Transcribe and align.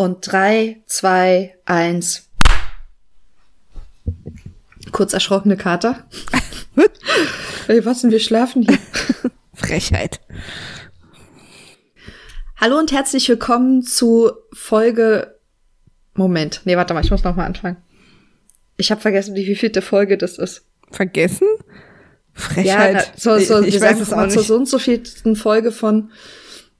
Und 0.00 0.32
drei, 0.32 0.80
zwei, 0.86 1.58
eins. 1.66 2.30
Kurz 4.92 5.12
erschrockene 5.12 5.58
Kater. 5.58 6.08
Ey, 7.68 7.84
was 7.84 8.00
denn, 8.00 8.10
wir 8.10 8.18
schlafen 8.18 8.62
hier. 8.62 8.78
Frechheit. 9.54 10.22
Hallo 12.56 12.78
und 12.78 12.92
herzlich 12.92 13.28
willkommen 13.28 13.82
zu 13.82 14.32
Folge. 14.54 15.38
Moment, 16.14 16.62
nee, 16.64 16.78
warte 16.78 16.94
mal, 16.94 17.04
ich 17.04 17.10
muss 17.10 17.24
noch 17.24 17.36
mal 17.36 17.44
anfangen. 17.44 17.76
Ich 18.78 18.90
habe 18.90 19.02
vergessen, 19.02 19.34
wie 19.34 19.54
vielte 19.54 19.82
Folge 19.82 20.16
das 20.16 20.38
ist. 20.38 20.64
Vergessen? 20.90 21.46
Frechheit. 22.32 22.94
Ja, 22.94 23.04
so, 23.18 23.38
so, 23.38 23.60
ich, 23.60 23.74
ich 23.74 23.82
weiß 23.82 24.00
es 24.00 24.14
auch 24.14 24.28
zur 24.28 24.38
nicht. 24.38 24.46
so 24.46 24.56
und 24.56 24.66
so 24.66 24.78
vielten 24.78 25.36
Folge 25.36 25.70
von. 25.72 26.10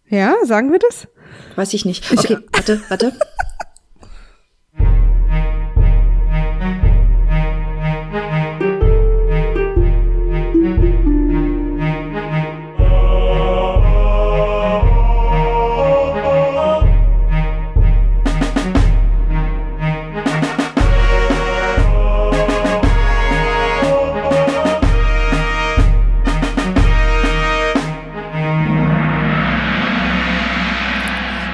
Ja, 0.09 0.37
sagen 0.46 0.73
wir 0.73 0.79
das? 0.79 1.07
Weiß 1.56 1.74
ich 1.74 1.84
nicht. 1.84 2.10
Okay, 2.12 2.38
warte, 2.52 2.80
warte. 2.88 3.12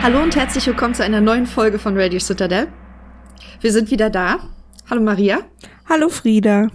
Hallo 0.06 0.22
und 0.22 0.36
herzlich 0.36 0.64
willkommen 0.68 0.94
zu 0.94 1.02
einer 1.02 1.20
neuen 1.20 1.46
Folge 1.46 1.80
von 1.80 1.98
Radio 1.98 2.20
Citadel. 2.20 2.68
Wir 3.60 3.72
sind 3.72 3.90
wieder 3.90 4.08
da. 4.08 4.38
Hallo 4.88 5.02
Maria. 5.02 5.40
Hallo 5.88 6.08
Frieda. 6.10 6.68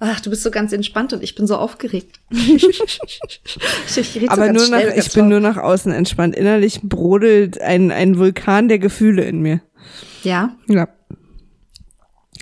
Ach, 0.00 0.20
du 0.20 0.30
bist 0.30 0.42
so 0.42 0.50
ganz 0.50 0.72
entspannt 0.72 1.12
und 1.12 1.22
ich 1.22 1.34
bin 1.34 1.46
so 1.46 1.56
aufgeregt. 1.56 2.18
ich, 2.30 2.80
so 3.86 4.00
Aber 4.28 4.46
ganz 4.46 4.58
nur 4.58 4.70
nach, 4.70 4.96
ich 4.96 5.12
bin 5.12 5.28
nur 5.28 5.40
nach 5.40 5.58
außen 5.58 5.92
entspannt. 5.92 6.34
Innerlich 6.34 6.80
brodelt 6.80 7.60
ein, 7.60 7.92
ein 7.92 8.16
Vulkan 8.16 8.68
der 8.68 8.78
Gefühle 8.78 9.24
in 9.24 9.42
mir. 9.42 9.60
Ja, 10.22 10.56
Ja. 10.66 10.88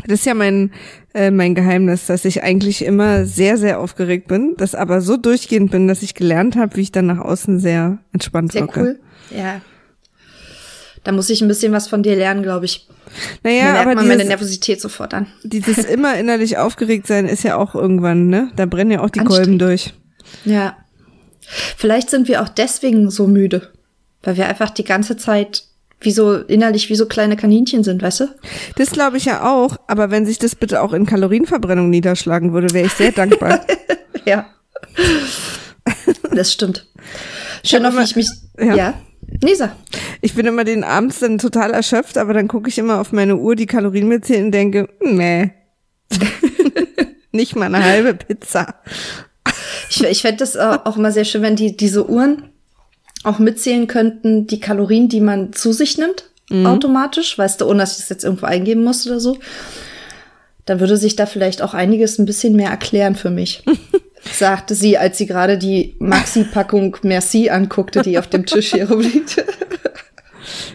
Das 0.07 0.21
ist 0.21 0.27
ja 0.27 0.35
mein, 0.35 0.71
äh, 1.13 1.33
mein 1.33 1.57
Geheimnis, 1.57 2.07
dass 2.07 2.25
ich 2.25 2.45
eigentlich 2.45 2.85
immer 2.85 3.25
sehr, 3.25 3.57
sehr 3.57 3.81
aufgeregt 3.81 4.29
bin, 4.29 4.55
das 4.59 4.77
aber 4.77 5.01
so 5.01 5.17
durchgehend 5.17 5.73
bin, 5.73 5.89
dass 5.89 6.03
ich 6.03 6.15
gelernt 6.15 6.55
habe, 6.55 6.77
wie 6.77 6.83
ich 6.83 6.93
dann 6.93 7.07
nach 7.07 7.19
außen 7.19 7.59
sehr 7.59 7.99
entspannt 8.13 8.53
sehr 8.53 8.63
wirke. 8.63 8.81
cool. 8.81 9.01
Ja. 9.37 9.61
Da 11.05 11.13
muss 11.13 11.31
ich 11.31 11.43
ein 11.43 11.49
bisschen 11.49 11.73
was 11.73 11.87
von 11.87 12.03
dir 12.03 12.17
lernen, 12.17 12.43
glaube 12.43 12.65
ich. 12.65 12.89
Naja, 13.43 13.73
merkt 13.73 13.81
aber 13.81 13.95
man 13.95 14.07
meine 14.07 14.17
dieses, 14.17 14.29
Nervosität 14.29 14.81
sofort 14.81 15.15
an. 15.15 15.27
dieses 15.43 15.79
immer 15.85 16.19
innerlich 16.19 16.57
aufgeregt 16.57 17.07
sein 17.07 17.29
ist 17.29 17.45
ja 17.45 17.57
auch 17.57 17.75
irgendwann, 17.75 18.29
ne? 18.29 18.51
Da 18.57 18.67
brennen 18.67 18.91
ja 18.91 19.01
auch 19.01 19.11
die 19.11 19.21
Kolben 19.21 19.59
durch. 19.59 19.93
Ja. 20.45 20.77
Vielleicht 21.77 22.09
sind 22.09 22.27
wir 22.27 22.43
auch 22.43 22.49
deswegen 22.49 23.11
so 23.11 23.27
müde, 23.27 23.71
weil 24.23 24.39
wir 24.39 24.49
einfach 24.49 24.71
die 24.71 24.85
ganze 24.85 25.19
Zeit 25.19 25.65
wie 26.01 26.11
so 26.11 26.35
innerlich 26.35 26.89
wie 26.91 26.95
so 26.95 27.07
kleine 27.07 27.37
Kaninchen 27.37 27.85
sind, 27.85 28.03
weißt 28.03 28.21
du? 28.21 28.29
Das 28.77 28.91
glaube 28.91 29.17
ich 29.17 29.27
ja 29.27 29.51
auch, 29.51 29.77
aber 29.87 30.11
wenn 30.11 30.27
sich 30.27 30.39
das 30.39 30.55
bitte 30.55 30.83
auch 30.83 30.93
in 30.93 31.07
Kalorienverbrennung 31.07 31.91
niederschlagen 31.91 32.53
würde, 32.53 32.73
wäre 32.73 32.87
ich 32.87 32.93
sehr 32.93 33.13
dankbar. 33.13 33.65
Ja. 34.25 34.47
Das 36.35 36.53
stimmt. 36.53 36.87
Schön, 37.63 37.85
auf 37.87 37.99
ich 37.99 38.17
mich. 38.17 38.29
Ja. 38.59 38.75
Ja. 38.75 38.95
Nisa. 39.45 39.77
Ich 40.21 40.35
bin 40.35 40.47
immer 40.47 40.65
den 40.65 40.85
abends 40.85 41.21
dann 41.21 41.39
total 41.39 41.73
erschöpft, 41.73 42.19
aber 42.19 42.33
dann 42.33 42.49
gucke 42.49 42.69
ich 42.69 42.79
immer 42.79 43.01
auf 43.01 43.13
meine 43.13 43.37
Uhr, 43.37 43.57
die 43.57 43.67
Kalorien 43.67 44.09
mitzählen 44.09 44.47
und 44.47 44.53
denke, 44.53 44.89
nee. 45.01 45.53
Nicht 47.33 47.57
mal 47.57 47.67
eine 47.67 47.85
halbe 47.85 48.15
Pizza. 48.15 48.75
Ich, 49.91 50.03
ich 50.03 50.23
fände 50.23 50.39
das 50.39 50.55
äh, 50.55 50.79
auch 50.85 50.97
immer 50.97 51.13
sehr 51.13 51.25
schön, 51.25 51.43
wenn 51.43 51.57
die 51.57 51.77
diese 51.77 52.09
Uhren 52.09 52.51
auch 53.25 53.39
mitzählen 53.39 53.87
könnten, 53.87 54.47
die 54.47 54.61
Kalorien, 54.61 55.09
die 55.09 55.21
man 55.21 55.53
zu 55.53 55.73
sich 55.73 55.97
nimmt, 55.99 56.31
automatisch, 56.51 57.39
weißt 57.39 57.61
du, 57.61 57.67
ohne 57.67 57.81
dass 57.81 57.93
ich 57.93 57.99
das 57.99 58.11
jetzt 58.11 58.25
irgendwo 58.25 58.47
eingeben 58.47 58.85
muss 58.85 59.07
oder 59.07 59.19
so. 59.19 59.39
Dann 60.67 60.79
würde 60.79 60.97
sich 60.97 61.17
da 61.17 61.27
vielleicht 61.27 61.63
auch 61.63 61.75
einiges 61.75 62.19
ein 62.19 62.27
bisschen 62.27 62.55
mehr 62.55 62.71
erklären 62.71 63.17
für 63.17 63.31
mich. 63.31 63.65
sagte 64.33 64.75
sie, 64.75 64.97
als 64.99 65.19
sie 65.19 65.27
gerade 65.27 65.59
die 65.59 65.97
Maxi-Packung 65.99 66.97
Merci 67.03 67.51
anguckte, 67.51 68.03
die 68.03 68.19
auf 68.19 68.27
dem 68.29 68.47
Tisch 68.47 68.73
hier 68.73 68.89
rumliegt. 68.91 69.45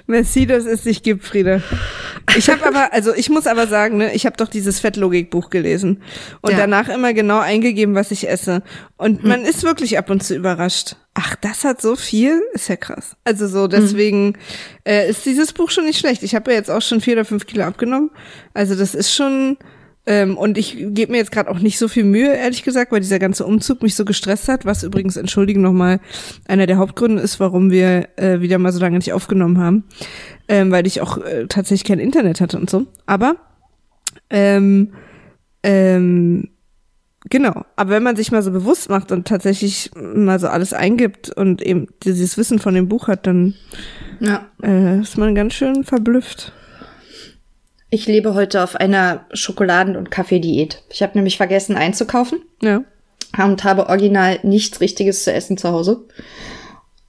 Merci, 0.08 0.48
dass 0.48 0.66
es 0.66 0.82
dich 0.82 1.04
gibt, 1.04 1.24
Frieda. 1.24 1.62
Ich 2.36 2.50
habe 2.50 2.66
aber, 2.66 2.92
also 2.94 3.14
ich 3.14 3.30
muss 3.30 3.46
aber 3.46 3.68
sagen, 3.68 3.98
ne, 3.98 4.14
ich 4.14 4.26
habe 4.26 4.36
doch 4.38 4.48
dieses 4.48 4.80
Fettlogikbuch 4.80 5.50
gelesen 5.52 6.02
und 6.42 6.52
Ja. 6.52 6.58
danach 6.58 6.90
immer 6.90 7.14
genau 7.14 7.40
eingegeben, 7.40 7.94
was 7.96 8.10
ich 8.12 8.28
esse. 8.28 8.64
Und 8.98 9.24
man 9.24 9.44
ist 9.46 9.64
wirklich 9.64 9.98
ab 9.98 10.10
und 10.10 10.24
zu 10.24 10.36
überrascht. 10.36 10.96
Ach, 11.14 11.36
das 11.36 11.64
hat 11.64 11.82
so 11.82 11.96
viel? 11.96 12.42
Ist 12.54 12.68
ja 12.70 12.76
krass. 12.76 13.16
Also 13.24 13.48
so, 13.48 13.68
deswegen 13.68 14.38
äh, 14.86 15.10
ist 15.10 15.26
dieses 15.26 15.54
Buch 15.54 15.70
schon 15.70 15.86
nicht 15.86 16.00
schlecht. 16.00 16.24
Ich 16.24 16.34
habe 16.34 16.52
ja 16.52 16.58
jetzt 16.58 16.72
auch 16.72 16.82
schon 16.82 17.02
vier 17.02 17.14
oder 17.14 17.26
fünf 17.26 17.46
Kilo 17.46 17.64
abgenommen. 17.66 18.10
Also 18.56 18.76
das 18.76 18.96
ist 18.96 19.14
schon, 19.14 19.58
ähm, 20.06 20.38
und 20.38 20.58
ich 20.58 20.76
gebe 20.78 21.12
mir 21.12 21.18
jetzt 21.20 21.32
gerade 21.32 21.50
auch 21.50 21.60
nicht 21.60 21.78
so 21.78 21.88
viel 21.88 22.04
Mühe, 22.04 22.34
ehrlich 22.34 22.64
gesagt, 22.64 22.92
weil 22.92 23.02
dieser 23.02 23.20
ganze 23.20 23.46
Umzug 23.46 23.84
mich 23.84 23.96
so 23.96 24.06
gestresst 24.06 24.48
hat, 24.48 24.66
was 24.66 24.84
übrigens, 24.84 25.18
entschuldigen 25.18 25.62
nochmal, 25.62 26.00
einer 26.48 26.66
der 26.66 26.78
Hauptgründe 26.78 27.22
ist, 27.22 27.40
warum 27.40 27.70
wir 27.72 28.08
äh, 28.18 28.42
wieder 28.42 28.58
mal 28.58 28.72
so 28.72 28.80
lange 28.80 28.98
nicht 28.98 29.14
aufgenommen 29.14 29.60
haben, 29.60 29.84
ähm, 30.48 30.72
weil 30.72 30.88
ich 30.88 31.02
auch 31.02 31.18
äh, 31.20 31.46
tatsächlich 31.48 31.84
kein 31.88 32.00
Internet 32.00 32.42
hatte 32.42 32.58
und 32.58 32.70
so. 32.70 32.88
Aber, 33.06 33.36
ähm, 34.30 34.94
ähm, 35.64 36.50
genau, 37.30 37.66
aber 37.76 37.92
wenn 37.92 38.04
man 38.04 38.16
sich 38.16 38.32
mal 38.32 38.42
so 38.42 38.52
bewusst 38.52 38.90
macht 38.90 39.12
und 39.12 39.28
tatsächlich 39.28 39.92
mal 39.96 40.40
so 40.40 40.48
alles 40.48 40.74
eingibt 40.74 41.30
und 41.30 41.62
eben 41.62 41.88
dieses 42.04 42.38
Wissen 42.38 42.60
von 42.60 42.74
dem 42.74 42.88
Buch 42.88 43.08
hat, 43.10 43.28
dann 43.28 43.54
Ja. 44.22 44.48
äh, 44.64 45.02
ist 45.02 45.18
man 45.18 45.36
ganz 45.36 45.54
schön 45.54 45.84
verblüfft. 45.84 46.54
Ich 47.90 48.06
lebe 48.06 48.34
heute 48.36 48.64
auf 48.64 48.76
einer 48.76 49.26
Schokoladen- 49.34 49.96
und 49.96 50.12
Kaffeediät. 50.12 50.84
Ich 50.90 51.02
habe 51.02 51.18
nämlich 51.18 51.38
vergessen 51.38 51.76
einzukaufen. 51.76 52.42
Ja. 52.62 52.84
und 53.38 53.64
habe 53.64 53.88
original 53.90 54.40
nichts 54.44 54.82
Richtiges 54.82 55.24
zu 55.24 55.32
essen 55.34 55.58
zu 55.58 55.70
Hause. 55.70 56.06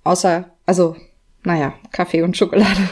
Außer, 0.04 0.50
also, 0.66 0.96
naja, 1.44 1.74
Kaffee 1.92 2.22
und 2.22 2.36
Schokolade. 2.36 2.88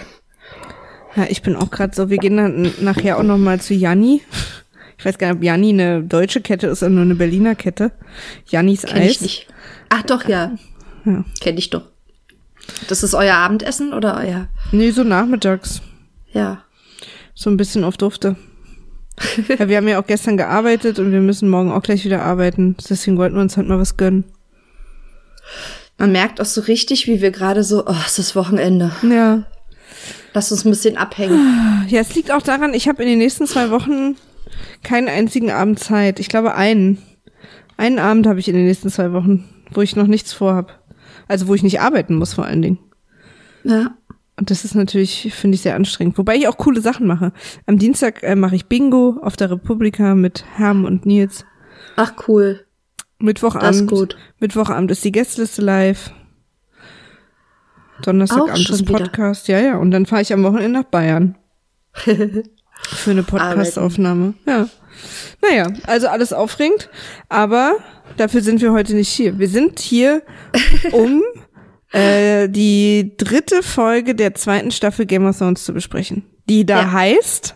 Ja, 1.16 1.26
ich 1.28 1.43
bin 1.43 1.56
auch 1.56 1.71
gerade 1.71 1.94
so, 1.94 2.10
wir 2.10 2.19
gehen 2.19 2.37
dann 2.37 2.72
nachher 2.81 3.19
auch 3.19 3.22
noch 3.22 3.38
mal 3.38 3.60
zu 3.60 3.75
Janni. 3.75 4.22
Ich 4.99 5.05
weiß 5.05 5.16
gar 5.19 5.28
nicht, 5.28 5.37
ob 5.37 5.43
Janni 5.43 5.70
eine 5.70 6.03
deutsche 6.03 6.41
Kette 6.41 6.66
ist 6.66 6.82
oder 6.82 6.91
nur 6.91 7.03
eine 7.03 7.15
Berliner 7.15 7.55
Kette. 7.55 7.93
Jannis 8.47 8.82
Kenn 8.82 9.03
Eis. 9.03 9.10
ich 9.12 9.20
nicht. 9.20 9.47
Ach 9.88 10.03
doch, 10.03 10.28
ja. 10.28 10.53
Ja. 11.05 11.25
Kenn 11.41 11.56
ich 11.56 11.70
doch. 11.70 11.82
Das 12.88 13.03
ist 13.03 13.15
euer 13.15 13.34
Abendessen 13.34 13.93
oder 13.94 14.16
euer? 14.19 14.49
Nee, 14.72 14.91
so 14.91 15.05
nachmittags. 15.05 15.81
Ja. 16.32 16.62
So 17.38 17.50
ein 17.50 17.56
bisschen 17.56 17.84
auf 17.84 17.97
Dufte. 17.97 18.34
ja, 19.49 19.69
wir 19.69 19.76
haben 19.76 19.87
ja 19.87 20.00
auch 20.00 20.06
gestern 20.06 20.37
gearbeitet 20.37 20.99
und 20.99 21.12
wir 21.12 21.21
müssen 21.21 21.49
morgen 21.49 21.71
auch 21.71 21.84
gleich 21.84 22.04
wieder 22.04 22.22
arbeiten. 22.22 22.76
Deswegen 22.91 23.16
wollten 23.16 23.37
wir 23.37 23.43
uns 23.43 23.56
halt 23.56 23.69
mal 23.69 23.78
was 23.78 23.97
gönnen. 23.97 24.25
Man 25.99 26.10
merkt 26.10 26.41
auch 26.41 26.47
so 26.47 26.62
richtig, 26.62 27.06
wie 27.06 27.21
wir 27.21 27.31
gerade 27.31 27.62
so, 27.62 27.87
oh, 27.87 27.94
es 28.04 28.19
ist 28.19 28.34
Wochenende. 28.34 28.91
Ja. 29.09 29.44
Lass 30.34 30.50
uns 30.50 30.65
ein 30.65 30.71
bisschen 30.71 30.97
abhängen. 30.97 31.87
Ja, 31.87 32.00
es 32.00 32.12
liegt 32.16 32.32
auch 32.32 32.43
daran, 32.43 32.75
ich 32.75 32.88
habe 32.88 33.04
in 33.04 33.09
den 33.09 33.19
nächsten 33.19 33.47
zwei 33.47 33.70
Wochen 33.70 34.16
keinen 34.82 35.06
einzigen 35.06 35.53
Abend 35.53 35.78
Zeit. 35.78 36.19
Ich 36.19 36.28
glaube 36.28 36.56
einen. 36.56 36.99
Einen 37.76 38.00
Abend 38.00 38.26
habe 38.26 38.41
ich 38.41 38.49
in 38.49 38.56
den 38.56 38.66
nächsten 38.66 38.91
zwei 38.91 39.12
Wochen, 39.12 39.49
wo 39.70 39.81
ich 39.81 39.94
noch 39.94 40.09
nichts 40.09 40.32
vorhab. 40.32 40.82
Also 41.28 41.47
wo 41.47 41.55
ich 41.55 41.62
nicht 41.62 41.81
arbeiten 41.81 42.16
muss 42.16 42.34
vor 42.34 42.47
allen 42.47 42.62
Dingen. 42.62 42.78
Ja. 43.62 43.97
Und 44.38 44.50
das 44.50 44.65
ist 44.65 44.76
natürlich, 44.76 45.34
finde 45.34 45.56
ich, 45.56 45.62
sehr 45.62 45.75
anstrengend. 45.75 46.16
Wobei 46.16 46.37
ich 46.37 46.47
auch 46.47 46.56
coole 46.56 46.81
Sachen 46.81 47.08
mache. 47.08 47.32
Am 47.67 47.76
Dienstag 47.76 48.23
äh, 48.23 48.37
mache 48.37 48.55
ich 48.55 48.67
Bingo 48.67 49.19
auf 49.20 49.37
der 49.37 49.50
Republika 49.50 50.14
mit 50.14 50.44
Herm 50.55 50.85
und 50.85 51.06
Nils. 51.06 51.44
Ach, 51.96 52.12
cool. 52.29 52.64
Mittwochabend. 53.19 53.69
Das 53.69 53.76
ist 53.81 53.88
gut. 53.88 54.17
Mittwochabend 54.38 54.93
ist 54.93 55.05
die 55.05 55.11
Gästeliste 55.11 55.61
live. 55.61 56.12
Donnerstagabend 58.02 58.70
ist 58.70 58.88
wieder. 58.88 58.99
Podcast. 58.99 59.49
Ja, 59.49 59.58
ja. 59.58 59.76
Und 59.76 59.90
dann 59.90 60.06
fahre 60.06 60.23
ich 60.23 60.32
am 60.32 60.44
Wochenende 60.44 60.81
nach 60.81 60.84
Bayern. 60.84 61.37
Für 61.94 63.11
eine 63.11 63.25
Podcast-Aufnahme. 63.25 64.34
Ja. 64.46 64.69
Naja, 65.43 65.73
also 65.87 66.06
alles 66.06 66.32
aufregend. 66.32 66.91
Aber 67.29 67.76
dafür 68.17 68.41
sind 68.41 68.61
wir 68.61 68.73
heute 68.73 68.94
nicht 68.94 69.08
hier. 69.08 69.38
Wir 69.41 69.49
sind 69.49 69.81
hier, 69.81 70.23
um 70.93 71.23
äh, 71.93 72.49
die 72.49 73.14
dritte 73.17 73.62
Folge 73.62 74.14
der 74.14 74.35
zweiten 74.35 74.70
Staffel 74.70 75.06
Game 75.06 75.26
of 75.26 75.38
Thrones 75.38 75.64
zu 75.64 75.73
besprechen. 75.73 76.25
Die 76.49 76.64
da 76.67 76.81
Ja. 76.82 76.93
heißt 76.93 77.55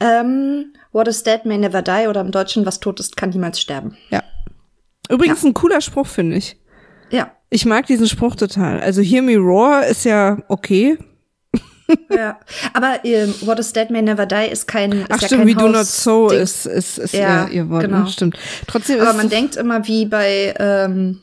Ähm, 0.00 0.72
What 0.92 1.08
is 1.08 1.22
dead 1.22 1.44
may 1.46 1.56
never 1.58 1.80
die 1.80 2.06
oder 2.08 2.20
im 2.20 2.30
Deutschen, 2.32 2.66
was 2.66 2.80
tot 2.80 3.00
ist, 3.00 3.16
kann 3.16 3.30
niemals 3.30 3.60
sterben. 3.60 3.96
Ja. 4.10 4.22
Übrigens 5.08 5.42
ein 5.44 5.54
cooler 5.54 5.80
Spruch, 5.80 6.06
finde 6.06 6.36
ich. 6.36 6.56
Ja. 7.10 7.30
Ich 7.50 7.64
mag 7.66 7.86
diesen 7.86 8.06
Spruch 8.08 8.34
total. 8.36 8.80
Also 8.80 9.00
Hear 9.02 9.22
Me 9.22 9.36
Roar 9.36 9.86
ist 9.86 10.04
ja 10.04 10.38
okay. 10.48 10.98
ja. 12.10 12.38
Aber 12.72 13.04
ähm, 13.04 13.34
What 13.42 13.58
is 13.58 13.72
Dead 13.72 13.90
May 13.90 14.02
Never 14.02 14.26
Die 14.26 14.50
ist 14.50 14.66
kein 14.66 14.92
ist 14.92 15.06
Ach 15.10 15.20
ja 15.20 15.26
stimmt, 15.28 15.40
kein 15.42 15.48
wie 15.48 15.54
Do 15.54 15.66
Not 15.68 15.76
Haus- 15.76 16.02
So 16.04 16.28
Ding. 16.28 16.40
ist, 16.40 16.66
ist, 16.66 16.98
ist 16.98 17.14
Ja, 17.14 17.44
ja, 17.44 17.48
ihr 17.48 17.68
Wort, 17.70 17.82
genau. 17.84 18.00
ne? 18.00 18.06
stimmt. 18.08 18.36
Trotzdem 18.66 19.00
Aber 19.00 19.10
ist 19.10 19.16
man 19.16 19.28
denkt 19.28 19.56
immer 19.56 19.86
wie 19.86 20.06
bei 20.06 20.54
ähm, 20.58 21.20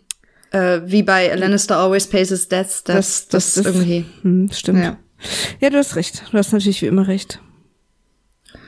äh, 0.52 0.82
wie 0.86 1.04
bei 1.04 1.34
Lannister 1.36 1.78
Always 1.78 2.08
Pays 2.08 2.30
His 2.30 2.48
Debts, 2.48 2.84
dass 2.84 3.28
das, 3.28 3.58
ist- 3.58 3.66
irgendwie. 3.66 4.06
Hm, 4.22 4.50
stimmt. 4.52 4.80
Ja. 4.80 4.98
Ja. 5.60 5.70
du 5.70 5.78
hast 5.78 5.96
recht. 5.96 6.24
Du 6.32 6.38
hast 6.38 6.52
natürlich 6.54 6.82
wie 6.82 6.88
immer 6.88 7.08
recht. 7.08 7.40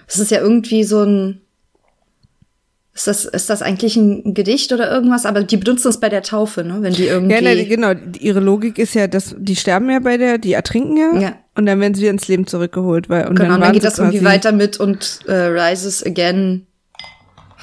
Es 0.07 0.19
ist 0.19 0.31
ja 0.31 0.39
irgendwie 0.39 0.83
so 0.83 1.03
ein. 1.03 1.41
Ist 2.93 3.07
das, 3.07 3.23
ist 3.23 3.49
das 3.49 3.61
eigentlich 3.61 3.95
ein 3.95 4.33
Gedicht 4.33 4.73
oder 4.73 4.91
irgendwas? 4.91 5.25
Aber 5.25 5.43
die 5.43 5.55
benutzen 5.55 5.87
es 5.87 6.01
bei 6.01 6.09
der 6.09 6.23
Taufe, 6.23 6.65
ne? 6.65 6.79
Wenn 6.81 6.93
die 6.93 7.05
irgendwie. 7.05 7.33
Ja, 7.33 7.41
ne, 7.41 7.65
genau. 7.65 7.93
Ihre 8.19 8.41
Logik 8.41 8.77
ist 8.77 8.93
ja, 8.95 9.07
dass 9.07 9.33
die 9.37 9.55
sterben 9.55 9.89
ja 9.89 9.99
bei 9.99 10.17
der, 10.17 10.37
die 10.37 10.51
ertrinken 10.51 10.97
ja. 10.97 11.19
Ja. 11.19 11.35
Und 11.55 11.65
dann 11.67 11.79
werden 11.79 11.93
sie 11.93 12.01
wieder 12.01 12.11
ins 12.11 12.27
Leben 12.27 12.47
zurückgeholt, 12.47 13.09
weil 13.09 13.27
und 13.27 13.35
genau, 13.35 13.51
dann, 13.51 13.61
dann 13.61 13.73
geht 13.73 13.85
das 13.85 13.97
irgendwie 13.97 14.23
weiter 14.25 14.51
mit 14.51 14.77
und 14.79 15.19
äh, 15.27 15.31
rises 15.33 16.05
again 16.05 16.67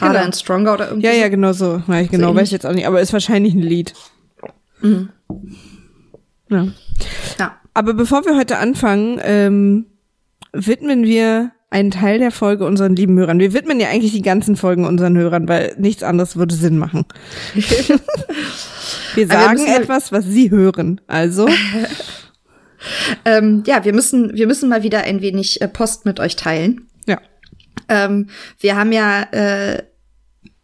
harder 0.01 0.15
Genau. 0.15 0.25
and 0.27 0.37
stronger 0.37 0.75
oder 0.75 0.89
irgendwie. 0.89 1.07
Ja, 1.07 1.13
ja, 1.13 1.29
genau 1.29 1.53
so. 1.53 1.83
Ja, 1.87 2.01
ich 2.01 2.11
genau, 2.11 2.29
So 2.31 2.35
weiß 2.37 2.45
ich 2.49 2.53
jetzt 2.53 2.67
auch 2.67 2.73
nicht, 2.73 2.87
aber 2.87 3.01
ist 3.01 3.13
wahrscheinlich 3.13 3.55
ein 3.55 3.63
Lied. 3.63 3.95
Mhm. 4.81 5.09
Ja. 6.51 6.69
ja. 7.39 7.57
Aber 7.75 7.95
bevor 7.95 8.25
wir 8.25 8.37
heute 8.37 8.59
anfangen, 8.59 9.21
ähm, 9.23 9.87
widmen 10.53 11.05
wir 11.05 11.53
einen 11.71 11.91
Teil 11.91 12.19
der 12.19 12.31
Folge 12.31 12.65
unseren 12.65 12.97
lieben 12.97 13.19
Hörern. 13.19 13.39
Wir 13.41 13.53
widmen 13.53 13.79
ja 13.79 13.89
eigentlich 13.89 14.13
die 14.13 14.23
ganzen 14.23 14.57
Folgen 14.57 14.87
unseren 14.87 15.17
Hörern, 15.19 15.49
weil 15.49 15.75
nichts 15.79 16.03
anderes 16.03 16.37
würde 16.37 16.55
Sinn 16.55 16.79
machen. 16.79 17.05
wir 17.55 17.99
wir 19.15 19.27
sagen 19.27 19.61
halt- 19.67 19.83
etwas, 19.83 20.11
was 20.13 20.25
sie 20.25 20.51
hören. 20.51 21.01
Also, 21.07 21.49
Ähm, 23.25 23.65
ja, 23.67 23.85
wir 23.85 23.93
müssen, 23.93 24.35
wir 24.35 24.47
müssen 24.47 24.69
mal 24.69 24.85
wieder 24.85 25.01
ein 25.03 25.21
wenig 25.21 25.61
äh, 25.61 25.67
Post 25.69 26.05
mit 26.05 26.21
euch 26.21 26.37
teilen. 26.37 26.87
ja. 27.07 27.19
Ähm, 27.89 28.29
wir 28.61 28.77
haben 28.77 28.93
ja 28.93 29.23
äh, 29.33 29.83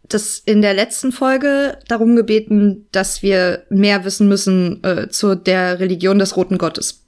das 0.09 0.39
in 0.45 0.61
der 0.61 0.73
letzten 0.73 1.11
Folge 1.11 1.77
darum 1.87 2.15
gebeten, 2.15 2.87
dass 2.91 3.21
wir 3.21 3.63
mehr 3.69 4.05
wissen 4.05 4.27
müssen 4.27 4.83
äh, 4.83 5.09
zu 5.09 5.35
der 5.35 5.79
Religion 5.79 6.19
des 6.19 6.35
Roten 6.37 6.57
Gottes. 6.57 7.01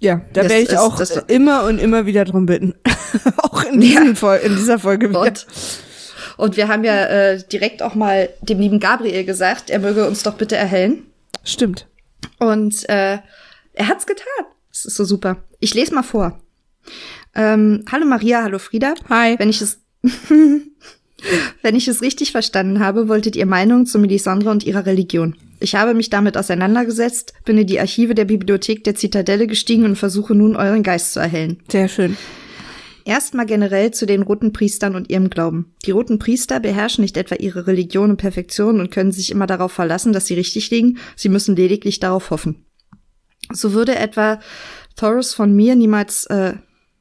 Ja, 0.00 0.20
da 0.32 0.42
werde 0.42 0.58
ich 0.58 0.68
ist- 0.70 0.76
auch 0.78 1.00
immer 1.28 1.64
und 1.64 1.78
immer 1.78 2.06
wieder 2.06 2.24
drum 2.24 2.46
bitten. 2.46 2.74
auch 3.36 3.62
in, 3.64 3.80
diesen 3.80 4.16
Fol 4.16 4.36
in 4.36 4.56
dieser 4.56 4.78
Folge 4.78 5.10
wieder. 5.10 5.20
Gott. 5.20 5.46
Und 6.36 6.56
wir 6.56 6.66
haben 6.68 6.82
ja 6.82 7.04
äh, 7.06 7.42
direkt 7.52 7.82
auch 7.82 7.94
mal 7.94 8.28
dem 8.40 8.58
lieben 8.58 8.80
Gabriel 8.80 9.24
gesagt, 9.24 9.70
er 9.70 9.78
möge 9.78 10.06
uns 10.08 10.22
doch 10.24 10.34
bitte 10.34 10.56
erhellen. 10.56 11.04
Stimmt. 11.44 11.86
Und 12.38 12.88
äh, 12.88 13.18
er 13.74 13.88
hat's 13.88 14.06
getan. 14.06 14.26
Das 14.70 14.86
ist 14.86 14.96
so 14.96 15.04
super. 15.04 15.36
Ich 15.60 15.74
lese 15.74 15.94
mal 15.94 16.02
vor. 16.02 16.40
Ähm, 17.34 17.84
hallo 17.90 18.04
Maria, 18.06 18.42
hallo 18.42 18.58
Frieda. 18.58 18.94
Hi. 19.08 19.38
Wenn 19.38 19.50
ich 19.50 19.60
es 19.60 19.78
Wenn 21.62 21.76
ich 21.76 21.88
es 21.88 22.02
richtig 22.02 22.32
verstanden 22.32 22.80
habe, 22.80 23.08
wolltet 23.08 23.36
ihr 23.36 23.46
Meinung 23.46 23.86
zu 23.86 23.98
Melisandre 23.98 24.50
und 24.50 24.64
ihrer 24.64 24.86
Religion. 24.86 25.36
Ich 25.60 25.74
habe 25.76 25.94
mich 25.94 26.10
damit 26.10 26.36
auseinandergesetzt, 26.36 27.34
bin 27.44 27.56
in 27.56 27.66
die 27.66 27.78
Archive 27.78 28.14
der 28.14 28.24
Bibliothek 28.24 28.82
der 28.82 28.96
Zitadelle 28.96 29.46
gestiegen 29.46 29.84
und 29.84 29.96
versuche 29.96 30.34
nun 30.34 30.56
euren 30.56 30.82
Geist 30.82 31.12
zu 31.12 31.20
erhellen. 31.20 31.58
Sehr 31.70 31.88
schön. 31.88 32.16
Erstmal 33.04 33.46
generell 33.46 33.92
zu 33.92 34.06
den 34.06 34.22
roten 34.22 34.52
Priestern 34.52 34.94
und 34.94 35.10
ihrem 35.10 35.30
Glauben. 35.30 35.74
Die 35.84 35.90
roten 35.90 36.18
Priester 36.18 36.60
beherrschen 36.60 37.02
nicht 37.02 37.16
etwa 37.16 37.36
ihre 37.36 37.66
Religion 37.66 38.10
und 38.10 38.16
Perfektion 38.16 38.80
und 38.80 38.90
können 38.90 39.12
sich 39.12 39.30
immer 39.30 39.46
darauf 39.46 39.72
verlassen, 39.72 40.12
dass 40.12 40.26
sie 40.26 40.34
richtig 40.34 40.70
liegen, 40.70 40.98
sie 41.16 41.28
müssen 41.28 41.56
lediglich 41.56 42.00
darauf 42.00 42.30
hoffen. 42.30 42.64
So 43.52 43.72
würde 43.72 43.96
etwa 43.96 44.40
Thoros 44.96 45.34
von 45.34 45.54
mir 45.54 45.74
niemals, 45.74 46.26
äh, 46.26 46.54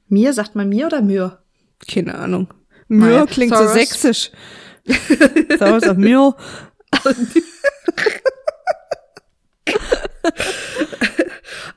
mir, 0.08 0.34
sagt 0.34 0.56
man 0.56 0.70
mir 0.70 0.88
oder 0.88 1.02
mir? 1.02 1.40
Keine 1.88 2.16
Ahnung. 2.16 2.48
Mür 2.92 3.26
klingt 3.26 3.54
Thoros. 3.54 3.70
so 3.70 3.74
sächsisch. 3.74 4.32
Thoros 5.60 5.84
auf 5.84 5.98
Mür. 5.98 6.36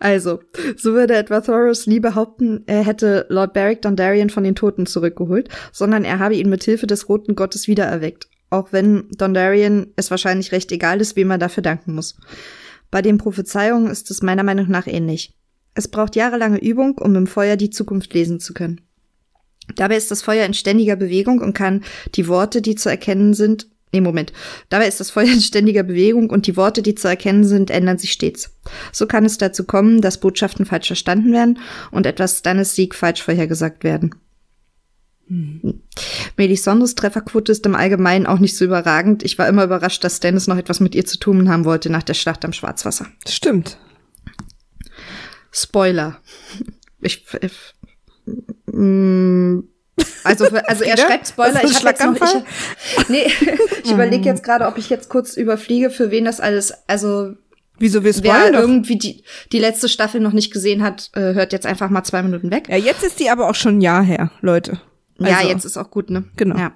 Also, 0.00 0.40
so 0.76 0.92
würde 0.92 1.14
etwa 1.14 1.40
Thoros 1.40 1.86
nie 1.86 2.00
behaupten, 2.00 2.64
er 2.66 2.84
hätte 2.84 3.24
Lord 3.30 3.54
Beric 3.54 3.80
Dondarrion 3.80 4.28
von 4.28 4.44
den 4.44 4.54
Toten 4.54 4.84
zurückgeholt, 4.84 5.48
sondern 5.72 6.04
er 6.04 6.18
habe 6.18 6.34
ihn 6.34 6.50
mit 6.50 6.62
Hilfe 6.62 6.86
des 6.86 7.08
Roten 7.08 7.34
Gottes 7.34 7.68
wiedererweckt. 7.68 8.28
Auch 8.50 8.72
wenn 8.72 9.08
Dondarrion 9.12 9.94
es 9.96 10.10
wahrscheinlich 10.10 10.52
recht 10.52 10.70
egal 10.72 11.00
ist, 11.00 11.16
wem 11.16 11.30
er 11.30 11.38
dafür 11.38 11.62
danken 11.62 11.94
muss. 11.94 12.16
Bei 12.90 13.00
den 13.00 13.16
Prophezeiungen 13.16 13.90
ist 13.90 14.10
es 14.10 14.20
meiner 14.20 14.42
Meinung 14.42 14.68
nach 14.68 14.86
ähnlich. 14.86 15.38
Es 15.74 15.88
braucht 15.88 16.16
jahrelange 16.16 16.58
Übung, 16.58 16.98
um 16.98 17.16
im 17.16 17.26
Feuer 17.26 17.56
die 17.56 17.70
Zukunft 17.70 18.12
lesen 18.12 18.40
zu 18.40 18.52
können. 18.52 18.82
Dabei 19.76 19.96
ist 19.96 20.10
das 20.10 20.22
Feuer 20.22 20.46
in 20.46 20.54
ständiger 20.54 20.96
Bewegung 20.96 21.40
und 21.40 21.54
kann 21.54 21.84
die 22.14 22.28
Worte, 22.28 22.62
die 22.62 22.74
zu 22.74 22.88
erkennen 22.88 23.34
sind, 23.34 23.66
nee, 23.94 24.00
Moment. 24.00 24.32
Dabei 24.68 24.88
ist 24.88 25.00
das 25.00 25.10
Feuer 25.10 25.32
in 25.32 25.40
ständiger 25.40 25.82
Bewegung 25.82 26.30
und 26.30 26.46
die 26.46 26.56
Worte, 26.56 26.82
die 26.82 26.94
zu 26.94 27.08
erkennen 27.08 27.44
sind, 27.44 27.70
ändern 27.70 27.98
sich 27.98 28.12
stets. 28.12 28.50
So 28.92 29.06
kann 29.06 29.24
es 29.24 29.38
dazu 29.38 29.64
kommen, 29.64 30.00
dass 30.00 30.18
Botschaften 30.18 30.66
falsch 30.66 30.88
verstanden 30.88 31.32
werden 31.32 31.58
und 31.90 32.06
etwas 32.06 32.38
Stannis 32.38 32.74
Sieg 32.74 32.94
falsch 32.94 33.22
vorhergesagt 33.22 33.84
werden. 33.84 34.14
Hm. 35.28 35.80
Melisandres 36.36 36.96
Trefferquote 36.96 37.52
ist 37.52 37.64
im 37.64 37.74
Allgemeinen 37.74 38.26
auch 38.26 38.40
nicht 38.40 38.56
so 38.56 38.64
überragend. 38.64 39.22
Ich 39.22 39.38
war 39.38 39.48
immer 39.48 39.64
überrascht, 39.64 40.04
dass 40.04 40.18
Stannis 40.18 40.46
noch 40.46 40.58
etwas 40.58 40.80
mit 40.80 40.94
ihr 40.94 41.06
zu 41.06 41.18
tun 41.18 41.48
haben 41.48 41.64
wollte 41.64 41.88
nach 41.88 42.02
der 42.02 42.14
Schlacht 42.14 42.44
am 42.44 42.52
Schwarzwasser. 42.52 43.06
Stimmt. 43.26 43.78
Spoiler. 45.50 46.20
Ich, 47.00 47.24
ich 47.40 47.52
also, 50.24 50.46
also 50.46 50.84
er 50.84 50.96
schreibt 50.96 51.28
Spoiler. 51.28 51.60
Du 51.60 51.68
Ich 51.68 51.76
habe 51.76 51.88
jetzt 51.88 52.04
noch, 52.04 52.44
ich, 52.98 53.08
nee, 53.08 53.26
ich 53.84 53.92
überlege 53.92 54.24
jetzt 54.24 54.42
gerade, 54.42 54.66
ob 54.66 54.78
ich 54.78 54.90
jetzt 54.90 55.08
kurz 55.08 55.36
überfliege, 55.36 55.90
für 55.90 56.10
wen 56.10 56.24
das 56.24 56.40
alles, 56.40 56.72
also 56.86 57.34
Wieso 57.78 58.04
wir 58.04 58.14
wer 58.14 58.32
spoilern 58.32 58.52
doch? 58.52 58.60
irgendwie 58.60 58.98
die, 58.98 59.24
die 59.52 59.58
letzte 59.58 59.88
Staffel 59.88 60.20
noch 60.20 60.32
nicht 60.32 60.52
gesehen 60.52 60.82
hat, 60.82 61.10
äh, 61.14 61.34
hört 61.34 61.52
jetzt 61.52 61.66
einfach 61.66 61.90
mal 61.90 62.04
zwei 62.04 62.22
Minuten 62.22 62.50
weg. 62.50 62.68
Ja, 62.68 62.76
jetzt 62.76 63.02
ist 63.02 63.18
die 63.18 63.30
aber 63.30 63.48
auch 63.48 63.54
schon 63.54 63.78
ein 63.78 63.80
Jahr 63.80 64.02
her, 64.02 64.30
Leute. 64.40 64.80
ja, 65.18 65.38
Also, 65.38 65.48
jetzt 65.48 65.64
ist 65.64 65.76
auch 65.76 65.90
gut, 65.90 66.08
ne? 66.08 66.24
Genau. 66.36 66.56
Ja. 66.56 66.72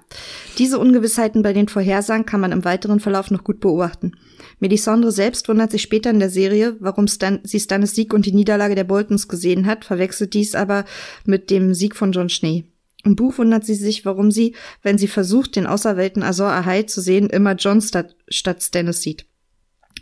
Diese 0.57 0.77
Ungewissheiten 0.77 1.41
bei 1.41 1.53
den 1.53 1.69
Vorhersagen 1.69 2.25
kann 2.25 2.41
man 2.41 2.51
im 2.51 2.65
weiteren 2.65 2.99
Verlauf 2.99 3.31
noch 3.31 3.43
gut 3.43 3.61
beobachten. 3.61 4.13
Melisandre 4.59 5.11
selbst 5.11 5.47
wundert 5.47 5.71
sich 5.71 5.81
später 5.81 6.09
in 6.09 6.19
der 6.19 6.29
Serie, 6.29 6.75
warum 6.79 7.07
Stan 7.07 7.39
sie 7.43 7.59
Stannis 7.59 7.95
Sieg 7.95 8.13
und 8.13 8.25
die 8.25 8.33
Niederlage 8.33 8.75
der 8.75 8.83
Boltons 8.83 9.27
gesehen 9.27 9.65
hat, 9.65 9.85
verwechselt 9.85 10.33
dies 10.33 10.55
aber 10.55 10.85
mit 11.25 11.49
dem 11.49 11.73
Sieg 11.73 11.95
von 11.95 12.11
Jon 12.11 12.29
Schnee. 12.29 12.65
Im 13.05 13.15
Buch 13.15 13.37
wundert 13.37 13.65
sie 13.65 13.75
sich, 13.75 14.03
warum 14.05 14.29
sie, 14.31 14.55
wenn 14.83 14.97
sie 14.97 15.07
versucht, 15.07 15.55
den 15.55 15.65
Auserwählten 15.67 16.21
Azor 16.23 16.49
Ahai 16.49 16.83
zu 16.83 16.99
sehen, 16.99 17.29
immer 17.29 17.55
Jon 17.55 17.81
statt, 17.81 18.15
statt 18.27 18.61
Stannis 18.61 19.01
sieht. 19.01 19.25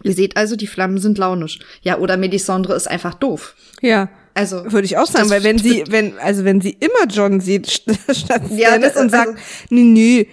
Ihr 0.04 0.14
seht 0.14 0.38
also, 0.38 0.56
die 0.56 0.68
Flammen 0.68 0.98
sind 1.00 1.18
launisch. 1.18 1.60
Ja, 1.82 2.00
oder 2.00 2.18
Melisandre 2.18 2.76
ist 2.76 2.88
einfach 2.88 3.14
doof. 3.16 3.56
Ja. 3.82 4.10
Also 4.34 4.72
Würde 4.72 4.86
ich 4.86 4.98
auch 4.98 5.08
sagen, 5.08 5.32
weil 5.32 5.44
wenn 5.44 5.58
sie, 5.58 5.84
wenn, 5.90 6.18
also 6.20 6.44
wenn 6.44 6.62
sie 6.62 6.78
immer 6.80 7.08
John 7.10 7.40
sieht 7.40 7.66
st- 7.68 7.98
statt 8.14 8.44
Ja, 8.52 8.70
Stannis 8.70 8.94
das- 8.94 9.02
und 9.02 9.10
sagt, 9.10 9.28
also- 9.30 9.40
nee, 9.72 9.84
nee, 9.84 10.28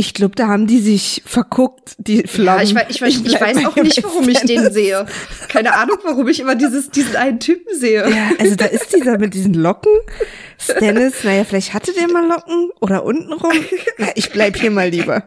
ich 0.00 0.14
glaube, 0.14 0.34
da 0.34 0.48
haben 0.48 0.66
die 0.66 0.80
sich 0.80 1.22
verguckt, 1.26 1.94
die 1.98 2.22
Flammen. 2.26 2.58
Ja, 2.58 2.62
ich, 2.64 2.74
weiß- 2.74 2.86
ich, 2.88 3.02
weiß- 3.02 3.06
ich 3.08 3.22
bleib 3.38 3.40
weiß 3.56 3.66
auch 3.66 3.76
nicht, 3.76 4.02
warum 4.02 4.28
ich 4.28 4.40
den 4.40 4.72
sehe. 4.72 5.06
Keine 5.48 5.74
Ahnung, 5.74 5.98
warum 6.04 6.26
ich 6.28 6.40
immer 6.40 6.54
dieses, 6.54 6.90
diesen 6.90 7.16
einen 7.16 7.38
Typen 7.38 7.78
sehe. 7.78 8.08
Ja, 8.10 8.30
also 8.38 8.56
da 8.56 8.64
ist 8.64 8.94
dieser 8.96 9.18
mit 9.18 9.34
diesen 9.34 9.54
Locken. 9.54 9.92
Stannis, 10.58 11.22
naja, 11.24 11.44
vielleicht 11.44 11.72
hatte 11.74 11.92
der 11.92 12.08
mal 12.08 12.26
Locken 12.26 12.70
oder 12.80 13.04
untenrum. 13.04 13.52
Na, 13.98 14.08
ich 14.14 14.30
bleib 14.30 14.56
hier 14.56 14.70
mal 14.70 14.88
lieber. 14.88 15.24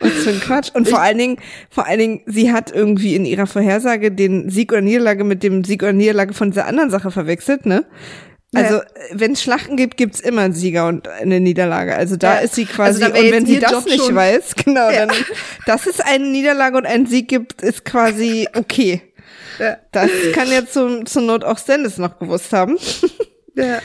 Was 0.00 0.12
für 0.12 0.30
ein 0.30 0.40
Quatsch. 0.40 0.70
Und 0.74 0.88
vor 0.88 1.00
allen 1.00 1.18
Dingen, 1.18 1.36
vor 1.70 1.86
allen 1.86 1.98
Dingen, 1.98 2.20
sie 2.26 2.52
hat 2.52 2.72
irgendwie 2.72 3.14
in 3.14 3.24
ihrer 3.24 3.46
Vorhersage 3.46 4.10
den 4.12 4.48
Sieg 4.50 4.72
oder 4.72 4.80
Niederlage 4.80 5.24
mit 5.24 5.42
dem 5.42 5.62
Sieg 5.64 5.82
oder 5.82 5.92
Niederlage 5.92 6.34
von 6.34 6.50
dieser 6.50 6.66
anderen 6.66 6.90
Sache 6.90 7.10
verwechselt, 7.10 7.66
ne? 7.66 7.84
Also, 8.56 8.76
Ja. 8.76 8.82
wenn 9.12 9.32
es 9.32 9.42
Schlachten 9.42 9.76
gibt, 9.76 9.96
gibt's 9.96 10.20
immer 10.20 10.42
einen 10.42 10.54
Sieger 10.54 10.88
und 10.88 11.06
eine 11.08 11.40
Niederlage. 11.40 11.94
Also 11.96 12.16
da 12.16 12.34
Ja. 12.36 12.40
ist 12.40 12.54
sie 12.54 12.64
quasi, 12.64 13.02
Also 13.02 13.14
und 13.14 13.30
wenn 13.32 13.46
sie 13.46 13.58
das 13.58 13.72
Job 13.72 13.86
nicht 13.86 14.14
weiß, 14.14 14.54
genau, 14.64 14.90
Ja. 14.90 15.06
dann, 15.06 15.16
dass 15.66 15.86
es 15.86 16.00
eine 16.00 16.26
Niederlage 16.26 16.76
und 16.78 16.86
einen 16.86 17.06
Sieg 17.06 17.28
gibt, 17.28 17.62
ist 17.62 17.84
quasi 17.84 18.48
okay. 18.54 19.02
Ja. 19.58 19.76
Das 19.92 20.10
kann 20.34 20.50
ja 20.50 20.66
zum, 20.66 21.06
zur 21.06 21.22
Not 21.22 21.44
auch 21.44 21.58
Stannis 21.58 21.98
noch 21.98 22.18
gewusst 22.18 22.52
haben. 22.52 22.76
Ja. 23.54 23.78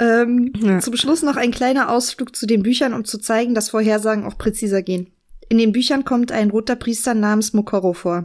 Ähm, 0.00 0.52
Ja. 0.60 0.80
Zum 0.80 0.96
Schluss 0.96 1.22
noch 1.22 1.36
ein 1.36 1.50
kleiner 1.52 1.90
Ausflug 1.90 2.34
zu 2.34 2.46
den 2.46 2.62
Büchern, 2.62 2.92
um 2.94 3.04
zu 3.04 3.18
zeigen, 3.18 3.54
dass 3.54 3.68
Vorhersagen 3.70 4.24
auch 4.24 4.36
präziser 4.38 4.82
gehen. 4.82 5.12
In 5.48 5.58
den 5.58 5.72
Büchern 5.72 6.04
kommt 6.04 6.32
ein 6.32 6.50
roter 6.50 6.76
Priester 6.76 7.14
namens 7.14 7.52
Mokoro 7.52 7.92
vor. 7.92 8.24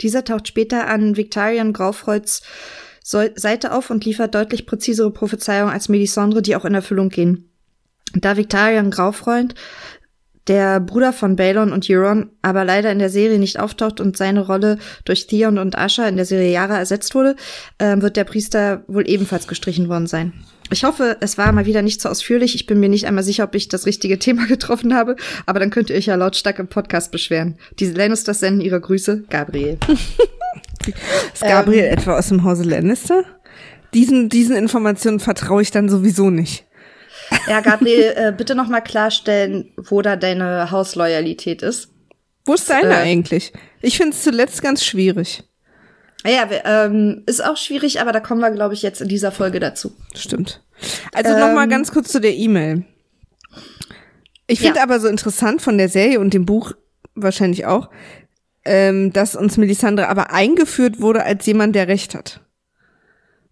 Dieser 0.00 0.24
taucht 0.24 0.48
später 0.48 0.86
an 0.86 1.16
Victarion 1.16 1.72
Graufreuds 1.72 2.42
Seite 3.08 3.72
auf 3.72 3.90
und 3.90 4.04
liefert 4.04 4.34
deutlich 4.34 4.66
präzisere 4.66 5.10
Prophezeiungen 5.10 5.72
als 5.72 5.88
Melisandre, 5.88 6.42
die 6.42 6.56
auch 6.56 6.64
in 6.64 6.74
Erfüllung 6.74 7.08
gehen. 7.08 7.50
Da 8.14 8.36
Victarion 8.36 8.90
Graufreund 8.90 9.54
der 10.48 10.80
Bruder 10.80 11.12
von 11.12 11.36
Balon 11.36 11.72
und 11.72 11.86
Euron, 11.90 12.30
aber 12.42 12.64
leider 12.64 12.90
in 12.90 12.98
der 12.98 13.10
Serie 13.10 13.38
nicht 13.38 13.60
auftaucht 13.60 14.00
und 14.00 14.16
seine 14.16 14.46
Rolle 14.46 14.78
durch 15.04 15.26
Theon 15.26 15.58
und 15.58 15.76
Asha 15.76 16.08
in 16.08 16.16
der 16.16 16.24
Serie 16.24 16.50
Yara 16.50 16.78
ersetzt 16.78 17.14
wurde, 17.14 17.36
äh, 17.76 18.00
wird 18.00 18.16
der 18.16 18.24
Priester 18.24 18.82
wohl 18.88 19.08
ebenfalls 19.08 19.46
gestrichen 19.46 19.88
worden 19.88 20.06
sein. 20.06 20.32
Ich 20.70 20.84
hoffe, 20.84 21.16
es 21.20 21.38
war 21.38 21.52
mal 21.52 21.66
wieder 21.66 21.82
nicht 21.82 22.00
so 22.00 22.08
ausführlich. 22.08 22.54
Ich 22.54 22.66
bin 22.66 22.80
mir 22.80 22.88
nicht 22.88 23.06
einmal 23.06 23.24
sicher, 23.24 23.44
ob 23.44 23.54
ich 23.54 23.68
das 23.68 23.86
richtige 23.86 24.18
Thema 24.18 24.46
getroffen 24.46 24.94
habe, 24.94 25.16
aber 25.44 25.60
dann 25.60 25.70
könnt 25.70 25.90
ihr 25.90 25.96
euch 25.96 26.06
ja 26.06 26.14
lautstark 26.14 26.58
im 26.58 26.68
Podcast 26.68 27.12
beschweren. 27.12 27.58
Diese 27.78 27.92
Lannisters 27.92 28.40
senden 28.40 28.62
ihre 28.62 28.80
Grüße, 28.80 29.24
Gabriel. 29.28 29.78
Ist 31.32 31.42
Gabriel 31.42 31.84
ähm, 31.84 31.92
etwa 31.92 32.18
aus 32.18 32.28
dem 32.28 32.44
Hause 32.44 32.64
Lannister? 32.64 33.24
Diesen, 33.94 34.28
diesen 34.28 34.56
Informationen 34.56 35.20
vertraue 35.20 35.62
ich 35.62 35.70
dann 35.70 35.88
sowieso 35.88 36.30
nicht. 36.30 36.66
Ja, 37.46 37.60
Gabriel, 37.60 38.14
äh, 38.16 38.32
bitte 38.36 38.54
noch 38.54 38.68
mal 38.68 38.80
klarstellen, 38.80 39.72
wo 39.76 40.02
da 40.02 40.16
deine 40.16 40.70
Hausloyalität 40.70 41.62
ist. 41.62 41.88
Wo 42.44 42.54
ist 42.54 42.70
deine 42.70 42.94
äh, 42.94 42.96
eigentlich? 42.96 43.52
Ich 43.82 43.96
finde 43.96 44.12
es 44.12 44.22
zuletzt 44.22 44.62
ganz 44.62 44.84
schwierig. 44.84 45.44
Ja, 46.26 46.48
ähm, 46.64 47.22
ist 47.26 47.44
auch 47.44 47.56
schwierig, 47.56 48.00
aber 48.00 48.12
da 48.12 48.20
kommen 48.20 48.40
wir, 48.40 48.50
glaube 48.50 48.74
ich, 48.74 48.82
jetzt 48.82 49.00
in 49.00 49.08
dieser 49.08 49.30
Folge 49.30 49.60
dazu. 49.60 49.92
Stimmt. 50.14 50.62
Also 51.12 51.32
ähm, 51.32 51.40
noch 51.40 51.54
mal 51.54 51.68
ganz 51.68 51.92
kurz 51.92 52.10
zu 52.10 52.20
der 52.20 52.34
E-Mail. 52.34 52.84
Ich 54.46 54.60
finde 54.60 54.78
ja. 54.78 54.82
aber 54.82 54.98
so 54.98 55.08
interessant 55.08 55.62
von 55.62 55.78
der 55.78 55.88
Serie 55.88 56.20
und 56.20 56.34
dem 56.34 56.46
Buch 56.46 56.72
wahrscheinlich 57.14 57.66
auch, 57.66 57.90
ähm, 58.68 59.12
dass 59.12 59.34
uns 59.34 59.56
Melisandre 59.56 60.08
aber 60.08 60.32
eingeführt 60.32 61.00
wurde 61.00 61.24
als 61.24 61.46
jemand, 61.46 61.74
der 61.74 61.88
Recht 61.88 62.14
hat. 62.14 62.40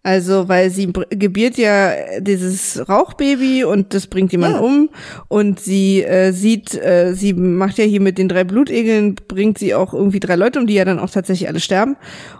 Also, 0.02 0.48
weil 0.48 0.70
sie 0.70 0.92
gebiert 1.10 1.58
ja 1.58 2.20
dieses 2.20 2.88
Rauchbaby 2.88 3.64
und 3.64 3.92
das 3.92 4.06
bringt 4.06 4.30
jemand 4.30 4.54
ja. 4.54 4.60
um 4.60 4.88
und 5.26 5.58
sie 5.58 6.04
äh, 6.04 6.30
sieht, 6.30 6.74
äh, 6.74 7.12
sie 7.12 7.32
macht 7.32 7.78
ja 7.78 7.84
hier 7.84 8.00
mit 8.00 8.16
den 8.16 8.28
drei 8.28 8.44
Blutegeln, 8.44 9.16
bringt 9.16 9.58
sie 9.58 9.74
auch 9.74 9.92
irgendwie 9.92 10.20
drei 10.20 10.36
Leute 10.36 10.60
um, 10.60 10.68
die 10.68 10.74
ja 10.74 10.84
dann 10.84 11.00
auch 11.00 11.10
tatsächlich 11.10 11.48
alle 11.48 11.58
sterben. 11.58 11.96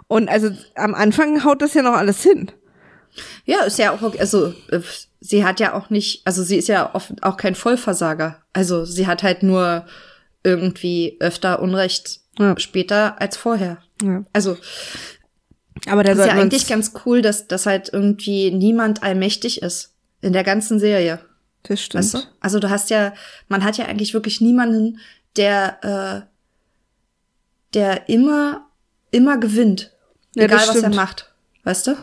Und 0.07 0.29
also 0.29 0.49
am 0.75 0.95
Anfang 0.95 1.43
haut 1.43 1.61
das 1.61 1.73
ja 1.73 1.81
noch 1.81 1.95
alles 1.95 2.23
hin. 2.23 2.49
Ja, 3.43 3.63
ist 3.63 3.79
ja 3.79 3.91
auch, 3.91 4.01
okay. 4.01 4.19
also 4.19 4.53
äh, 4.69 4.79
sie 5.19 5.43
hat 5.43 5.59
ja 5.59 5.73
auch 5.73 5.89
nicht, 5.89 6.21
also 6.25 6.43
sie 6.43 6.55
ist 6.55 6.69
ja 6.69 6.95
oft 6.95 7.21
auch 7.21 7.35
kein 7.35 7.55
Vollversager. 7.55 8.43
Also 8.53 8.85
sie 8.85 9.07
hat 9.07 9.23
halt 9.23 9.43
nur 9.43 9.85
irgendwie 10.41 11.17
öfter 11.19 11.61
Unrecht 11.61 12.21
ja. 12.39 12.57
später 12.57 13.21
als 13.21 13.37
vorher. 13.37 13.77
Ja. 14.01 14.23
Also 14.33 14.57
aber 15.85 16.03
da 16.03 16.13
ist 16.13 16.19
ja 16.19 16.33
eigentlich 16.33 16.67
ganz 16.67 16.93
cool, 17.05 17.21
dass, 17.21 17.47
dass 17.47 17.65
halt 17.65 17.89
irgendwie 17.93 18.51
niemand 18.51 19.03
allmächtig 19.03 19.61
ist 19.61 19.93
in 20.21 20.33
der 20.33 20.43
ganzen 20.43 20.79
Serie. 20.79 21.19
Das 21.63 21.81
stimmt. 21.81 22.03
Weißt 22.03 22.13
du? 22.15 22.19
Also 22.39 22.59
du 22.59 22.69
hast 22.69 22.89
ja, 22.89 23.13
man 23.47 23.63
hat 23.63 23.77
ja 23.77 23.85
eigentlich 23.85 24.13
wirklich 24.13 24.41
niemanden, 24.41 24.99
der, 25.35 26.25
äh, 26.25 26.27
der 27.73 28.09
immer, 28.09 28.67
immer 29.11 29.37
gewinnt. 29.37 29.91
Ja, 30.35 30.45
egal 30.45 30.67
was 30.67 30.81
er 30.81 30.89
macht. 30.89 31.31
Weißt 31.63 31.87
du? 31.87 31.95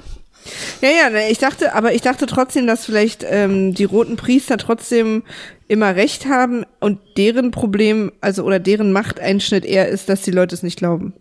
Ja, 0.81 0.89
ja, 0.91 1.29
ich 1.31 1.39
dachte, 1.39 1.75
aber 1.75 1.95
ich 1.95 2.03
dachte 2.03 2.27
trotzdem, 2.27 2.67
dass 2.67 2.85
vielleicht 2.85 3.25
ähm, 3.29 3.75
die 3.75 3.85
roten 3.85 4.17
Priester 4.17 4.59
trotzdem 4.59 5.23
immer 5.69 5.97
recht 5.97 6.27
haben 6.27 6.65
und 6.81 6.99
deren 7.17 7.51
Problem, 7.51 8.13
also 8.21 8.45
oder 8.45 8.59
deren 8.59 8.93
Machteinschnitt 8.93 9.65
eher 9.65 9.89
ist, 9.89 10.09
dass 10.09 10.23
die 10.23 10.31
Leute 10.31 10.55
es 10.55 10.63
nicht 10.63 10.79
glauben. 10.79 11.15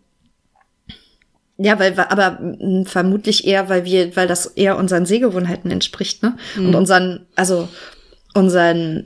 Ja, 1.58 1.80
weil 1.80 1.98
aber 1.98 2.40
mh, 2.42 2.86
vermutlich 2.86 3.46
eher, 3.46 3.70
weil 3.70 3.86
wir, 3.86 4.16
weil 4.16 4.28
das 4.28 4.48
eher 4.48 4.78
unseren 4.78 5.06
Sehgewohnheiten 5.06 5.72
entspricht, 5.72 6.24
ne? 6.24 6.36
Mhm. 6.56 6.68
Und 6.68 6.76
unseren, 6.76 7.26
also 7.36 7.70
unseren, 8.34 9.06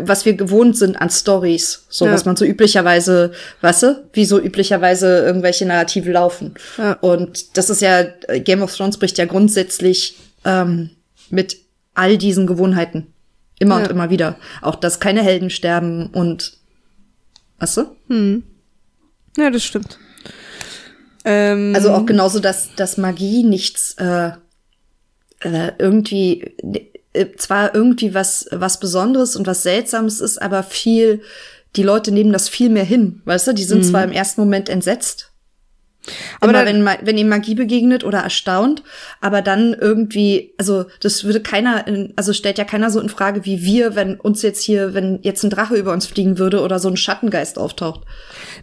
was 0.00 0.24
wir 0.24 0.34
gewohnt 0.34 0.76
sind 0.76 0.96
an 0.96 1.10
Stories, 1.10 1.86
so 1.88 2.06
ja. 2.06 2.12
was 2.12 2.24
man 2.24 2.36
so 2.36 2.44
üblicherweise, 2.44 3.32
weißt 3.62 3.82
du, 3.82 4.08
wie 4.12 4.24
so 4.24 4.40
üblicherweise 4.40 5.18
irgendwelche 5.24 5.66
Narrative 5.66 6.10
laufen. 6.12 6.54
Ja. 6.78 6.92
Und 6.94 7.56
das 7.56 7.68
ist 7.68 7.82
ja, 7.82 8.04
Game 8.38 8.62
of 8.62 8.74
Thrones 8.74 8.98
bricht 8.98 9.18
ja 9.18 9.24
grundsätzlich 9.24 10.16
ähm, 10.44 10.90
mit 11.30 11.56
all 11.94 12.16
diesen 12.16 12.46
Gewohnheiten. 12.46 13.08
Immer 13.58 13.78
ja. 13.78 13.84
und 13.84 13.90
immer 13.90 14.08
wieder. 14.10 14.36
Auch, 14.62 14.76
dass 14.76 15.00
keine 15.00 15.22
Helden 15.22 15.50
sterben 15.50 16.06
und, 16.06 16.54
weißt 17.58 17.76
du? 17.78 17.96
Hm. 18.08 18.42
Ja, 19.36 19.50
das 19.50 19.64
stimmt. 19.64 19.98
Ähm, 21.24 21.72
also 21.74 21.92
auch 21.92 22.06
genauso, 22.06 22.40
dass, 22.40 22.74
dass 22.76 22.96
Magie 22.96 23.42
nichts 23.42 23.94
äh, 23.98 24.30
äh, 25.40 25.72
irgendwie 25.78 26.54
zwar 27.36 27.74
irgendwie 27.74 28.14
was 28.14 28.46
was 28.52 28.80
Besonderes 28.80 29.36
und 29.36 29.46
was 29.46 29.62
Seltsames 29.62 30.20
ist, 30.20 30.40
aber 30.40 30.62
viel 30.62 31.22
die 31.76 31.82
Leute 31.82 32.12
nehmen 32.12 32.32
das 32.32 32.48
viel 32.48 32.68
mehr 32.68 32.84
hin, 32.84 33.22
weißt 33.24 33.48
du? 33.48 33.52
Die 33.52 33.64
sind 33.64 33.78
mhm. 33.78 33.90
zwar 33.90 34.04
im 34.04 34.12
ersten 34.12 34.40
Moment 34.40 34.68
entsetzt, 34.68 35.30
aber 36.40 36.52
Immer, 36.52 36.64
wenn, 36.64 37.06
wenn 37.06 37.18
ihm 37.18 37.28
Magie 37.28 37.54
begegnet 37.54 38.04
oder 38.04 38.20
erstaunt, 38.20 38.82
aber 39.20 39.42
dann 39.42 39.74
irgendwie, 39.74 40.54
also 40.56 40.86
das 41.00 41.24
würde 41.24 41.40
keiner, 41.40 41.86
in, 41.86 42.14
also 42.16 42.32
stellt 42.32 42.56
ja 42.56 42.64
keiner 42.64 42.90
so 42.90 43.00
in 43.00 43.10
Frage 43.10 43.44
wie 43.44 43.62
wir, 43.62 43.94
wenn 43.94 44.18
uns 44.18 44.40
jetzt 44.40 44.62
hier, 44.62 44.94
wenn 44.94 45.18
jetzt 45.22 45.44
ein 45.44 45.50
Drache 45.50 45.76
über 45.76 45.92
uns 45.92 46.06
fliegen 46.06 46.38
würde 46.38 46.62
oder 46.62 46.78
so 46.78 46.88
ein 46.88 46.96
Schattengeist 46.96 47.58
auftaucht. 47.58 48.06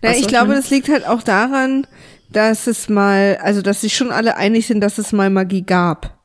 Na, 0.02 0.12
ich 0.12 0.28
glaube, 0.28 0.56
das 0.56 0.72
liegt 0.72 0.90
halt 0.90 1.08
auch 1.08 1.22
daran, 1.22 1.86
dass 2.32 2.66
es 2.66 2.90
mal, 2.90 3.38
also 3.42 3.62
dass 3.62 3.82
sich 3.82 3.96
schon 3.96 4.12
alle 4.12 4.36
einig 4.36 4.66
sind, 4.66 4.82
dass 4.82 4.98
es 4.98 5.12
mal 5.12 5.30
Magie 5.30 5.64
gab. 5.64 6.18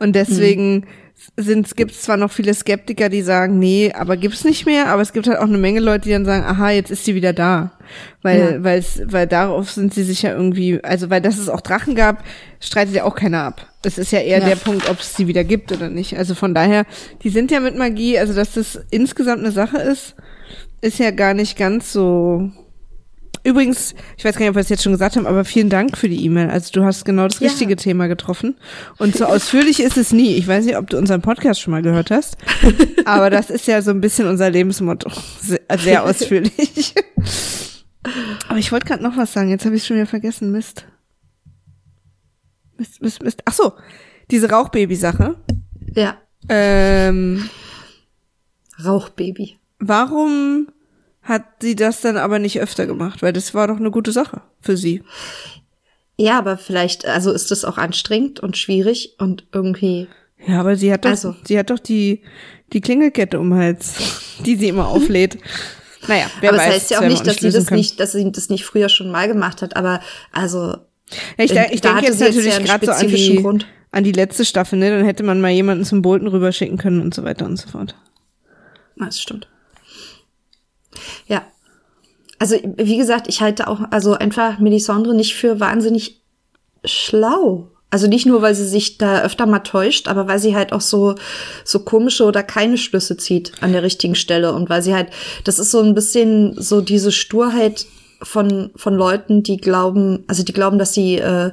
Und 0.00 0.16
deswegen 0.16 0.82
hm. 0.82 0.88
Sind, 1.36 1.76
gibt 1.76 1.90
es 1.90 2.02
zwar 2.02 2.16
noch 2.16 2.30
viele 2.30 2.54
Skeptiker, 2.54 3.08
die 3.08 3.22
sagen, 3.22 3.58
nee, 3.58 3.92
aber 3.92 4.16
gibt's 4.16 4.44
nicht 4.44 4.66
mehr, 4.66 4.88
aber 4.88 5.02
es 5.02 5.12
gibt 5.12 5.26
halt 5.26 5.38
auch 5.38 5.44
eine 5.44 5.58
Menge 5.58 5.80
Leute, 5.80 6.04
die 6.04 6.10
dann 6.10 6.24
sagen, 6.24 6.44
aha, 6.44 6.70
jetzt 6.70 6.90
ist 6.90 7.04
sie 7.04 7.14
wieder 7.14 7.32
da. 7.32 7.72
Weil, 8.22 8.40
ja. 8.40 8.64
weil, 8.64 8.84
weil 9.06 9.26
darauf 9.26 9.70
sind 9.70 9.92
sie 9.92 10.04
sich 10.04 10.22
ja 10.22 10.32
irgendwie, 10.32 10.82
also 10.82 11.10
weil 11.10 11.20
dass 11.20 11.38
es 11.38 11.48
auch 11.48 11.60
Drachen 11.60 11.94
gab, 11.94 12.24
streitet 12.60 12.94
ja 12.94 13.04
auch 13.04 13.14
keiner 13.14 13.42
ab. 13.42 13.66
Es 13.84 13.98
ist 13.98 14.12
ja 14.12 14.20
eher 14.20 14.38
ja. 14.38 14.48
der 14.48 14.56
Punkt, 14.56 14.88
ob 14.88 15.00
es 15.00 15.16
sie 15.16 15.26
wieder 15.26 15.44
gibt 15.44 15.72
oder 15.72 15.88
nicht. 15.88 16.16
Also 16.16 16.34
von 16.34 16.54
daher, 16.54 16.86
die 17.22 17.30
sind 17.30 17.50
ja 17.50 17.60
mit 17.60 17.76
Magie, 17.76 18.18
also 18.18 18.32
dass 18.32 18.52
das 18.52 18.80
insgesamt 18.90 19.40
eine 19.40 19.52
Sache 19.52 19.78
ist, 19.78 20.14
ist 20.80 20.98
ja 20.98 21.10
gar 21.10 21.34
nicht 21.34 21.56
ganz 21.58 21.92
so 21.92 22.50
Übrigens, 23.44 23.94
ich 24.16 24.24
weiß 24.24 24.36
gar 24.36 24.40
nicht, 24.40 24.50
ob 24.50 24.56
wir 24.56 24.62
es 24.62 24.70
jetzt 24.70 24.82
schon 24.82 24.92
gesagt 24.92 25.16
haben, 25.16 25.26
aber 25.26 25.44
vielen 25.44 25.68
Dank 25.68 25.98
für 25.98 26.08
die 26.08 26.24
E-Mail. 26.24 26.48
Also 26.48 26.72
du 26.72 26.84
hast 26.84 27.04
genau 27.04 27.28
das 27.28 27.42
richtige 27.42 27.72
ja. 27.72 27.76
Thema 27.76 28.06
getroffen. 28.06 28.56
Und 28.96 29.14
so 29.14 29.26
ausführlich 29.26 29.80
ist 29.80 29.98
es 29.98 30.12
nie. 30.12 30.34
Ich 30.36 30.48
weiß 30.48 30.64
nicht, 30.64 30.78
ob 30.78 30.88
du 30.88 30.96
unseren 30.96 31.20
Podcast 31.20 31.60
schon 31.60 31.72
mal 31.72 31.82
gehört 31.82 32.10
hast, 32.10 32.38
aber 33.04 33.28
das 33.28 33.50
ist 33.50 33.66
ja 33.66 33.82
so 33.82 33.90
ein 33.90 34.00
bisschen 34.00 34.26
unser 34.28 34.48
Lebensmotto. 34.48 35.10
Sehr, 35.40 35.60
sehr 35.78 36.04
ausführlich. 36.04 36.94
aber 38.48 38.58
ich 38.58 38.72
wollte 38.72 38.86
gerade 38.86 39.02
noch 39.02 39.18
was 39.18 39.34
sagen. 39.34 39.50
Jetzt 39.50 39.66
habe 39.66 39.76
ich 39.76 39.84
schon 39.84 39.96
wieder 39.96 40.06
vergessen. 40.06 40.50
Mist. 40.50 40.86
Mist, 42.78 43.02
Mist, 43.02 43.22
Mist. 43.22 43.42
Ach 43.44 43.52
so, 43.52 43.74
diese 44.30 44.48
Rauchbaby-Sache. 44.48 45.36
Ja. 45.94 46.16
Ähm, 46.48 47.48
Rauchbaby. 48.82 49.58
Warum 49.80 50.68
hat 51.24 51.44
sie 51.60 51.74
das 51.74 52.00
dann 52.00 52.16
aber 52.16 52.38
nicht 52.38 52.60
öfter 52.60 52.86
gemacht, 52.86 53.22
weil 53.22 53.32
das 53.32 53.54
war 53.54 53.66
doch 53.66 53.78
eine 53.78 53.90
gute 53.90 54.12
Sache 54.12 54.42
für 54.60 54.76
sie. 54.76 55.02
Ja, 56.16 56.38
aber 56.38 56.58
vielleicht, 56.58 57.06
also 57.06 57.32
ist 57.32 57.50
das 57.50 57.64
auch 57.64 57.76
anstrengend 57.76 58.40
und 58.40 58.56
schwierig 58.56 59.14
und 59.18 59.46
irgendwie. 59.52 60.06
Ja, 60.46 60.60
aber 60.60 60.76
sie 60.76 60.92
hat 60.92 61.04
doch, 61.04 61.10
also. 61.10 61.34
sie 61.44 61.58
hat 61.58 61.70
doch 61.70 61.78
die, 61.78 62.22
die 62.72 62.80
Klingelkette 62.80 63.40
um 63.40 63.54
Hals, 63.54 63.94
die 64.46 64.56
sie 64.56 64.68
immer 64.68 64.86
auflädt. 64.86 65.38
Naja, 66.06 66.26
wer 66.40 66.50
aber 66.50 66.58
weiß, 66.58 66.66
das 66.66 66.74
heißt 66.74 66.90
ja 66.90 66.98
auch 67.00 67.08
nicht, 67.08 67.26
dass 67.26 67.36
sie 67.36 67.50
das 67.50 67.66
kann. 67.66 67.78
nicht, 67.78 67.98
dass 67.98 68.12
sie 68.12 68.30
das 68.30 68.50
nicht 68.50 68.64
früher 68.64 68.90
schon 68.90 69.10
mal 69.10 69.26
gemacht 69.26 69.62
hat, 69.62 69.76
aber 69.76 70.00
also. 70.30 70.76
Ja, 71.38 71.44
ich, 71.44 71.52
ich 71.52 71.80
da 71.80 71.94
denke 71.94 72.06
jetzt 72.06 72.20
natürlich 72.20 72.58
gerade 72.64 72.86
so 72.86 72.92
an 72.92 73.08
die, 73.08 73.36
Grund. 73.36 73.66
an 73.90 74.04
die 74.04 74.12
letzte 74.12 74.44
Staffel, 74.44 74.78
ne? 74.78 74.90
Dann 74.90 75.04
hätte 75.04 75.22
man 75.22 75.40
mal 75.40 75.50
jemanden 75.50 75.84
zum 75.84 76.02
Bolton 76.02 76.28
rüberschicken 76.28 76.78
können 76.78 77.00
und 77.00 77.14
so 77.14 77.24
weiter 77.24 77.46
und 77.46 77.56
so 77.56 77.68
fort. 77.68 77.94
Das 78.96 79.20
stimmt. 79.20 79.48
Ja. 81.26 81.44
Also, 82.38 82.56
wie 82.76 82.96
gesagt, 82.96 83.28
ich 83.28 83.40
halte 83.40 83.68
auch, 83.68 83.80
also 83.90 84.14
einfach 84.14 84.58
Melisandre 84.58 85.14
nicht 85.14 85.34
für 85.34 85.60
wahnsinnig 85.60 86.22
schlau. 86.84 87.70
Also 87.90 88.08
nicht 88.08 88.26
nur, 88.26 88.42
weil 88.42 88.56
sie 88.56 88.66
sich 88.66 88.98
da 88.98 89.22
öfter 89.22 89.46
mal 89.46 89.60
täuscht, 89.60 90.08
aber 90.08 90.26
weil 90.26 90.40
sie 90.40 90.56
halt 90.56 90.72
auch 90.72 90.80
so, 90.80 91.14
so 91.64 91.78
komische 91.78 92.24
oder 92.24 92.42
keine 92.42 92.76
Schlüsse 92.76 93.16
zieht 93.16 93.52
an 93.60 93.72
der 93.72 93.84
richtigen 93.84 94.16
Stelle 94.16 94.52
und 94.52 94.68
weil 94.68 94.82
sie 94.82 94.92
halt, 94.92 95.10
das 95.44 95.60
ist 95.60 95.70
so 95.70 95.80
ein 95.80 95.94
bisschen 95.94 96.60
so 96.60 96.80
diese 96.80 97.12
Sturheit 97.12 97.86
von, 98.20 98.72
von 98.74 98.94
Leuten, 98.94 99.44
die 99.44 99.58
glauben, 99.58 100.24
also 100.26 100.42
die 100.42 100.52
glauben, 100.52 100.78
dass 100.78 100.92
sie, 100.92 101.18
äh, 101.18 101.52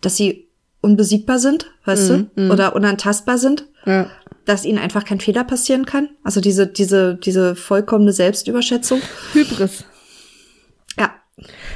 dass 0.00 0.16
sie 0.16 0.48
unbesiegbar 0.80 1.40
sind, 1.40 1.72
weißt 1.86 2.10
mm, 2.10 2.26
du, 2.36 2.42
mm. 2.42 2.50
oder 2.52 2.76
unantastbar 2.76 3.38
sind. 3.38 3.66
Ja 3.86 4.10
dass 4.44 4.64
ihnen 4.64 4.78
einfach 4.78 5.04
kein 5.04 5.20
Fehler 5.20 5.44
passieren 5.44 5.86
kann. 5.86 6.10
Also 6.22 6.40
diese, 6.40 6.66
diese, 6.66 7.16
diese 7.16 7.56
vollkommene 7.56 8.12
Selbstüberschätzung. 8.12 9.00
Hybris. 9.32 9.84
Ja. 10.98 11.14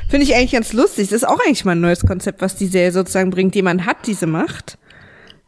Finde 0.08 0.24
ich 0.24 0.34
eigentlich 0.34 0.52
ganz 0.52 0.72
lustig. 0.72 1.08
Das 1.08 1.22
ist 1.22 1.28
auch 1.28 1.40
eigentlich 1.40 1.64
mal 1.64 1.72
ein 1.72 1.80
neues 1.80 2.06
Konzept, 2.06 2.42
was 2.42 2.56
die 2.56 2.66
Serie 2.66 2.92
sozusagen 2.92 3.30
bringt. 3.30 3.54
Jemand 3.54 3.86
hat 3.86 4.06
diese 4.06 4.26
Macht. 4.26 4.78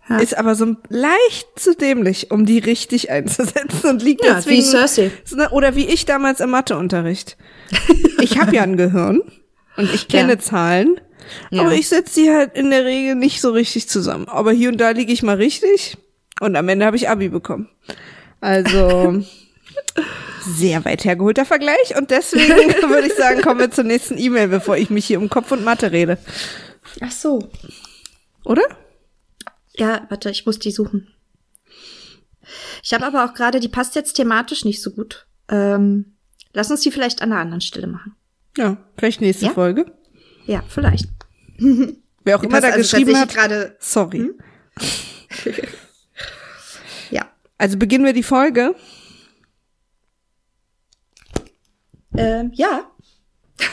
ja. 0.09 0.19
ist 0.19 0.37
aber 0.37 0.55
so 0.55 0.77
leicht 0.89 1.49
zu 1.57 1.75
dämlich, 1.75 2.31
um 2.31 2.47
die 2.47 2.59
richtig 2.59 3.11
einzusetzen 3.11 3.89
und 3.89 4.03
liegt 4.03 4.25
ja, 4.25 4.35
deswegen 4.35 4.63
wie 4.63 4.63
Cersei. 4.63 5.11
oder 5.51 5.77
wie 5.77 5.87
ich 5.87 6.07
damals 6.07 6.41
im 6.41 6.51
Matheunterricht. 6.51 7.37
Ich 8.21 8.39
habe 8.39 8.57
ja 8.57 8.63
ein 8.63 8.77
Gehirn 8.77 9.23
und 9.77 9.95
ich 9.95 10.09
kenne 10.09 10.33
ja. 10.33 10.39
Zahlen, 10.39 11.01
aber 11.53 11.73
ich 11.73 11.89
setze 11.89 12.15
sie 12.15 12.31
halt 12.31 12.57
in 12.57 12.71
der 12.71 12.85
Regel 12.85 13.15
nicht 13.15 13.41
so 13.41 13.53
richtig 13.53 13.89
zusammen. 13.89 14.27
Aber 14.29 14.53
hier 14.53 14.71
und 14.71 14.79
da 14.79 14.91
liege 14.91 15.13
ich 15.13 15.23
mal 15.23 15.37
richtig 15.37 15.97
und 16.41 16.57
am 16.57 16.69
Ende 16.69 16.87
habe 16.87 16.97
ich 16.97 17.09
Abi 17.09 17.29
bekommen. 17.29 17.69
Also 18.41 19.23
sehr 20.45 20.85
weit 20.85 21.05
hergeholter 21.05 21.45
Vergleich 21.45 21.97
und 21.97 22.11
deswegen 22.11 22.49
würde 22.91 23.07
ich 23.07 23.15
sagen, 23.15 23.43
kommen 23.43 23.61
wir 23.61 23.71
zur 23.71 23.85
nächsten 23.85 24.19
E-Mail, 24.19 24.49
bevor 24.49 24.77
ich 24.77 24.91
mich 24.91 25.07
hier 25.07 25.21
um 25.21 25.31
Kopf 25.31 25.53
und 25.53 25.65
Mathe 25.65 25.93
rede. 25.93 26.19
Ach 27.01 27.13
so. 27.13 27.51
Oder? 28.45 28.63
Ja, 29.77 30.07
warte, 30.09 30.31
ich 30.31 30.47
muss 30.47 30.59
die 30.59 30.73
suchen. 30.73 31.09
Ich 32.83 32.93
habe 32.93 33.07
aber 33.07 33.25
auch 33.25 33.35
gerade, 33.35 33.61
die 33.61 33.69
passt 33.69 33.95
jetzt 33.95 34.15
thematisch 34.15 34.65
nicht 34.65 34.83
so 34.83 34.91
gut. 34.91 35.27
Ähm, 35.49 36.17
lass 36.53 36.71
uns 36.71 36.81
die 36.81 36.91
vielleicht 36.91 37.23
an 37.23 37.33
einer 37.33 37.41
anderen 37.41 37.61
Stelle 37.61 37.87
machen. 37.87 38.17
Ja, 38.57 38.79
vielleicht 38.97 39.21
nächste 39.21 39.47
ja? 39.47 39.53
Folge. 39.53 39.93
Ja, 40.47 40.65
vielleicht. 40.69 41.09
Wer 41.59 42.37
auch 42.37 42.41
die 42.41 42.47
immer 42.47 42.61
da 42.61 42.69
also 42.69 42.79
geschrieben 42.79 43.17
hat, 43.17 43.35
gerade. 43.35 43.77
Sorry. 43.79 44.19
Hm? 44.19 44.35
Also 47.61 47.77
beginnen 47.77 48.07
wir 48.07 48.15
die 48.15 48.23
Folge. 48.23 48.75
Ähm, 52.17 52.53
ja. 52.55 52.91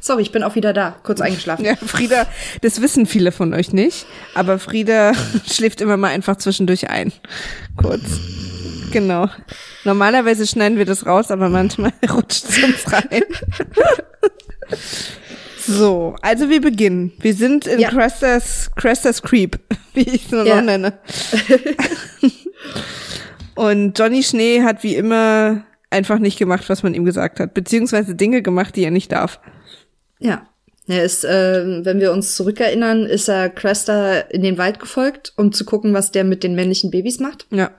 Sorry, 0.00 0.22
ich 0.22 0.30
bin 0.30 0.44
auch 0.44 0.54
wieder 0.54 0.72
da, 0.72 0.94
kurz 1.02 1.20
eingeschlafen. 1.20 1.64
Ja, 1.64 1.74
Frieda, 1.74 2.28
das 2.60 2.80
wissen 2.80 3.04
viele 3.04 3.32
von 3.32 3.52
euch 3.52 3.72
nicht, 3.72 4.06
aber 4.34 4.60
Frieda 4.60 5.12
schläft 5.50 5.80
immer 5.80 5.96
mal 5.96 6.10
einfach 6.10 6.36
zwischendurch 6.36 6.88
ein. 6.88 7.12
Kurz. 7.76 8.02
Genau. 8.92 9.28
Normalerweise 9.82 10.46
schneiden 10.46 10.78
wir 10.78 10.84
das 10.84 11.04
raus, 11.04 11.32
aber 11.32 11.48
manchmal 11.48 11.92
rutscht 12.12 12.44
es 12.48 12.62
uns 12.62 12.92
rein. 12.92 13.22
so, 15.58 16.14
also 16.22 16.48
wir 16.48 16.60
beginnen. 16.60 17.12
Wir 17.18 17.34
sind 17.34 17.66
in 17.66 17.80
ja. 17.80 17.90
Crestas, 17.90 18.70
Crestas 18.76 19.20
Creep, 19.20 19.58
wie 19.94 20.02
ich 20.02 20.26
es 20.26 20.30
nur 20.30 20.46
ja. 20.46 20.56
noch 20.56 20.62
nenne. 20.62 20.92
Und 23.54 23.98
Johnny 23.98 24.22
Schnee 24.22 24.62
hat 24.62 24.82
wie 24.82 24.96
immer 24.96 25.64
einfach 25.90 26.18
nicht 26.18 26.38
gemacht, 26.38 26.68
was 26.68 26.82
man 26.82 26.94
ihm 26.94 27.04
gesagt 27.04 27.38
hat, 27.38 27.54
beziehungsweise 27.54 28.14
Dinge 28.14 28.42
gemacht, 28.42 28.76
die 28.76 28.84
er 28.84 28.90
nicht 28.90 29.12
darf. 29.12 29.40
Ja. 30.18 30.48
Er 30.88 31.04
ist, 31.04 31.24
äh, 31.24 31.84
wenn 31.84 32.00
wir 32.00 32.12
uns 32.12 32.34
zurückerinnern, 32.34 33.06
ist 33.06 33.28
er 33.28 33.50
Cresta 33.50 34.18
in 34.18 34.42
den 34.42 34.58
Wald 34.58 34.80
gefolgt, 34.80 35.32
um 35.36 35.52
zu 35.52 35.64
gucken, 35.64 35.94
was 35.94 36.10
der 36.10 36.24
mit 36.24 36.42
den 36.42 36.56
männlichen 36.56 36.90
Babys 36.90 37.20
macht. 37.20 37.46
Ja. 37.50 37.70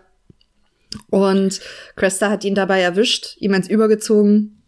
Und 1.09 1.59
Cresta 1.95 2.29
hat 2.29 2.45
ihn 2.45 2.55
dabei 2.55 2.81
erwischt, 2.81 3.35
ihm 3.39 3.51
ans 3.51 3.67
Übergezogen 3.67 4.63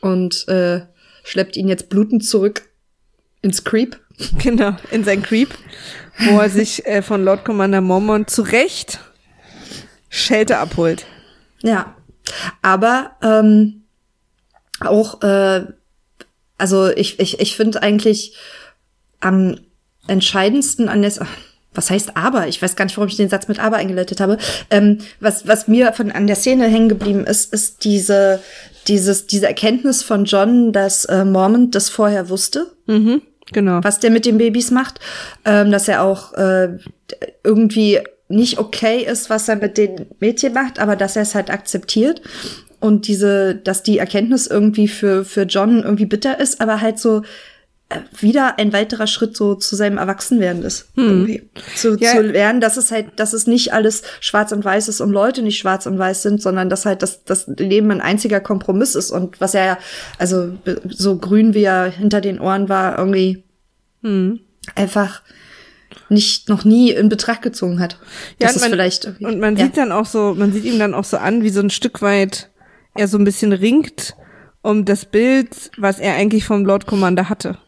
und 0.00 0.48
äh, 0.48 0.80
schleppt 1.22 1.56
ihn 1.56 1.68
jetzt 1.68 1.88
blutend 1.88 2.24
zurück 2.24 2.62
ins 3.42 3.64
Creep. 3.64 3.98
Genau, 4.42 4.74
in 4.90 5.04
sein 5.04 5.22
Creep, 5.22 5.50
wo 6.20 6.40
er 6.40 6.48
sich 6.48 6.86
äh, 6.86 7.02
von 7.02 7.22
Lord 7.22 7.44
Commander 7.44 7.82
Mormon 7.82 8.26
zu 8.26 8.40
Recht 8.40 8.98
Schelte 10.16 10.58
abholt. 10.58 11.06
Ja. 11.62 11.94
Aber 12.62 13.12
ähm, 13.22 13.82
auch, 14.80 15.22
äh, 15.22 15.64
also 16.58 16.88
ich, 16.88 17.20
ich, 17.20 17.40
ich 17.40 17.56
finde 17.56 17.82
eigentlich 17.82 18.36
am 19.20 19.58
entscheidendsten 20.08 20.88
an 20.88 21.02
der, 21.02 21.12
was 21.74 21.90
heißt 21.90 22.16
aber? 22.16 22.48
Ich 22.48 22.60
weiß 22.62 22.76
gar 22.76 22.86
nicht, 22.86 22.96
warum 22.96 23.08
ich 23.08 23.16
den 23.16 23.28
Satz 23.28 23.48
mit 23.48 23.58
aber 23.58 23.76
eingeleitet 23.76 24.20
habe. 24.20 24.38
Ähm, 24.70 24.98
was, 25.20 25.46
was 25.46 25.68
mir 25.68 25.92
von 25.92 26.10
an 26.10 26.26
der 26.26 26.36
Szene 26.36 26.66
hängen 26.66 26.88
geblieben 26.88 27.24
ist, 27.24 27.52
ist 27.52 27.84
diese, 27.84 28.40
dieses, 28.88 29.26
diese 29.26 29.46
Erkenntnis 29.46 30.02
von 30.02 30.24
John, 30.24 30.72
dass 30.72 31.04
äh, 31.04 31.24
Mormont 31.24 31.74
das 31.74 31.88
vorher 31.88 32.28
wusste. 32.28 32.72
Mhm, 32.86 33.22
genau. 33.52 33.80
Was 33.82 34.00
der 34.00 34.10
mit 34.10 34.24
den 34.24 34.38
Babys 34.38 34.70
macht. 34.70 35.00
Ähm, 35.44 35.70
dass 35.70 35.88
er 35.88 36.02
auch 36.02 36.32
äh, 36.34 36.78
irgendwie 37.44 38.00
nicht 38.28 38.58
okay 38.58 39.04
ist, 39.04 39.30
was 39.30 39.48
er 39.48 39.56
mit 39.56 39.78
den 39.78 40.06
Mädchen 40.20 40.52
macht, 40.52 40.78
aber 40.78 40.96
dass 40.96 41.16
er 41.16 41.22
es 41.22 41.34
halt 41.34 41.50
akzeptiert 41.50 42.20
und 42.80 43.06
diese, 43.06 43.54
dass 43.54 43.82
die 43.82 43.98
Erkenntnis 43.98 44.46
irgendwie 44.46 44.88
für 44.88 45.24
für 45.24 45.42
John 45.42 45.82
irgendwie 45.82 46.06
bitter 46.06 46.38
ist, 46.40 46.60
aber 46.60 46.80
halt 46.80 46.98
so 46.98 47.22
äh, 47.88 48.00
wieder 48.18 48.58
ein 48.58 48.72
weiterer 48.72 49.06
Schritt 49.06 49.36
so 49.36 49.54
zu 49.54 49.76
seinem 49.76 49.98
Erwachsenwerden 49.98 50.64
ist. 50.64 50.88
Hm. 50.96 51.04
Irgendwie. 51.04 51.50
Zu, 51.76 51.96
ja. 52.00 52.12
zu 52.12 52.22
lernen, 52.22 52.60
dass 52.60 52.76
es 52.76 52.90
halt, 52.90 53.10
dass 53.16 53.32
es 53.32 53.46
nicht 53.46 53.72
alles 53.72 54.02
schwarz 54.20 54.50
und 54.50 54.64
weiß 54.64 54.88
ist 54.88 55.00
und 55.00 55.12
Leute 55.12 55.42
nicht 55.42 55.58
schwarz 55.58 55.86
und 55.86 55.96
weiß 55.96 56.22
sind, 56.22 56.42
sondern 56.42 56.68
dass 56.68 56.84
halt 56.84 57.02
das, 57.02 57.22
das 57.24 57.46
Leben 57.46 57.92
ein 57.92 58.00
einziger 58.00 58.40
Kompromiss 58.40 58.96
ist 58.96 59.12
und 59.12 59.40
was 59.40 59.54
er 59.54 59.66
ja, 59.66 59.78
also 60.18 60.52
so 60.88 61.16
grün 61.16 61.54
wie 61.54 61.62
er 61.62 61.84
hinter 61.84 62.20
den 62.20 62.40
Ohren 62.40 62.68
war, 62.68 62.98
irgendwie 62.98 63.44
hm. 64.02 64.40
einfach 64.74 65.22
nicht 66.08 66.48
noch 66.48 66.64
nie 66.64 66.90
in 66.90 67.08
Betracht 67.08 67.42
gezogen 67.42 67.80
hat. 67.80 67.98
Ja, 68.40 68.48
das 68.48 68.56
ist 68.56 68.66
vielleicht 68.66 69.06
und 69.20 69.40
man 69.40 69.56
ja. 69.56 69.64
sieht 69.64 69.76
dann 69.76 69.92
auch 69.92 70.06
so, 70.06 70.34
man 70.36 70.52
sieht 70.52 70.64
ihm 70.64 70.78
dann 70.78 70.94
auch 70.94 71.04
so 71.04 71.16
an, 71.16 71.42
wie 71.42 71.50
so 71.50 71.60
ein 71.60 71.70
Stück 71.70 72.02
weit 72.02 72.50
er 72.94 73.08
so 73.08 73.18
ein 73.18 73.24
bisschen 73.24 73.52
ringt 73.52 74.14
um 74.62 74.84
das 74.84 75.04
Bild, 75.04 75.70
was 75.76 76.00
er 76.00 76.14
eigentlich 76.16 76.44
vom 76.44 76.64
Lord 76.64 76.86
Commander 76.86 77.28
hatte. 77.28 77.58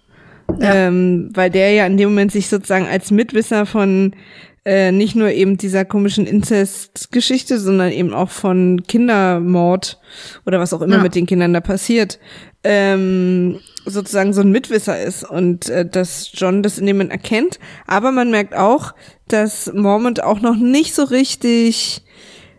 Ja. 0.58 0.74
Ähm, 0.74 1.30
weil 1.34 1.50
der 1.50 1.72
ja 1.72 1.86
in 1.86 1.96
dem 1.96 2.08
Moment 2.08 2.32
sich 2.32 2.48
sozusagen 2.48 2.86
als 2.86 3.10
Mitwisser 3.10 3.66
von 3.66 4.16
äh, 4.64 4.90
nicht 4.90 5.14
nur 5.14 5.30
eben 5.30 5.56
dieser 5.56 5.84
komischen 5.84 6.26
Inzest-Geschichte, 6.26 7.60
sondern 7.60 7.92
eben 7.92 8.12
auch 8.12 8.30
von 8.30 8.82
Kindermord 8.86 10.00
oder 10.44 10.58
was 10.58 10.72
auch 10.72 10.82
immer 10.82 10.96
ja. 10.96 11.02
mit 11.02 11.14
den 11.14 11.26
Kindern 11.26 11.52
da 11.52 11.60
passiert, 11.60 12.18
ähm, 12.64 13.60
sozusagen 13.88 14.32
so 14.32 14.40
ein 14.40 14.50
Mitwisser 14.50 15.00
ist 15.00 15.24
und 15.24 15.68
äh, 15.68 15.86
dass 15.86 16.30
John 16.32 16.62
das 16.62 16.78
in 16.78 16.86
dem 16.86 16.96
Moment 16.96 17.12
erkennt. 17.12 17.58
Aber 17.86 18.12
man 18.12 18.30
merkt 18.30 18.54
auch, 18.54 18.94
dass 19.28 19.72
Mormont 19.72 20.22
auch 20.22 20.40
noch 20.40 20.56
nicht 20.56 20.94
so 20.94 21.04
richtig 21.04 22.02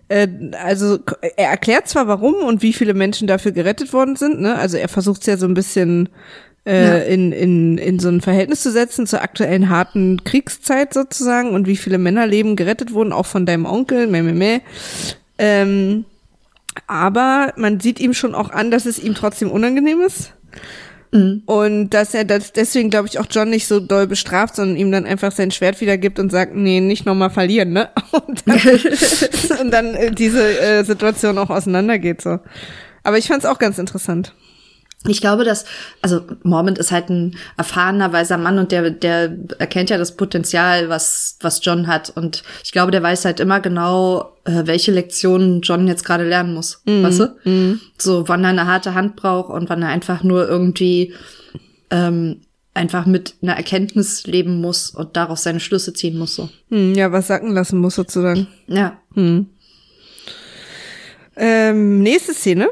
äh, 0.10 0.28
also 0.64 1.00
er 1.38 1.50
erklärt 1.50 1.88
zwar 1.88 2.08
warum 2.08 2.36
und 2.36 2.62
wie 2.62 2.74
viele 2.74 2.94
Menschen 2.94 3.28
dafür 3.28 3.52
gerettet 3.52 3.94
worden 3.94 4.16
sind, 4.16 4.42
ne? 4.42 4.56
Also 4.56 4.78
er 4.78 4.90
versucht 4.90 5.22
es 5.22 5.28
ja 5.28 5.38
so 5.38 5.46
ein 5.46 5.54
bisschen 5.54 6.10
äh, 6.66 6.84
ja. 6.84 6.98
in, 6.98 7.32
in, 7.32 7.78
in 7.78 8.00
so 8.00 8.10
ein 8.10 8.22
Verhältnis 8.22 8.62
zu 8.62 8.72
setzen 8.72 9.08
zur 9.08 9.22
aktuellen 9.22 9.70
harten 9.70 10.24
Kriegszeit 10.24 10.94
sozusagen 10.94 11.52
und 11.52 11.68
wie 11.68 11.78
viele 11.78 11.98
Männerleben 11.98 12.56
gerettet 12.56 12.94
wurden, 12.94 13.14
auch 13.14 13.26
von 13.26 13.46
deinem 13.46 13.66
Onkel, 13.66 14.08
meh, 14.08 14.22
meh, 14.22 14.34
meh. 14.34 14.60
Ähm, 15.38 16.06
aber 16.88 17.54
man 17.56 17.80
sieht 17.80 18.00
ihm 18.00 18.14
schon 18.14 18.36
auch 18.36 18.50
an, 18.50 18.72
dass 18.72 18.86
es 18.86 19.00
ihm 19.00 19.16
trotzdem 19.16 19.52
unangenehm 19.52 20.02
ist. 20.02 20.34
Mhm. 21.12 21.44
Und 21.46 21.90
dass 21.90 22.14
er 22.14 22.24
das 22.24 22.54
deswegen, 22.54 22.90
glaube 22.90 23.08
ich, 23.08 23.20
auch 23.20 23.26
John 23.30 23.50
nicht 23.50 23.68
so 23.68 23.80
doll 23.80 24.08
bestraft, 24.08 24.56
sondern 24.56 24.78
ihm 24.78 24.92
dann 24.92 25.06
einfach 25.06 25.32
sein 25.32 25.52
Schwert 25.52 25.82
wiedergibt 25.82 26.20
und 26.20 26.32
sagt, 26.32 26.56
nee, 26.56 26.80
nicht 26.82 27.06
nochmal 27.06 27.32
verlieren, 27.32 27.72
ne? 27.72 27.90
Und 28.12 28.44
dann, 28.46 28.60
und 29.62 29.72
dann 29.72 29.96
äh, 29.96 30.12
diese 30.12 30.60
äh, 30.60 30.84
Situation 30.84 31.38
auch 31.38 31.50
auseinandergeht 31.50 32.22
so. 32.22 32.40
Aber 33.04 33.18
ich 33.18 33.28
fand 33.28 33.44
es 33.44 33.50
auch 33.50 33.60
ganz 33.60 33.78
interessant. 33.78 34.34
Ich 35.08 35.22
glaube, 35.22 35.46
dass, 35.46 35.64
also 36.02 36.22
Mormont 36.44 36.78
ist 36.78 36.92
halt 36.92 37.10
ein 37.10 37.38
erfahrener, 37.56 38.12
weiser 38.12 38.38
Mann 38.38 38.60
und 38.60 38.74
der, 38.74 38.90
der 38.90 39.34
erkennt 39.58 39.90
ja 39.90 39.98
das 39.98 40.18
Potenzial, 40.18 40.90
was, 40.90 41.38
was 41.40 41.64
John 41.64 41.88
hat. 41.88 42.10
Und 42.10 42.44
ich 42.66 42.74
glaube, 42.74 42.92
der 42.92 43.02
weiß 43.02 43.24
halt 43.24 43.40
immer 43.40 43.62
genau, 43.62 44.34
äh, 44.44 44.64
welche 44.66 44.92
Lektionen 44.92 45.62
John 45.62 45.88
jetzt 45.88 46.04
gerade 46.04 46.28
lernen 46.28 46.54
muss. 46.54 46.82
Mhm. 46.86 47.04
Weißt 47.04 47.20
du? 47.22 47.36
Mhm. 47.46 47.80
So, 47.98 48.28
wann 48.28 48.44
er 48.44 48.50
eine 48.50 48.68
harte 48.68 48.94
Hand 48.94 49.16
braucht 49.16 49.52
und 49.52 49.70
wann 49.70 49.82
er 49.82 49.88
einfach 49.88 50.24
nur 50.24 50.50
irgendwie 50.50 51.14
ähm, 51.92 52.42
einfach 52.74 53.06
mit 53.06 53.36
einer 53.42 53.56
Erkenntnis 53.56 54.28
leben 54.28 54.60
muss 54.60 54.90
und 54.90 55.16
daraus 55.16 55.44
seine 55.44 55.62
Schlüsse 55.62 55.94
ziehen 55.94 56.18
muss. 56.18 56.36
So. 56.36 56.50
Mhm, 56.70 56.94
ja, 56.96 57.12
was 57.14 57.28
sacken 57.28 57.52
lassen 57.52 57.80
muss 57.80 57.96
sozusagen. 57.96 58.48
Ja. 58.68 59.00
Mhm. 59.16 59.48
Ähm, 61.38 62.00
nächste 62.00 62.34
Szene. 62.34 62.70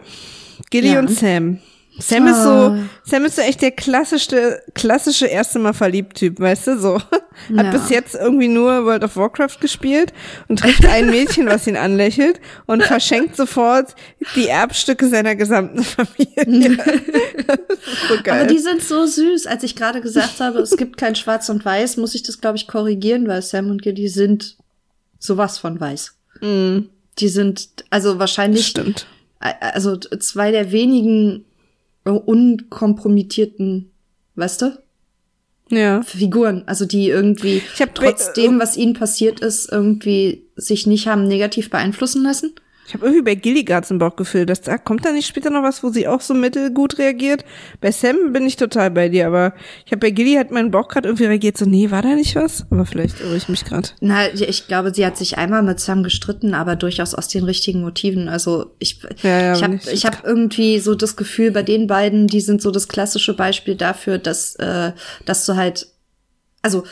Gilly 0.70 0.92
ja. 0.94 1.00
und 1.00 1.10
Sam. 1.10 1.60
Sam 2.00 2.28
ist 2.28 2.44
so, 2.44 2.50
ah. 2.50 2.78
Sam 3.04 3.26
ist 3.26 3.36
so 3.36 3.42
echt 3.42 3.62
der 3.62 3.72
klassische, 3.72 4.62
klassische 4.74 5.26
erste 5.26 5.60
Mal 5.60 5.74
verliebt 5.74 6.18
Typ, 6.18 6.40
weißt 6.40 6.68
du, 6.68 6.80
so. 6.80 6.96
Hat 7.56 7.66
ja. 7.66 7.72
bis 7.72 7.90
jetzt 7.90 8.16
irgendwie 8.16 8.48
nur 8.48 8.86
World 8.86 9.04
of 9.04 9.16
Warcraft 9.16 9.60
gespielt 9.60 10.14
und 10.48 10.60
trifft 10.60 10.86
ein 10.86 11.10
Mädchen, 11.12 11.48
was 11.48 11.68
ihn 11.68 11.78
anlächelt 11.78 12.40
und 12.66 12.84
verschenkt 12.84 13.36
sofort 13.36 13.96
die 14.36 14.48
Erbstücke 14.48 15.08
seiner 15.08 15.36
gesamten 15.36 15.84
Familie. 15.84 16.78
so. 18.08 18.32
Aber 18.32 18.46
die 18.46 18.60
sind 18.60 18.82
so 18.82 19.06
süß. 19.06 19.48
Als 19.48 19.64
ich 19.64 19.76
gerade 19.76 20.02
gesagt 20.02 20.40
habe, 20.40 20.60
es 20.60 20.78
gibt 20.78 20.98
kein 20.98 21.16
Schwarz 21.16 21.50
und 21.50 21.64
Weiß, 21.64 21.98
muss 21.98 22.16
ich 22.16 22.24
das, 22.24 22.42
glaube 22.42 22.58
ich, 22.58 22.68
korrigieren, 22.68 23.28
weil 23.28 23.42
Sam 23.42 23.70
und 23.70 23.82
Gilly 23.82 24.08
sind 24.08 24.58
sowas 25.20 25.58
von 25.58 25.80
weiß. 25.80 26.16
Mm. 26.42 26.80
Die 27.20 27.30
sind, 27.30 27.70
also 27.90 28.20
wahrscheinlich, 28.20 28.68
Stimmt. 28.68 29.08
also 29.40 29.98
zwei 29.98 30.52
der 30.52 30.72
wenigen 30.72 31.47
unkompromittierten, 32.14 33.92
weißt 34.36 34.62
du? 34.62 34.78
Ja. 35.70 36.02
Figuren, 36.04 36.64
also 36.66 36.86
die 36.86 37.10
irgendwie 37.10 37.62
Ich 37.74 37.82
hab- 37.82 37.94
trotzdem, 37.96 38.60
was 38.60 38.78
ihnen 38.78 38.94
passiert 38.94 39.42
ist, 39.42 39.70
irgendwie 39.72 40.46
sich 40.56 40.88
nicht 40.88 41.08
haben 41.08 41.28
negativ 41.28 41.70
beeinflussen 41.70 42.24
lassen. 42.24 42.54
Ich 42.88 42.94
habe 42.94 43.06
irgendwie 43.06 43.24
bei 43.24 43.36
Gilly 43.36 43.66
gerade 43.66 43.86
so 43.86 43.94
ein 43.94 44.00
Bauchgefühl, 44.00 44.46
dass 44.46 44.62
da 44.62 44.78
kommt 44.78 45.04
da 45.04 45.12
nicht 45.12 45.28
später 45.28 45.50
noch 45.50 45.62
was, 45.62 45.84
wo 45.84 45.90
sie 45.90 46.08
auch 46.08 46.22
so 46.22 46.34
mittelgut 46.34 46.98
reagiert. 46.98 47.44
Bei 47.82 47.92
Sam 47.92 48.32
bin 48.32 48.46
ich 48.46 48.56
total 48.56 48.92
bei 48.92 49.10
dir, 49.10 49.28
aber 49.28 49.54
ich 49.86 49.92
habe 49.92 50.00
bei 50.00 50.10
Gilly 50.10 50.36
hat 50.36 50.52
mein 50.52 50.72
Bauch 50.72 50.88
gerade 50.88 51.10
irgendwie 51.10 51.26
reagiert, 51.26 51.58
so 51.58 51.66
nee, 51.66 51.92
war 51.92 52.02
da 52.02 52.16
nicht 52.16 52.38
was? 52.38 52.66
Aber 52.70 52.86
vielleicht 52.86 53.20
irre 53.20 53.36
ich 53.36 53.50
mich 53.50 53.66
gerade. 53.66 53.90
Na, 54.00 54.34
ich 54.34 54.68
glaube, 54.68 54.94
sie 54.94 55.06
hat 55.06 55.18
sich 55.18 55.38
einmal 55.38 55.64
mit 55.64 55.82
Sam 55.82 56.02
gestritten, 56.02 56.54
aber 56.54 56.78
durchaus 56.78 57.14
aus 57.14 57.28
den 57.28 57.44
richtigen 57.44 57.82
Motiven. 57.82 58.30
Also 58.30 58.72
ich, 58.80 59.02
Ja, 59.22 59.42
ja, 59.42 59.54
ich 59.56 59.64
habe 59.64 59.80
ich 59.92 60.06
hab 60.06 60.26
irgendwie 60.26 60.80
so 60.80 60.96
das 60.96 61.18
Gefühl, 61.18 61.52
bei 61.52 61.64
den 61.64 61.88
beiden, 61.88 62.28
die 62.28 62.42
sind 62.42 62.62
so 62.62 62.72
das 62.72 62.88
klassische 62.88 63.36
Beispiel 63.36 63.76
dafür, 63.76 64.18
dass, 64.18 64.56
äh, 64.56 64.94
dass 65.26 65.46
du 65.46 65.58
halt, 65.58 65.88
also 66.62 66.86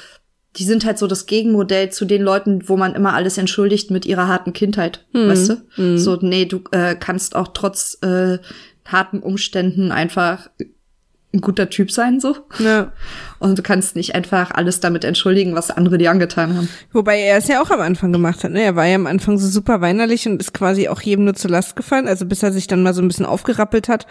die 0.58 0.64
sind 0.64 0.86
halt 0.86 0.98
so 0.98 1.08
das 1.08 1.26
Gegenmodell 1.26 1.90
zu 1.92 2.06
den 2.06 2.22
Leuten, 2.22 2.68
wo 2.70 2.78
man 2.78 2.96
immer 2.96 3.14
alles 3.14 3.38
entschuldigt 3.38 3.92
mit 3.92 4.06
ihrer 4.06 4.28
harten 4.28 4.54
Kindheit, 4.54 5.06
Hm. 5.14 5.28
weißt 5.30 5.50
du? 5.76 5.98
So, 5.98 6.18
nee, 6.22 6.46
du 6.46 6.62
äh, 6.72 6.96
kannst 6.96 7.36
auch 7.36 7.50
trotz 7.54 7.98
äh, 8.02 8.38
harten 8.86 9.20
Umständen 9.20 9.92
einfach 9.92 10.50
ein 11.34 11.42
guter 11.42 11.70
Typ 11.70 11.92
sein, 11.92 12.20
so. 12.22 12.38
Ja. 12.60 12.94
Und 13.40 13.58
du 13.58 13.64
kannst 13.64 13.96
nicht 13.96 14.16
einfach 14.16 14.52
alles 14.52 14.80
damit 14.80 15.04
entschuldigen, 15.04 15.56
was 15.56 15.72
andere 15.72 15.98
dir 15.98 16.12
angetan 16.12 16.56
haben. 16.56 16.70
Wobei 16.92 17.20
er 17.20 17.38
es 17.38 17.48
ja 17.48 17.62
auch 17.62 17.70
am 17.70 17.82
Anfang 17.82 18.12
gemacht 18.12 18.44
hat. 18.44 18.52
Ne? 18.52 18.62
Er 18.62 18.76
war 18.76 18.86
ja 18.86 18.96
am 18.96 19.08
Anfang 19.08 19.38
so 19.38 19.48
super 19.48 19.82
weinerlich 19.82 20.28
und 20.28 20.40
ist 20.40 20.54
quasi 20.54 20.88
auch 20.88 21.02
jedem 21.02 21.26
nur 21.26 21.34
zur 21.34 21.52
Last 21.52 21.76
gefallen. 21.76 22.08
Also 22.08 22.26
bis 22.26 22.44
er 22.44 22.52
sich 22.52 22.68
dann 22.68 22.84
mal 22.84 22.94
so 22.94 23.02
ein 23.02 23.08
bisschen 23.08 23.26
aufgerappelt 23.26 23.90
hat 23.90 24.08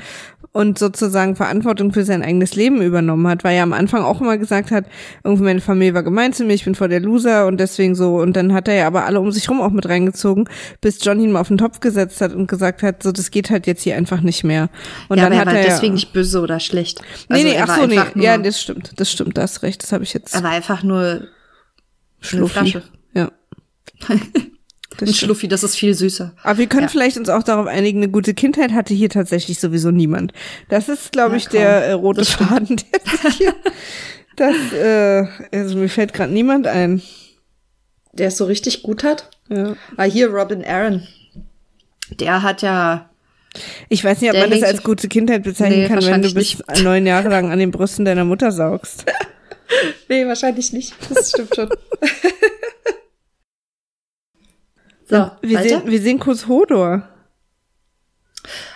und 0.52 0.78
sozusagen 0.78 1.37
Verantwortung 1.37 1.92
für 1.92 2.04
sein 2.04 2.22
eigenes 2.22 2.54
Leben 2.54 2.80
übernommen 2.80 3.26
hat, 3.26 3.44
weil 3.44 3.56
er 3.56 3.64
am 3.64 3.72
Anfang 3.72 4.02
auch 4.02 4.20
immer 4.20 4.38
gesagt 4.38 4.70
hat, 4.70 4.84
irgendwie 5.24 5.44
meine 5.44 5.60
Familie 5.60 5.94
war 5.94 6.02
gemein 6.02 6.32
zu 6.32 6.44
mir, 6.44 6.54
ich 6.54 6.64
bin 6.64 6.74
voll 6.74 6.88
der 6.88 7.00
Loser 7.00 7.46
und 7.46 7.58
deswegen 7.58 7.94
so. 7.94 8.16
Und 8.16 8.37
dann 8.37 8.52
hat 8.52 8.68
er 8.68 8.74
ja 8.74 8.87
aber 8.87 9.04
alle 9.04 9.20
um 9.20 9.32
sich 9.32 9.48
rum 9.48 9.60
auch 9.60 9.70
mit 9.70 9.88
reingezogen, 9.88 10.48
bis 10.80 11.04
John 11.04 11.20
ihn 11.20 11.32
mal 11.32 11.40
auf 11.40 11.48
den 11.48 11.58
Topf 11.58 11.80
gesetzt 11.80 12.20
hat 12.20 12.32
und 12.32 12.46
gesagt 12.46 12.82
hat, 12.82 13.02
so 13.02 13.10
das 13.10 13.30
geht 13.30 13.50
halt 13.50 13.66
jetzt 13.66 13.82
hier 13.82 13.96
einfach 13.96 14.20
nicht 14.20 14.44
mehr. 14.44 14.68
Und 15.08 15.18
ja, 15.18 15.24
dann 15.24 15.32
aber 15.32 15.40
hat 15.40 15.48
er 15.48 15.54
war 15.54 15.60
er 15.60 15.66
deswegen 15.66 15.92
ja, 15.92 15.94
nicht 15.94 16.12
böse 16.12 16.40
oder 16.40 16.60
schlecht. 16.60 17.00
Nee, 17.28 17.37
Also 17.37 17.48
nee, 17.48 17.54
er 17.54 17.68
ach 17.68 17.76
so, 17.80 17.87
nee. 17.87 18.22
Ja, 18.22 18.38
das 18.38 18.60
stimmt. 18.60 18.92
Das 18.96 19.10
stimmt, 19.14 19.37
da 19.38 19.42
hast 19.42 19.62
recht. 19.62 19.83
Das 19.83 19.92
habe 19.92 20.05
ich 20.05 20.12
jetzt 20.12 20.35
er 20.35 20.42
war 20.42 20.50
einfach 20.50 20.83
nur 20.83 21.00
eine 21.00 21.29
Schluffi. 22.20 22.53
Flasche. 22.53 22.83
Ja. 23.14 23.33
Ein 25.00 25.12
Schluffi, 25.12 25.48
das 25.48 25.64
ist 25.64 25.74
viel 25.77 25.92
süßer. 25.94 26.37
Aber 26.44 26.59
wir 26.59 26.68
können 26.68 26.83
Ja. 26.85 26.88
vielleicht 26.88 27.16
uns 27.16 27.29
auch 27.29 27.42
darauf 27.42 27.66
einigen, 27.66 27.98
eine 27.98 28.09
gute 28.12 28.33
Kindheit 28.33 28.70
hatte 28.72 28.94
hier 28.94 29.11
tatsächlich 29.11 29.59
sowieso 29.59 29.90
niemand. 29.90 30.33
Das 30.68 30.88
ist, 30.88 31.11
glaube 31.11 31.37
ich, 31.37 31.48
der 31.48 31.85
äh, 31.87 31.92
rote 31.92 32.20
Das. 32.20 32.31
Faden, 32.31 32.77
der 32.77 33.00
sich 33.00 33.37
hier, 33.38 33.55
das, 34.37 34.55
äh, 34.72 35.27
also 35.53 35.77
mir 35.79 35.88
fällt 35.88 36.12
gerade 36.14 36.33
niemand 36.33 36.68
ein. 36.68 37.03
Der 38.12 38.29
es 38.29 38.37
so 38.37 38.44
richtig 38.44 38.85
gut 38.85 39.03
hat. 39.03 39.31
Ja. 39.48 39.74
Ah, 39.96 40.05
hier 40.05 40.29
Robin 40.29 40.64
Aaron. 40.64 41.05
Der 42.20 42.42
hat 42.42 42.62
ja, 42.62 43.11
Ich 43.88 44.03
weiß 44.05 44.21
nicht, 44.21 44.33
ob 44.33 44.38
man 44.38 44.51
das 44.51 44.62
als 44.62 44.83
gute 44.83 45.09
Kindheit 45.09 45.43
bezeichnen 45.43 45.83
Nee, 45.83 45.88
kann, 45.88 46.05
wenn 46.05 46.23
du 46.23 46.35
bis 46.35 46.62
neun 46.83 47.07
Jahre 47.07 47.29
lang 47.29 47.53
an 47.53 47.59
den 47.59 47.71
Brüsten 47.71 48.05
deiner 48.05 48.25
Mutter 48.25 48.51
saugst. 48.53 49.07
nee, 50.09 50.27
wahrscheinlich 50.27 50.73
nicht. 50.73 50.95
Das 51.09 51.31
stimmt 51.31 51.55
schon. 51.55 51.69
so, 55.09 55.31
Wir 55.43 55.59
weiter? 55.59 55.69
sehen, 55.69 55.83
wir 55.87 56.01
sehen 56.01 56.19
kurz 56.19 56.49
Hodor. 56.49 57.09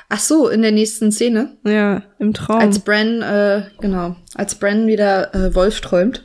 Ach 0.08 0.20
so, 0.20 0.48
in 0.48 0.62
der 0.62 0.72
nächsten 0.72 1.12
Szene. 1.12 1.56
Ja, 1.64 2.02
im 2.18 2.32
Traum. 2.32 2.60
Als 2.60 2.78
Bran, 2.78 3.20
äh, 3.20 3.64
genau, 3.80 4.16
als 4.34 4.54
Bran 4.54 4.86
wieder 4.86 5.34
äh, 5.34 5.54
Wolf 5.54 5.82
träumt. 5.82 6.24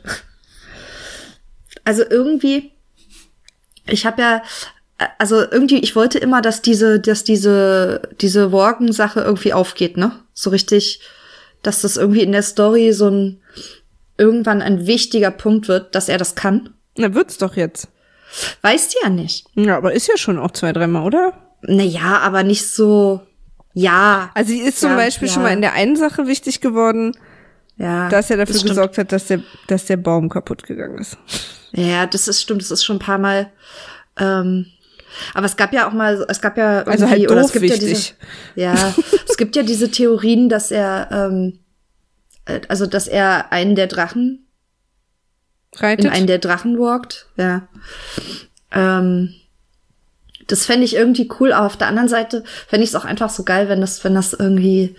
Also 1.84 2.02
irgendwie, 2.08 2.72
ich 3.86 4.06
habe 4.06 4.22
ja, 4.22 4.42
also 5.18 5.40
irgendwie, 5.40 5.78
ich 5.78 5.96
wollte 5.96 6.18
immer, 6.18 6.40
dass 6.42 6.62
diese, 6.62 7.00
dass 7.00 7.24
diese, 7.24 8.02
diese 8.20 8.52
Worgen-Sache 8.52 9.20
irgendwie 9.20 9.52
aufgeht, 9.52 9.96
ne? 9.96 10.12
So 10.32 10.50
richtig, 10.50 11.00
dass 11.62 11.82
das 11.82 11.96
irgendwie 11.96 12.22
in 12.22 12.32
der 12.32 12.42
Story 12.42 12.92
so 12.92 13.08
ein 13.08 13.40
irgendwann 14.16 14.62
ein 14.62 14.86
wichtiger 14.86 15.30
Punkt 15.32 15.66
wird, 15.68 15.94
dass 15.94 16.08
er 16.08 16.18
das 16.18 16.34
kann. 16.36 16.70
Na, 16.96 17.14
wird's 17.14 17.38
doch 17.38 17.56
jetzt. 17.56 17.88
Weißt 18.62 18.94
du 18.94 18.98
ja 19.02 19.08
nicht. 19.10 19.46
Ja, 19.54 19.76
aber 19.76 19.92
ist 19.92 20.06
ja 20.08 20.16
schon 20.16 20.38
auch 20.38 20.52
zwei, 20.52 20.72
dreimal, 20.72 21.04
oder? 21.04 21.32
Naja, 21.62 22.18
aber 22.20 22.42
nicht 22.44 22.66
so. 22.68 23.20
Ja. 23.72 24.30
Also 24.34 24.50
sie 24.52 24.60
ist 24.60 24.78
zum 24.80 24.90
Ja, 24.90 24.96
Beispiel 24.96 25.26
ja. 25.28 25.34
schon 25.34 25.42
mal 25.42 25.52
in 25.52 25.60
der 25.62 25.72
einen 25.72 25.96
Sache 25.96 26.26
wichtig 26.28 26.60
geworden, 26.60 27.16
Ja. 27.76 28.08
dass 28.08 28.30
er 28.30 28.36
dafür 28.36 28.54
das 28.54 28.64
gesorgt 28.64 28.98
hat, 28.98 29.10
dass 29.10 29.26
der, 29.26 29.40
dass 29.66 29.86
der 29.86 29.96
Baum 29.96 30.28
kaputt 30.28 30.62
gegangen 30.64 30.98
ist. 30.98 31.16
Ja, 31.72 32.06
das 32.06 32.28
ist 32.28 32.40
stimmt, 32.42 32.62
das 32.62 32.70
ist 32.70 32.84
schon 32.84 32.96
ein 32.96 33.00
paar 33.00 33.18
Mal. 33.18 33.50
Ähm, 34.16 34.66
aber 35.34 35.46
es 35.46 35.56
gab 35.56 35.72
ja 35.72 35.88
auch 35.88 35.92
mal, 35.92 36.24
es 36.28 36.40
gab 36.40 36.56
ja 36.56 36.82
Also 36.82 37.04
irgendwie, 37.04 37.20
halt 37.22 37.30
oder 37.30 37.40
es 37.42 37.52
gibt 37.52 37.62
wichtig. 37.62 38.14
ja 38.56 38.74
diese, 38.74 38.80
ja, 38.80 38.94
es 39.28 39.36
gibt 39.36 39.56
ja 39.56 39.62
diese 39.62 39.90
Theorien, 39.90 40.48
dass 40.48 40.70
er, 40.70 41.08
ähm, 41.10 41.60
äh, 42.46 42.60
also 42.68 42.86
dass 42.86 43.06
er 43.08 43.52
einen 43.52 43.74
der 43.74 43.86
Drachen 43.86 44.46
Reitet? 45.76 46.04
in 46.04 46.10
einen 46.10 46.26
der 46.26 46.38
Drachen 46.38 46.78
walkt, 46.78 47.26
ja. 47.36 47.68
Ähm, 48.72 49.34
das 50.46 50.66
fände 50.66 50.84
ich 50.84 50.94
irgendwie 50.94 51.28
cool, 51.40 51.52
aber 51.52 51.66
auf 51.66 51.76
der 51.76 51.88
anderen 51.88 52.08
Seite 52.08 52.44
fände 52.68 52.84
ich 52.84 52.90
es 52.90 52.96
auch 52.96 53.04
einfach 53.04 53.30
so 53.30 53.44
geil, 53.44 53.68
wenn 53.68 53.80
das, 53.80 54.04
wenn 54.04 54.14
das 54.14 54.32
irgendwie 54.34 54.96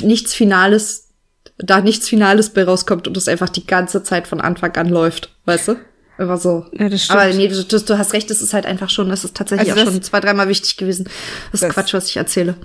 nichts 0.00 0.34
Finales, 0.34 1.08
da 1.56 1.80
nichts 1.80 2.08
Finales 2.08 2.50
bei 2.50 2.64
rauskommt 2.64 3.06
und 3.06 3.16
das 3.16 3.28
einfach 3.28 3.48
die 3.48 3.66
ganze 3.66 4.02
Zeit 4.02 4.26
von 4.26 4.40
Anfang 4.40 4.76
an 4.76 4.88
läuft, 4.88 5.32
weißt 5.44 5.68
du? 5.68 5.76
Einfach 6.18 6.38
so. 6.38 6.66
Ja, 6.72 6.88
das 6.88 7.04
stimmt. 7.04 7.20
Aber 7.20 7.32
nee, 7.32 7.46
du, 7.48 7.62
du, 7.64 7.98
hast 7.98 8.12
recht, 8.12 8.30
es 8.30 8.42
ist 8.42 8.52
halt 8.52 8.66
einfach 8.66 8.90
schon, 8.90 9.08
das 9.08 9.24
ist 9.24 9.36
tatsächlich 9.36 9.70
Also 9.70 9.80
auch 9.80 9.84
das- 9.86 9.94
schon 9.94 10.02
zwei, 10.02 10.18
dreimal 10.20 10.48
wichtig 10.48 10.76
gewesen. 10.76 11.04
Das 11.52 11.62
ist 11.62 11.68
Das- 11.68 11.72
Quatsch, 11.74 11.94
was 11.94 12.08
ich 12.10 12.16
erzähle. 12.16 12.56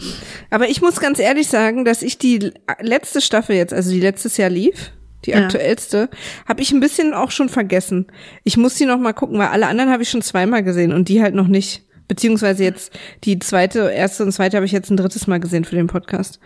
Aber 0.49 0.67
ich 0.67 0.81
muss 0.81 0.99
ganz 0.99 1.19
ehrlich 1.19 1.47
sagen, 1.47 1.85
dass 1.85 2.01
ich 2.01 2.17
die 2.17 2.51
letzte 2.81 3.21
Staffel 3.21 3.55
jetzt, 3.55 3.71
also 3.73 3.91
die 3.91 3.99
letztes 3.99 4.37
Jahr 4.37 4.49
lief, 4.49 4.91
die 5.25 5.31
Ja. 5.31 5.37
aktuellste, 5.45 6.09
habe 6.47 6.61
ich 6.61 6.71
ein 6.71 6.79
bisschen 6.79 7.13
auch 7.13 7.29
schon 7.31 7.47
vergessen. 7.47 8.07
Ich 8.43 8.57
muss 8.57 8.73
die 8.75 8.85
noch 8.85 8.97
mal 8.97 9.13
gucken, 9.13 9.37
weil 9.37 9.47
alle 9.49 9.67
anderen 9.67 9.91
habe 9.91 10.01
ich 10.03 10.09
schon 10.09 10.21
zweimal 10.23 10.63
gesehen 10.63 10.91
und 10.91 11.07
die 11.07 11.21
halt 11.21 11.35
noch 11.35 11.47
nicht. 11.47 11.83
Beziehungsweise 12.07 12.63
jetzt 12.63 12.91
die 13.23 13.39
zweite, 13.39 13.89
erste 13.89 14.23
und 14.23 14.31
zweite 14.33 14.57
habe 14.57 14.65
ich 14.65 14.71
jetzt 14.73 14.89
ein 14.91 14.97
drittes 14.97 15.25
Mal 15.27 15.39
gesehen 15.39 15.63
für 15.65 15.75
den 15.75 15.87
Podcast. 15.87 16.39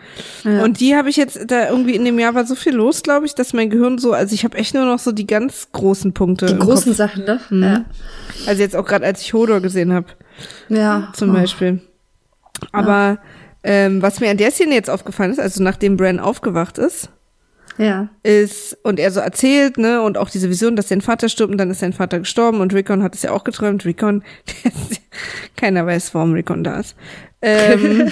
Ja. 0.44 0.62
Und 0.62 0.80
die 0.80 0.94
habe 0.94 1.10
ich 1.10 1.16
jetzt 1.16 1.50
da 1.50 1.68
irgendwie 1.68 1.96
in 1.96 2.04
dem 2.04 2.18
Jahr 2.18 2.34
war 2.34 2.46
so 2.46 2.54
viel 2.54 2.74
los, 2.74 3.02
glaube 3.02 3.26
ich, 3.26 3.34
dass 3.34 3.52
mein 3.52 3.68
Gehirn 3.68 3.98
so, 3.98 4.12
also 4.12 4.34
ich 4.34 4.44
habe 4.44 4.56
echt 4.56 4.74
nur 4.74 4.84
noch 4.86 4.98
so 5.00 5.10
die 5.12 5.26
ganz 5.26 5.68
großen 5.72 6.14
Punkte. 6.14 6.46
Die 6.46 6.58
großen 6.58 6.92
Kopf. 6.92 6.96
Sachen, 6.96 7.24
ne? 7.24 7.40
Mhm. 7.50 7.84
Also 8.46 8.62
jetzt 8.62 8.76
auch 8.76 8.86
gerade 8.86 9.04
als 9.04 9.20
ich 9.20 9.32
Hodor 9.34 9.60
gesehen 9.60 9.92
habe 9.92 10.06
Ja. 10.68 10.76
Ja. 10.78 11.12
zum 11.14 11.30
Oh. 11.30 11.32
Beispiel. 11.34 11.80
Aber 12.72 13.18
ähm, 13.64 14.00
was 14.02 14.20
mir 14.20 14.30
an 14.30 14.36
der 14.36 14.50
Szene 14.52 14.74
jetzt 14.74 14.90
aufgefallen 14.90 15.32
ist, 15.32 15.40
also 15.40 15.62
nachdem 15.62 15.96
Bran 15.96 16.20
aufgewacht 16.20 16.78
ist, 16.78 17.10
Ja. 17.76 18.08
ist 18.22 18.76
und 18.84 18.98
er 19.00 19.10
so 19.10 19.20
erzählt, 19.20 19.78
ne, 19.78 20.02
und 20.02 20.16
auch 20.18 20.30
diese 20.30 20.48
Vision, 20.48 20.76
dass 20.76 20.88
sein 20.88 21.00
Vater 21.00 21.28
stirbt 21.28 21.50
und 21.52 21.58
dann 21.58 21.70
ist 21.70 21.80
sein 21.80 21.92
Vater 21.92 22.20
gestorben 22.20 22.60
und 22.60 22.72
Rickon 22.74 23.02
hat 23.02 23.14
es 23.14 23.22
ja 23.22 23.32
auch 23.32 23.44
geträumt. 23.44 23.84
Rickon, 23.84 24.22
der 24.64 24.72
ist, 24.72 25.00
keiner 25.56 25.86
weiß, 25.86 26.14
warum 26.14 26.32
Rickon 26.32 26.64
da 26.64 26.80
ist. 26.80 26.96
Ähm, 27.40 28.10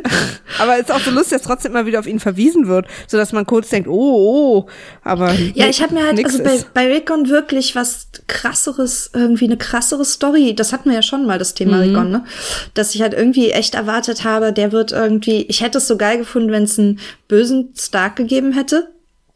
aber 0.58 0.76
es 0.76 0.82
ist 0.82 0.92
auch 0.92 1.00
so 1.00 1.10
lustig, 1.10 1.32
dass 1.38 1.42
trotzdem 1.42 1.72
immer 1.72 1.84
wieder 1.84 1.98
auf 1.98 2.06
ihn 2.06 2.20
verwiesen 2.20 2.68
wird, 2.68 2.86
so 3.06 3.18
dass 3.18 3.32
man 3.32 3.44
kurz 3.44 3.68
denkt, 3.68 3.86
oh, 3.86 3.92
oh, 3.92 4.66
aber 5.04 5.34
Ja, 5.54 5.66
ich 5.66 5.82
habe 5.82 5.92
mir 5.92 6.06
halt, 6.06 6.24
also 6.24 6.42
bei, 6.42 6.58
bei 6.72 6.86
Recon 6.86 7.28
wirklich 7.28 7.76
was 7.76 8.08
krasseres, 8.28 9.10
irgendwie 9.12 9.44
eine 9.44 9.58
krassere 9.58 10.06
Story. 10.06 10.54
Das 10.54 10.72
hatten 10.72 10.88
wir 10.88 10.96
ja 10.96 11.02
schon 11.02 11.26
mal, 11.26 11.38
das 11.38 11.52
Thema 11.52 11.76
Mhm. 11.76 11.82
Recon, 11.82 12.10
ne? 12.10 12.24
Dass 12.72 12.94
ich 12.94 13.02
halt 13.02 13.12
irgendwie 13.12 13.50
echt 13.50 13.74
erwartet 13.74 14.24
habe, 14.24 14.54
der 14.54 14.72
wird 14.72 14.92
irgendwie, 14.92 15.42
ich 15.42 15.60
hätte 15.60 15.76
es 15.78 15.86
so 15.86 15.98
geil 15.98 16.16
gefunden, 16.16 16.50
wenn 16.50 16.64
es 16.64 16.78
einen 16.78 16.98
bösen 17.28 17.74
Stark 17.78 18.16
gegeben 18.16 18.52
hätte. 18.52 18.88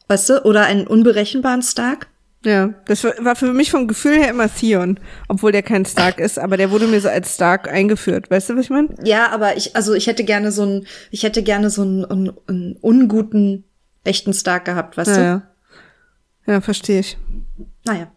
Weißt 0.09 0.31
du? 0.31 0.45
Oder 0.45 0.65
einen 0.65 0.87
unberechenbaren 0.87 1.63
Stark. 1.63 2.07
Ja, 2.47 2.69
das 2.87 3.03
war 3.03 3.35
für 3.35 3.53
mich 3.53 3.73
vom 3.73 3.89
Gefühl 3.89 4.19
her 4.19 4.31
immer 4.31 4.49
Theon, 4.49 5.01
obwohl 5.27 5.51
der 5.51 5.65
kein 5.65 5.85
Stark 5.85 6.21
ist, 6.21 6.39
aber 6.39 6.57
der 6.57 6.71
wurde 6.71 6.87
mir 6.87 7.01
so 7.01 7.09
als 7.09 7.35
Stark 7.35 7.69
eingeführt. 7.69 8.31
Weißt 8.31 8.49
du, 8.51 8.55
was 8.55 8.67
ich 8.67 8.71
meine? 8.71 8.91
Ja, 9.03 9.31
aber 9.31 9.57
ich, 9.57 9.75
also 9.75 9.95
ich 9.95 10.07
hätte 10.07 10.23
gerne 10.23 10.53
so 10.53 10.63
einen, 10.63 10.87
ich 11.11 11.25
hätte 11.25 11.43
gerne 11.43 11.71
so 11.71 11.83
einen, 11.83 12.05
einen, 12.05 12.33
einen 12.47 12.77
unguten, 12.81 13.65
echten 14.05 14.33
Stark 14.33 14.65
gehabt, 14.65 14.97
weißt 14.97 15.09
Ja, 15.11 15.17
du? 15.17 15.23
ja. 15.23 15.43
Ja, 16.55 16.61
verstehe 16.61 17.01
ich. 17.01 17.19
Naja. 17.85 18.13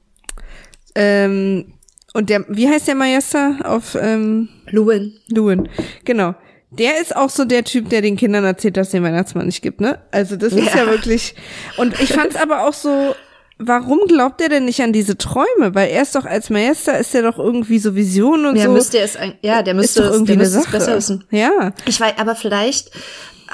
Ähm, 0.94 1.74
und 2.14 2.30
der, 2.30 2.46
wie 2.50 2.70
heißt 2.70 2.88
der 2.88 2.96
Majester 2.96 3.58
auf 3.64 3.96
ähm, 4.00 4.50
Luwin. 4.70 5.14
Luwin? 5.30 5.70
Genau. 6.06 6.36
Der 6.72 7.02
ist 7.02 7.16
auch 7.16 7.32
so 7.32 7.46
der 7.46 7.64
Typ, 7.64 7.90
der 7.90 8.02
den 8.04 8.16
Kindern 8.16 8.44
erzählt, 8.46 8.78
dass 8.78 8.88
es 8.88 8.92
den 8.92 9.02
Weihnachtsmann 9.04 9.48
nicht 9.48 9.64
gibt, 9.64 9.82
ne? 9.82 9.98
Also 10.12 10.36
das 10.36 10.54
ist 10.54 10.76
ja, 10.76 10.84
Ja. 10.86 10.92
wirklich. 10.92 11.34
Und 11.78 12.00
ich 12.00 12.14
fand's 12.14 12.36
aber 12.36 12.68
auch 12.68 12.74
so. 12.74 13.16
Warum 13.62 14.00
glaubt 14.08 14.40
er 14.42 14.48
denn 14.48 14.64
nicht 14.66 14.82
an 14.82 14.94
diese 14.94 15.18
Träume? 15.18 15.76
Weil 15.76 15.90
er 15.90 16.02
ist 16.02 16.16
doch 16.16 16.24
als 16.26 16.50
Majester 16.50 16.98
ist 16.98 17.14
er 17.14 17.24
doch 17.24 17.38
irgendwie 17.38 17.78
so 17.78 17.94
Visionen 17.94 18.46
und 18.46 18.56
Ja, 18.56 18.66
so. 18.66 18.72
müsste 18.72 19.00
es, 19.00 19.18
ja, 19.42 19.62
der 19.62 19.74
müsste, 19.74 20.04
es, 20.04 20.12
irgendwie 20.12 20.38
der 20.38 20.46
eine 20.46 20.56
müsste 20.56 20.60
es 20.60 20.72
besser 20.72 20.96
wissen. 20.96 21.26
Ja. 21.30 21.74
Ich 21.86 22.00
weiß, 22.00 22.14
aber 22.18 22.36
vielleicht, 22.36 22.92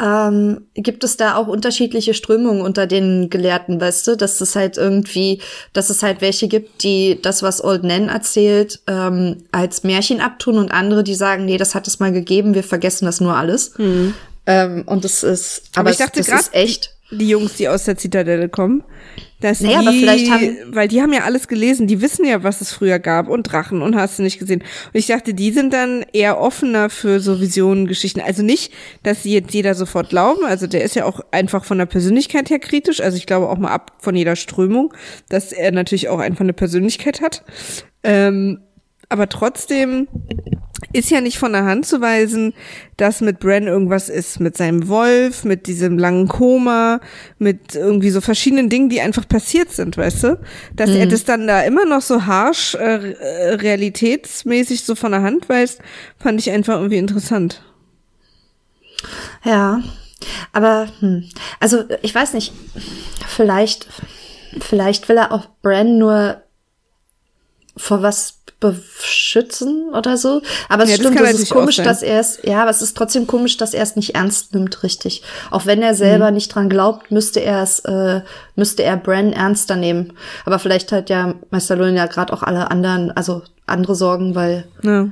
ähm, 0.01 0.67
gibt 0.75 1.03
es 1.03 1.17
da 1.17 1.35
auch 1.35 1.47
unterschiedliche 1.47 2.13
Strömungen 2.13 2.61
unter 2.61 2.85
den 2.85 3.29
Gelehrten, 3.29 3.79
weißt 3.79 4.07
du, 4.07 4.17
dass 4.17 4.41
es 4.41 4.55
halt 4.55 4.77
irgendwie, 4.77 5.41
dass 5.73 5.89
es 5.89 6.03
halt 6.03 6.21
welche 6.21 6.47
gibt, 6.47 6.83
die 6.83 7.19
das, 7.21 7.43
was 7.43 7.63
Old 7.63 7.83
Nan 7.83 8.09
erzählt, 8.09 8.81
ähm, 8.87 9.37
als 9.51 9.83
Märchen 9.83 10.21
abtun 10.21 10.57
und 10.57 10.71
andere, 10.71 11.03
die 11.03 11.15
sagen, 11.15 11.45
nee, 11.45 11.57
das 11.57 11.75
hat 11.75 11.87
es 11.87 11.99
mal 11.99 12.11
gegeben, 12.11 12.53
wir 12.53 12.63
vergessen 12.63 13.05
das 13.05 13.21
nur 13.21 13.35
alles. 13.35 13.73
Hm. 13.77 14.13
Ähm, 14.45 14.83
und 14.85 15.03
das 15.03 15.23
ist, 15.23 15.63
aber, 15.73 15.79
Aber 15.81 15.91
ich 15.91 15.97
dachte 15.97 16.19
das 16.19 16.27
grad, 16.27 16.41
ist 16.41 16.53
echt. 16.53 16.91
Die 17.11 17.29
Jungs, 17.29 17.53
die 17.53 17.69
aus 17.69 17.85
der 17.85 17.97
Zitadelle 17.97 18.49
kommen, 18.49 18.83
dass 19.41 19.59
Naja, 19.61 19.81
die, 19.81 19.87
aber 19.87 19.97
vielleicht 19.97 20.31
haben- 20.31 20.57
weil 20.67 20.87
die 20.87 21.01
haben 21.01 21.11
ja 21.13 21.23
alles 21.23 21.47
gelesen, 21.47 21.87
die 21.87 22.01
wissen 22.01 22.25
ja, 22.25 22.43
was 22.43 22.61
es 22.61 22.71
früher 22.71 22.99
gab 22.99 23.27
und 23.27 23.43
Drachen 23.43 23.81
und 23.81 23.95
hast 23.95 24.17
du 24.17 24.23
nicht 24.23 24.39
gesehen. 24.39 24.61
Und 24.61 24.97
ich 24.97 25.07
dachte, 25.07 25.33
die 25.33 25.51
sind 25.51 25.73
dann 25.73 26.05
eher 26.13 26.39
offener 26.39 26.89
für 26.89 27.19
so 27.19 27.41
Visionen, 27.41 27.85
Geschichten. 27.87 28.21
Also 28.21 28.43
nicht, 28.43 28.71
dass 29.03 29.23
sie 29.23 29.33
jetzt 29.33 29.53
jeder 29.53 29.75
sofort 29.75 30.09
glauben. 30.09 30.45
Also 30.45 30.67
der 30.67 30.83
ist 30.83 30.95
ja 30.95 31.05
auch 31.05 31.19
einfach 31.31 31.65
von 31.65 31.77
der 31.77 31.85
Persönlichkeit 31.85 32.49
her 32.49 32.59
kritisch. 32.59 33.01
Also 33.01 33.17
ich 33.17 33.25
glaube 33.25 33.49
auch 33.49 33.57
mal 33.57 33.71
ab 33.71 33.91
von 33.99 34.15
jeder 34.15 34.35
Strömung, 34.35 34.93
dass 35.29 35.51
er 35.51 35.71
natürlich 35.71 36.07
auch 36.09 36.19
einfach 36.19 36.41
eine 36.41 36.53
Persönlichkeit 36.53 37.21
hat. 37.21 37.43
Ähm, 38.03 38.59
aber 39.09 39.29
trotzdem 39.29 40.07
ist 40.93 41.09
ja 41.09 41.21
nicht 41.21 41.37
von 41.37 41.53
der 41.53 41.65
Hand 41.65 41.85
zu 41.85 42.01
weisen, 42.01 42.53
dass 42.97 43.21
mit 43.21 43.39
Bran 43.39 43.67
irgendwas 43.67 44.09
ist, 44.09 44.39
mit 44.39 44.55
seinem 44.55 44.87
Wolf, 44.87 45.43
mit 45.43 45.67
diesem 45.67 45.97
langen 45.97 46.27
Koma, 46.27 46.99
mit 47.37 47.75
irgendwie 47.75 48.09
so 48.09 48.21
verschiedenen 48.21 48.69
Dingen, 48.69 48.89
die 48.89 49.01
einfach 49.01 49.27
passiert 49.27 49.71
sind, 49.71 49.97
weißt 49.97 50.23
du? 50.23 50.39
Dass 50.75 50.89
er 50.89 51.07
das 51.07 51.25
dann 51.25 51.47
da 51.47 51.61
immer 51.63 51.85
noch 51.85 52.01
so 52.01 52.25
harsch 52.25 52.75
äh, 52.75 53.11
äh, 53.11 53.53
realitätsmäßig 53.55 54.83
so 54.83 54.95
von 54.95 55.11
der 55.11 55.21
Hand 55.21 55.49
weist, 55.49 55.81
fand 56.17 56.39
ich 56.39 56.51
einfach 56.51 56.75
irgendwie 56.75 56.97
interessant. 56.97 57.61
Ja, 59.43 59.81
aber 60.53 60.87
hm, 60.99 61.29
also 61.59 61.83
ich 62.01 62.15
weiß 62.15 62.33
nicht, 62.33 62.53
vielleicht, 63.27 63.87
vielleicht 64.59 65.09
will 65.09 65.17
er 65.17 65.31
auch 65.31 65.47
Bran 65.61 65.97
nur 65.97 66.41
vor 67.77 68.01
was 68.01 68.34
beschützen 68.59 69.89
oder 69.93 70.17
so. 70.17 70.41
Aber 70.69 70.83
es 70.83 70.89
Ja, 70.91 70.97
das 70.97 71.05
stimmt, 71.07 71.21
es 71.21 71.39
ist 71.39 71.49
komisch, 71.49 71.77
dass 71.77 72.01
er 72.01 72.19
es, 72.19 72.39
ja, 72.43 72.61
aber 72.61 72.71
es 72.71 72.81
ist 72.81 72.95
trotzdem 72.97 73.27
komisch, 73.27 73.57
dass 73.57 73.73
er 73.73 73.83
es 73.83 73.95
nicht 73.95 74.15
ernst 74.15 74.53
nimmt, 74.53 74.83
richtig. 74.83 75.21
Auch 75.51 75.65
wenn 75.65 75.81
er 75.81 75.93
selber 75.95 76.29
Mhm. 76.29 76.35
nicht 76.35 76.53
dran 76.53 76.69
glaubt, 76.69 77.11
müsste 77.11 77.41
er 77.41 77.61
es, 77.61 77.79
äh, 77.79 78.21
müsste 78.55 78.83
er 78.83 78.97
Bran 78.97 79.33
ernster 79.33 79.75
nehmen. 79.75 80.13
Aber 80.45 80.59
vielleicht 80.59 80.91
hat 80.91 81.09
ja 81.09 81.35
Meister 81.51 81.75
Lullen 81.75 81.95
ja 81.95 82.05
gerade 82.07 82.33
auch 82.33 82.43
alle 82.43 82.71
anderen, 82.71 83.11
also 83.11 83.43
andere 83.65 83.95
Sorgen, 83.95 84.35
weil 84.35 84.65
Ja. 84.83 85.07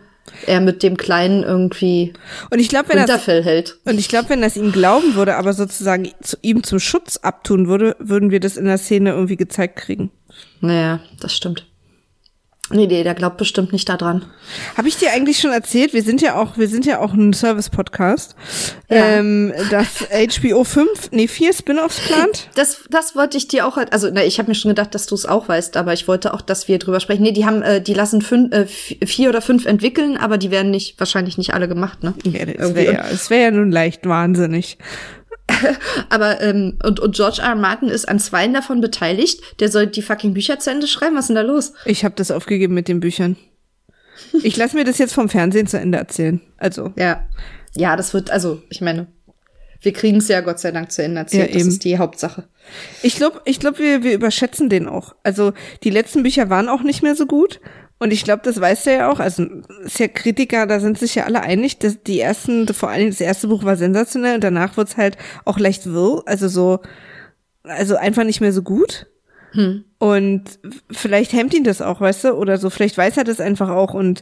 er 0.45 0.61
mit 0.61 0.81
dem 0.83 0.95
Kleinen 0.97 1.43
irgendwie 1.43 2.13
Und 2.49 2.59
ich 2.59 2.69
glaube, 2.69 2.89
wenn 2.89 2.97
das 2.97 3.09
Winterfell 3.09 3.43
hält. 3.43 3.77
und 3.85 3.99
ich 3.99 4.07
glaube, 4.07 4.29
wenn 4.29 4.41
das 4.41 4.55
ihm 4.55 4.71
glauben 4.71 5.15
würde, 5.15 5.35
aber 5.35 5.53
sozusagen 5.53 6.09
zu, 6.21 6.37
ihm 6.41 6.63
zum 6.63 6.79
Schutz 6.79 7.17
abtun 7.17 7.67
würde, 7.67 7.95
würden 7.99 8.31
wir 8.31 8.39
das 8.39 8.55
in 8.57 8.65
der 8.65 8.77
Szene 8.77 9.11
irgendwie 9.11 9.37
gezeigt 9.37 9.75
kriegen. 9.75 10.11
Naja, 10.61 10.99
das 11.19 11.35
stimmt. 11.35 11.67
Nee, 12.73 12.87
nee, 12.87 13.03
der 13.03 13.13
glaubt 13.13 13.37
bestimmt 13.37 13.71
nicht 13.71 13.87
daran. 13.87 14.25
Habe 14.75 14.87
ich 14.87 14.97
dir 14.97 15.11
eigentlich 15.13 15.39
schon 15.39 15.51
erzählt? 15.51 15.93
Wir 15.93 16.01
sind 16.03 16.21
ja 16.21 16.35
auch, 16.35 16.57
wir 16.57 16.67
sind 16.67 16.85
ja 16.85 16.99
auch 16.99 17.13
ein 17.13 17.33
Service-Podcast, 17.33 18.35
Ja. 18.89 19.19
ähm, 19.19 19.53
dass 19.71 20.07
HBO 20.09 20.63
5, 20.63 21.11
nee, 21.11 21.27
vier 21.27 21.53
Spin-offs 21.53 21.99
plant. 21.99 22.49
Das, 22.55 22.83
das 22.89 23.15
wollte 23.15 23.37
ich 23.37 23.47
dir 23.47 23.65
auch, 23.67 23.77
also 23.91 24.09
na, 24.11 24.23
ich 24.23 24.39
habe 24.39 24.49
mir 24.49 24.55
schon 24.55 24.69
gedacht, 24.69 24.93
dass 24.95 25.05
du 25.05 25.15
es 25.15 25.25
auch 25.25 25.47
weißt, 25.47 25.77
aber 25.77 25.93
ich 25.93 26.07
wollte 26.07 26.33
auch, 26.33 26.41
dass 26.41 26.67
wir 26.67 26.77
drüber 26.79 26.99
sprechen. 26.99 27.23
Nee, 27.23 27.31
die 27.31 27.45
haben, 27.45 27.61
äh, 27.61 27.81
die 27.81 27.93
lassen 27.93 28.21
fünf, 28.21 28.53
äh, 28.53 28.65
vier 28.67 29.29
oder 29.29 29.41
fünf 29.41 29.65
entwickeln, 29.65 30.17
aber 30.17 30.37
die 30.37 30.51
werden 30.51 30.71
nicht, 30.71 30.99
wahrscheinlich 30.99 31.37
nicht 31.37 31.53
alle 31.53 31.67
gemacht, 31.67 32.03
ne? 32.03 32.13
Ja, 32.25 32.45
das 32.45 32.75
wäre 32.75 32.93
ja, 32.93 33.05
das 33.09 33.29
wär 33.29 33.39
ja 33.39 33.51
nun 33.51 33.71
leicht 33.71 34.05
wahnsinnig. 34.07 34.77
Aber 36.09 36.41
ähm, 36.41 36.77
und, 36.83 36.99
und 36.99 37.15
George 37.15 37.41
R. 37.41 37.49
R. 37.49 37.55
Martin 37.55 37.89
ist 37.89 38.07
an 38.07 38.19
zweien 38.19 38.53
davon 38.53 38.81
beteiligt. 38.81 39.41
Der 39.59 39.69
soll 39.69 39.87
die 39.87 40.01
fucking 40.01 40.33
Bücher 40.33 40.59
zu 40.59 40.71
Ende 40.71 40.87
schreiben. 40.87 41.15
Was 41.15 41.25
ist 41.25 41.27
denn 41.29 41.35
da 41.35 41.41
los? 41.41 41.73
Ich 41.85 42.05
habe 42.05 42.15
das 42.15 42.31
aufgegeben 42.31 42.73
mit 42.73 42.87
den 42.87 42.99
Büchern. 42.99 43.35
Ich 44.43 44.57
lasse 44.57 44.75
mir 44.75 44.83
das 44.85 44.97
jetzt 44.97 45.13
vom 45.13 45.29
Fernsehen 45.29 45.67
zu 45.67 45.79
Ende 45.79 45.97
erzählen. 45.97 46.41
Also, 46.57 46.93
Ja, 46.97 47.27
ja, 47.75 47.95
das 47.95 48.13
wird, 48.13 48.31
also 48.31 48.61
ich 48.69 48.81
meine, 48.81 49.07
wir 49.81 49.91
kriegen 49.91 50.17
es 50.17 50.27
ja 50.27 50.41
Gott 50.41 50.59
sei 50.59 50.71
Dank 50.71 50.91
zu 50.91 51.03
Ende 51.03 51.19
erzählt. 51.21 51.47
Ja, 51.49 51.53
das 51.53 51.61
eben. 51.61 51.69
ist 51.69 51.83
die 51.83 51.97
Hauptsache. 51.97 52.47
ich 53.01 53.15
glaube, 53.15 53.41
ich 53.45 53.59
glaub, 53.59 53.79
wir, 53.79 54.03
wir 54.03 54.13
überschätzen 54.13 54.69
den 54.69 54.87
auch. 54.87 55.15
Also, 55.23 55.53
die 55.83 55.89
letzten 55.89 56.23
Bücher 56.23 56.49
waren 56.49 56.69
auch 56.69 56.83
nicht 56.83 57.03
mehr 57.03 57.15
so 57.15 57.25
gut. 57.25 57.59
Und 58.03 58.11
ich 58.11 58.25
glaube, 58.25 58.41
das 58.43 58.59
weiß 58.59 58.85
er 58.87 58.93
ja 58.93 59.09
auch. 59.09 59.21
Also, 59.21 59.45
ist 59.85 59.97
ja 59.97 60.09
Kritiker, 60.09 60.67
da 60.67 60.81
sind 60.81 60.99
sich 60.99 61.15
ja 61.15 61.23
alle 61.23 61.39
einig, 61.39 61.79
dass 61.79 62.03
die 62.03 62.19
ersten, 62.19 62.67
vor 62.73 62.89
allem 62.89 63.07
das 63.07 63.21
erste 63.21 63.47
Buch 63.47 63.63
war 63.63 63.77
sensationell 63.77 64.35
und 64.35 64.43
danach 64.43 64.75
wird's 64.75 64.97
halt 64.97 65.17
auch 65.45 65.57
leicht 65.57 65.85
wirr. 65.85 66.21
Also 66.25 66.49
so, 66.49 66.81
also 67.63 67.95
einfach 67.95 68.25
nicht 68.25 68.41
mehr 68.41 68.51
so 68.51 68.61
gut. 68.61 69.07
Und 69.99 70.43
vielleicht 70.91 71.31
hemmt 71.31 71.53
ihn 71.53 71.63
das 71.63 71.81
auch, 71.81 72.01
weißt 72.01 72.25
du, 72.25 72.33
oder 72.33 72.57
so. 72.57 72.69
Vielleicht 72.69 72.97
weiß 72.97 73.15
er 73.15 73.23
das 73.23 73.39
einfach 73.39 73.69
auch 73.69 73.93
und 73.93 74.21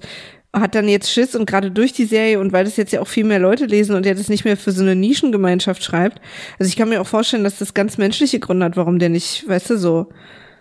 hat 0.54 0.76
dann 0.76 0.88
jetzt 0.88 1.12
Schiss 1.12 1.36
und 1.36 1.48
gerade 1.48 1.72
durch 1.72 1.92
die 1.92 2.06
Serie 2.06 2.40
und 2.40 2.54
weil 2.54 2.66
das 2.66 2.78
jetzt 2.78 2.94
ja 2.94 3.02
auch 3.02 3.08
viel 3.08 3.24
mehr 3.24 3.40
Leute 3.40 3.66
lesen 3.66 3.96
und 3.96 4.06
er 4.06 4.14
das 4.14 4.30
nicht 4.30 4.46
mehr 4.46 4.58
für 4.58 4.72
so 4.72 4.84
eine 4.84 4.96
Nischengemeinschaft 4.96 5.84
schreibt. 5.84 6.22
Also 6.60 6.70
ich 6.70 6.76
kann 6.76 6.90
mir 6.90 7.02
auch 7.02 7.08
vorstellen, 7.08 7.44
dass 7.44 7.58
das 7.58 7.74
ganz 7.74 7.98
menschliche 7.98 8.40
Gründe 8.40 8.68
hat, 8.68 8.78
warum 8.78 9.00
der 9.00 9.10
nicht, 9.10 9.48
weißt 9.48 9.72
du, 9.72 9.78
so. 9.80 10.10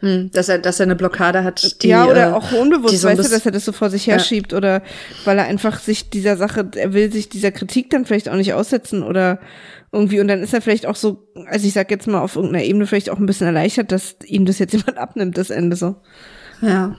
Hm, 0.01 0.31
dass 0.33 0.49
er, 0.49 0.59
dass 0.59 0.81
er 0.81 0.85
eine 0.85 0.97
Blockade 0.97 1.45
hat. 1.45 1.83
Die, 1.83 1.89
ja, 1.89 2.07
oder 2.07 2.31
äh, 2.31 2.33
auch 2.33 2.53
unbewusst, 2.53 2.99
so 2.99 3.09
weißt 3.09 3.19
du, 3.19 3.29
dass 3.29 3.45
er 3.45 3.53
das 3.53 3.67
so 3.67 3.73
vor 3.73 3.91
sich 3.91 4.07
herschiebt 4.07 4.55
oder 4.55 4.83
weil 5.25 5.37
er 5.39 5.45
einfach 5.45 5.79
sich 5.79 6.09
dieser 6.09 6.39
Sache, 6.39 6.71
er 6.75 6.95
will 6.95 7.13
sich 7.13 7.29
dieser 7.29 7.53
Kritik 7.53 7.91
dann 7.91 8.07
vielleicht 8.07 8.31
auch 8.31 8.35
nicht 8.35 8.55
aussetzen 8.55 9.03
oder 9.03 9.39
irgendwie 9.93 10.21
und 10.21 10.29
dann 10.29 10.43
ist 10.43 10.55
er 10.55 10.63
vielleicht 10.63 10.87
auch 10.87 10.97
so, 10.97 11.29
also 11.47 11.67
ich 11.67 11.75
sag 11.75 11.91
jetzt 11.91 12.07
mal 12.07 12.21
auf 12.21 12.37
irgendeiner 12.37 12.65
Ebene 12.65 12.87
vielleicht 12.87 13.11
auch 13.11 13.19
ein 13.19 13.27
bisschen 13.27 13.47
erleichtert, 13.47 13.93
dass 13.93 14.17
ihm 14.25 14.47
das 14.47 14.59
jetzt 14.59 14.73
jemand 14.73 14.97
abnimmt, 14.97 15.37
das 15.37 15.51
Ende 15.51 15.77
so. 15.77 15.97
Ja. 16.63 16.97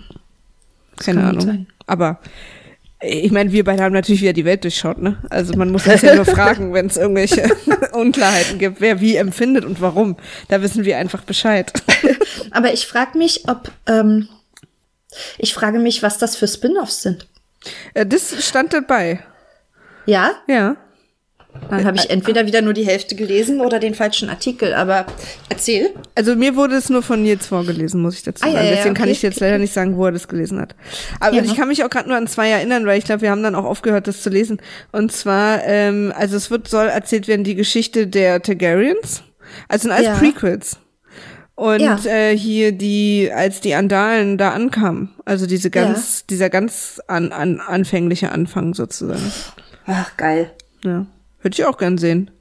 Keine 0.98 1.22
kann 1.22 1.36
gut 1.36 1.44
Ahnung. 1.48 1.68
Aber 1.88 2.20
ich 3.02 3.32
meine, 3.32 3.52
wir 3.52 3.64
beide 3.64 3.84
haben 3.84 3.94
natürlich 3.94 4.22
wieder 4.22 4.34
die 4.34 4.46
Welt 4.46 4.64
durchschaut, 4.64 5.00
ne? 5.02 5.18
Also 5.30 5.54
man 5.56 5.72
muss 5.72 5.88
uns 5.88 6.02
ja 6.02 6.16
nur 6.16 6.26
fragen, 6.38 6.74
wenn 6.74 6.86
es 6.86 6.98
irgendwelche 6.98 7.50
Unklarheiten 7.94 8.60
gibt, 8.60 8.80
wer 8.82 9.02
wie 9.02 9.16
empfindet 9.16 9.66
und 9.66 9.82
warum. 9.82 10.18
Da 10.50 10.62
wissen 10.62 10.86
wir 10.86 10.98
einfach 10.98 11.24
Bescheid. 11.24 11.72
Aber 12.52 12.74
ich 12.74 12.86
frage 12.88 13.18
mich, 13.18 13.48
ob 13.48 13.72
ähm, 13.88 14.28
ich 15.38 15.54
frage 15.54 15.80
mich, 15.80 16.04
was 16.04 16.18
das 16.18 16.36
für 16.36 16.48
Spin-offs 16.48 17.02
sind. 17.02 17.28
Äh, 17.94 18.06
Das 18.06 18.46
stand 18.46 18.74
dabei. 18.74 19.24
Ja, 20.06 20.32
Ja. 20.48 20.78
Dann 21.70 21.86
habe 21.86 21.98
ich 21.98 22.10
entweder 22.10 22.46
wieder 22.46 22.62
nur 22.62 22.74
die 22.74 22.86
Hälfte 22.86 23.16
gelesen 23.16 23.62
oder 23.62 23.80
den 23.80 23.94
falschen 23.96 24.30
Artikel. 24.30 24.74
Aber 24.74 25.06
erzähl. 25.50 25.90
Also 26.16 26.36
mir 26.36 26.56
wurde 26.56 26.76
es 26.76 26.90
nur 26.90 27.02
von 27.04 27.22
Nils 27.24 27.48
vorgelesen, 27.48 28.02
muss 28.02 28.16
ich 28.16 28.24
dazu 28.24 28.44
Ah, 28.44 28.48
ja, 28.48 28.54
sagen. 28.54 28.66
ja, 28.68 28.72
Deswegen 28.76 28.94
kann 28.96 29.04
okay. 29.04 29.12
ich 29.14 29.22
jetzt 29.22 29.40
leider 29.40 29.58
nicht 29.58 29.74
sagen, 29.74 29.96
wo 29.98 30.06
er 30.06 30.12
das 30.12 30.28
gelesen 30.28 30.60
hat. 30.60 30.76
Aber 31.20 31.36
Ja. 31.36 31.44
ich 31.44 31.56
kann 31.56 31.68
mich 31.68 31.84
auch 31.84 31.90
gerade 31.90 32.10
nur 32.10 32.18
an 32.18 32.28
zwei 32.28 32.50
erinnern, 32.50 32.86
weil 32.86 32.98
ich 32.98 33.06
glaube, 33.06 33.22
wir 33.22 33.32
haben 33.32 33.44
dann 33.44 33.56
auch 33.56 33.66
aufgehört, 33.66 34.08
das 34.08 34.22
zu 34.22 34.30
lesen. 34.30 34.62
Und 34.92 35.12
zwar, 35.12 35.64
ähm, 35.66 36.14
also 36.16 36.36
es 36.38 36.52
wird 36.52 36.68
soll 36.68 36.88
erzählt 36.88 37.28
werden 37.28 37.44
die 37.44 37.56
Geschichte 37.56 38.08
der 38.08 38.42
Targaryens. 38.42 39.24
Also 39.68 39.84
sind 39.84 39.92
alles 39.92 40.08
Ja. 40.08 40.16
Prequels. 40.16 40.78
Und 41.56 41.80
Ja. 41.82 42.00
äh, 42.06 42.36
hier 42.36 42.72
die, 42.72 43.30
als 43.34 43.62
die 43.62 43.76
Andalen 43.76 44.38
da 44.38 44.50
ankamen, 44.52 45.10
also 45.26 45.46
diese 45.46 45.70
ganz, 45.70 46.26
dieser 46.26 46.50
ganz 46.50 47.00
an, 47.08 47.32
an, 47.32 47.60
anfängliche 47.60 48.32
Anfang 48.32 48.74
sozusagen. 48.74 49.32
Ach, 49.86 50.16
geil. 50.18 50.52
Ja. 50.84 51.06
Würde 51.42 51.56
ich 51.56 51.66
auch 51.66 51.78
gern 51.78 51.98
sehen. 51.98 52.32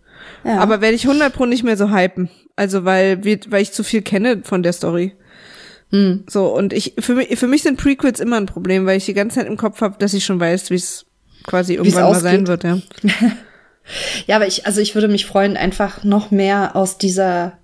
Ja. 0.44 0.58
Aber 0.58 0.80
werde 0.80 0.94
ich 0.94 1.04
100 1.04 1.32
pro 1.32 1.46
nicht 1.46 1.64
mehr 1.64 1.76
so 1.76 1.90
hypen. 1.90 2.30
Also, 2.56 2.84
weil, 2.84 3.24
weil 3.24 3.62
ich 3.62 3.72
zu 3.72 3.82
viel 3.82 4.02
kenne 4.02 4.42
von 4.44 4.62
der 4.62 4.72
Story. 4.72 5.14
Hm. 5.90 6.24
So, 6.28 6.46
und 6.54 6.72
ich, 6.72 6.94
für 6.98 7.14
mich, 7.14 7.38
für 7.38 7.48
mich 7.48 7.62
sind 7.62 7.78
Prequels 7.78 8.20
immer 8.20 8.36
ein 8.36 8.46
Problem, 8.46 8.86
weil 8.86 8.96
ich 8.96 9.06
die 9.06 9.14
ganze 9.14 9.38
Zeit 9.38 9.46
im 9.46 9.56
Kopf 9.56 9.80
habe, 9.80 9.96
dass 9.98 10.14
ich 10.14 10.24
schon 10.24 10.38
weiß, 10.38 10.70
wie 10.70 10.76
es 10.76 11.06
quasi 11.46 11.74
irgendwann 11.74 12.04
mal 12.04 12.20
sein 12.20 12.46
wird, 12.46 12.64
ja. 12.64 12.78
Ja, 14.26 14.36
aber 14.36 14.46
ich, 14.46 14.66
also 14.66 14.80
ich 14.80 14.94
würde 14.94 15.08
mich 15.08 15.26
freuen, 15.26 15.56
einfach 15.56 16.04
noch 16.04 16.30
mehr 16.30 16.76
aus 16.76 16.98
dieser, 16.98 17.58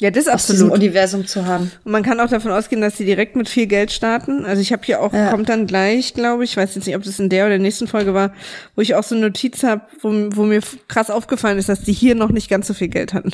Ja, 0.00 0.10
das 0.10 0.28
aus 0.28 0.46
diesem 0.46 0.66
absolut. 0.68 0.72
Universum 0.74 1.26
zu 1.26 1.44
haben. 1.46 1.70
Und 1.84 1.92
man 1.92 2.02
kann 2.02 2.18
auch 2.20 2.28
davon 2.30 2.50
ausgehen, 2.52 2.80
dass 2.80 2.96
sie 2.96 3.04
direkt 3.04 3.36
mit 3.36 3.48
viel 3.50 3.66
Geld 3.66 3.92
starten. 3.92 4.46
Also 4.46 4.62
ich 4.62 4.72
habe 4.72 4.82
hier 4.84 5.00
auch, 5.02 5.12
Ja. 5.12 5.30
kommt 5.30 5.48
dann 5.50 5.66
gleich, 5.66 6.14
glaube 6.14 6.42
ich, 6.42 6.52
ich 6.52 6.56
weiß 6.56 6.74
jetzt 6.74 6.86
nicht, 6.86 6.96
ob 6.96 7.02
das 7.02 7.18
in 7.18 7.28
der 7.28 7.44
oder 7.44 7.50
der 7.50 7.58
nächsten 7.58 7.86
Folge 7.86 8.14
war, 8.14 8.32
wo 8.76 8.80
ich 8.82 8.94
auch 8.94 9.02
so 9.04 9.14
eine 9.14 9.26
Notiz 9.26 9.62
habe, 9.62 9.82
wo, 10.00 10.08
wo 10.34 10.44
mir 10.44 10.60
krass 10.88 11.10
aufgefallen 11.10 11.58
ist, 11.58 11.68
dass 11.68 11.82
die 11.82 11.92
hier 11.92 12.14
noch 12.14 12.30
nicht 12.30 12.48
ganz 12.48 12.66
so 12.66 12.72
viel 12.74 12.88
Geld 12.88 13.12
hatten. 13.12 13.32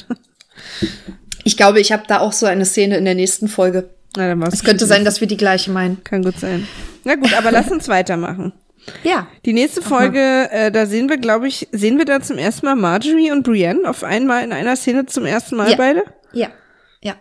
Ich 1.45 1.57
glaube, 1.57 1.81
ich 1.81 1.93
habe 1.93 2.03
da 2.09 2.19
auch 2.21 2.33
so 2.33 2.47
eine 2.47 2.65
Szene 2.65 2.97
in 2.97 3.05
der 3.05 3.15
nächsten 3.15 3.47
Folge. 3.49 3.89
Na, 4.17 4.27
dann 4.29 4.41
war's 4.41 4.55
Es 4.55 4.65
könnte 4.65 4.87
sein, 4.87 5.05
dass 5.05 5.21
wir 5.21 5.29
die 5.29 5.37
gleiche 5.37 5.71
meinen. 5.71 6.03
Kann 6.03 6.23
gut 6.25 6.41
sein. 6.41 6.67
Na 7.05 7.15
gut, 7.15 7.33
aber 7.37 7.53
lass 7.53 7.71
uns 7.71 7.89
weitermachen. 7.89 8.53
Ja. 9.05 9.27
Die 9.45 9.53
nächste 9.53 9.83
Folge, 9.83 10.49
äh, 10.51 10.71
da 10.71 10.87
sehen 10.87 11.09
wir, 11.09 11.19
glaube 11.19 11.47
ich, 11.49 11.69
sehen 11.73 11.99
wir 11.99 12.05
da 12.05 12.21
zum 12.21 12.39
ersten 12.39 12.67
Mal 12.67 12.77
Marjorie 12.77 13.31
und 13.33 13.43
Brienne 13.43 13.89
auf 13.89 14.03
einmal 14.05 14.43
in 14.45 14.53
einer 14.53 14.77
Szene 14.77 15.07
zum 15.07 15.25
ersten 15.27 15.57
Mal 15.57 15.71
Ja. 15.71 15.77
beide? 15.77 16.03
Ja. 16.37 16.49
Ja. 17.03 17.15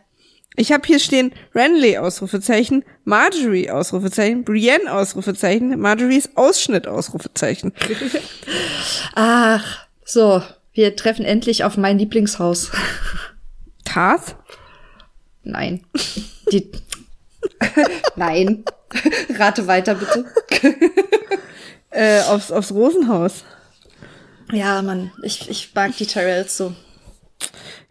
Ich 0.56 0.71
habe 0.71 0.86
hier 0.86 0.99
stehen 0.99 1.34
Renly 1.54 1.97
Ausrufezeichen, 1.97 2.84
Marjorie 3.04 3.69
Ausrufezeichen, 3.69 4.43
Brienne 4.43 4.91
Ausrufezeichen, 4.91 5.80
Marjories 5.80 6.30
Ausschnitt 6.36 6.88
Ausrufezeichen. 6.88 7.73
Ach, 9.15 9.88
so. 10.04 10.43
Wir 10.73 10.93
treffen 10.97 11.23
endlich 11.23 11.63
auf 11.63 11.78
mein 11.78 11.97
Lieblingshaus. 11.97 12.69
Tarth? 13.86 14.36
Nein. 15.43 15.86
Die. 16.51 16.69
Nein. 18.17 18.65
Rate 19.38 19.67
weiter, 19.67 19.95
bitte. 19.95 20.25
äh, 21.91 22.21
aufs, 22.23 22.51
aufs 22.51 22.73
Rosenhaus. 22.73 23.45
Ja, 24.51 24.82
Mann, 24.82 25.12
ich, 25.23 25.49
ich 25.49 25.73
mag 25.73 25.95
die 25.95 26.06
Tyrells 26.06 26.58
so. 26.58 26.75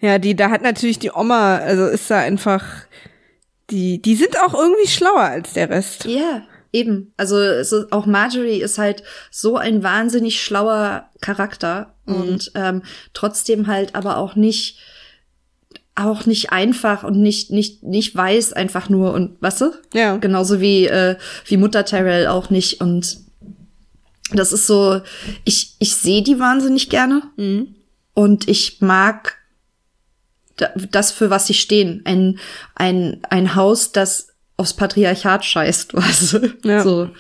Ja, 0.04 0.18
die, 0.18 0.36
da 0.36 0.50
hat 0.50 0.60
natürlich 0.60 0.98
die 0.98 1.12
Oma, 1.12 1.56
also 1.56 1.86
ist 1.86 2.10
da 2.10 2.18
einfach, 2.18 2.62
die, 3.70 4.02
die 4.02 4.16
sind 4.16 4.38
auch 4.38 4.52
irgendwie 4.52 4.86
schlauer 4.86 5.22
als 5.22 5.54
der 5.54 5.70
Rest. 5.70 6.04
Ja, 6.04 6.42
eben. 6.72 7.14
Also 7.16 7.62
so, 7.62 7.86
auch 7.90 8.04
Marjorie 8.04 8.60
ist 8.60 8.76
halt 8.76 9.02
so 9.30 9.56
ein 9.56 9.82
wahnsinnig 9.82 10.42
schlauer 10.42 11.08
Charakter 11.22 11.94
mhm. 12.04 12.14
und 12.16 12.52
ähm, 12.54 12.82
trotzdem 13.14 13.66
halt 13.66 13.94
aber 13.94 14.18
auch 14.18 14.36
nicht 14.36 14.78
auch 15.94 16.26
nicht 16.26 16.52
einfach 16.52 17.02
und 17.02 17.22
nicht 17.22 17.50
nicht 17.50 17.82
nicht 17.82 18.14
weiß 18.14 18.52
einfach 18.52 18.90
nur 18.90 19.14
und 19.14 19.38
was 19.40 19.62
weißt 19.62 19.72
du? 19.94 19.98
Ja. 19.98 20.16
Genauso 20.18 20.60
wie 20.60 20.84
äh, 20.84 21.16
wie 21.46 21.56
Mutter 21.56 21.86
Tyrell 21.86 22.26
auch 22.26 22.50
nicht 22.50 22.82
und 22.82 23.20
das 24.32 24.52
ist 24.52 24.66
so 24.66 25.00
ich 25.44 25.76
ich 25.78 25.94
sehe 25.94 26.22
die 26.22 26.38
wahnsinnig 26.38 26.90
gerne 26.90 27.22
mhm. 27.38 27.76
und 28.12 28.48
ich 28.48 28.82
mag 28.82 29.38
das 30.56 31.10
für 31.10 31.30
was 31.30 31.46
sie 31.46 31.54
stehen 31.54 32.02
ein 32.04 32.38
ein 32.74 33.22
ein 33.28 33.54
Haus 33.54 33.92
das 33.92 34.28
aufs 34.56 34.74
Patriarchat 34.74 35.44
scheißt 35.44 35.94
weißt 35.94 36.32
du 36.32 36.54
ja. 36.64 36.82
so 36.82 37.10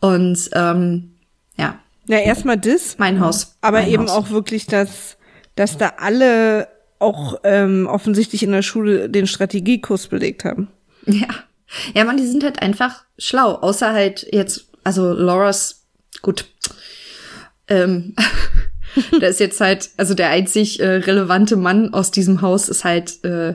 und 0.00 0.50
ähm, 0.52 1.12
ja 1.56 1.78
ja 2.06 2.18
erstmal 2.18 2.58
das 2.58 2.96
mein 2.98 3.20
Haus 3.20 3.56
aber 3.60 3.80
mein 3.80 3.90
eben 3.90 4.02
Haus. 4.04 4.10
auch 4.10 4.30
wirklich 4.30 4.66
dass 4.66 5.16
dass 5.54 5.76
da 5.76 5.94
alle 5.98 6.68
auch 7.02 7.40
ähm, 7.42 7.86
offensichtlich 7.90 8.42
in 8.42 8.52
der 8.52 8.62
Schule 8.62 9.10
den 9.10 9.26
Strategiekurs 9.26 10.06
belegt 10.06 10.44
haben. 10.44 10.68
Ja. 11.04 11.26
Ja, 11.94 12.04
man, 12.04 12.16
die 12.16 12.26
sind 12.26 12.44
halt 12.44 12.62
einfach 12.62 13.04
schlau. 13.18 13.54
Außer 13.54 13.92
halt 13.92 14.26
jetzt, 14.30 14.68
also 14.84 15.12
Laura's, 15.12 15.84
gut. 16.22 16.46
Ähm, 17.68 18.14
da 19.20 19.26
ist 19.26 19.40
jetzt 19.40 19.60
halt, 19.60 19.90
also 19.96 20.14
der 20.14 20.28
einzig 20.28 20.80
äh, 20.80 20.86
relevante 20.86 21.56
Mann 21.56 21.92
aus 21.92 22.10
diesem 22.10 22.42
Haus 22.42 22.68
ist 22.68 22.84
halt 22.84 23.24
äh, 23.24 23.54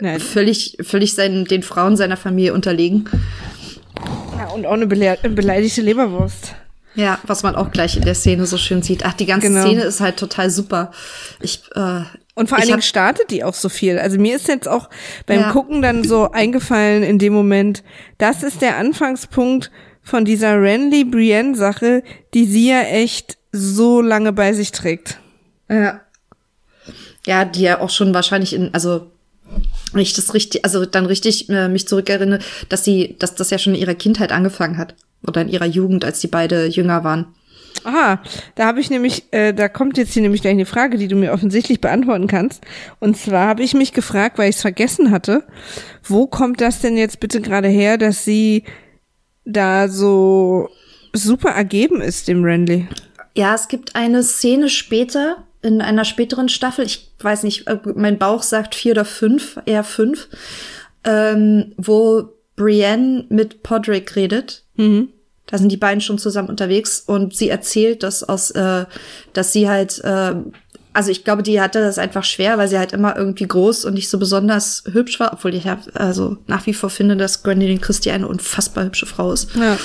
Nein. 0.00 0.20
völlig, 0.20 0.78
völlig 0.82 1.14
seinen, 1.14 1.44
den 1.44 1.62
Frauen 1.62 1.96
seiner 1.96 2.16
Familie 2.16 2.54
unterlegen. 2.54 3.08
Ja, 4.36 4.48
und 4.48 4.66
auch 4.66 4.72
eine 4.72 4.86
bele 4.86 5.18
beleidigte 5.22 5.82
Leberwurst. 5.82 6.54
Ja, 6.94 7.20
was 7.22 7.42
man 7.42 7.54
auch 7.54 7.70
gleich 7.70 7.96
in 7.96 8.04
der 8.04 8.14
Szene 8.14 8.46
so 8.46 8.56
schön 8.56 8.82
sieht. 8.82 9.04
Ach, 9.04 9.12
die 9.12 9.26
ganze 9.26 9.48
genau. 9.48 9.62
Szene 9.64 9.82
ist 9.82 10.00
halt 10.00 10.16
total 10.16 10.50
super. 10.50 10.90
Ich, 11.40 11.62
äh, 11.74 12.02
und 12.34 12.48
vor 12.48 12.58
allen 12.58 12.66
Dingen 12.66 12.82
startet 12.82 13.30
die 13.30 13.44
auch 13.44 13.54
so 13.54 13.68
viel. 13.68 13.98
Also 13.98 14.18
mir 14.18 14.36
ist 14.36 14.48
jetzt 14.48 14.66
auch 14.66 14.90
beim 15.26 15.40
ja. 15.40 15.52
Gucken 15.52 15.82
dann 15.82 16.02
so 16.02 16.30
eingefallen 16.32 17.02
in 17.02 17.18
dem 17.18 17.32
Moment, 17.32 17.84
das 18.18 18.42
ist 18.42 18.60
der 18.60 18.76
Anfangspunkt 18.76 19.70
von 20.02 20.24
dieser 20.24 20.60
Renly 20.60 21.04
Brienne 21.04 21.54
Sache, 21.54 22.02
die 22.34 22.46
sie 22.46 22.70
ja 22.70 22.80
echt 22.80 23.38
so 23.52 24.00
lange 24.00 24.32
bei 24.32 24.52
sich 24.52 24.72
trägt. 24.72 25.18
Ja. 25.68 26.00
Ja, 27.26 27.44
die 27.44 27.62
ja 27.62 27.80
auch 27.80 27.90
schon 27.90 28.14
wahrscheinlich 28.14 28.54
in, 28.54 28.72
also 28.72 29.10
wenn 29.92 30.02
ich 30.02 30.14
das 30.14 30.34
richtig, 30.34 30.64
also 30.64 30.86
dann 30.86 31.06
richtig 31.06 31.48
äh, 31.48 31.68
mich 31.68 31.88
zurückerinnere, 31.88 32.40
dass 32.68 32.84
sie, 32.84 33.16
dass 33.18 33.34
das 33.34 33.50
ja 33.50 33.58
schon 33.58 33.74
in 33.74 33.80
ihrer 33.80 33.94
Kindheit 33.94 34.32
angefangen 34.32 34.78
hat 34.78 34.94
oder 35.26 35.42
in 35.42 35.48
ihrer 35.48 35.66
Jugend, 35.66 36.04
als 36.04 36.20
die 36.20 36.28
beide 36.28 36.66
jünger 36.66 37.04
waren. 37.04 37.26
Aha, 37.84 38.20
da 38.56 38.66
habe 38.66 38.80
ich 38.80 38.90
nämlich, 38.90 39.24
äh, 39.32 39.52
da 39.52 39.68
kommt 39.68 39.96
jetzt 39.96 40.12
hier 40.12 40.22
nämlich 40.22 40.42
gleich 40.42 40.52
eine 40.52 40.66
Frage, 40.66 40.98
die 40.98 41.08
du 41.08 41.16
mir 41.16 41.32
offensichtlich 41.32 41.80
beantworten 41.80 42.26
kannst. 42.26 42.62
Und 42.98 43.16
zwar 43.16 43.48
habe 43.48 43.62
ich 43.62 43.74
mich 43.74 43.92
gefragt, 43.92 44.38
weil 44.38 44.50
ich 44.50 44.56
es 44.56 44.62
vergessen 44.62 45.10
hatte, 45.10 45.44
wo 46.04 46.26
kommt 46.26 46.60
das 46.60 46.80
denn 46.80 46.96
jetzt 46.96 47.20
bitte 47.20 47.40
gerade 47.40 47.68
her, 47.68 47.96
dass 47.96 48.24
sie 48.24 48.64
da 49.44 49.88
so 49.88 50.68
super 51.12 51.50
ergeben 51.50 52.00
ist, 52.00 52.28
dem 52.28 52.44
Randy? 52.44 52.86
Ja, 53.34 53.54
es 53.54 53.68
gibt 53.68 53.94
eine 53.96 54.22
Szene 54.22 54.68
später, 54.68 55.44
in 55.62 55.80
einer 55.82 56.04
späteren 56.04 56.48
Staffel, 56.48 56.86
ich 56.86 57.10
weiß 57.20 57.42
nicht, 57.42 57.66
äh, 57.66 57.78
mein 57.94 58.18
Bauch 58.18 58.42
sagt 58.42 58.74
vier 58.74 58.92
oder 58.92 59.04
fünf, 59.04 59.58
eher 59.66 59.84
fünf, 59.84 60.28
ähm, 61.04 61.72
wo 61.76 62.30
Brienne 62.56 63.26
mit 63.28 63.62
Podrick 63.62 64.16
redet. 64.16 64.64
Mhm. 64.76 65.08
Da 65.46 65.58
sind 65.58 65.72
die 65.72 65.76
beiden 65.76 66.00
schon 66.00 66.18
zusammen 66.18 66.48
unterwegs 66.48 67.02
und 67.06 67.34
sie 67.34 67.48
erzählt, 67.48 68.02
dass 68.02 68.22
aus, 68.22 68.52
äh, 68.52 68.84
dass 69.32 69.52
sie 69.52 69.68
halt, 69.68 70.02
äh, 70.04 70.34
also 70.92 71.10
ich 71.10 71.24
glaube, 71.24 71.42
die 71.42 71.60
hatte 71.60 71.80
das 71.80 71.98
einfach 71.98 72.24
schwer, 72.24 72.56
weil 72.56 72.68
sie 72.68 72.78
halt 72.78 72.92
immer 72.92 73.16
irgendwie 73.16 73.46
groß 73.46 73.84
und 73.84 73.94
nicht 73.94 74.08
so 74.08 74.18
besonders 74.18 74.84
hübsch 74.90 75.20
war, 75.20 75.32
obwohl 75.32 75.54
ich 75.54 75.66
hab, 75.66 75.80
also 75.94 76.36
nach 76.46 76.66
wie 76.66 76.74
vor 76.74 76.90
finde, 76.90 77.16
dass 77.16 77.42
Gwendolyn 77.42 77.80
Christie 77.80 78.12
eine 78.12 78.28
unfassbar 78.28 78.84
hübsche 78.84 79.06
Frau 79.06 79.32
ist. 79.32 79.54
Ja. 79.56 79.76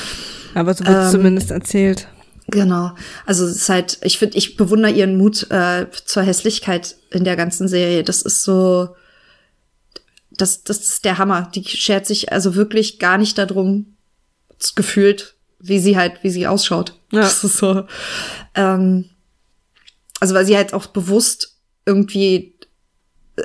Aber 0.54 0.74
so 0.74 0.86
wird 0.86 1.06
ähm, 1.06 1.12
zumindest 1.12 1.52
erzählt. 1.52 2.08
Genau. 2.48 2.92
Also 3.26 3.46
es 3.46 3.56
ist 3.56 3.70
halt, 3.70 3.98
ich 4.04 4.18
finde, 4.20 4.38
ich 4.38 4.56
bewundere 4.56 4.92
ihren 4.92 5.18
Mut 5.18 5.50
äh, 5.50 5.88
zur 6.06 6.24
Hässlichkeit 6.24 6.96
in 7.10 7.24
der 7.24 7.36
ganzen 7.36 7.68
Serie. 7.68 8.04
Das 8.04 8.22
ist 8.22 8.44
so, 8.44 8.96
das, 10.32 10.64
das 10.64 10.80
ist 10.80 11.06
der 11.06 11.18
Hammer. 11.18 11.50
Die 11.56 11.64
schert 11.64 12.06
sich 12.06 12.32
also 12.32 12.56
wirklich 12.56 13.00
gar 13.00 13.18
nicht 13.18 13.38
darum, 13.38 13.96
gefühlt 14.76 15.36
wie 15.60 15.80
sie 15.80 15.98
halt, 15.98 16.24
wie 16.24 16.30
sie 16.30 16.48
ausschaut. 16.48 16.94
Ja. 17.12 17.22
Das 17.22 17.44
ist 17.44 17.58
so. 17.58 17.86
Ähm, 18.54 19.10
also 20.20 20.36
weil 20.36 20.46
sie 20.46 20.56
halt 20.56 20.74
auch 20.74 20.88
bewusst 20.88 21.58
irgendwie 21.86 22.55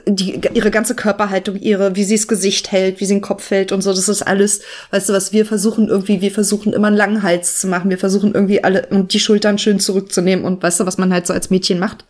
die, 0.07 0.41
ihre 0.55 0.71
ganze 0.71 0.95
Körperhaltung, 0.95 1.57
ihre, 1.57 1.97
wie 1.97 2.05
sie 2.05 2.15
das 2.15 2.29
Gesicht 2.29 2.71
hält, 2.71 3.01
wie 3.01 3.07
sie 3.07 3.15
den 3.15 3.21
Kopf 3.21 3.51
hält 3.51 3.73
und 3.73 3.83
so, 3.83 3.93
das 3.93 4.09
ist 4.09 4.23
alles, 4.23 4.61
weißt 4.93 5.09
du, 5.09 5.13
was 5.13 5.33
wir 5.33 5.45
versuchen 5.45 5.89
irgendwie, 5.89 6.21
wir 6.21 6.31
versuchen 6.31 6.73
immer 6.73 6.87
einen 6.87 6.97
langen 6.97 7.25
Hals 7.25 7.59
zu 7.59 7.67
machen, 7.67 7.91
wir 7.91 7.99
versuchen 7.99 8.33
irgendwie 8.33 8.63
alle 8.63 8.87
und 8.91 9.13
die 9.13 9.19
Schultern 9.19 9.59
schön 9.59 9.81
zurückzunehmen 9.81 10.45
und 10.45 10.63
weißt 10.63 10.81
du, 10.81 10.87
was 10.87 10.97
man 10.97 11.13
halt 11.13 11.27
so 11.27 11.33
als 11.33 11.51
Mädchen 11.51 11.81
macht. 11.81 12.05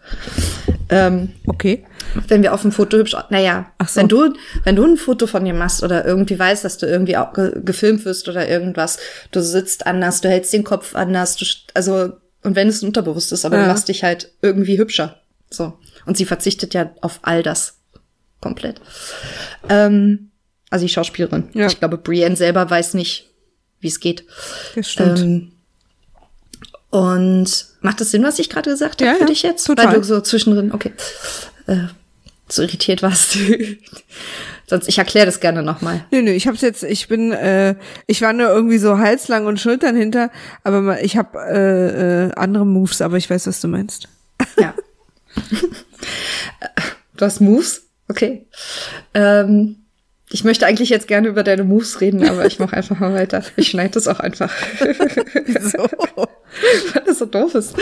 Ähm, 0.90 1.31
okay. 1.47 1.85
Wenn 2.29 2.43
wir 2.43 2.53
auf 2.53 2.62
dem 2.62 2.73
Foto 2.73 2.99
hübsch, 2.99 3.16
naja, 3.31 3.73
Ach 3.79 3.88
so. 3.88 4.01
wenn 4.01 4.09
du, 4.09 4.35
wenn 4.64 4.77
du 4.77 4.85
ein 4.85 4.97
Foto 4.99 5.27
von 5.27 5.45
dir 5.45 5.55
machst 5.55 5.83
oder 5.83 6.05
irgendwie 6.05 6.38
weißt, 6.38 6.64
dass 6.64 6.77
du 6.77 6.87
irgendwie 6.87 7.16
auch 7.16 7.33
ge 7.33 7.53
gefilmt 7.64 8.05
wirst 8.05 8.29
oder 8.29 8.47
irgendwas, 8.47 8.99
du 9.31 9.40
sitzt 9.40 9.87
anders, 9.87 10.21
du 10.21 10.29
hältst 10.29 10.53
den 10.53 10.64
Kopf 10.64 10.95
anders, 10.95 11.37
du, 11.37 11.47
also, 11.73 12.12
und 12.43 12.57
wenn 12.57 12.69
es 12.69 12.83
unterbewusst 12.83 13.33
ist, 13.33 13.47
aber 13.47 13.57
ja. 13.57 13.62
du 13.62 13.69
machst 13.69 13.88
dich 13.88 14.03
halt 14.03 14.33
irgendwie 14.43 14.79
hübscher. 14.79 15.21
So. 15.51 15.75
Und 16.11 16.16
sie 16.16 16.25
verzichtet 16.25 16.75
ja 16.75 16.90
auf 17.03 17.20
all 17.23 17.44
das 17.44 17.79
komplett. 18.40 18.81
Ähm, 19.68 20.33
also 20.68 20.85
die 20.85 20.92
Schauspielerin. 20.92 21.51
Ja. 21.53 21.68
Ich 21.68 21.79
glaube, 21.79 21.99
Brienne 21.99 22.35
selber 22.35 22.68
weiß 22.68 22.94
nicht, 22.94 23.31
wie 23.79 23.87
es 23.87 24.01
geht. 24.01 24.25
Das 24.75 24.90
stimmt. 24.90 25.20
Ähm, 25.20 25.53
und 26.90 27.66
macht 27.81 28.01
das 28.01 28.11
Sinn, 28.11 28.25
was 28.25 28.40
ich 28.40 28.51
gerade 28.51 28.70
gesagt 28.70 29.01
habe 29.01 29.12
ja, 29.12 29.18
für 29.18 29.27
dich 29.27 29.44
jetzt? 29.44 29.68
Total. 29.68 29.87
Weil 29.87 30.01
du 30.01 30.03
so 30.03 30.20
zwischendrin, 30.20 30.73
okay, 30.73 30.92
äh, 31.68 31.77
so 32.49 32.62
irritiert 32.62 33.03
warst. 33.03 33.38
Sonst, 34.66 34.88
ich 34.88 34.99
erkläre 34.99 35.27
das 35.27 35.38
gerne 35.38 35.62
nochmal. 35.62 36.05
Nö, 36.11 36.23
nö, 36.23 36.33
ich 36.33 36.49
hab's 36.49 36.61
jetzt, 36.61 36.83
ich 36.83 37.07
bin, 37.07 37.31
äh, 37.31 37.77
ich 38.09 38.20
war 38.20 38.33
nur 38.33 38.49
irgendwie 38.49 38.79
so 38.79 38.99
halslang 38.99 39.46
und 39.46 39.61
Schultern 39.61 39.94
hinter, 39.94 40.33
aber 40.64 41.05
ich 41.05 41.16
habe 41.16 41.38
äh, 41.38 42.27
äh, 42.27 42.33
andere 42.35 42.66
Moves, 42.66 43.01
aber 43.01 43.16
ich 43.16 43.31
weiß, 43.31 43.46
was 43.46 43.61
du 43.61 43.68
meinst. 43.68 44.09
Ja. 44.59 44.75
du 47.16 47.25
hast 47.25 47.40
Moves? 47.40 47.88
Okay. 48.09 48.47
Ähm, 49.14 49.77
ich 50.33 50.45
möchte 50.45 50.66
eigentlich 50.66 50.90
jetzt 50.90 51.09
gerne 51.09 51.29
über 51.29 51.43
deine 51.43 51.64
Moves 51.64 52.01
reden, 52.01 52.29
aber 52.29 52.47
ich 52.47 52.59
mache 52.61 52.77
einfach 52.77 52.99
mal 53.01 53.12
weiter. 53.12 53.43
Ich 53.57 53.69
schneide 53.69 53.95
das 53.95 54.07
auch 54.07 54.21
einfach. 54.21 54.53
so. 55.61 55.79
Weil 56.95 57.05
das 57.05 57.19
so 57.19 57.27
doof 57.27 57.55
ist. 57.55 57.75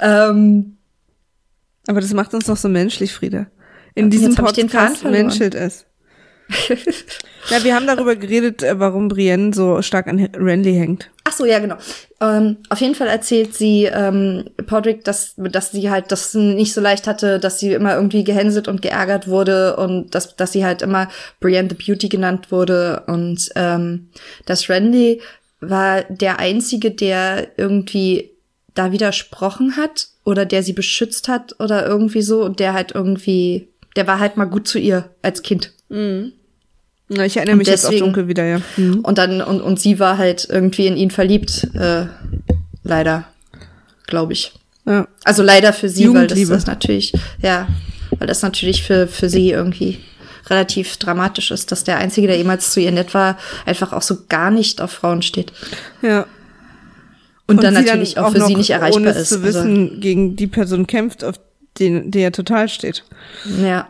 Ähm, 0.00 0.76
aber 1.86 2.00
das 2.00 2.12
macht 2.12 2.34
uns 2.34 2.46
doch 2.46 2.56
so 2.56 2.68
menschlich, 2.68 3.12
Frieda. 3.12 3.46
In 3.94 4.10
diesem 4.10 4.34
Podcast 4.34 5.04
menschelt 5.04 5.54
es. 5.54 5.86
ja, 7.48 7.64
wir 7.64 7.74
haben 7.74 7.86
darüber 7.86 8.16
geredet, 8.16 8.62
äh, 8.62 8.78
warum 8.78 9.08
Brienne 9.08 9.54
so 9.54 9.80
stark 9.80 10.06
an 10.06 10.18
Renly 10.34 10.74
hängt. 10.74 11.10
Ach 11.24 11.32
so, 11.32 11.46
ja, 11.46 11.58
genau. 11.58 11.76
Ähm, 12.22 12.58
auf 12.68 12.80
jeden 12.80 12.94
Fall 12.94 13.08
erzählt 13.08 13.52
sie 13.52 13.86
ähm, 13.86 14.44
Podrick, 14.66 15.02
dass, 15.02 15.34
dass 15.36 15.72
sie 15.72 15.90
halt 15.90 16.12
das 16.12 16.34
nicht 16.34 16.72
so 16.72 16.80
leicht 16.80 17.08
hatte, 17.08 17.40
dass 17.40 17.58
sie 17.58 17.72
immer 17.72 17.96
irgendwie 17.96 18.22
gehänselt 18.22 18.68
und 18.68 18.80
geärgert 18.80 19.26
wurde 19.26 19.74
und 19.74 20.14
dass, 20.14 20.36
dass 20.36 20.52
sie 20.52 20.64
halt 20.64 20.82
immer 20.82 21.08
Brienne 21.40 21.68
the 21.68 21.74
Beauty 21.74 22.08
genannt 22.08 22.52
wurde 22.52 23.02
und 23.08 23.50
ähm, 23.56 24.10
dass 24.46 24.68
Renly 24.68 25.20
war 25.60 26.02
der 26.04 26.38
Einzige, 26.38 26.92
der 26.92 27.58
irgendwie 27.58 28.30
da 28.74 28.92
widersprochen 28.92 29.76
hat 29.76 30.06
oder 30.24 30.46
der 30.46 30.62
sie 30.62 30.74
beschützt 30.74 31.26
hat 31.26 31.56
oder 31.58 31.84
irgendwie 31.84 32.22
so 32.22 32.44
und 32.44 32.60
der 32.60 32.72
halt 32.72 32.92
irgendwie, 32.92 33.68
der 33.96 34.06
war 34.06 34.20
halt 34.20 34.36
mal 34.36 34.44
gut 34.44 34.68
zu 34.68 34.78
ihr 34.78 35.10
als 35.22 35.42
Kind. 35.42 35.72
Mhm. 35.88 36.34
Na, 37.14 37.26
ich 37.26 37.36
erinnere 37.36 37.56
mich 37.56 37.68
deswegen, 37.68 37.92
jetzt 37.92 38.02
auch 38.02 38.06
dunkel 38.06 38.28
wieder, 38.28 38.44
ja. 38.44 38.60
Mhm. 38.76 39.00
Und 39.00 39.18
dann, 39.18 39.42
und, 39.42 39.60
und 39.60 39.78
sie 39.78 39.98
war 39.98 40.16
halt 40.16 40.48
irgendwie 40.48 40.86
in 40.86 40.96
ihn 40.96 41.10
verliebt, 41.10 41.68
äh, 41.74 42.06
leider, 42.84 43.24
glaube 44.06 44.32
ich. 44.32 44.52
Ja. 44.86 45.06
Also 45.24 45.42
leider 45.42 45.72
für 45.72 45.88
sie, 45.88 46.12
weil 46.12 46.26
das 46.26 46.38
ist 46.38 46.66
natürlich, 46.66 47.12
ja, 47.40 47.68
weil 48.18 48.26
das 48.26 48.42
natürlich 48.42 48.82
für, 48.82 49.06
für 49.06 49.28
sie 49.28 49.50
irgendwie 49.50 50.00
relativ 50.48 50.96
dramatisch 50.96 51.50
ist, 51.50 51.70
dass 51.70 51.84
der 51.84 51.98
Einzige, 51.98 52.26
der 52.26 52.36
jemals 52.36 52.72
zu 52.72 52.80
ihr 52.80 52.92
nett 52.92 53.14
war, 53.14 53.38
einfach 53.66 53.92
auch 53.92 54.02
so 54.02 54.18
gar 54.28 54.50
nicht 54.50 54.80
auf 54.80 54.90
Frauen 54.90 55.22
steht. 55.22 55.52
Ja. 56.00 56.26
Und, 57.46 57.62
dann 57.62 57.76
sie 57.76 57.82
natürlich 57.82 58.18
auch 58.18 58.32
für 58.32 58.38
noch, 58.38 58.46
sie 58.46 58.56
nicht 58.56 58.70
erreichbar 58.70 59.02
ohne 59.02 59.10
ist. 59.10 59.28
zu 59.28 59.42
wissen, 59.42 60.00
gegen 60.00 60.36
die 60.36 60.46
Person 60.46 60.86
kämpft, 60.86 61.22
auf 61.22 61.36
den, 61.78 62.10
der 62.10 62.32
total 62.32 62.68
steht. 62.68 63.04
Also, 63.44 63.64
ja, 63.64 63.88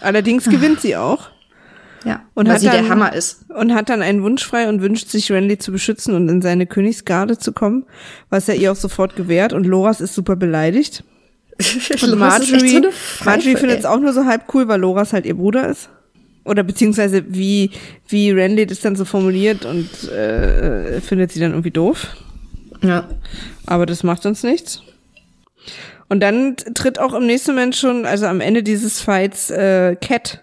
Allerdings 0.00 0.44
gewinnt 0.44 0.80
sie 0.80 0.96
auch 0.96 1.28
ja. 2.04 2.22
Und 2.34 2.46
weil 2.46 2.54
hat 2.54 2.60
sie 2.60 2.66
der 2.68 2.76
dann- 2.82 2.88
Hammer 2.88 3.12
ist. 3.14 3.44
und 3.50 3.74
hat 3.74 3.88
dann 3.88 4.02
einen 4.02 4.22
Wunsch 4.22 4.44
frei 4.46 4.68
und 4.68 4.80
wünscht 4.82 5.08
sich, 5.08 5.30
Renly 5.30 5.58
zu 5.58 5.72
beschützen 5.72 6.14
und 6.14 6.28
in 6.28 6.42
seine 6.42 6.66
Königsgarde 6.66 7.38
zu 7.38 7.52
kommen, 7.52 7.84
was 8.30 8.48
er 8.48 8.54
ihr 8.56 8.72
auch 8.72 8.76
sofort 8.76 9.16
gewährt. 9.16 9.52
Und 9.52 9.66
Loras 9.66 10.00
ist 10.00 10.14
super 10.14 10.36
beleidigt. 10.36 11.04
Und 12.02 12.18
Marjorie, 12.18 12.86
Marjorie 13.22 13.56
findet 13.56 13.80
es 13.80 13.84
auch 13.84 14.00
nur 14.00 14.14
so 14.14 14.24
halb 14.24 14.44
cool, 14.54 14.66
weil 14.66 14.80
Loras 14.80 15.12
halt 15.12 15.26
ihr 15.26 15.34
Bruder 15.34 15.68
ist. 15.68 15.90
Oder 16.46 16.62
beziehungsweise 16.62 17.22
wie, 17.28 17.70
wie 18.08 18.30
Renly 18.30 18.64
das 18.64 18.80
dann 18.80 18.96
so 18.96 19.04
formuliert 19.04 19.66
und 19.66 20.08
äh, 20.10 21.02
findet 21.02 21.32
sie 21.32 21.40
dann 21.40 21.50
irgendwie 21.50 21.70
doof. 21.70 22.06
Ja. 22.82 23.08
Aber 23.66 23.84
das 23.84 24.02
macht 24.04 24.24
uns 24.24 24.42
nichts. 24.42 24.80
Und 26.08 26.20
dann 26.20 26.56
tritt 26.56 26.98
auch 26.98 27.12
im 27.12 27.26
nächsten 27.26 27.50
Moment 27.52 27.76
schon, 27.76 28.06
also 28.06 28.24
am 28.24 28.40
Ende 28.40 28.62
dieses 28.62 29.02
Fights, 29.02 29.50
äh, 29.50 29.96
Cat 29.96 30.42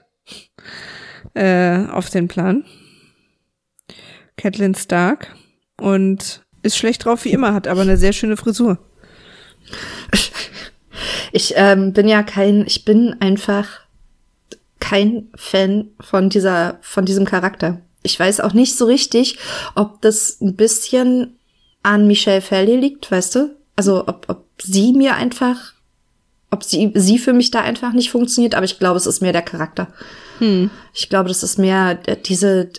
äh, 1.38 1.88
auf 1.92 2.10
den 2.10 2.28
Plan. 2.28 2.66
Catelyn 4.38 4.76
Stark. 4.76 5.36
Und 5.80 6.44
ist 6.64 6.78
schlecht 6.78 7.06
drauf 7.06 7.24
wie 7.26 7.32
immer, 7.32 7.54
hat 7.54 7.68
aber 7.68 7.82
eine 7.82 7.98
sehr 7.98 8.14
schöne 8.14 8.38
Frisur. 8.38 8.80
Ich 11.32 11.54
ähm, 11.56 11.94
bin 11.94 12.08
ja 12.08 12.24
kein, 12.24 12.66
ich 12.66 12.84
bin 12.84 13.16
einfach 13.20 13.82
kein 14.80 15.30
Fan 15.36 15.90
von 16.00 16.30
dieser, 16.30 16.80
von 16.82 17.06
diesem 17.06 17.26
Charakter. 17.26 17.82
Ich 18.04 18.20
weiß 18.20 18.40
auch 18.40 18.54
nicht 18.54 18.76
so 18.76 18.86
richtig, 18.86 19.38
ob 19.76 20.02
das 20.02 20.40
ein 20.42 20.56
bisschen 20.56 21.38
an 21.84 22.08
Michelle 22.08 22.42
Fairley 22.42 22.78
liegt, 22.78 23.12
weißt 23.12 23.36
du? 23.36 23.56
Also 23.76 24.08
ob, 24.08 24.26
ob 24.30 24.46
sie 24.62 24.94
mir 24.94 25.16
einfach, 25.16 25.74
ob 26.52 26.64
sie, 26.64 26.92
sie 26.96 27.18
für 27.18 27.34
mich 27.34 27.52
da 27.52 27.62
einfach 27.62 27.94
nicht 27.94 28.12
funktioniert, 28.12 28.56
aber 28.56 28.66
ich 28.66 28.80
glaube, 28.80 28.98
es 28.98 29.06
ist 29.06 29.22
mehr 29.22 29.34
der 29.34 29.42
Charakter. 29.42 29.88
Ich 30.94 31.10
glaube, 31.10 31.30
das 31.30 31.44
ist 31.44 31.58
mehr 31.58 32.00
äh, 32.06 32.18
diese, 32.18 32.70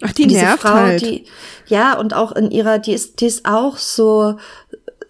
Ach, 0.00 0.12
die 0.12 0.26
diese 0.26 0.40
nervt 0.40 0.62
Frau, 0.62 0.74
halt. 0.74 1.02
die 1.02 1.24
ja 1.66 1.98
und 1.98 2.14
auch 2.14 2.32
in 2.32 2.50
ihrer, 2.50 2.78
die 2.78 2.92
ist, 2.92 3.20
die 3.20 3.26
ist 3.26 3.44
auch 3.44 3.76
so 3.76 4.36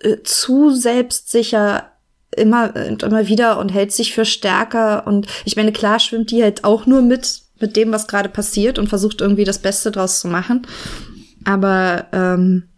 äh, 0.01 0.19
zu 0.23 0.71
selbstsicher 0.71 1.91
immer 2.37 2.75
und 2.89 3.03
immer 3.03 3.27
wieder 3.27 3.59
und 3.59 3.71
hält 3.71 3.93
sich 3.93 4.13
für 4.13 4.25
stärker 4.25 5.07
und 5.07 5.27
ich 5.45 5.57
meine 5.57 5.73
klar 5.73 5.99
schwimmt 5.99 6.31
die 6.31 6.43
halt 6.43 6.63
auch 6.63 6.87
nur 6.87 7.01
mit 7.03 7.43
mit 7.59 7.75
dem 7.75 7.91
was 7.91 8.07
gerade 8.07 8.29
passiert 8.29 8.79
und 8.79 8.89
versucht 8.89 9.21
irgendwie 9.21 9.45
das 9.45 9.59
Beste 9.59 9.91
draus 9.91 10.21
zu 10.21 10.29
machen, 10.29 10.67
aber 11.45 12.07
ähm, 12.13 12.69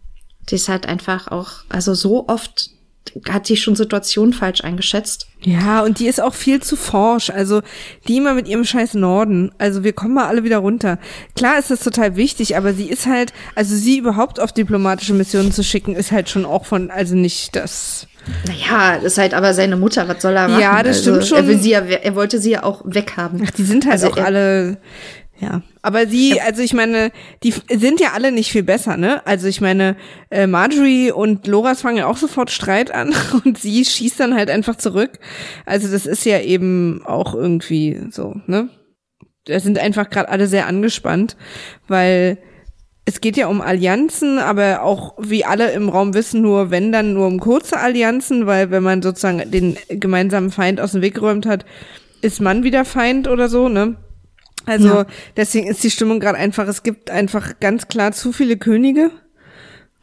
die 0.49 0.55
ist 0.55 0.69
halt 0.69 0.87
einfach 0.87 1.27
auch 1.27 1.65
also 1.69 1.93
so 1.93 2.27
oft 2.27 2.71
hat 3.29 3.45
sie 3.47 3.57
schon 3.57 3.75
Situationen 3.75 4.31
falsch 4.33 4.63
eingeschätzt. 4.63 5.27
Ja, 5.41 5.81
und 5.81 5.99
die 5.99 6.07
ist 6.07 6.21
auch 6.21 6.33
viel 6.35 6.61
zu 6.61 6.75
forsch. 6.75 7.29
Also 7.29 7.61
die 8.07 8.17
immer 8.17 8.33
mit 8.33 8.47
ihrem 8.47 8.63
scheiß 8.63 8.93
Norden. 8.93 9.51
Also 9.57 9.83
wir 9.83 9.93
kommen 9.93 10.13
mal 10.13 10.27
alle 10.27 10.43
wieder 10.43 10.59
runter. 10.59 10.97
Klar 11.35 11.57
ist 11.59 11.71
das 11.71 11.79
total 11.81 12.15
wichtig, 12.15 12.55
aber 12.55 12.73
sie 12.73 12.85
ist 12.89 13.07
halt, 13.07 13.33
also 13.55 13.75
sie 13.75 13.97
überhaupt 13.97 14.39
auf 14.39 14.51
diplomatische 14.51 15.13
Missionen 15.13 15.51
zu 15.51 15.63
schicken, 15.63 15.95
ist 15.95 16.11
halt 16.11 16.29
schon 16.29 16.45
auch 16.45 16.65
von, 16.65 16.91
also 16.91 17.15
nicht 17.15 17.55
das. 17.55 18.07
Naja, 18.47 18.95
das 18.97 19.13
ist 19.13 19.17
halt 19.17 19.33
aber 19.33 19.53
seine 19.55 19.77
Mutter, 19.77 20.07
was 20.07 20.21
soll 20.21 20.35
er 20.35 20.47
machen? 20.47 20.61
Ja, 20.61 20.83
das 20.83 20.97
also, 20.97 21.11
stimmt 21.11 21.25
schon. 21.27 21.37
Er, 21.39 21.47
will 21.47 21.59
sie 21.59 21.71
ja, 21.71 21.79
er 21.79 22.15
wollte 22.15 22.39
sie 22.39 22.51
ja 22.51 22.63
auch 22.63 22.81
weghaben. 22.85 23.41
Ach, 23.45 23.51
die 23.51 23.63
sind 23.63 23.85
halt 23.85 23.93
Also 23.93 24.11
auch 24.11 24.17
er- 24.17 24.25
alle, 24.25 24.77
ja. 25.41 25.63
Aber 25.81 26.07
sie, 26.07 26.39
also 26.39 26.61
ich 26.61 26.73
meine, 26.73 27.11
die 27.43 27.51
sind 27.51 27.99
ja 27.99 28.11
alle 28.13 28.31
nicht 28.31 28.51
viel 28.51 28.63
besser, 28.63 28.95
ne? 28.95 29.25
Also 29.25 29.47
ich 29.47 29.59
meine, 29.59 29.97
äh, 30.29 30.45
Marjorie 30.45 31.11
und 31.11 31.47
Loras 31.47 31.81
fangen 31.81 31.97
ja 31.97 32.05
auch 32.05 32.17
sofort 32.17 32.51
Streit 32.51 32.91
an 32.91 33.13
und 33.45 33.57
sie 33.57 33.83
schießt 33.83 34.19
dann 34.19 34.35
halt 34.35 34.49
einfach 34.51 34.75
zurück. 34.75 35.19
Also 35.65 35.91
das 35.91 36.05
ist 36.05 36.25
ja 36.25 36.39
eben 36.39 37.01
auch 37.05 37.33
irgendwie 37.33 37.99
so, 38.11 38.35
ne? 38.45 38.69
Da 39.45 39.59
sind 39.59 39.79
einfach 39.79 40.11
gerade 40.11 40.29
alle 40.29 40.45
sehr 40.45 40.67
angespannt, 40.67 41.35
weil 41.87 42.37
es 43.05 43.19
geht 43.19 43.35
ja 43.35 43.47
um 43.47 43.61
Allianzen, 43.61 44.37
aber 44.37 44.83
auch 44.83 45.15
wie 45.17 45.43
alle 45.43 45.71
im 45.71 45.89
Raum 45.89 46.13
wissen, 46.13 46.43
nur 46.43 46.69
wenn 46.69 46.91
dann 46.91 47.13
nur 47.13 47.25
um 47.25 47.39
kurze 47.39 47.79
Allianzen, 47.79 48.45
weil 48.45 48.69
wenn 48.69 48.83
man 48.83 49.01
sozusagen 49.01 49.49
den 49.49 49.75
gemeinsamen 49.89 50.51
Feind 50.51 50.79
aus 50.79 50.91
dem 50.91 51.01
Weg 51.01 51.15
geräumt 51.15 51.47
hat, 51.47 51.65
ist 52.21 52.39
man 52.39 52.63
wieder 52.63 52.85
Feind 52.85 53.27
oder 53.27 53.49
so, 53.49 53.67
ne? 53.67 53.97
Also 54.65 54.87
Ja. 54.87 55.05
deswegen 55.37 55.67
ist 55.67 55.83
die 55.83 55.91
Stimmung 55.91 56.19
gerade 56.19 56.37
einfach, 56.37 56.67
es 56.67 56.83
gibt 56.83 57.09
einfach 57.09 57.59
ganz 57.59 57.87
klar 57.87 58.11
zu 58.11 58.31
viele 58.31 58.57
Könige 58.57 59.11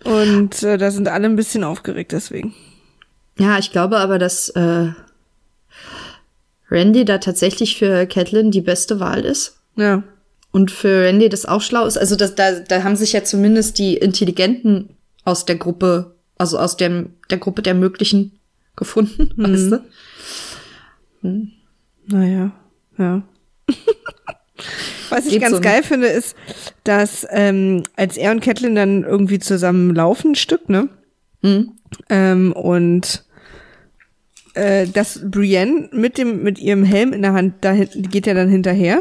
und 0.04 0.62
äh, 0.62 0.78
da 0.78 0.90
sind 0.90 1.08
alle 1.08 1.26
ein 1.26 1.36
bisschen 1.36 1.64
aufgeregt 1.64 2.12
deswegen. 2.12 2.54
Ja, 3.38 3.58
ich 3.58 3.70
glaube 3.70 3.98
aber, 3.98 4.18
dass 4.18 4.48
äh, 4.50 4.88
Randy 6.70 7.04
da 7.04 7.18
tatsächlich 7.18 7.78
für 7.78 8.06
Catelyn 8.06 8.50
die 8.50 8.60
beste 8.60 9.00
Wahl 9.00 9.24
ist. 9.24 9.60
Ja. 9.76 10.02
Und 10.50 10.70
für 10.70 11.04
Randy 11.04 11.28
das 11.28 11.46
auch 11.46 11.62
schlau 11.62 11.86
ist. 11.86 11.96
Also 11.98 12.16
das, 12.16 12.34
da, 12.34 12.52
da 12.60 12.82
haben 12.82 12.96
sich 12.96 13.12
ja 13.12 13.22
zumindest 13.22 13.78
die 13.78 13.96
Intelligenten 13.96 14.96
aus 15.24 15.44
der 15.46 15.56
Gruppe, 15.56 16.16
also 16.36 16.58
aus 16.58 16.76
dem, 16.76 17.14
der 17.30 17.38
Gruppe 17.38 17.62
der 17.62 17.74
Möglichen 17.74 18.38
gefunden, 18.76 19.30
Mhm. 19.36 19.52
weißt 19.52 19.72
du? 21.22 21.46
Naja, 22.06 22.52
ja. 22.96 23.22
Was 25.10 25.26
ich 25.26 25.32
Geht 25.32 25.42
ganz 25.42 25.52
so, 25.52 25.60
ne? 25.60 25.64
geil 25.64 25.82
finde, 25.82 26.08
ist, 26.08 26.36
dass 26.84 27.26
ähm, 27.30 27.84
als 27.96 28.16
er 28.16 28.32
und 28.32 28.40
Catelyn 28.40 28.74
dann 28.74 29.04
irgendwie 29.04 29.38
zusammen 29.38 29.94
laufen, 29.94 30.32
ein 30.32 30.34
Stück, 30.34 30.68
ne? 30.68 30.88
Mhm. 31.42 31.72
Ähm, 32.08 32.52
und 32.52 33.24
äh, 34.54 34.86
dass 34.86 35.20
Brienne 35.24 35.88
mit 35.92 36.18
dem 36.18 36.42
mit 36.42 36.58
ihrem 36.58 36.84
Helm 36.84 37.12
in 37.12 37.22
der 37.22 37.32
Hand 37.32 37.54
da 37.60 37.74
geht 37.74 38.26
ja 38.26 38.34
dann 38.34 38.48
hinterher. 38.48 39.00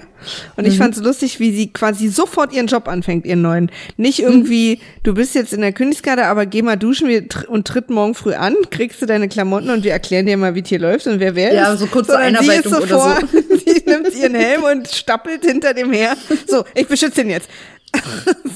Und 0.55 0.65
ich 0.65 0.77
fand 0.77 0.95
es 0.95 1.01
lustig 1.03 1.39
wie 1.39 1.51
sie 1.55 1.71
quasi 1.71 2.07
sofort 2.09 2.53
ihren 2.53 2.67
Job 2.67 2.87
anfängt 2.87 3.25
ihren 3.25 3.41
neuen. 3.41 3.71
Nicht 3.97 4.19
irgendwie 4.19 4.79
du 5.03 5.13
bist 5.13 5.35
jetzt 5.35 5.53
in 5.53 5.61
der 5.61 5.71
Königsgarde 5.73 6.25
aber 6.25 6.45
geh 6.45 6.61
mal 6.61 6.75
duschen 6.75 7.07
wir 7.07 7.27
tr 7.27 7.49
und 7.49 7.67
tritt 7.67 7.89
morgen 7.89 8.13
früh 8.15 8.33
an 8.33 8.55
kriegst 8.71 9.01
du 9.01 9.05
deine 9.05 9.27
Klamotten 9.27 9.69
und 9.69 9.83
wir 9.83 9.91
erklären 9.91 10.25
dir 10.25 10.37
mal 10.37 10.55
wie 10.55 10.61
es 10.61 10.69
hier 10.69 10.79
läuft 10.79 11.07
und 11.07 11.19
wer 11.19 11.35
wer 11.35 11.53
Ja, 11.53 11.73
ist. 11.73 11.79
so 11.79 11.87
kurze 11.87 12.11
Sondern 12.11 12.43
sie 12.43 12.49
Einarbeitung 12.51 12.73
ist 12.73 12.77
oder 12.79 12.87
sofort, 12.87 13.25
sie 13.65 13.83
nimmt 13.85 14.15
ihren 14.15 14.35
Helm 14.35 14.63
und 14.63 14.87
stappelt 14.89 15.45
hinter 15.45 15.73
dem 15.73 15.91
her. 15.91 16.15
So 16.47 16.63
ich 16.75 16.87
beschütze 16.87 17.21
ihn 17.21 17.29
jetzt. 17.29 17.49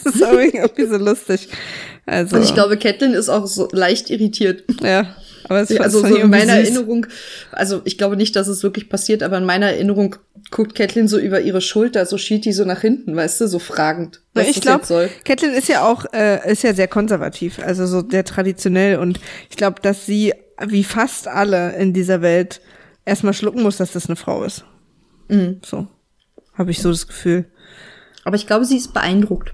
Das 0.03 0.15
ist 0.15 0.21
irgendwie 0.21 0.85
so 0.87 0.97
lustig. 0.97 1.47
Also 2.05 2.35
Und 2.35 2.43
ich 2.43 2.53
glaube, 2.53 2.77
Catelyn 2.77 3.13
ist 3.13 3.29
auch 3.29 3.45
so 3.47 3.69
leicht 3.71 4.09
irritiert. 4.09 4.63
ja 4.81 5.15
aber 5.51 5.59
es 5.61 5.69
Also 5.71 5.99
fand 5.99 6.13
so 6.13 6.17
ich 6.17 6.23
in 6.23 6.29
meiner 6.29 6.55
süß. 6.55 6.69
Erinnerung, 6.69 7.07
also 7.51 7.81
ich 7.83 7.97
glaube 7.97 8.15
nicht, 8.15 8.37
dass 8.37 8.47
es 8.47 8.63
wirklich 8.63 8.87
passiert, 8.87 9.21
aber 9.21 9.37
in 9.37 9.43
meiner 9.43 9.67
Erinnerung 9.67 10.15
guckt 10.49 10.75
Catelyn 10.75 11.09
so 11.09 11.17
über 11.19 11.41
ihre 11.41 11.59
Schulter, 11.59 12.05
so 12.05 12.17
schielt 12.17 12.45
die 12.45 12.53
so 12.53 12.63
nach 12.63 12.79
hinten, 12.79 13.17
weißt 13.17 13.41
du, 13.41 13.47
so 13.47 13.59
fragend, 13.59 14.21
was 14.33 14.47
ich 14.47 14.61
glaube. 14.61 15.09
Catelyn 15.25 15.53
ist 15.53 15.67
ja 15.67 15.85
auch 15.85 16.05
äh, 16.13 16.49
ist 16.49 16.63
ja 16.63 16.73
sehr 16.73 16.87
konservativ, 16.87 17.59
also 17.59 17.85
so 17.85 18.01
sehr 18.09 18.23
traditionell 18.23 18.97
und 18.97 19.19
ich 19.49 19.57
glaube, 19.57 19.81
dass 19.81 20.05
sie 20.05 20.33
wie 20.65 20.85
fast 20.85 21.27
alle 21.27 21.75
in 21.75 21.91
dieser 21.91 22.21
Welt 22.21 22.61
erstmal 23.03 23.33
schlucken 23.33 23.61
muss, 23.61 23.75
dass 23.75 23.91
das 23.91 24.05
eine 24.05 24.15
Frau 24.15 24.45
ist. 24.45 24.63
Mhm. 25.27 25.59
So 25.65 25.87
habe 26.53 26.71
ich 26.71 26.81
so 26.81 26.91
das 26.91 27.07
Gefühl. 27.07 27.45
Aber 28.23 28.37
ich 28.37 28.47
glaube, 28.47 28.63
sie 28.63 28.77
ist 28.77 28.93
beeindruckt. 28.93 29.53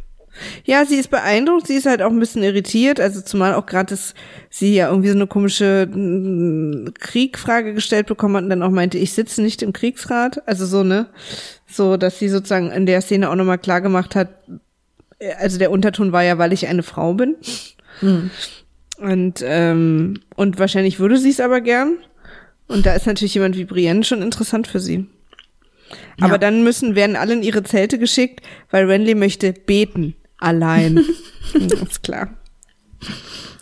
Ja, 0.66 0.86
sie 0.86 0.96
ist 0.96 1.10
beeindruckt, 1.10 1.68
sie 1.68 1.76
ist 1.76 1.86
halt 1.86 2.02
auch 2.02 2.12
ein 2.12 2.20
bisschen 2.20 2.44
irritiert, 2.44 3.00
also 3.00 3.22
zumal 3.22 3.54
auch 3.54 3.66
gerade, 3.66 3.90
dass 3.92 4.14
sie 4.50 4.76
ja 4.76 4.90
irgendwie 4.90 5.10
so 5.10 5.16
eine 5.16 5.28
komische 5.28 5.88
mm, 5.88 6.94
Kriegfrage 7.00 7.74
gestellt 7.74 8.08
bekommen 8.08 8.36
hat 8.38 8.44
und 8.44 8.50
dann 8.50 8.64
auch 8.64 8.70
meinte, 8.72 8.98
ich 8.98 9.14
sitze 9.14 9.42
nicht 9.42 9.62
im 9.64 9.74
Kriegsrat, 9.74 10.48
also 10.48 10.66
so, 10.66 10.84
ne? 10.84 11.08
So, 11.70 11.98
dass 11.98 12.20
sie 12.20 12.30
sozusagen 12.30 12.72
in 12.72 12.86
der 12.86 13.02
Szene 13.02 13.30
auch 13.30 13.36
nochmal 13.36 13.58
klar 13.58 13.82
gemacht 13.82 14.16
hat, 14.16 14.30
äh, 15.20 15.34
also 15.34 15.58
der 15.58 15.72
Unterton 15.72 16.12
war 16.12 16.24
ja, 16.24 16.38
weil 16.38 16.54
ich 16.54 16.68
eine 16.68 16.84
Frau 16.84 17.14
bin. 17.14 17.36
Und, 19.00 19.44
ähm, 19.44 20.20
und 20.36 20.60
wahrscheinlich 20.60 21.00
würde 21.00 21.18
sie 21.18 21.30
es 21.30 21.40
aber 21.40 21.62
gern. 21.62 21.98
Und 22.68 22.86
da 22.86 22.94
ist 22.94 23.06
natürlich 23.08 23.34
jemand 23.34 23.56
wie 23.58 23.66
Brienne 23.66 24.04
schon 24.04 24.22
interessant 24.22 24.68
für 24.68 24.80
sie. 24.80 25.06
Aber 26.20 26.34
Ja. 26.34 26.38
dann 26.38 26.64
müssen, 26.64 26.96
werden 26.96 27.16
alle 27.16 27.34
in 27.34 27.44
ihre 27.44 27.64
Zelte 27.64 27.98
geschickt, 27.98 28.42
weil 28.72 28.86
Renly 28.86 29.16
möchte 29.16 29.54
beten. 29.54 30.16
Allein. 30.40 30.98
Ist 31.54 32.04
klar. 32.04 32.30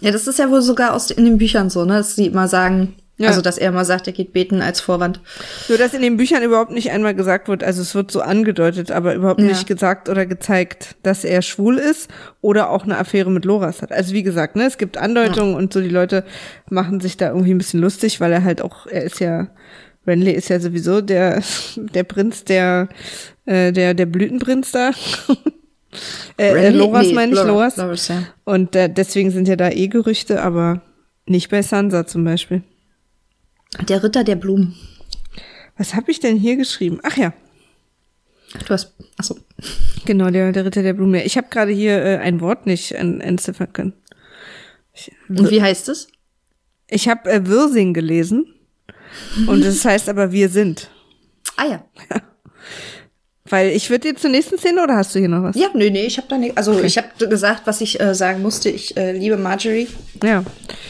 Ja, 0.01 0.11
das 0.11 0.28
ist 0.28 0.39
ja 0.39 0.49
wohl 0.49 0.61
sogar 0.61 0.93
aus 0.93 1.11
in 1.11 1.26
den 1.26 1.38
Büchern 1.38 1.69
so, 1.69 1.84
ne, 1.86 1.93
dass 1.97 2.15
sie 2.15 2.26
immer 2.28 2.47
sagen, 2.47 2.95
Ja. 3.17 3.30
Also, 3.30 3.41
dass 3.41 3.57
er 3.57 3.71
mal 3.71 3.86
sagt, 3.86 4.07
er 4.07 4.13
geht 4.13 4.34
beten 4.34 4.61
als 4.61 4.82
Vorwand. 4.82 5.21
Nur, 5.69 5.78
dass 5.78 5.93
in 5.93 6.01
den 6.01 6.17
Büchern 6.17 6.43
überhaupt 6.43 6.71
nicht 6.71 6.91
einmal 6.91 7.15
gesagt 7.15 7.47
wird, 7.47 7.63
also 7.63 7.82
es 7.82 7.95
wird 7.95 8.11
so 8.11 8.19
angedeutet, 8.21 8.91
aber 8.91 9.15
überhaupt 9.15 9.39
Ja. 9.39 9.47
nicht 9.47 9.67
gesagt 9.67 10.09
oder 10.09 10.26
gezeigt, 10.26 10.95
dass 11.03 11.23
er 11.23 11.41
schwul 11.41 11.78
ist 11.78 12.09
oder 12.41 12.69
auch 12.69 12.84
eine 12.84 12.97
Affäre 12.97 13.32
mit 13.32 13.45
Loras 13.45 13.82
hat. 13.82 13.91
Also 13.93 14.13
wie 14.13 14.23
gesagt, 14.23 14.55
ne, 14.57 14.65
es 14.65 14.78
gibt 14.78 14.97
Andeutungen 14.97 15.55
und 15.55 15.71
so 15.71 15.80
die 15.82 15.88
Leute 15.89 16.26
machen 16.69 16.99
sich 16.99 17.15
da 17.15 17.30
irgendwie 17.30 17.53
ein 17.53 17.57
bisschen 17.57 17.80
lustig, 17.82 18.19
weil 18.19 18.34
er 18.34 18.43
halt 18.43 18.61
auch, 18.61 18.86
er 18.86 19.03
ist 19.03 19.19
ja, 19.21 19.47
Renly 20.05 20.32
ist 20.32 20.49
ja 20.49 20.59
sowieso 20.59 20.99
der, 21.01 21.41
der 21.78 22.03
Prinz, 22.03 22.43
der, 22.43 22.89
äh, 23.45 23.71
der, 23.71 23.93
der 23.93 24.05
Blütenprinz 24.07 24.71
da. 24.71 24.91
äh, 26.37 26.67
äh? 26.67 26.69
Loras 26.69 27.07
Nee, 27.07 27.13
meine 27.13 27.31
ich, 27.33 27.37
Lora- 27.39 27.47
Loras. 27.47 27.77
Loras, 27.77 28.07
ja. 28.07 28.23
Und 28.43 28.75
äh, 28.75 28.89
deswegen 28.89 29.31
sind 29.31 29.47
ja 29.47 29.55
da 29.55 29.69
eh 29.69 29.87
Gerüchte, 29.87 30.41
aber 30.41 30.81
nicht 31.25 31.49
bei 31.49 31.61
Sansa 31.61 32.05
zum 32.07 32.23
Beispiel. 32.23 32.63
Der 33.89 34.03
Ritter 34.03 34.23
der 34.23 34.35
Blumen. 34.35 34.75
Was 35.77 35.93
habe 35.95 36.11
ich 36.11 36.19
denn 36.19 36.37
hier 36.37 36.55
geschrieben? 36.55 36.99
Ach 37.03 37.17
ja, 37.17 37.33
Du 38.59 38.69
hast, 38.69 38.93
achso. 39.17 39.37
Genau, 40.05 40.29
der, 40.29 40.53
der 40.53 40.63
Ritter 40.65 40.81
der 40.81 40.93
Blume. 40.93 41.23
Ich 41.25 41.35
habe 41.35 41.47
gerade 41.49 41.73
hier 41.73 42.01
äh, 42.01 42.17
ein 42.19 42.39
Wort 42.39 42.65
nicht 42.65 42.93
en- 42.93 43.19
entziffern 43.19 43.73
können. 43.73 43.93
Ich, 44.93 45.11
Und 45.27 45.49
wie 45.51 45.61
heißt 45.61 45.89
es? 45.89 46.07
ich 46.87 47.09
habe 47.09 47.29
äh, 47.29 47.45
Wirsing 47.47 47.93
gelesen 47.93 48.45
und 49.47 49.65
das 49.65 49.83
heißt 49.83 50.07
aber 50.07 50.31
wir 50.31 50.47
sind. 50.49 50.89
Ah 51.57 51.65
ja. 51.65 51.85
Weil 53.49 53.69
ich 53.69 53.91
würde 53.91 54.07
jetzt 54.07 54.21
zur 54.21 54.31
nächsten 54.31 54.57
Szene 54.57 54.81
oder 54.83 54.95
hast 54.95 55.13
du 55.13 55.19
hier 55.19 55.29
noch 55.29 55.43
was? 55.43 55.55
Ja, 55.55 55.67
nee, 55.75 55.91
nee, 55.91 56.05
ich 56.05 56.17
habe 56.17 56.27
da 56.27 56.37
nicht. 56.37 56.57
Also 56.57 56.81
ich 56.81 56.97
habe 56.97 57.09
gesagt, 57.27 57.61
was 57.65 57.79
ich 57.79 57.99
äh, 57.99 58.15
sagen 58.15 58.41
musste. 58.41 58.69
Ich 58.69 58.97
äh, 58.97 59.11
liebe 59.11 59.37
Marjorie. 59.37 59.87
Ja, 60.23 60.43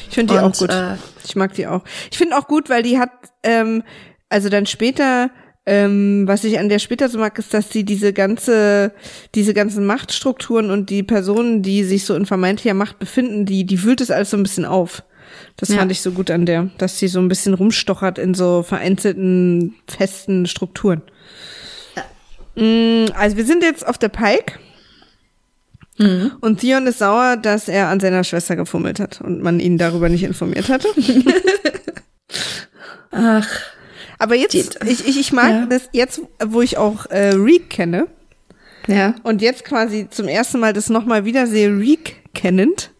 ich 0.07 0.15
finde 0.15 0.33
die 0.35 0.39
Und, 0.39 0.55
auch 0.55 0.57
gut. 0.59 0.69
äh, 0.71 0.95
ich 1.25 1.35
mag 1.35 1.53
die 1.53 1.67
auch. 1.67 1.81
Ich 2.11 2.17
finde 2.17 2.37
auch 2.37 2.47
gut, 2.47 2.69
weil 2.69 2.81
die 2.81 2.97
hat, 2.97 3.11
ähm, 3.43 3.83
also 4.29 4.47
dann 4.47 4.65
später, 4.67 5.31
ähm, 5.65 6.23
was 6.27 6.45
ich 6.45 6.57
an 6.57 6.69
der 6.69 6.79
später 6.79 7.09
so 7.09 7.19
mag, 7.19 7.37
ist, 7.39 7.53
dass 7.53 7.71
sie 7.71 7.83
diese 7.83 8.13
ganze, 8.13 8.93
diese 9.35 9.53
ganzen 9.53 9.85
Machtstrukturen 9.85 10.71
und 10.71 10.89
die 10.89 11.03
Personen, 11.03 11.61
die 11.61 11.83
sich 11.83 12.05
so 12.05 12.15
in 12.15 12.25
vermeintlicher 12.25 12.73
Macht 12.75 12.99
befinden, 12.99 13.45
die, 13.45 13.65
die 13.65 13.83
wühlt 13.83 13.99
es 13.99 14.11
alles 14.11 14.29
so 14.29 14.37
ein 14.37 14.43
bisschen 14.43 14.63
auf. 14.65 15.03
Das 15.57 15.67
Ja. 15.69 15.77
fand 15.79 15.91
ich 15.91 16.01
so 16.01 16.11
gut 16.11 16.31
an 16.31 16.45
der, 16.45 16.69
dass 16.77 16.99
sie 16.99 17.09
so 17.09 17.19
ein 17.19 17.27
bisschen 17.27 17.53
rumstochert 17.53 18.17
in 18.17 18.33
so 18.33 18.63
vereinzelten, 18.63 19.75
festen 19.89 20.45
Strukturen. 20.45 21.01
Mm, 22.55 23.05
Also 23.15 23.37
wir 23.37 23.45
sind 23.45 23.63
jetzt 23.63 23.85
auf 23.85 23.97
der 23.97 24.09
Pike. 24.09 24.59
Und 26.41 26.59
Theon 26.59 26.87
ist 26.87 26.99
sauer, 26.99 27.37
dass 27.37 27.69
er 27.69 27.87
an 27.87 28.01
seiner 28.01 28.25
Schwester 28.25 28.57
gefummelt 28.57 28.99
hat 28.99 29.21
und 29.21 29.41
man 29.41 29.61
ihn 29.61 29.77
darüber 29.77 30.09
nicht 30.09 30.23
informiert 30.23 30.67
hatte. 30.67 30.89
Ach, 33.11 33.47
Aber 34.19 34.35
jetzt, 34.35 34.55
ich, 34.55 35.07
ich, 35.07 35.17
ich 35.19 35.31
mag 35.31 35.51
Ja. 35.51 35.65
das 35.67 35.89
jetzt, 35.93 36.19
wo 36.45 36.61
ich 36.61 36.77
auch 36.77 37.05
äh, 37.07 37.29
Reek 37.35 37.69
kenne 37.69 38.07
ja. 38.87 39.15
und 39.23 39.41
jetzt 39.41 39.63
quasi 39.63 40.07
zum 40.09 40.27
ersten 40.27 40.59
Mal 40.59 40.73
das 40.73 40.89
nochmal 40.89 41.23
wieder 41.23 41.47
sehe, 41.47 41.69
Reek 41.69 42.17
kennend, 42.33 42.91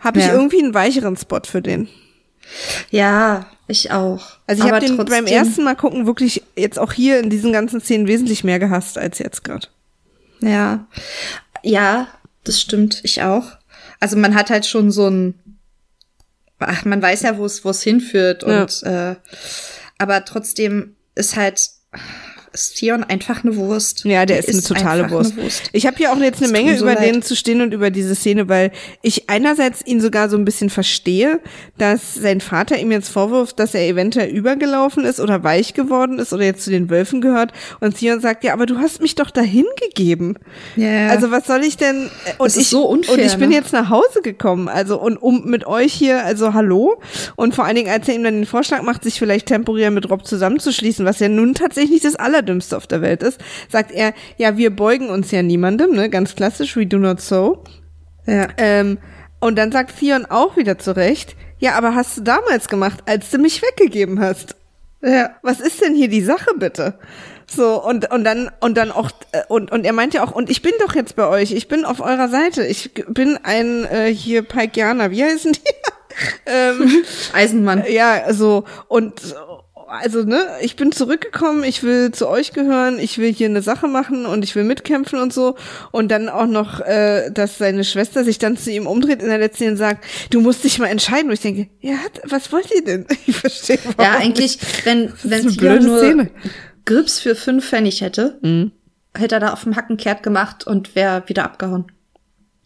habe 0.00 0.18
ich 0.18 0.26
Ja. 0.26 0.32
irgendwie 0.34 0.60
einen 0.62 0.74
weicheren 0.74 1.16
Spot 1.16 1.40
für 1.44 1.62
den. 1.62 1.88
Ja, 2.90 3.46
ich 3.66 3.90
auch. 3.90 4.38
Also 4.46 4.64
ich 4.64 4.70
habe 4.70 4.84
den 4.84 4.96
beim 4.96 5.06
trotzdem- 5.06 5.26
ersten 5.26 5.64
Mal 5.64 5.74
gucken 5.76 6.06
wirklich 6.06 6.42
jetzt 6.56 6.78
auch 6.78 6.92
hier 6.92 7.20
in 7.20 7.30
diesen 7.30 7.52
ganzen 7.52 7.80
Szenen 7.80 8.06
wesentlich 8.06 8.44
mehr 8.44 8.58
gehasst 8.58 8.98
als 8.98 9.18
jetzt 9.18 9.44
gerade. 9.44 9.68
Ja. 10.40 10.86
Ja, 11.62 12.08
das 12.44 12.60
stimmt. 12.60 13.00
Ich 13.04 13.22
auch. 13.22 13.52
Also 14.00 14.16
man 14.16 14.34
hat 14.34 14.50
halt 14.50 14.66
schon 14.66 14.90
so 14.90 15.08
ein. 15.08 15.34
Ach, 16.58 16.84
man 16.84 17.00
weiß 17.02 17.22
ja, 17.22 17.36
wo 17.38 17.44
es 17.44 17.64
wo 17.64 17.70
es 17.70 17.82
hinführt 17.82 18.44
und 18.44 18.82
äh, 18.84 19.16
aber 19.98 20.24
trotzdem 20.24 20.96
ist 21.14 21.36
halt 21.36 21.68
ist 22.54 22.76
Theon 22.76 23.04
einfach 23.04 23.44
eine 23.44 23.56
Wurst. 23.56 24.04
Ja, 24.04 24.24
der 24.26 24.38
ist, 24.38 24.48
eine 24.48 24.62
totale 24.62 25.10
Wurst. 25.10 25.32
Eine 25.32 25.42
Wurst. 25.42 25.70
Ich 25.72 25.86
habe 25.86 25.96
hier 25.96 26.12
auch 26.12 26.18
jetzt 26.18 26.38
eine 26.38 26.46
Es 26.46 26.52
Menge 26.52 26.76
so 26.76 26.84
über 26.84 26.94
leid. 26.94 27.04
den 27.04 27.22
zu 27.22 27.36
stehen 27.36 27.60
und 27.60 27.74
über 27.74 27.90
diese 27.90 28.14
Szene, 28.14 28.48
weil 28.48 28.70
ich 29.02 29.28
einerseits 29.28 29.84
ihn 29.84 30.00
sogar 30.00 30.28
so 30.28 30.36
ein 30.36 30.44
bisschen 30.44 30.70
verstehe, 30.70 31.40
dass 31.78 32.14
sein 32.14 32.40
Vater 32.40 32.78
ihm 32.78 32.92
jetzt 32.92 33.08
vorwirft, 33.08 33.58
dass 33.58 33.74
er 33.74 33.82
eventuell 33.88 34.28
übergelaufen 34.28 35.04
ist 35.04 35.20
oder 35.20 35.42
weich 35.42 35.74
geworden 35.74 36.18
ist 36.18 36.32
oder 36.32 36.44
jetzt 36.44 36.62
zu 36.64 36.70
den 36.70 36.88
Wölfen 36.90 37.20
gehört 37.20 37.52
und 37.80 37.98
Theon 37.98 38.20
sagt, 38.20 38.44
ja, 38.44 38.52
aber 38.52 38.66
du 38.66 38.78
hast 38.78 39.02
mich 39.02 39.14
doch 39.16 39.30
dahin 39.30 39.66
gegeben. 39.80 40.36
Ja. 40.76 41.08
Also 41.08 41.30
was 41.30 41.46
soll 41.46 41.64
ich 41.64 41.76
denn? 41.76 42.10
Und 42.38 42.46
Das 42.46 42.56
ist 42.56 42.62
ich, 42.62 42.68
so 42.68 42.84
unfair, 42.86 43.14
Und 43.14 43.20
ich 43.20 43.36
bin 43.36 43.50
ne? 43.50 43.56
jetzt 43.56 43.72
nach 43.72 43.90
Hause 43.90 44.22
gekommen, 44.22 44.68
also 44.68 45.00
und 45.00 45.16
um 45.16 45.44
mit 45.46 45.66
euch 45.66 45.92
hier, 45.92 46.24
also 46.24 46.54
hallo. 46.54 47.00
Und 47.36 47.54
vor 47.54 47.64
allen 47.64 47.76
Dingen, 47.76 47.90
als 47.90 48.08
er 48.08 48.14
ihm 48.14 48.22
dann 48.22 48.34
den 48.34 48.46
Vorschlag 48.46 48.82
macht, 48.82 49.02
sich 49.02 49.18
vielleicht 49.18 49.46
temporär 49.46 49.90
mit 49.90 50.08
Rob 50.08 50.24
zusammenzuschließen, 50.26 51.04
was 51.04 51.18
ja 51.18 51.28
nun 51.28 51.54
tatsächlich 51.54 52.00
das 52.00 52.14
Allerdümmste 52.44 52.76
auf 52.76 52.86
der 52.86 53.00
Welt 53.00 53.22
ist, 53.22 53.40
sagt 53.70 53.90
er, 53.90 54.12
ja, 54.36 54.56
wir 54.56 54.74
beugen 54.74 55.08
uns 55.08 55.30
ja 55.30 55.42
niemandem, 55.42 55.92
ne, 55.92 56.10
ganz 56.10 56.34
klassisch, 56.34 56.76
we 56.76 56.86
do 56.86 56.98
not 56.98 57.20
so. 57.20 57.64
ja. 58.26 58.48
Ähm, 58.58 58.98
und 59.40 59.56
dann 59.56 59.72
sagt 59.72 59.98
Theon 59.98 60.26
auch 60.26 60.56
wieder 60.56 60.78
zurecht, 60.78 61.36
ja, 61.58 61.74
aber 61.74 61.94
hast 61.94 62.16
du 62.18 62.22
damals 62.22 62.68
gemacht, 62.68 63.00
als 63.06 63.30
du 63.30 63.38
mich 63.38 63.62
weggegeben 63.62 64.20
hast? 64.20 64.56
ja. 65.02 65.30
was 65.42 65.60
ist 65.60 65.82
denn 65.82 65.94
hier 65.94 66.08
die 66.08 66.22
Sache 66.22 66.52
bitte? 66.56 66.98
So, 67.46 67.82
und, 67.82 68.10
und 68.10 68.24
dann, 68.24 68.50
und 68.60 68.76
dann 68.76 68.90
auch, 68.90 69.10
äh, 69.32 69.42
und, 69.48 69.70
und 69.70 69.84
er 69.84 69.92
meint 69.92 70.14
ja 70.14 70.24
auch, 70.24 70.32
und 70.32 70.50
ich 70.50 70.62
bin 70.62 70.72
doch 70.80 70.94
jetzt 70.94 71.14
bei 71.14 71.26
euch, 71.26 71.52
ich 71.52 71.68
bin 71.68 71.84
auf 71.84 72.00
eurer 72.00 72.28
Seite, 72.28 72.66
ich 72.66 72.92
bin 73.08 73.38
ein, 73.42 73.84
äh, 73.84 74.14
hier, 74.14 74.42
Paikianer, 74.42 75.10
wie 75.10 75.24
heißen 75.24 75.52
die? 75.52 75.60
ähm, 76.46 77.04
Eisenmann. 77.34 77.84
ja, 77.88 78.32
so, 78.32 78.64
und, 78.88 79.20
also, 79.88 80.22
ne, 80.24 80.44
ich 80.62 80.76
bin 80.76 80.92
zurückgekommen, 80.92 81.64
ich 81.64 81.82
will 81.82 82.12
zu 82.12 82.28
euch 82.28 82.52
gehören, 82.52 82.98
ich 82.98 83.18
will 83.18 83.32
hier 83.32 83.48
eine 83.48 83.62
Sache 83.62 83.88
machen 83.88 84.26
und 84.26 84.42
ich 84.44 84.54
will 84.54 84.64
mitkämpfen 84.64 85.18
und 85.20 85.32
so. 85.32 85.56
Und 85.92 86.10
dann 86.10 86.28
auch 86.28 86.46
noch, 86.46 86.80
äh, 86.80 87.30
dass 87.30 87.58
seine 87.58 87.84
Schwester 87.84 88.24
sich 88.24 88.38
dann 88.38 88.56
zu 88.56 88.70
ihm 88.70 88.86
umdreht 88.86 89.22
in 89.22 89.28
der 89.28 89.38
letzten 89.38 89.56
Szene 89.56 89.70
und 89.72 89.76
sagt, 89.78 90.04
du 90.30 90.40
musst 90.40 90.64
dich 90.64 90.78
mal 90.78 90.86
entscheiden. 90.88 91.28
Und 91.28 91.34
ich 91.34 91.40
denke, 91.40 91.68
ja, 91.80 91.96
was 92.24 92.52
wollt 92.52 92.70
ihr 92.74 92.84
denn? 92.84 93.06
Ich 93.26 93.36
verstehe 93.36 93.78
Ja, 94.00 94.12
eigentlich, 94.18 94.58
wenn, 94.84 95.12
wenn 95.22 95.42
Theon 95.42 95.56
blöde 95.56 95.84
nur 95.86 95.98
Szene. 95.98 96.30
Grips 96.84 97.20
für 97.20 97.34
fünf 97.34 97.66
Pfennig 97.68 98.00
hätte, 98.02 98.38
Mhm. 98.42 98.72
hätte 99.16 99.36
er 99.36 99.40
da 99.40 99.52
auf 99.52 99.64
dem 99.64 99.76
Hacken 99.76 99.96
kehrt 99.96 100.22
gemacht 100.22 100.66
und 100.66 100.94
wäre 100.94 101.22
wieder 101.26 101.44
abgehauen. 101.44 101.86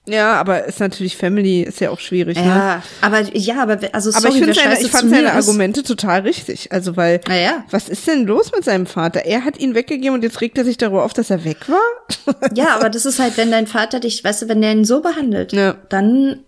Ja, 0.09 0.35
aber 0.35 0.65
ist 0.65 0.81
natürlich 0.81 1.17
Family, 1.17 1.63
ist 1.63 1.81
ja 1.81 1.91
auch 1.91 1.99
schwierig. 2.01 2.37
Ne? 2.39 2.45
Ja, 2.47 2.83
aber 3.01 3.21
ja, 3.37 3.63
aber 3.63 3.79
also 3.93 4.11
Aber 4.11 4.21
sorry, 4.21 4.35
ich, 4.35 4.47
wer 4.47 4.55
finde 4.55 4.55
seine, 4.55 4.81
ich 4.81 4.91
fand 4.91 5.11
seine 5.11 5.23
mir 5.23 5.29
ist- 5.39 5.49
Argumente 5.49 5.83
total 5.83 6.21
richtig. 6.23 6.73
Also, 6.73 6.97
weil, 6.97 7.21
Na 7.29 7.37
ja. 7.37 7.65
was 7.71 7.89
ist 7.89 8.07
denn 8.07 8.27
los 8.27 8.51
mit 8.53 8.65
seinem 8.65 8.87
Vater? 8.87 9.25
Er 9.27 9.45
hat 9.45 9.59
ihn 9.59 9.75
weggegeben 9.75 10.15
und 10.15 10.23
jetzt 10.23 10.41
regt 10.41 10.59
er 10.59 10.65
sich 10.65 10.77
darüber 10.79 11.05
auf, 11.05 11.13
dass 11.13 11.31
er 11.31 11.45
weg 11.45 11.69
war? 11.69 12.35
Ja, 12.55 12.75
aber 12.77 12.89
das 12.91 13.07
ist 13.07 13.19
halt, 13.19 13.37
wenn 13.37 13.51
dein 13.51 13.67
Vater 13.67 14.01
dich, 14.01 14.23
weißt 14.25 14.43
du, 14.43 14.49
wenn 14.49 14.63
der 14.63 14.73
ihn 14.73 14.85
so 14.85 15.01
behandelt, 15.03 15.53
Ja. 15.53 15.77
dann, 15.89 16.41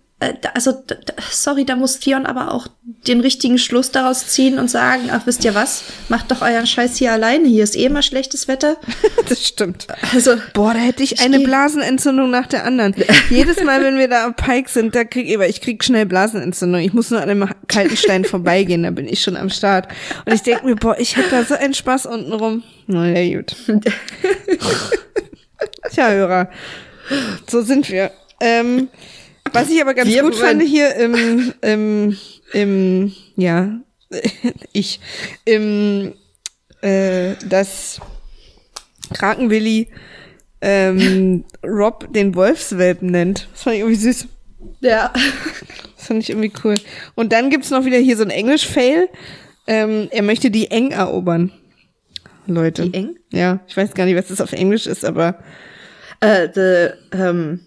also, 0.53 0.71
d- 0.71 0.95
d- 0.95 1.13
sorry, 1.31 1.65
da 1.65 1.75
muss 1.75 1.99
Theon 1.99 2.25
aber 2.27 2.53
auch 2.53 2.67
den 3.07 3.21
richtigen 3.21 3.57
Schluss 3.57 3.91
daraus 3.91 4.27
ziehen 4.27 4.59
und 4.59 4.69
sagen, 4.69 5.09
ach, 5.11 5.25
wisst 5.25 5.43
ihr 5.43 5.55
was, 5.55 5.83
macht 6.09 6.29
doch 6.29 6.41
euren 6.41 6.67
Scheiß 6.67 6.97
hier 6.97 7.11
alleine, 7.11 7.47
hier 7.47 7.63
ist 7.63 7.75
eh 7.75 7.85
immer 7.85 8.01
schlechtes 8.03 8.47
Wetter. 8.47 8.77
das 9.27 9.47
stimmt. 9.47 9.87
Also, 10.13 10.35
Boah, 10.53 10.73
da 10.73 10.79
hätte 10.79 11.01
ich 11.01 11.19
eine 11.21 11.39
Blasenentzündung 11.39 12.29
nach 12.29 12.45
der 12.45 12.65
anderen. 12.65 12.93
Jedes 13.29 13.63
Mal, 13.63 13.83
wenn 13.83 13.97
wir 13.97 14.07
da 14.07 14.25
am 14.25 14.35
Pike 14.35 14.69
sind, 14.69 14.93
da 14.95 15.03
krieg 15.03 15.27
ich, 15.27 15.39
ich 15.39 15.61
krieg 15.61 15.83
schnell 15.83 16.05
Blasenentzündung. 16.05 16.81
Ich 16.81 16.93
muss 16.93 17.09
nur 17.09 17.21
an 17.21 17.29
einem 17.29 17.49
kalten 17.67 17.97
Stein 17.97 18.23
vorbeigehen, 18.23 18.83
da 18.83 18.91
bin 18.91 19.07
ich 19.07 19.21
schon 19.21 19.35
am 19.37 19.49
Start. 19.49 19.87
Und 20.25 20.33
ich 20.33 20.43
denke 20.43 20.65
mir, 20.65 20.75
boah, 20.75 20.95
ich 20.99 21.17
hätte 21.17 21.31
da 21.31 21.43
so 21.43 21.55
einen 21.55 21.73
Spaß 21.73 22.05
unten 22.05 22.33
rum. 22.33 22.63
Na 22.85 23.07
ja, 23.07 23.37
gut. 23.37 23.55
Tja, 25.91 26.09
Hörer. 26.09 26.49
So 27.49 27.61
sind 27.61 27.89
wir. 27.89 28.11
Ähm, 28.39 28.89
was 29.53 29.69
ich 29.69 29.81
aber 29.81 29.93
ganz 29.93 30.09
Wir 30.09 30.23
gut 30.23 30.35
fand 30.35 30.61
hier 30.61 30.95
im, 30.95 31.53
im, 31.61 32.17
im, 32.53 33.13
ja, 33.35 33.79
ich, 34.73 34.99
im, 35.45 36.13
äh, 36.81 37.35
das 37.47 37.99
Krakenwilli 39.13 39.89
ähm, 40.61 41.43
Rob 41.65 42.13
den 42.13 42.35
Wolfswelpen 42.35 43.09
nennt. 43.09 43.47
Das 43.51 43.63
fand 43.63 43.75
ich 43.75 43.81
irgendwie 43.81 43.99
süß. 43.99 44.27
ja. 44.81 45.11
Das 45.97 46.07
fand 46.07 46.23
ich 46.23 46.29
irgendwie 46.29 46.51
cool. 46.63 46.75
Und 47.15 47.31
dann 47.31 47.49
gibt's 47.49 47.69
noch 47.69 47.85
wieder 47.85 47.97
hier 47.97 48.17
so 48.17 48.23
ein 48.23 48.31
Englisch-Fail. 48.31 49.07
Ähm, 49.67 50.07
er 50.11 50.23
möchte 50.23 50.49
die 50.49 50.71
Eng 50.71 50.91
erobern. 50.91 51.51
Leute. 52.47 52.89
Die 52.89 52.93
Eng? 52.97 53.17
Ja, 53.31 53.59
ich 53.67 53.77
weiß 53.77 53.93
gar 53.93 54.05
nicht, 54.05 54.17
was 54.17 54.27
das 54.27 54.41
auf 54.41 54.51
Englisch 54.51 54.87
ist, 54.87 55.05
aber 55.05 55.37
Äh, 56.19 56.49
the, 56.53 57.17
ähm, 57.17 57.61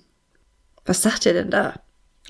was 0.84 1.02
sagt 1.02 1.26
ihr 1.26 1.32
denn 1.32 1.50
da? 1.50 1.74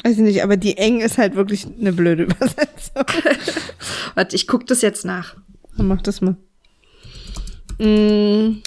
weiß 0.03 0.17
ich 0.17 0.23
nicht, 0.23 0.43
aber 0.43 0.57
die 0.57 0.77
Eng 0.77 1.01
ist 1.01 1.19
halt 1.19 1.37
wirklich 1.37 1.67
eine 1.67 1.93
blöde 1.93 2.23
Übersetzung. 2.25 3.05
Warte, 4.15 4.37
ich 4.37 4.47
guck 4.47 4.67
das 4.67 4.83
jetzt 4.83 5.05
nach. 5.05 5.37
Dann 5.77 5.89
mach 5.89 6.03
das 6.03 6.21
mal. 6.21 6.37
Mm. 7.79 8.63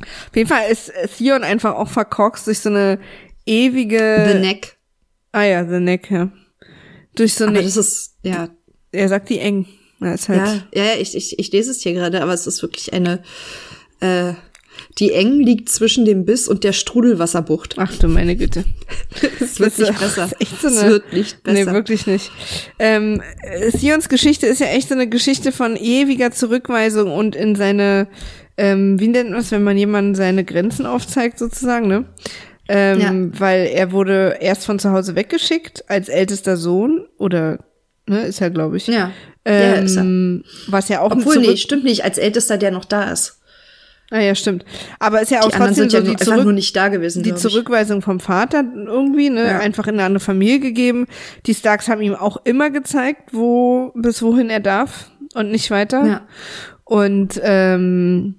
Auf 0.00 0.36
jeden 0.36 0.48
Fall 0.48 0.70
ist 0.70 0.92
Theon 1.16 1.44
einfach 1.44 1.74
auch 1.74 1.88
verkorkst 1.88 2.46
durch 2.46 2.60
so 2.60 2.68
eine 2.68 2.98
ewige. 3.46 4.26
The 4.26 4.38
Neck. 4.38 4.78
Ah 5.32 5.44
ja, 5.44 5.64
The 5.64 5.78
Neck, 5.78 6.10
ja. 6.10 6.30
Durch 7.14 7.34
so 7.34 7.44
Aber 7.44 7.54
eine 7.58 7.62
das 7.62 7.76
ist, 7.76 8.16
ja, 8.22 8.48
Er 8.92 9.08
sagt 9.08 9.28
die 9.28 9.38
eng. 9.38 9.66
Ja, 10.00 10.14
ist 10.14 10.28
halt 10.28 10.64
ja, 10.72 10.84
ja 10.84 10.94
ich, 10.98 11.14
ich, 11.14 11.38
ich 11.38 11.52
lese 11.52 11.70
es 11.70 11.82
hier 11.82 11.92
gerade, 11.92 12.22
aber 12.22 12.32
es 12.32 12.46
ist 12.46 12.62
wirklich 12.62 12.92
eine. 12.92 13.22
Äh, 14.00 14.32
die 15.00 15.12
Eng 15.12 15.40
liegt 15.40 15.70
zwischen 15.70 16.04
dem 16.04 16.26
Biss 16.26 16.46
und 16.46 16.62
der 16.62 16.72
Strudelwasserbucht. 16.72 17.76
Ach 17.78 17.96
du 17.96 18.06
meine 18.06 18.36
Güte. 18.36 18.64
Es 19.40 19.58
wird 19.58 19.78
nicht 19.78 19.98
besser. 19.98 20.28
So 20.28 20.68
es 20.68 20.84
wird 20.84 21.12
nicht 21.12 21.42
besser. 21.42 21.64
Nee, 21.64 21.72
wirklich 21.72 22.06
nicht. 22.06 22.30
Ähm, 22.78 23.22
Sions 23.72 24.10
Geschichte 24.10 24.46
ist 24.46 24.60
ja 24.60 24.66
echt 24.66 24.88
so 24.88 24.94
eine 24.94 25.08
Geschichte 25.08 25.52
von 25.52 25.76
ewiger 25.76 26.30
Zurückweisung 26.32 27.12
und 27.12 27.34
in 27.34 27.56
seine, 27.56 28.08
ähm, 28.58 29.00
wie 29.00 29.08
nennt 29.08 29.30
man 29.30 29.40
es, 29.40 29.50
wenn 29.50 29.64
man 29.64 29.78
jemandem 29.78 30.14
seine 30.14 30.44
Grenzen 30.44 30.84
aufzeigt, 30.84 31.38
sozusagen, 31.38 31.88
ne? 31.88 32.04
Ähm, 32.68 33.00
ja. 33.00 33.40
Weil 33.40 33.66
er 33.72 33.92
wurde 33.92 34.36
erst 34.40 34.66
von 34.66 34.78
zu 34.78 34.92
Hause 34.92 35.16
weggeschickt 35.16 35.88
als 35.88 36.08
ältester 36.08 36.56
Sohn 36.56 37.06
oder 37.18 37.58
ne, 38.06 38.26
ist 38.26 38.40
er, 38.40 38.50
glaube 38.50 38.76
ich. 38.76 38.86
Ja. 38.86 39.10
Ähm, 39.44 39.74
ja, 39.74 39.80
ist 39.80 39.96
er. 39.96 40.70
Was 40.70 40.88
ja 40.88 41.00
auch 41.00 41.10
Obwohl, 41.10 41.38
nee, 41.38 41.56
stimmt 41.56 41.84
nicht, 41.84 42.04
als 42.04 42.18
ältester, 42.18 42.58
der 42.58 42.70
noch 42.70 42.84
da 42.84 43.10
ist. 43.10 43.39
Ah 44.10 44.18
ja, 44.18 44.34
stimmt. 44.34 44.64
Aber 44.98 45.22
ist 45.22 45.30
ja 45.30 45.40
auch 45.40 45.50
die 45.50 45.56
trotzdem 45.56 45.88
so 45.88 45.98
ja 45.98 46.02
die, 46.02 46.16
Zurück 46.16 46.42
nur 46.42 46.52
nicht 46.52 46.74
da 46.74 46.88
gewesen, 46.88 47.22
die 47.22 47.34
Zurückweisung 47.34 48.02
vom 48.02 48.18
Vater 48.18 48.64
irgendwie, 48.74 49.30
ne, 49.30 49.46
ja. 49.46 49.58
einfach 49.60 49.86
in 49.86 49.94
eine 49.94 50.04
andere 50.04 50.20
Familie 50.20 50.58
gegeben. 50.58 51.06
Die 51.46 51.54
Starks 51.54 51.88
haben 51.88 52.02
ihm 52.02 52.16
auch 52.16 52.38
immer 52.44 52.70
gezeigt, 52.70 53.32
wo 53.32 53.92
bis 53.94 54.20
wohin 54.20 54.50
er 54.50 54.60
darf 54.60 55.10
und 55.34 55.52
nicht 55.52 55.70
weiter. 55.70 56.04
Ja. 56.04 56.20
Und 56.84 57.40
ähm, 57.44 58.34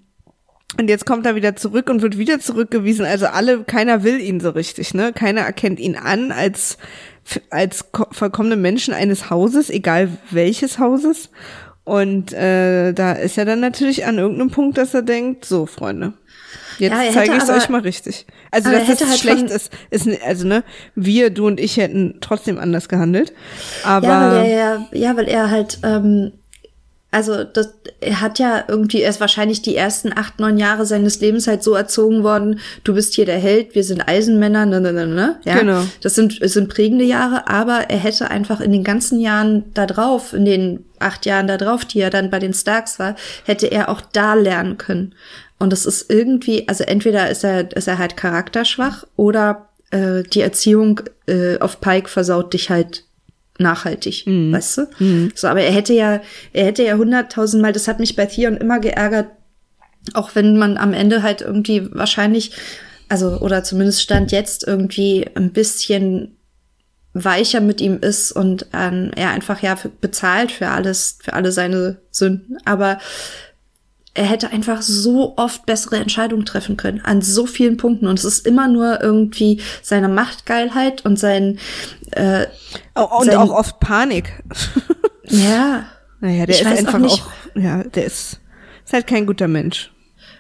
und 0.80 0.90
jetzt 0.90 1.06
kommt 1.06 1.26
er 1.26 1.36
wieder 1.36 1.56
zurück 1.56 1.90
und 1.90 2.02
wird 2.02 2.18
wieder 2.18 2.40
zurückgewiesen. 2.40 3.06
Also 3.06 3.28
alle, 3.28 3.64
keiner 3.64 4.04
will 4.04 4.20
ihn 4.20 4.40
so 4.40 4.52
richtig, 4.52 4.94
ne? 4.94 5.12
Keiner 5.14 5.42
erkennt 5.42 5.80
ihn 5.80 5.96
an 5.96 6.32
als 6.32 6.78
als 7.50 7.86
vollkommene 8.12 8.56
Menschen 8.56 8.94
eines 8.94 9.30
Hauses, 9.30 9.70
egal 9.70 10.10
welches 10.32 10.80
Hauses. 10.80 11.30
Und 11.84 12.32
äh, 12.34 12.94
da 12.94 13.14
ist 13.14 13.38
er 13.38 13.46
dann 13.46 13.60
natürlich 13.60 14.06
an 14.06 14.18
irgendeinem 14.18 14.52
Punkt, 14.52 14.78
dass 14.78 14.94
er 14.94 15.02
denkt, 15.02 15.46
so 15.46 15.66
Freunde, 15.66 16.14
jetzt 16.78 16.94
ja, 16.94 17.12
zeige 17.12 17.36
ich 17.36 17.44
es 17.44 17.50
euch 17.50 17.70
mal 17.70 17.82
richtig. 17.82 18.28
Also 18.52 18.70
dass 18.72 18.88
es 18.88 19.08
halt 19.08 19.20
schlecht 19.20 19.50
ist, 19.50 19.72
ist 19.90 20.08
also 20.24 20.48
ne, 20.48 20.64
wir, 20.94 21.32
du 21.32 21.48
und 21.48 21.60
ich 21.60 21.78
hätten 21.78 22.18
trotzdem 22.22 22.60
anders 22.60 22.88
gehandelt. 22.88 23.34
Aber 23.84 24.08
ja, 24.08 24.32
weil 24.32 24.46
er, 24.46 24.88
ja, 24.92 25.18
weil 25.18 25.28
er 25.28 25.50
halt 25.50 25.80
ähm, 25.84 26.34
also 27.12 27.44
das, 27.44 27.74
er 28.00 28.22
hat 28.22 28.40
ja 28.40 28.64
irgendwie, 28.68 29.02
er 29.02 29.10
ist 29.10 29.20
wahrscheinlich 29.20 29.62
die 29.62 29.76
ersten 29.76 30.14
acht, 30.18 30.40
neun 30.40 30.58
Jahre 30.58 30.86
seines 30.86 31.20
Lebens 31.20 31.46
halt 31.46 31.62
so 31.62 31.74
erzogen 31.74 32.24
worden, 32.24 32.60
du 32.86 32.94
bist 32.94 33.14
hier 33.14 33.26
der 33.26 33.38
Held, 33.38 33.76
wir 33.76 33.84
sind 33.84 34.08
Eisenmänner, 34.08 34.66
ne, 34.66 34.80
ne, 34.80 34.94
ne, 34.94 35.08
ne. 35.08 35.40
Ja? 35.44 35.60
Genau. 35.60 35.84
Das 36.02 36.16
sind, 36.16 36.42
das 36.42 36.54
sind 36.54 36.70
prägende 36.70 37.04
Jahre, 37.04 37.50
aber 37.50 37.90
er 37.90 37.98
hätte 37.98 38.32
einfach 38.32 38.62
in 38.62 38.72
den 38.72 38.86
ganzen 38.86 39.20
Jahren 39.20 39.66
da 39.74 39.86
drauf, 39.86 40.34
in 40.34 40.46
den 40.46 40.86
acht 41.00 41.26
Jahren 41.26 41.48
da 41.48 41.58
drauf, 41.58 41.84
die 41.84 42.00
er 42.00 42.12
dann 42.12 42.30
bei 42.30 42.40
den 42.40 42.54
Starks 42.54 42.98
war, 42.98 43.16
hätte 43.44 43.68
er 43.68 43.90
auch 43.90 44.02
da 44.02 44.34
lernen 44.34 44.78
können. 44.78 45.14
Und 45.60 45.74
das 45.74 45.86
ist 45.86 46.10
irgendwie, 46.10 46.68
also 46.70 46.86
entweder 46.86 47.30
ist 47.30 47.44
er, 47.44 47.76
ist 47.76 47.88
er 47.88 47.98
halt 47.98 48.16
charakterschwach 48.16 49.06
oder 49.18 49.68
äh, 49.92 50.24
die 50.24 50.42
Erziehung 50.42 51.02
äh, 51.28 51.60
auf 51.60 51.82
Pike 51.82 52.10
versaut 52.10 52.54
dich 52.54 52.70
halt 52.70 53.04
nachhaltig, 53.62 54.26
mhm. 54.26 54.52
weißt 54.52 54.78
du? 54.78 54.88
Mhm. 55.00 55.32
So, 55.36 55.48
aber 55.48 55.62
er 55.62 55.72
hätte 55.72 55.94
ja, 55.94 56.22
er 56.54 56.66
hätte 56.66 56.84
ja 56.84 56.96
hunderttausendmal, 56.96 57.74
das 57.74 57.88
hat 57.88 58.00
mich 58.00 58.16
bei 58.16 58.26
Theon 58.26 58.58
immer 58.58 58.80
geärgert, 58.80 59.28
auch 60.14 60.36
wenn 60.36 60.58
man 60.58 60.78
am 60.78 60.94
Ende 60.94 61.24
halt 61.24 61.42
irgendwie 61.42 61.88
wahrscheinlich, 61.94 62.52
also, 63.10 63.40
oder 63.40 63.64
zumindest 63.64 64.02
stand 64.02 64.32
jetzt 64.32 64.66
irgendwie 64.68 65.30
ein 65.36 65.52
bisschen 65.52 66.38
weicher 67.14 67.60
mit 67.60 67.82
ihm 67.82 68.00
ist 68.00 68.32
und 68.32 68.68
ähm, 68.74 69.12
er 69.16 69.32
einfach 69.32 69.62
ja 69.62 69.78
bezahlt 70.00 70.52
für 70.52 70.70
alles, 70.70 71.20
für 71.22 71.34
alle 71.34 71.52
seine 71.52 71.98
Sünden. 72.10 72.58
Aber 72.66 73.00
er 74.14 74.26
hätte 74.26 74.52
einfach 74.52 74.82
so 74.82 75.36
oft 75.38 75.66
bessere 75.66 75.98
Entscheidungen 75.98 76.46
treffen 76.46 76.76
können 76.76 77.02
an 77.02 77.22
so 77.22 77.46
vielen 77.46 77.78
Punkten 77.78 78.08
und 78.08 78.20
es 78.20 78.26
ist 78.26 78.46
immer 78.46 78.68
nur 78.68 79.02
irgendwie 79.02 79.62
seine 79.82 80.10
Machtgeilheit 80.10 81.06
und 81.06 81.18
sein 81.18 81.60
äh, 82.12 82.48
und 82.94 83.26
sein, 83.26 83.38
auch 83.38 83.52
oft 83.52 83.80
Panik. 83.80 84.44
ja. 85.24 85.86
Naja, 86.20 86.46
der 86.46 86.56
ich 86.56 86.62
ist 86.62 86.68
einfach 86.68 86.96
auch, 86.96 87.00
nicht, 87.00 87.24
auch, 87.24 87.56
ja, 87.56 87.84
der 87.84 88.06
ist, 88.06 88.42
ist 88.86 88.94
halt 88.94 89.08
kein 89.08 89.26
guter 89.26 89.48
Mensch. 89.48 89.92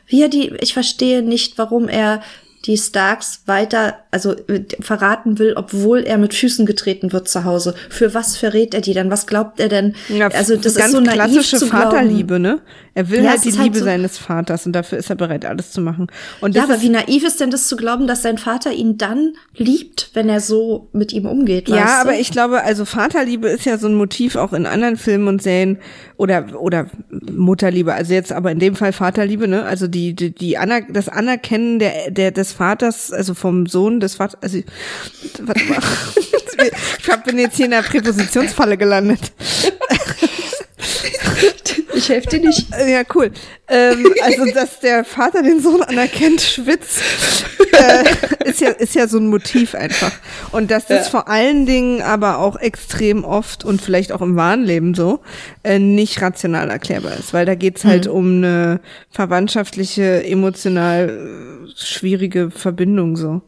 Wie 0.05 0.21
er 0.21 0.29
die, 0.29 0.53
ich 0.59 0.73
verstehe 0.73 1.21
nicht, 1.21 1.57
warum 1.57 1.87
er 1.87 2.21
die 2.65 2.77
Starks 2.77 3.41
weiter, 3.47 3.95
also 4.11 4.33
äh, 4.47 4.63
verraten 4.79 5.39
will, 5.39 5.53
obwohl 5.55 5.99
er 5.99 6.17
mit 6.17 6.33
Füßen 6.33 6.65
getreten 6.65 7.11
wird 7.11 7.27
zu 7.27 7.43
Hause. 7.43 7.73
Für 7.89 8.13
was 8.13 8.37
verrät 8.37 8.73
er 8.73 8.81
die 8.81 8.93
dann? 8.93 9.09
Was 9.09 9.25
glaubt 9.25 9.59
er 9.59 9.69
denn? 9.69 9.95
Ja, 10.09 10.27
also 10.27 10.55
das 10.55 10.75
ganz 10.75 10.93
ist 10.93 10.99
so 10.99 11.03
klassische 11.03 11.59
Vaterliebe, 11.65 12.39
ne? 12.39 12.61
Er 12.93 13.09
will 13.09 13.23
ja, 13.23 13.31
halt 13.31 13.45
die 13.45 13.53
halt 13.53 13.63
Liebe 13.63 13.79
so 13.79 13.85
seines 13.85 14.17
Vaters 14.17 14.65
und 14.65 14.73
dafür 14.73 14.97
ist 14.97 15.09
er 15.09 15.15
bereit, 15.15 15.45
alles 15.45 15.71
zu 15.71 15.79
machen. 15.79 16.07
Und 16.41 16.55
ja, 16.55 16.63
aber 16.63 16.81
wie 16.81 16.89
naiv 16.89 17.23
ist 17.23 17.39
denn 17.39 17.49
das 17.49 17.67
zu 17.67 17.77
glauben, 17.77 18.05
dass 18.05 18.21
sein 18.21 18.37
Vater 18.37 18.73
ihn 18.73 18.97
dann 18.97 19.33
liebt, 19.55 20.09
wenn 20.13 20.27
er 20.27 20.41
so 20.41 20.89
mit 20.91 21.13
ihm 21.13 21.25
umgeht? 21.25 21.69
Ja, 21.69 22.01
aber 22.01 22.19
ich 22.19 22.31
glaube, 22.31 22.63
also 22.63 22.83
Vaterliebe 22.83 23.47
ist 23.47 23.65
ja 23.65 23.77
so 23.77 23.87
ein 23.87 23.95
Motiv 23.95 24.35
auch 24.35 24.51
in 24.51 24.65
anderen 24.65 24.97
Filmen 24.97 25.29
und 25.29 25.41
Serien 25.41 25.77
oder 26.17 26.59
oder 26.59 26.87
Mutterliebe. 27.09 27.93
Also 27.93 28.13
jetzt 28.13 28.33
aber 28.33 28.51
in 28.51 28.59
dem 28.59 28.75
Fall 28.75 28.91
Vaterliebe, 28.91 29.47
ne? 29.47 29.63
Also 29.63 29.87
die 29.87 30.13
die, 30.13 30.31
die 30.31 30.57
Aner 30.57 30.81
das 30.81 31.07
Anerkennen 31.07 31.79
der 31.79 32.11
der 32.11 32.31
des 32.31 32.50
Vaters, 32.51 33.11
also 33.11 33.33
vom 33.33 33.65
Sohn 33.65 33.99
des 33.99 34.15
Vaters. 34.15 34.41
Also 34.41 34.59
warte 35.41 35.63
mal, 35.65 35.79
ich 36.99 37.23
bin 37.25 37.39
jetzt 37.39 37.57
hier 37.57 37.65
in 37.65 37.71
der 37.71 37.81
Präpositionsfalle 37.81 38.77
gelandet. 38.77 39.31
Ich 41.93 42.09
helfe 42.09 42.29
dir 42.29 42.47
nicht. 42.47 42.67
Ja, 42.87 43.03
cool. 43.15 43.31
Ähm, 43.67 44.13
also, 44.23 44.45
dass 44.53 44.79
der 44.79 45.05
Vater 45.05 45.43
den 45.43 45.61
Sohn 45.61 45.81
anerkennt, 45.81 46.41
schwitzt, 46.41 47.01
äh, 47.73 48.49
ist, 48.49 48.59
ja, 48.59 48.69
ist 48.69 48.95
ja 48.95 49.07
so 49.07 49.17
ein 49.17 49.27
Motiv 49.27 49.75
einfach. 49.75 50.11
Und 50.51 50.71
dass 50.71 50.87
das 50.87 51.05
ja. 51.05 51.11
vor 51.11 51.27
allen 51.27 51.65
Dingen 51.65 52.01
aber 52.01 52.39
auch 52.39 52.57
extrem 52.57 53.23
oft 53.23 53.63
und 53.63 53.81
vielleicht 53.81 54.11
auch 54.11 54.21
im 54.21 54.35
wahren 54.35 54.63
Leben 54.63 54.93
so 54.93 55.19
äh, 55.63 55.79
nicht 55.79 56.21
rational 56.21 56.69
erklärbar 56.69 57.17
ist. 57.17 57.33
Weil 57.33 57.45
da 57.45 57.55
geht's 57.55 57.85
halt 57.85 58.07
mhm. 58.07 58.11
um 58.11 58.37
eine 58.37 58.81
verwandtschaftliche, 59.09 60.23
emotional 60.25 61.09
äh, 61.09 61.71
schwierige 61.77 62.51
Verbindung 62.51 63.15
so. 63.15 63.41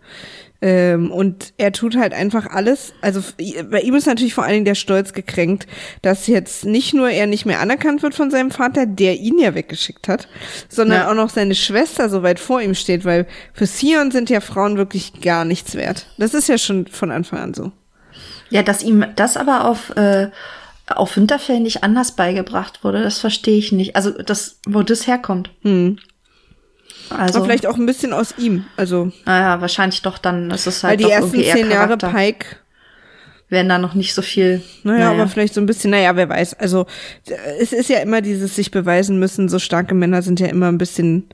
Ähm, 0.65 1.11
und 1.11 1.53
er 1.57 1.73
tut 1.73 1.97
halt 1.97 2.13
einfach 2.13 2.45
alles. 2.45 2.93
Also 3.01 3.21
bei 3.69 3.81
ihm 3.81 3.95
ist 3.95 4.07
natürlich 4.07 4.33
vor 4.33 4.45
allen 4.45 4.53
Dingen 4.53 4.65
der 4.65 4.75
Stolz 4.75 5.11
gekränkt, 5.11 5.67
dass 6.01 6.27
jetzt 6.27 6.63
nicht 6.63 6.93
nur 6.93 7.09
er 7.09 7.27
nicht 7.27 7.45
mehr 7.45 7.59
anerkannt 7.59 8.01
wird 8.01 8.15
von 8.15 8.31
seinem 8.31 8.49
Vater, 8.49 8.85
der 8.85 9.19
ihn 9.19 9.37
ja 9.37 9.55
weggeschickt 9.55 10.07
hat, 10.07 10.29
sondern 10.69 10.99
ja. 10.99 11.11
auch 11.11 11.15
noch 11.15 11.29
seine 11.29 11.53
Schwester 11.53 12.07
so 12.07 12.23
weit 12.23 12.39
vor 12.39 12.61
ihm 12.61 12.75
steht, 12.75 13.03
weil 13.03 13.27
für 13.51 13.65
Sion 13.65 14.11
sind 14.11 14.29
ja 14.29 14.39
Frauen 14.39 14.77
wirklich 14.77 15.19
gar 15.19 15.43
nichts 15.43 15.75
wert. 15.75 16.07
Das 16.17 16.33
ist 16.33 16.47
ja 16.47 16.57
schon 16.57 16.87
von 16.87 17.11
Anfang 17.11 17.39
an 17.39 17.53
so. 17.53 17.73
Ja, 18.49 18.63
dass 18.63 18.83
ihm 18.83 19.05
das 19.17 19.35
aber 19.35 19.65
auf 19.65 19.93
äh 19.97 20.29
auf 20.87 21.15
Winterfell 21.15 21.61
nicht 21.61 21.83
anders 21.83 22.11
beigebracht 22.11 22.83
wurde, 22.83 23.01
das 23.01 23.17
verstehe 23.19 23.57
ich 23.57 23.71
nicht. 23.71 23.95
Also 23.95 24.11
das, 24.11 24.59
wo 24.67 24.83
das 24.83 25.07
herkommt. 25.07 25.49
Hm. 25.61 25.97
Also 27.13 27.37
Aber 27.37 27.45
vielleicht 27.45 27.67
auch 27.67 27.77
ein 27.77 27.85
bisschen 27.85 28.13
aus 28.13 28.35
ihm. 28.37 28.65
Also 28.77 29.11
naja, 29.25 29.61
wahrscheinlich 29.61 30.01
doch 30.01 30.17
dann. 30.17 30.51
ist 30.51 30.67
Es 30.67 30.83
halt 30.83 30.99
weil 30.99 31.05
die 31.07 31.11
ersten 31.11 31.43
zehn 31.43 31.71
Jahre 31.71 31.97
Pike 31.97 32.57
werden 33.53 33.69
da 33.69 33.77
noch 33.77 33.93
nicht 33.93 34.13
so 34.13 34.21
viel. 34.21 34.61
Naja, 34.83 34.97
naja, 34.97 35.11
aber 35.11 35.27
vielleicht 35.27 35.53
so 35.53 35.61
ein 35.61 35.65
bisschen, 35.65 35.91
naja, 35.91 36.15
wer 36.17 36.27
weiß. 36.27 36.55
Also 36.55 36.87
es 37.59 37.71
ist 37.71 37.89
ja 37.89 37.99
immer 37.99 38.21
dieses 38.21 38.55
sich 38.55 38.71
beweisen 38.71 39.19
müssen. 39.19 39.47
So 39.47 39.59
starke 39.59 39.95
Männer 39.95 40.21
sind 40.21 40.41
ja 40.41 40.47
immer 40.47 40.67
ein 40.67 40.77
bisschen, 40.77 41.27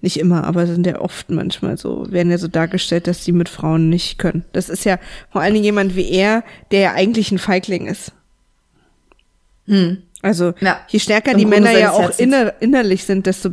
nicht 0.00 0.18
immer, 0.18 0.44
aber 0.44 0.66
sind 0.66 0.86
ja 0.86 1.00
oft 1.00 1.28
manchmal 1.30 1.76
so, 1.76 2.10
werden 2.10 2.30
ja 2.30 2.38
so 2.38 2.48
dargestellt, 2.48 3.06
dass 3.06 3.24
sie 3.24 3.32
mit 3.32 3.50
Frauen 3.50 3.90
nicht 3.90 4.18
können. 4.18 4.44
Das 4.52 4.70
ist 4.70 4.84
ja 4.84 4.98
vor 5.30 5.42
allen 5.42 5.52
Dingen 5.52 5.64
jemand 5.64 5.96
wie 5.96 6.08
er, 6.08 6.42
der 6.70 6.80
ja 6.80 6.92
eigentlich 6.92 7.30
ein 7.32 7.38
Feigling 7.38 7.86
ist. 7.86 8.12
Hm. 9.66 10.02
Also 10.22 10.54
ja, 10.60 10.80
je 10.88 10.98
stärker 10.98 11.34
die 11.34 11.46
Männer 11.46 11.72
ja 11.72 11.92
auch 11.92 12.18
inner, 12.18 12.54
innerlich 12.60 13.04
sind, 13.04 13.26
desto 13.26 13.50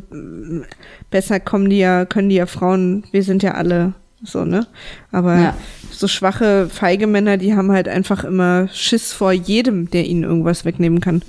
besser 1.11 1.39
kommen 1.39 1.69
die 1.69 1.79
ja, 1.79 2.05
können 2.05 2.29
die 2.29 2.35
ja 2.35 2.45
Frauen, 2.45 3.03
wir 3.11 3.23
sind 3.23 3.43
ja 3.43 3.53
alle 3.53 3.93
so, 4.23 4.45
ne? 4.45 4.67
Aber 5.11 5.37
ja. 5.37 5.57
so 5.91 6.07
schwache, 6.07 6.69
feige 6.69 7.07
Männer, 7.07 7.37
die 7.37 7.53
haben 7.55 7.71
halt 7.71 7.87
einfach 7.87 8.23
immer 8.23 8.69
Schiss 8.71 9.11
vor 9.11 9.33
jedem, 9.33 9.89
der 9.91 10.05
ihnen 10.05 10.23
irgendwas 10.23 10.63
wegnehmen 10.63 11.01
kann. 11.01 11.21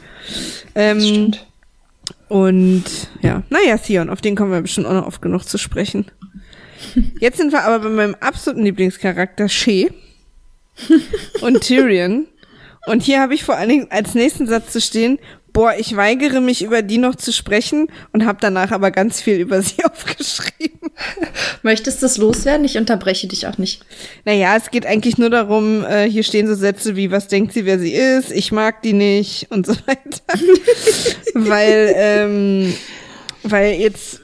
Ähm, 0.74 1.00
stimmt. 1.00 1.46
Und 2.28 2.84
ja, 3.20 3.42
naja, 3.50 3.78
Theon, 3.78 4.10
auf 4.10 4.20
den 4.20 4.36
kommen 4.36 4.52
wir 4.52 4.60
bestimmt 4.60 4.86
auch 4.86 4.92
noch 4.92 5.06
oft 5.06 5.22
genug 5.22 5.42
zu 5.42 5.58
sprechen. 5.58 6.06
Jetzt 7.20 7.38
sind 7.38 7.52
wir 7.52 7.64
aber 7.64 7.80
bei 7.80 7.90
meinem 7.90 8.14
absoluten 8.20 8.64
Lieblingscharakter, 8.64 9.48
Shea 9.48 9.88
und 11.40 11.60
Tyrion. 11.62 12.26
Und 12.86 13.02
hier 13.02 13.20
habe 13.20 13.34
ich 13.34 13.44
vor 13.44 13.56
allen 13.56 13.68
Dingen 13.68 13.86
als 13.90 14.14
nächsten 14.14 14.46
Satz 14.46 14.72
zu 14.72 14.80
stehen, 14.80 15.18
boah, 15.54 15.72
ich 15.78 15.96
weigere 15.96 16.40
mich 16.40 16.62
über 16.62 16.82
die 16.82 16.98
noch 16.98 17.14
zu 17.14 17.32
sprechen 17.32 17.86
und 18.12 18.26
habe 18.26 18.38
danach 18.40 18.72
aber 18.72 18.90
ganz 18.90 19.22
viel 19.22 19.36
über 19.36 19.62
sie 19.62 19.84
aufgeschrieben. 19.90 20.90
Möchtest 21.62 22.02
du 22.02 22.06
es 22.06 22.18
loswerden? 22.18 22.66
Ich 22.66 22.76
unterbreche 22.76 23.26
dich 23.28 23.46
auch 23.46 23.56
nicht. 23.56 23.82
Naja, 24.24 24.56
es 24.56 24.70
geht 24.70 24.84
eigentlich 24.84 25.16
nur 25.16 25.30
darum, 25.30 25.84
äh, 25.84 26.10
hier 26.10 26.24
stehen 26.24 26.46
so 26.46 26.54
Sätze 26.54 26.96
wie, 26.96 27.10
was 27.10 27.28
denkt 27.28 27.52
sie, 27.52 27.64
wer 27.64 27.78
sie 27.78 27.94
ist, 27.94 28.32
ich 28.32 28.52
mag 28.52 28.82
die 28.82 28.92
nicht 28.92 29.50
und 29.50 29.64
so 29.64 29.74
weiter. 29.86 30.20
weil, 31.34 31.94
ähm, 31.96 32.74
weil 33.44 33.74
jetzt 33.74 34.23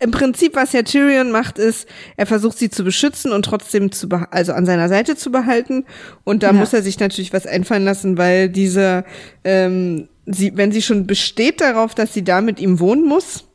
im 0.00 0.12
Prinzip, 0.12 0.54
was 0.54 0.72
Herr 0.74 0.84
Tyrion 0.84 1.30
macht, 1.30 1.58
ist, 1.58 1.88
er 2.16 2.26
versucht 2.26 2.56
sie 2.58 2.70
zu 2.70 2.84
beschützen 2.84 3.32
und 3.32 3.44
trotzdem 3.44 3.90
zu, 3.90 4.08
also 4.30 4.52
an 4.52 4.64
seiner 4.64 4.88
Seite 4.88 5.16
zu 5.16 5.32
behalten. 5.32 5.84
Und 6.24 6.42
da 6.42 6.48
ja. 6.48 6.52
muss 6.52 6.72
er 6.72 6.82
sich 6.82 7.00
natürlich 7.00 7.32
was 7.32 7.46
einfallen 7.46 7.84
lassen, 7.84 8.16
weil 8.16 8.48
diese, 8.48 9.04
ähm, 9.42 10.08
sie, 10.26 10.56
wenn 10.56 10.70
sie 10.70 10.82
schon 10.82 11.06
besteht 11.06 11.60
darauf, 11.60 11.94
dass 11.94 12.14
sie 12.14 12.22
da 12.22 12.40
mit 12.40 12.60
ihm 12.60 12.78
wohnen 12.78 13.04
muss, 13.06 13.48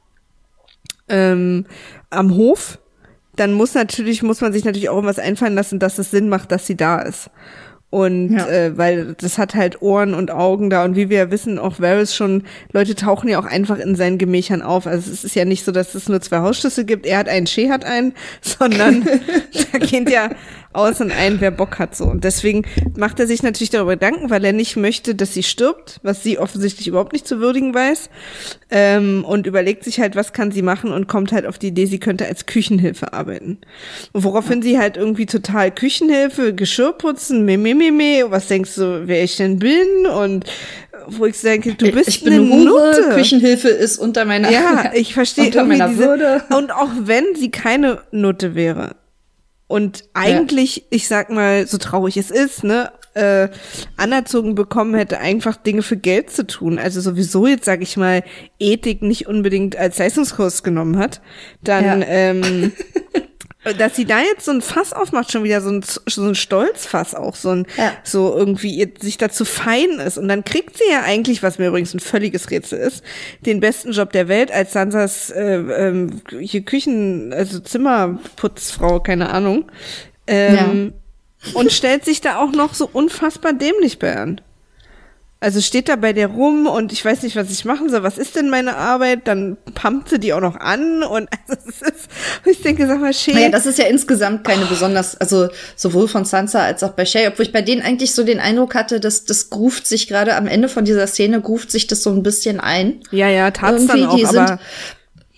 ähm, 1.08 1.66
am 2.10 2.36
Hof, 2.36 2.80
dann 3.36 3.54
muss 3.54 3.74
natürlich, 3.74 4.22
muss 4.22 4.42
man 4.42 4.52
sich 4.52 4.66
natürlich 4.66 4.90
auch 4.90 4.96
irgendwas 4.96 5.20
einfallen 5.20 5.56
lassen, 5.56 5.80
dass 5.80 5.98
es 5.98 6.12
Sinn 6.12 6.28
macht, 6.28 6.52
dass 6.52 6.68
sie 6.68 6.76
da 6.76 7.00
ist. 7.00 7.30
Und 7.94 8.32
ja. 8.32 8.48
äh, 8.48 8.76
weil 8.76 9.14
das 9.20 9.38
hat 9.38 9.54
halt 9.54 9.84
Ohren 9.84 10.16
und 10.16 10.32
Augen 10.32 10.72
da 10.72 10.84
und 10.84 10.96
wie 10.96 11.10
wir 11.10 11.18
ja 11.18 11.30
wissen, 11.30 11.60
auch 11.60 11.80
Varys 11.80 12.16
schon, 12.16 12.42
Leute 12.72 12.96
tauchen 12.96 13.30
ja 13.30 13.38
auch 13.38 13.46
einfach 13.46 13.78
in 13.78 13.94
seinen 13.94 14.18
Gemächern 14.18 14.64
auf. 14.64 14.88
Also 14.88 15.12
es 15.12 15.24
ist 15.24 15.36
ja 15.36 15.46
nicht 15.46 15.64
so, 15.64 15.72
dass 15.72 15.94
es 15.94 16.10
nur 16.10 16.20
zwei 16.20 16.40
Hausschlüsse 16.40 16.86
gibt, 16.86 17.06
er 17.06 17.20
hat 17.20 17.30
einen, 17.30 17.46
Shea 17.46 17.70
hat 17.70 17.86
einen, 17.86 18.16
sondern 18.42 19.08
da 19.72 19.78
geht 19.78 20.10
ja 20.10 20.32
aus 20.76 21.02
und 21.02 21.12
ein, 21.12 21.40
wer 21.40 21.52
Bock 21.52 21.80
hat 21.80 21.96
so. 21.96 22.06
Und 22.06 22.24
deswegen 22.24 22.64
macht 22.96 23.20
er 23.20 23.28
sich 23.28 23.44
natürlich 23.44 23.70
darüber 23.70 23.94
Gedanken, 23.94 24.30
weil 24.30 24.44
er 24.46 24.54
nicht 24.54 24.76
möchte, 24.76 25.16
dass 25.16 25.34
sie 25.34 25.44
stirbt, 25.44 26.00
was 26.04 26.24
sie 26.24 26.40
offensichtlich 26.40 26.88
überhaupt 26.88 27.14
nicht 27.14 27.28
zu 27.28 27.40
würdigen 27.40 27.74
weiß. 27.74 28.10
Ähm, 28.70 29.24
und 29.26 29.48
überlegt 29.48 29.84
sich 29.84 30.00
halt, 30.00 30.16
was 30.16 30.34
kann 30.34 30.52
sie 30.52 30.62
machen 30.62 30.92
und 30.92 31.08
kommt 31.08 31.32
halt 31.32 31.46
auf 31.46 31.58
die 31.58 31.68
Idee, 31.68 31.86
sie 31.86 32.00
könnte 32.00 32.26
als 32.26 32.46
Küchenhilfe 32.46 33.14
arbeiten. 33.14 33.60
Und 34.12 34.24
woraufhin 34.24 34.62
sie 34.62 34.80
halt 34.80 34.98
irgendwie 34.98 35.26
total 35.26 35.72
Küchenhilfe, 35.72 36.54
Geschirr 36.54 36.94
putzen, 36.94 37.46
me, 37.46 37.58
me, 37.58 37.76
me, 37.76 37.92
me, 37.92 38.26
was 38.30 38.48
denkst 38.48 38.76
du, 38.76 39.04
wer 39.08 39.24
ich 39.24 39.38
denn 39.38 39.60
bin? 39.60 40.08
Und 40.08 40.46
wo 41.08 41.26
ich 41.26 41.40
denke, 41.42 41.74
du 41.76 41.92
bist 41.92 42.08
ich 42.08 42.24
bin 42.24 42.34
eine 42.34 42.64
Nutte. 42.64 43.10
Küchenhilfe 43.14 43.70
ist 43.70 43.98
unter 43.98 44.26
meiner 44.26 44.52
Ja, 44.52 44.92
ich 44.94 45.14
verstehe 45.14 45.46
unter 45.46 45.66
meiner 45.66 45.90
diese, 45.90 46.06
Würde. 46.06 46.44
Und 46.56 46.72
auch 46.72 46.90
wenn 47.02 47.36
sie 47.36 47.52
keine 47.52 48.02
Nutte 48.12 48.56
wäre, 48.56 48.96
und 49.68 50.04
eigentlich, 50.14 50.78
ja. 50.78 50.84
ich 50.92 51.08
sag 51.08 51.30
mal, 51.30 51.68
so 51.68 51.78
traurig 51.78 52.18
es 52.18 52.32
ist, 52.32 52.64
ne, 52.64 52.92
äh, 53.14 53.50
anerzogen 53.98 54.56
bekommen 54.56 54.96
hätte, 54.96 55.20
einfach 55.20 55.56
Dinge 55.56 55.84
für 55.84 55.98
Geld 55.98 56.32
zu 56.32 56.48
tun, 56.48 56.80
also 56.80 57.02
sowieso 57.02 57.48
jetzt, 57.48 57.66
sag 57.66 57.82
ich 57.82 57.98
mal, 57.98 58.24
Ethik 58.60 59.02
nicht 59.02 59.28
unbedingt 59.28 59.76
als 59.76 59.98
Leistungskurs 59.98 60.64
genommen 60.64 60.98
hat, 60.98 61.22
dann 61.62 62.02
ja. 62.02 62.08
ähm, 62.08 62.72
dass 63.78 63.96
sie 63.96 64.06
da 64.06 64.20
jetzt 64.20 64.46
so 64.46 64.52
ein 64.52 64.62
Fass 64.62 64.94
aufmacht, 64.94 65.32
schon 65.32 65.44
wieder 65.44 65.62
so 65.62 65.70
ein, 65.70 65.84
so 65.84 66.24
ein 66.24 66.36
Stolzfass 66.36 67.16
auch, 67.16 67.36
so 67.36 67.50
ein, 67.50 67.68
ja. 67.78 67.94
so 68.04 68.36
irgendwie 68.36 68.72
ihr, 68.72 68.90
sich 69.00 69.18
dazu 69.18 69.46
fein 69.46 70.00
ist. 70.00 70.18
Und 70.18 70.28
dann 70.28 70.44
kriegt 70.44 70.78
sie 70.78 70.90
ja 70.92 71.04
eigentlich, 71.04 71.44
was 71.44 71.60
mir 71.60 71.68
übrigens 71.68 71.94
ein 71.94 72.00
völliges 72.00 72.52
Rätsel 72.52 72.80
ist, 72.80 73.04
den 73.46 73.60
besten 73.60 73.92
Job 73.92 74.12
der 74.12 74.28
Welt 74.28 74.52
als 74.52 74.74
Sansas 74.74 75.30
äh, 75.30 75.56
ähm, 75.56 76.22
hier 76.40 76.62
Küchen, 76.62 77.34
also 77.34 77.60
Zimmerputzfrau, 77.60 79.00
keine 79.00 79.30
Ahnung. 79.30 79.66
Ähm, 80.28 80.94
ja. 81.46 81.52
Und 81.54 81.72
stellt 81.72 82.06
sich 82.06 82.22
da 82.22 82.40
auch 82.40 82.52
noch 82.52 82.74
so 82.74 82.90
unfassbar 82.92 83.54
dämlich 83.54 84.00
bei 84.00 84.16
an. 84.16 84.42
Also 85.44 85.60
steht 85.60 85.90
da 85.90 85.98
bei 85.98 86.14
der 86.14 86.28
rum 86.28 86.68
und 86.68 86.94
ich 86.94 87.04
weiß 87.04 87.22
nicht, 87.24 87.36
was 87.36 87.52
ich 87.52 87.66
machen 87.66 87.90
soll. 87.90 88.02
Was 88.02 88.18
ist 88.18 88.38
denn 88.38 88.50
meine 88.50 88.78
Arbeit? 88.78 89.28
Dann 89.28 89.58
pumpt 89.76 90.08
sie 90.08 90.18
die 90.18 90.32
auch 90.32 90.40
noch 90.40 90.56
an 90.56 91.04
und 91.04 91.28
also 91.48 91.62
es 91.68 91.82
ist, 91.82 92.10
ich 92.46 92.62
denke, 92.62 92.88
sag 92.88 93.02
mal, 93.02 93.14
Shay. 93.14 93.34
Naja, 93.34 93.50
das 93.50 93.66
ist 93.66 93.78
ja 93.78 93.88
insgesamt 93.88 94.46
keine 94.46 94.64
oh. 94.64 94.70
besonders, 94.70 95.20
also 95.20 95.50
sowohl 95.76 96.08
von 96.08 96.24
Sansa 96.24 96.64
als 96.64 96.82
auch 96.82 96.92
bei 96.92 97.04
Shay, 97.04 97.28
obwohl 97.28 97.46
ich 97.46 97.52
bei 97.52 97.62
denen 97.62 97.82
eigentlich 97.82 98.16
so 98.16 98.24
den 98.24 98.40
Eindruck 98.40 98.74
hatte, 98.74 99.02
dass 99.02 99.26
das 99.26 99.50
gruft 99.50 99.86
sich 99.86 100.08
gerade 100.08 100.38
am 100.38 100.48
Ende 100.48 100.70
von 100.70 100.86
dieser 100.86 101.08
Szene 101.08 101.42
gruft 101.42 101.72
sich 101.72 101.88
das 101.88 102.04
so 102.04 102.12
ein 102.12 102.24
bisschen 102.24 102.62
ein. 102.62 103.02
Ja, 103.12 103.28
ja, 103.28 103.52
tat's 103.52 103.86
dann 103.86 104.06
auch, 104.06 104.16
die 104.16 104.26
aber 104.26 104.48
sind, 104.48 104.60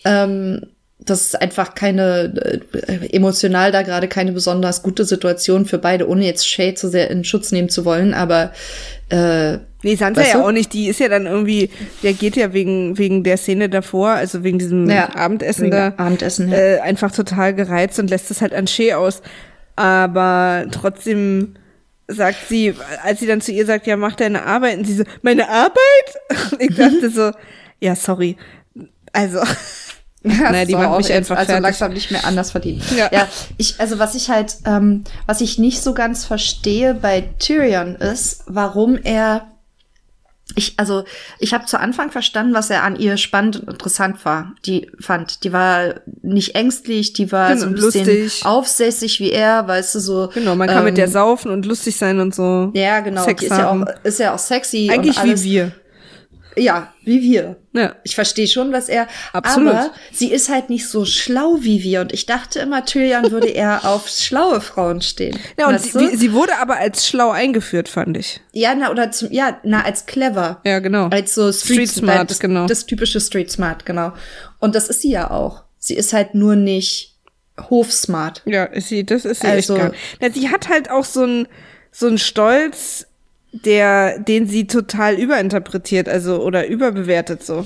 ähm, 0.06 0.62
das 1.06 1.22
ist 1.22 1.42
einfach 1.42 1.76
keine, 1.76 2.60
äh, 2.72 3.16
emotional 3.16 3.72
da 3.72 3.84
gerade 3.84 4.08
keine 4.08 4.32
besonders 4.32 4.84
gute 4.84 5.06
Situation 5.06 5.66
für 5.66 5.78
beide, 5.78 6.10
ohne 6.10 6.26
jetzt 6.26 6.48
Shay 6.50 6.74
zu 6.74 6.90
sehr 6.90 7.10
in 7.10 7.24
Schutz 7.24 7.52
nehmen 7.52 7.70
zu 7.70 7.86
wollen, 7.86 8.14
aber 8.14 8.52
äh, 9.10 9.60
Nee, 9.86 9.94
Sansa 9.98 10.22
weißt 10.22 10.34
ja 10.34 10.44
auch 10.44 10.52
nicht. 10.52 10.74
Die 10.74 10.88
ist 10.88 11.00
ja 11.00 11.10
dann 11.10 11.28
irgendwie, 11.28 11.70
der 12.02 12.14
geht 12.14 12.36
ja 12.36 12.54
wegen, 12.54 12.98
wegen 12.98 13.24
der 13.24 13.38
Szene 13.38 13.70
davor, 13.70 14.10
also 14.10 14.44
wegen 14.44 14.58
diesem 14.58 14.90
ja, 14.90 15.16
Abendessen 15.16 15.70
da, 15.70 15.94
Abendessen, 15.98 16.50
ja. 16.50 16.58
äh, 16.58 16.80
einfach 16.80 17.12
total 17.12 17.54
gereizt 17.54 18.00
und 18.00 18.10
lässt 18.10 18.32
es 18.32 18.42
halt 18.42 18.56
an 18.56 18.66
Shea 18.66 18.96
aus. 18.96 19.22
Aber 19.76 20.66
trotzdem 20.72 21.54
sagt 22.08 22.48
sie, 22.50 22.74
als 23.04 23.20
sie 23.20 23.28
dann 23.28 23.42
zu 23.42 23.52
ihr 23.52 23.68
sagt, 23.68 23.86
ja, 23.86 23.96
mach 23.96 24.16
deine 24.16 24.44
Arbeit, 24.44 24.80
und 24.80 24.86
sie 24.86 24.96
so, 24.96 25.04
meine 25.22 25.50
Arbeit? 25.50 25.78
Und 26.52 26.62
ich 26.62 26.76
dachte 26.76 27.12
so, 27.12 27.32
ja, 27.80 27.96
sorry. 27.96 28.38
Also. 29.14 29.40
Naja, 30.26 30.66
die 30.66 30.76
macht 30.76 30.98
mich 30.98 31.14
einfach 31.14 31.38
also 31.38 31.48
fertig. 31.48 31.64
langsam 31.64 31.94
nicht 31.94 32.12
mehr 32.12 32.26
anders 32.26 32.52
verdient. 32.52 32.84
Ja. 32.96 33.10
ja, 33.12 33.28
ich, 33.58 33.80
also 33.80 34.00
was 34.00 34.16
ich 34.16 34.30
halt, 34.30 34.58
ähm, 34.66 35.04
was 35.26 35.42
ich 35.42 35.58
nicht 35.58 35.82
so 35.82 35.94
ganz 35.94 36.26
verstehe 36.26 36.94
bei 36.94 37.30
Tyrion 37.40 37.96
ist, 37.96 38.44
warum 38.48 38.98
er 38.98 39.48
ich, 40.54 40.76
also, 40.78 41.04
ich 41.40 41.54
habe 41.54 41.66
zu 41.66 41.80
Anfang 41.80 42.12
verstanden, 42.12 42.54
was 42.54 42.70
er 42.70 42.84
an 42.84 42.96
ihr 42.96 43.18
spannend 43.18 43.58
und 43.58 43.70
interessant 43.70 44.24
war. 44.24 44.54
Die 44.66 44.90
fand, 45.00 45.44
die 45.44 45.52
war 45.52 45.96
nicht 46.22 46.56
ängstlich, 46.56 47.14
die 47.14 47.32
war 47.32 47.50
genau, 47.50 47.62
so 47.62 47.68
ein 47.68 47.74
bisschen 47.74 48.24
lustig. 48.24 48.46
aufsässig 48.46 49.20
wie 49.20 49.32
er, 49.32 49.68
weißt 49.68 49.96
du, 49.96 50.00
so. 50.00 50.30
Genau, 50.34 50.56
man 50.56 50.68
kann 50.68 50.80
ähm, 50.80 50.86
mit 50.86 50.98
der 50.98 51.08
saufen 51.08 51.52
und 51.52 51.66
lustig 51.66 51.98
sein 51.98 52.20
und 52.20 52.36
so. 52.36 52.72
Ja, 52.74 53.00
genau. 53.00 53.24
Sex 53.24 53.40
die 53.40 53.48
ist 53.48 53.58
ja 53.58 53.72
auch, 53.72 53.86
ist 54.04 54.20
ja 54.20 54.34
auch 54.36 54.40
sexy. 54.40 54.90
Eigentlich 54.92 55.22
wie 55.24 55.44
wir. 55.44 55.72
Ja, 56.56 56.94
wie 57.04 57.22
wir. 57.22 57.58
Ja. 57.74 57.96
Ich 58.04 58.16
verstehe 58.16 58.48
schon, 58.48 58.72
was 58.72 58.88
er. 58.88 59.08
Absolut. 59.34 59.74
Aber 59.74 59.92
sie 60.12 60.32
ist 60.32 60.50
halt 60.50 60.70
nicht 60.70 60.88
so 60.88 61.06
schlau 61.06 61.58
wie 61.60 61.84
wir. 61.84 62.02
Und 62.02 62.14
ich 62.14 62.26
dachte 62.26 62.60
immer, 62.60 62.86
Tyrion 62.86 63.32
würde 63.32 63.48
eher 63.48 63.84
auf 63.86 64.08
schlaue 64.08 64.62
Frauen 64.62 65.02
stehen. 65.02 65.38
Ja, 65.60 65.68
und 65.68 65.80
sie, 65.80 65.94
wie, 65.96 66.16
sie, 66.16 66.34
wurde 66.34 66.58
aber 66.58 66.78
als 66.78 67.08
schlau 67.08 67.32
eingeführt, 67.32 67.90
fand 67.90 68.18
ich. 68.18 68.42
Ja, 68.54 68.74
na, 68.76 68.92
oder 68.92 69.12
zum, 69.12 69.32
ja, 69.32 69.60
na, 69.64 69.84
als 69.84 70.06
clever. 70.06 70.62
Ja, 70.66 70.80
genau. 70.80 71.08
Als 71.10 71.36
so 71.36 71.52
Street, 71.52 71.90
Street 71.90 71.90
Smart, 71.90 72.30
das, 72.30 72.40
genau. 72.40 72.68
Das 72.68 72.86
typische 72.86 73.20
Street 73.20 73.52
Smart, 73.52 73.86
genau. 73.86 74.14
Und 74.60 74.76
das 74.76 74.88
ist 74.88 75.02
sie 75.02 75.12
ja 75.12 75.30
auch. 75.30 75.64
Sie 75.78 75.96
ist 75.96 76.14
halt 76.14 76.34
nur 76.36 76.56
nicht 76.56 77.16
hofsmart. 77.70 78.42
Ja, 78.46 78.66
ist 78.66 78.90
sie, 78.90 79.06
das 79.06 79.26
ist 79.26 79.42
sie 79.42 79.48
also, 79.48 79.76
echt 79.76 79.94
gar. 80.20 80.32
sie 80.32 80.50
hat 80.50 80.70
halt 80.70 80.90
auch 80.90 81.06
so 81.06 81.24
ein, 81.24 81.48
so 81.92 82.08
ein 82.08 82.18
Stolz, 82.18 83.08
der, 83.64 84.20
den 84.20 84.48
sie 84.48 84.68
total 84.68 85.16
überinterpretiert, 85.16 86.10
also 86.10 86.42
oder 86.44 86.68
überbewertet 86.68 87.44
so. 87.44 87.66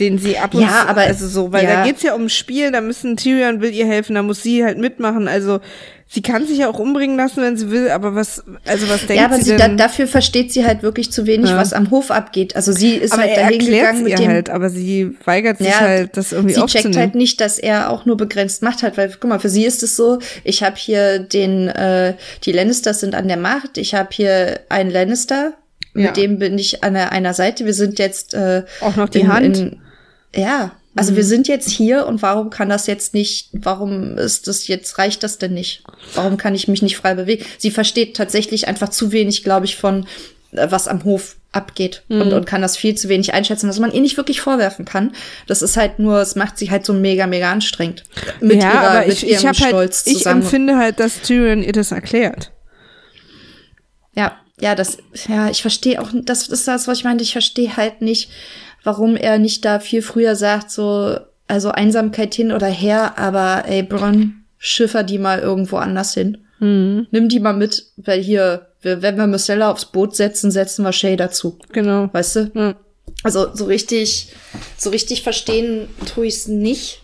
Den 0.00 0.18
sie 0.18 0.38
ab 0.38 0.54
und 0.54 0.62
ja, 0.62 0.68
zu, 0.68 0.88
aber 0.88 1.02
also 1.02 1.28
so, 1.28 1.52
weil 1.52 1.64
ja. 1.64 1.76
da 1.76 1.84
geht's 1.84 2.02
ja 2.02 2.14
ums 2.14 2.34
Spiel, 2.34 2.72
da 2.72 2.80
müssen 2.80 3.16
Tyrion 3.16 3.60
will 3.60 3.72
ihr 3.72 3.86
helfen, 3.86 4.16
da 4.16 4.22
muss 4.22 4.42
sie 4.42 4.64
halt 4.64 4.78
mitmachen. 4.78 5.28
Also 5.28 5.60
sie 6.08 6.20
kann 6.20 6.46
sich 6.46 6.58
ja 6.58 6.68
auch 6.68 6.80
umbringen 6.80 7.16
lassen, 7.16 7.42
wenn 7.42 7.56
sie 7.56 7.70
will, 7.70 7.90
aber 7.90 8.16
was, 8.16 8.42
also 8.66 8.88
was 8.88 9.06
denkt 9.06 9.08
sie? 9.08 9.14
Ja, 9.14 9.24
aber 9.26 9.36
sie, 9.36 9.44
sie 9.44 9.56
da, 9.56 9.68
dafür 9.68 10.08
versteht 10.08 10.52
sie 10.52 10.64
halt 10.64 10.82
wirklich 10.82 11.12
zu 11.12 11.26
wenig, 11.26 11.50
ja. 11.50 11.56
was 11.56 11.72
am 11.72 11.92
Hof 11.92 12.10
abgeht. 12.10 12.56
Also 12.56 12.72
sie 12.72 12.94
ist 12.94 13.12
aber 13.12 13.22
halt 13.22 13.36
dahin 13.36 13.58
gegangen 13.58 14.02
mit 14.02 14.18
dem. 14.18 14.28
Halt, 14.28 14.50
aber 14.50 14.68
sie 14.68 15.16
weigert 15.24 15.58
sich 15.58 15.68
ja, 15.68 15.80
halt, 15.80 16.16
das 16.16 16.32
irgendwie 16.32 16.54
Sie 16.54 16.66
checkt 16.66 16.96
halt 16.96 17.14
nicht, 17.14 17.40
dass 17.40 17.58
er 17.58 17.90
auch 17.90 18.04
nur 18.04 18.16
begrenzt 18.16 18.62
Macht 18.62 18.82
hat, 18.82 18.96
weil 18.96 19.10
guck 19.10 19.30
mal, 19.30 19.38
für 19.38 19.48
sie 19.48 19.64
ist 19.64 19.84
es 19.84 19.94
so, 19.94 20.18
ich 20.42 20.64
habe 20.64 20.76
hier 20.76 21.20
den, 21.20 21.68
äh, 21.68 22.14
die 22.44 22.52
Lannisters 22.52 22.98
sind 22.98 23.14
an 23.14 23.28
der 23.28 23.36
Macht, 23.36 23.78
ich 23.78 23.94
habe 23.94 24.08
hier 24.12 24.60
einen 24.68 24.90
Lannister, 24.90 25.52
mit 25.94 26.06
ja. 26.06 26.12
dem 26.12 26.40
bin 26.40 26.58
ich 26.58 26.82
an 26.82 26.96
einer 26.96 27.34
Seite. 27.34 27.66
Wir 27.66 27.74
sind 27.74 28.00
jetzt 28.00 28.34
äh, 28.34 28.64
auch 28.80 28.96
noch 28.96 29.08
die 29.08 29.20
in, 29.20 29.32
Hand. 29.32 29.58
In, 29.58 29.80
ja, 30.34 30.72
also 30.96 31.12
mhm. 31.12 31.16
wir 31.16 31.24
sind 31.24 31.48
jetzt 31.48 31.70
hier 31.70 32.06
und 32.06 32.22
warum 32.22 32.50
kann 32.50 32.68
das 32.68 32.86
jetzt 32.86 33.14
nicht, 33.14 33.48
warum 33.52 34.16
ist 34.16 34.46
das 34.46 34.68
jetzt, 34.68 34.98
reicht 34.98 35.22
das 35.22 35.38
denn 35.38 35.54
nicht? 35.54 35.82
Warum 36.14 36.36
kann 36.36 36.54
ich 36.54 36.68
mich 36.68 36.82
nicht 36.82 36.96
frei 36.96 37.14
bewegen? 37.14 37.44
Sie 37.58 37.70
versteht 37.70 38.16
tatsächlich 38.16 38.68
einfach 38.68 38.88
zu 38.88 39.12
wenig, 39.12 39.42
glaube 39.42 39.66
ich, 39.66 39.76
von 39.76 40.06
äh, 40.52 40.70
was 40.70 40.88
am 40.88 41.04
Hof 41.04 41.36
abgeht 41.52 42.02
mhm. 42.08 42.22
und, 42.22 42.32
und 42.32 42.46
kann 42.46 42.62
das 42.62 42.76
viel 42.76 42.94
zu 42.96 43.08
wenig 43.08 43.34
einschätzen, 43.34 43.68
was 43.68 43.78
man 43.78 43.92
ihr 43.92 44.00
nicht 44.00 44.16
wirklich 44.16 44.40
vorwerfen 44.40 44.84
kann. 44.84 45.12
Das 45.46 45.62
ist 45.62 45.76
halt 45.76 45.98
nur, 45.98 46.20
es 46.20 46.36
macht 46.36 46.58
sich 46.58 46.70
halt 46.70 46.84
so 46.84 46.92
mega, 46.92 47.26
mega 47.26 47.50
anstrengend. 47.50 48.04
Mit 48.40 48.62
ja, 48.62 48.72
ihrer, 48.72 48.90
aber 48.90 49.06
ich, 49.06 49.22
mit 49.22 49.30
ihrem 49.30 49.52
ich 49.52 49.60
halt, 49.60 49.70
Stolz 49.70 50.06
halt, 50.06 50.16
zusammen. 50.16 50.40
Ich 50.40 50.44
empfinde 50.44 50.76
halt, 50.76 51.00
dass 51.00 51.22
Tyrion 51.22 51.62
ihr 51.62 51.72
das 51.72 51.92
erklärt. 51.92 52.52
Ja, 54.16 54.36
ja, 54.60 54.74
das, 54.76 54.98
ja, 55.28 55.50
ich 55.50 55.62
verstehe 55.62 56.00
auch, 56.00 56.10
das 56.12 56.48
ist 56.48 56.68
das, 56.68 56.86
was 56.86 56.98
ich 56.98 57.04
meinte, 57.04 57.24
ich 57.24 57.32
verstehe 57.32 57.76
halt 57.76 58.00
nicht, 58.00 58.30
warum 58.84 59.16
er 59.16 59.38
nicht 59.38 59.64
da 59.64 59.80
viel 59.80 60.02
früher 60.02 60.36
sagt, 60.36 60.70
so, 60.70 61.18
also 61.48 61.70
Einsamkeit 61.70 62.34
hin 62.34 62.52
oder 62.52 62.68
her, 62.68 63.18
aber 63.18 63.64
ey, 63.66 63.82
Bronn, 63.82 64.44
schiffer 64.58 65.02
die 65.02 65.18
mal 65.18 65.40
irgendwo 65.40 65.76
anders 65.76 66.14
hin. 66.14 66.38
Mhm. 66.60 67.06
Nimm 67.10 67.28
die 67.28 67.40
mal 67.40 67.52
mit, 67.52 67.86
weil 67.96 68.20
hier, 68.22 68.68
wenn 68.82 69.16
wir 69.16 69.26
Marcella 69.26 69.70
aufs 69.70 69.86
Boot 69.86 70.14
setzen, 70.14 70.50
setzen 70.50 70.84
wir 70.84 70.92
Shay 70.92 71.16
dazu. 71.16 71.58
Genau. 71.72 72.08
Weißt 72.12 72.36
du? 72.36 72.50
Ja. 72.54 72.76
Also 73.22 73.54
so 73.54 73.64
richtig, 73.64 74.32
so 74.76 74.90
richtig 74.90 75.22
verstehen 75.22 75.88
tue 76.06 76.26
ich 76.26 76.34
es 76.34 76.48
nicht. 76.48 77.02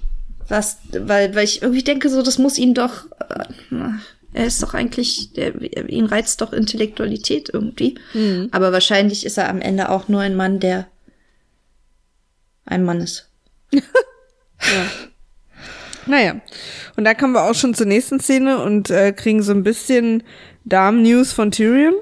Was, 0.49 0.79
weil, 0.93 1.35
weil 1.35 1.45
ich 1.45 1.63
irgendwie 1.63 1.83
denke, 1.83 2.09
so, 2.09 2.23
das 2.23 2.39
muss 2.39 2.59
ihn 2.59 2.75
doch. 2.75 3.07
Äh, 3.29 3.91
er 4.33 4.47
ist 4.47 4.63
doch 4.63 4.75
eigentlich, 4.75 5.33
der, 5.33 5.61
ihn 5.89 6.07
reizt 6.07 6.41
doch 6.41 6.53
Intellektualität 6.53 7.51
irgendwie. 7.53 7.97
Mhm. 8.15 8.49
Aber 8.53 8.73
wahrscheinlich 8.73 9.27
ist 9.27 9.39
er 9.39 9.49
am 9.49 9.61
Ende 9.61 9.91
auch 9.91 10.09
nur 10.09 10.21
ein 10.21 10.37
Mann, 10.37 10.61
der 10.61 10.87
ein 12.71 12.85
Mann 12.85 13.01
ist. 13.01 13.29
ja. 13.73 13.81
Naja. 16.07 16.41
Und 16.97 17.05
da 17.05 17.15
kommen 17.15 17.35
wir 17.35 17.45
auch 17.45 17.55
schon 17.55 17.75
zur 17.75 17.87
nächsten 17.87 18.21
Szene 18.21 18.63
und 18.63 18.91
äh, 18.91 19.13
kriegen 19.13 19.43
so 19.43 19.53
ein 19.53 19.63
bisschen 19.63 20.23
Darm-News 20.65 21.33
von 21.33 21.51
Tyrion, 21.51 21.95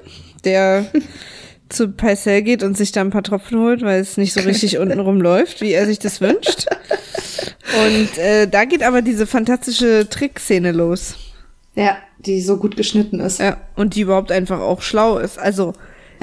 der 0.45 0.85
zu 1.69 1.89
Pycelle 1.89 2.43
geht 2.43 2.63
und 2.63 2.77
sich 2.77 2.91
da 2.91 3.01
ein 3.01 3.11
paar 3.11 3.23
Tropfen 3.23 3.59
holt, 3.59 3.81
weil 3.81 3.99
es 3.99 4.17
nicht 4.17 4.33
so 4.33 4.41
richtig 4.41 4.77
untenrum 4.77 5.21
läuft, 5.21 5.61
wie 5.61 5.73
er 5.73 5.85
sich 5.85 5.99
das 5.99 6.21
wünscht. 6.21 6.65
Und 7.85 8.17
äh, 8.17 8.47
da 8.47 8.65
geht 8.65 8.83
aber 8.83 9.01
diese 9.01 9.27
fantastische 9.27 10.07
Trickszene 10.09 10.71
los. 10.71 11.15
Ja, 11.75 11.97
die 12.17 12.41
so 12.41 12.57
gut 12.57 12.75
geschnitten 12.75 13.19
ist. 13.19 13.39
Ja, 13.39 13.57
und 13.75 13.95
die 13.95 14.01
überhaupt 14.01 14.31
einfach 14.31 14.59
auch 14.59 14.81
schlau 14.81 15.19
ist. 15.19 15.37
Also 15.37 15.73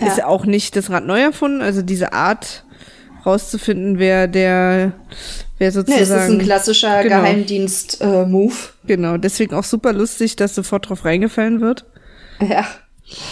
ja. 0.00 0.08
ist 0.08 0.22
auch 0.24 0.44
nicht 0.44 0.76
das 0.76 0.90
Rad 0.90 1.06
neu 1.06 1.20
erfunden, 1.20 1.62
also 1.62 1.82
diese 1.82 2.12
Art 2.12 2.65
rauszufinden, 3.26 3.98
wer 3.98 4.28
der, 4.28 4.92
wer 5.58 5.72
sozusagen. 5.72 5.98
Nee, 5.98 6.02
es 6.04 6.24
ist 6.24 6.30
ein 6.30 6.38
klassischer 6.38 7.02
genau. 7.02 7.20
Geheimdienst-Move. 7.20 8.54
Äh, 8.54 8.86
genau, 8.86 9.16
deswegen 9.16 9.54
auch 9.54 9.64
super 9.64 9.92
lustig, 9.92 10.36
dass 10.36 10.54
sofort 10.54 10.88
drauf 10.88 11.04
reingefallen 11.04 11.60
wird. 11.60 11.84
Ja. 12.40 12.64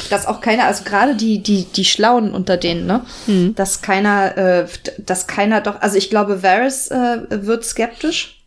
Dass 0.08 0.26
auch 0.26 0.40
keiner, 0.40 0.66
also 0.66 0.84
gerade 0.84 1.16
die, 1.16 1.42
die, 1.42 1.64
die 1.64 1.84
Schlauen 1.84 2.32
unter 2.32 2.56
denen, 2.56 2.86
ne? 2.86 3.04
Hm. 3.26 3.54
Dass 3.56 3.82
keiner, 3.82 4.36
äh, 4.36 4.66
dass 4.98 5.26
keiner 5.26 5.60
doch, 5.60 5.80
also 5.80 5.96
ich 5.96 6.10
glaube, 6.10 6.42
Varys 6.42 6.88
äh, 6.88 7.22
wird 7.28 7.64
skeptisch, 7.64 8.40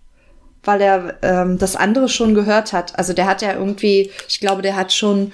weil 0.64 0.82
er 0.82 1.16
ähm, 1.22 1.58
das 1.58 1.76
andere 1.76 2.08
schon 2.08 2.34
gehört 2.34 2.72
hat. 2.72 2.98
Also 2.98 3.14
der 3.14 3.26
hat 3.26 3.42
ja 3.42 3.54
irgendwie, 3.54 4.12
ich 4.30 4.40
glaube, 4.40 4.62
der 4.62 4.76
hat 4.76 4.94
schon 4.94 5.34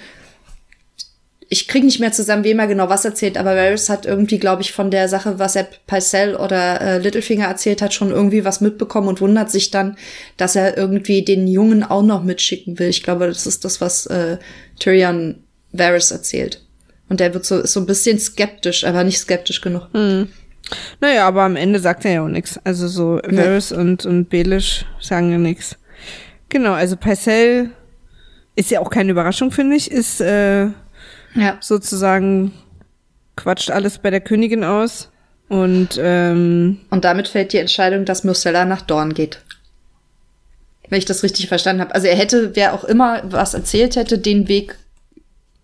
ich 1.48 1.68
kriege 1.68 1.86
nicht 1.86 2.00
mehr 2.00 2.12
zusammen, 2.12 2.44
wem 2.44 2.58
er 2.58 2.66
genau 2.66 2.88
was 2.88 3.04
erzählt, 3.04 3.36
aber 3.36 3.56
Varys 3.56 3.88
hat 3.88 4.06
irgendwie, 4.06 4.38
glaube 4.38 4.62
ich, 4.62 4.72
von 4.72 4.90
der 4.90 5.08
Sache, 5.08 5.38
was 5.38 5.56
er 5.56 5.68
Pycelle 5.86 6.38
oder 6.38 6.80
äh, 6.80 6.98
Littlefinger 6.98 7.46
erzählt 7.46 7.82
hat, 7.82 7.94
schon 7.94 8.10
irgendwie 8.10 8.44
was 8.44 8.60
mitbekommen 8.60 9.08
und 9.08 9.20
wundert 9.20 9.50
sich 9.50 9.70
dann, 9.70 9.96
dass 10.36 10.56
er 10.56 10.76
irgendwie 10.76 11.24
den 11.24 11.46
Jungen 11.46 11.82
auch 11.82 12.02
noch 12.02 12.22
mitschicken 12.22 12.78
will. 12.78 12.88
Ich 12.88 13.02
glaube, 13.02 13.26
das 13.26 13.46
ist 13.46 13.64
das, 13.64 13.80
was 13.80 14.06
äh, 14.06 14.38
Tyrion 14.78 15.42
Varys 15.72 16.10
erzählt. 16.10 16.62
Und 17.08 17.20
der 17.20 17.34
wird 17.34 17.44
so, 17.44 17.60
ist 17.60 17.72
so 17.72 17.80
ein 17.80 17.86
bisschen 17.86 18.18
skeptisch, 18.18 18.84
aber 18.84 19.04
nicht 19.04 19.18
skeptisch 19.18 19.60
genug. 19.60 19.88
Hm. 19.92 20.28
Naja, 21.00 21.26
aber 21.26 21.42
am 21.42 21.56
Ende 21.56 21.78
sagt 21.78 22.04
er 22.04 22.12
ja 22.12 22.24
auch 22.24 22.28
nichts. 22.28 22.58
Also 22.64 22.88
so 22.88 23.20
Varys 23.24 23.70
ja. 23.70 23.78
und, 23.78 24.06
und 24.06 24.30
Belisch 24.30 24.86
sagen 25.00 25.30
ja 25.30 25.38
nichts. 25.38 25.76
Genau, 26.48 26.72
also 26.72 26.96
Pycelle 26.96 27.70
ist 28.56 28.70
ja 28.70 28.80
auch 28.80 28.90
keine 28.90 29.10
Überraschung, 29.10 29.50
finde 29.50 29.76
ich, 29.76 29.90
ist 29.90 30.20
äh, 30.20 30.68
ja. 31.34 31.56
sozusagen 31.60 32.52
quatscht 33.36 33.70
alles 33.70 33.98
bei 33.98 34.10
der 34.10 34.20
Königin 34.20 34.64
aus. 34.64 35.10
Und, 35.48 35.98
ähm, 36.00 36.80
und 36.90 37.04
damit 37.04 37.28
fällt 37.28 37.52
die 37.52 37.58
Entscheidung, 37.58 38.04
dass 38.04 38.24
Myrcella 38.24 38.64
nach 38.64 38.82
Dorn 38.82 39.12
geht. 39.14 39.40
Wenn 40.88 40.98
ich 40.98 41.04
das 41.04 41.22
richtig 41.22 41.48
verstanden 41.48 41.82
habe. 41.82 41.94
Also 41.94 42.06
er 42.06 42.16
hätte, 42.16 42.54
wer 42.54 42.74
auch 42.74 42.84
immer 42.84 43.22
was 43.24 43.54
erzählt 43.54 43.96
hätte, 43.96 44.18
den 44.18 44.48
Weg. 44.48 44.76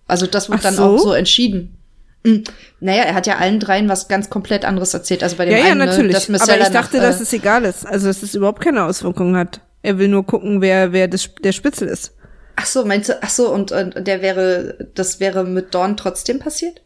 Also 0.07 0.27
das 0.27 0.49
wird 0.49 0.61
Ach 0.61 0.64
dann 0.64 0.75
so? 0.75 0.83
auch 0.85 0.99
so 0.99 1.12
entschieden. 1.12 1.77
Mhm. 2.25 2.45
Naja, 2.81 3.05
er 3.05 3.14
hat 3.14 3.27
ja 3.27 3.37
allen 3.37 3.61
dreien 3.61 3.89
was 3.89 4.09
ganz 4.09 4.29
komplett 4.29 4.64
anderes 4.64 4.93
erzählt. 4.93 5.23
Also 5.23 5.37
bei 5.37 5.47
dem 5.47 5.57
ja, 5.57 5.64
einen, 5.64 5.68
ja, 5.68 5.75
ne, 5.75 5.87
natürlich. 5.87 6.29
Ne, 6.29 6.41
Aber 6.41 6.59
ich 6.59 6.68
dachte, 6.68 6.97
nach, 6.97 7.05
äh, 7.05 7.07
dass 7.07 7.21
es 7.21 7.33
egal 7.33 7.64
ist. 7.64 7.87
Also 7.87 8.09
dass 8.09 8.23
es 8.23 8.35
überhaupt 8.35 8.62
keine 8.62 8.85
Auswirkungen 8.85 9.37
hat. 9.37 9.61
Er 9.83 9.99
will 9.99 10.09
nur 10.09 10.27
gucken, 10.27 10.61
wer, 10.61 10.93
wer 10.93 11.09
das, 11.09 11.31
der 11.43 11.53
Spitzel 11.53 11.89
ist. 11.89 12.12
Ach 12.61 12.67
so, 12.67 12.85
meinst 12.85 13.09
du, 13.09 13.23
ach 13.23 13.31
so, 13.31 13.51
und, 13.51 13.73
und 13.73 14.07
der 14.07 14.21
wäre, 14.21 14.91
das 14.95 15.19
wäre 15.19 15.45
mit 15.45 15.75
Dawn 15.75 15.97
trotzdem 15.97 16.39
passiert? 16.39 16.83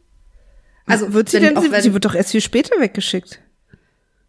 Also 0.86 1.12
wird 1.12 1.30
sie 1.30 1.40
denn, 1.40 1.60
sie, 1.60 1.80
sie 1.80 1.92
wird 1.92 2.04
doch 2.04 2.14
erst 2.14 2.30
viel 2.30 2.40
später 2.40 2.78
weggeschickt. 2.78 3.40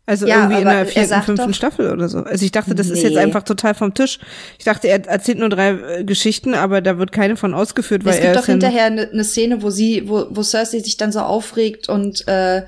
Also 0.08 0.28
ja, 0.28 0.42
irgendwie 0.42 0.62
in 0.62 0.68
der 0.68 0.86
vierten, 0.86 1.22
fünften 1.24 1.52
doch, 1.52 1.56
Staffel 1.56 1.92
oder 1.92 2.08
so. 2.08 2.20
Also 2.20 2.46
ich 2.46 2.52
dachte, 2.52 2.76
das 2.76 2.88
nee. 2.88 2.94
ist 2.94 3.04
jetzt 3.04 3.18
einfach 3.18 3.44
total 3.44 3.74
vom 3.74 3.94
Tisch. 3.94 4.20
Ich 4.58 4.66
dachte, 4.66 4.88
er 4.88 5.06
erzählt 5.08 5.40
nur 5.40 5.50
drei 5.50 5.72
äh, 5.72 6.04
Geschichten, 6.04 6.54
aber 6.54 6.82
da 6.82 6.98
wird 6.98 7.12
keine 7.12 7.36
von 7.36 7.54
ausgeführt, 7.54 8.06
weil 8.06 8.14
es 8.14 8.20
er. 8.20 8.32
Es 8.32 8.32
gibt 8.34 8.44
doch 8.44 8.46
hinterher 8.46 8.86
eine 8.86 9.10
ne 9.12 9.24
Szene, 9.24 9.62
wo 9.62 9.70
sie, 9.70 10.08
wo, 10.08 10.28
wo 10.30 10.44
Cersei 10.44 10.80
sich 10.80 10.98
dann 10.98 11.12
so 11.12 11.20
aufregt 11.20 11.90
und 11.90 12.28
äh, 12.28 12.64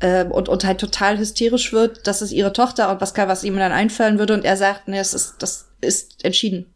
äh, 0.00 0.24
und, 0.24 0.48
und 0.48 0.64
halt 0.64 0.78
total 0.78 1.18
hysterisch 1.18 1.72
wird, 1.72 2.06
dass 2.06 2.22
es 2.22 2.32
ihre 2.32 2.52
Tochter 2.52 2.90
und 2.90 3.00
was, 3.00 3.16
was 3.16 3.44
ihm 3.44 3.56
dann 3.56 3.72
einfallen 3.72 4.18
würde 4.18 4.34
und 4.34 4.44
er 4.44 4.56
sagt, 4.56 4.88
nee, 4.88 4.98
es 4.98 5.12
ist, 5.12 5.36
das 5.40 5.66
ist 5.80 6.24
entschieden. 6.24 6.66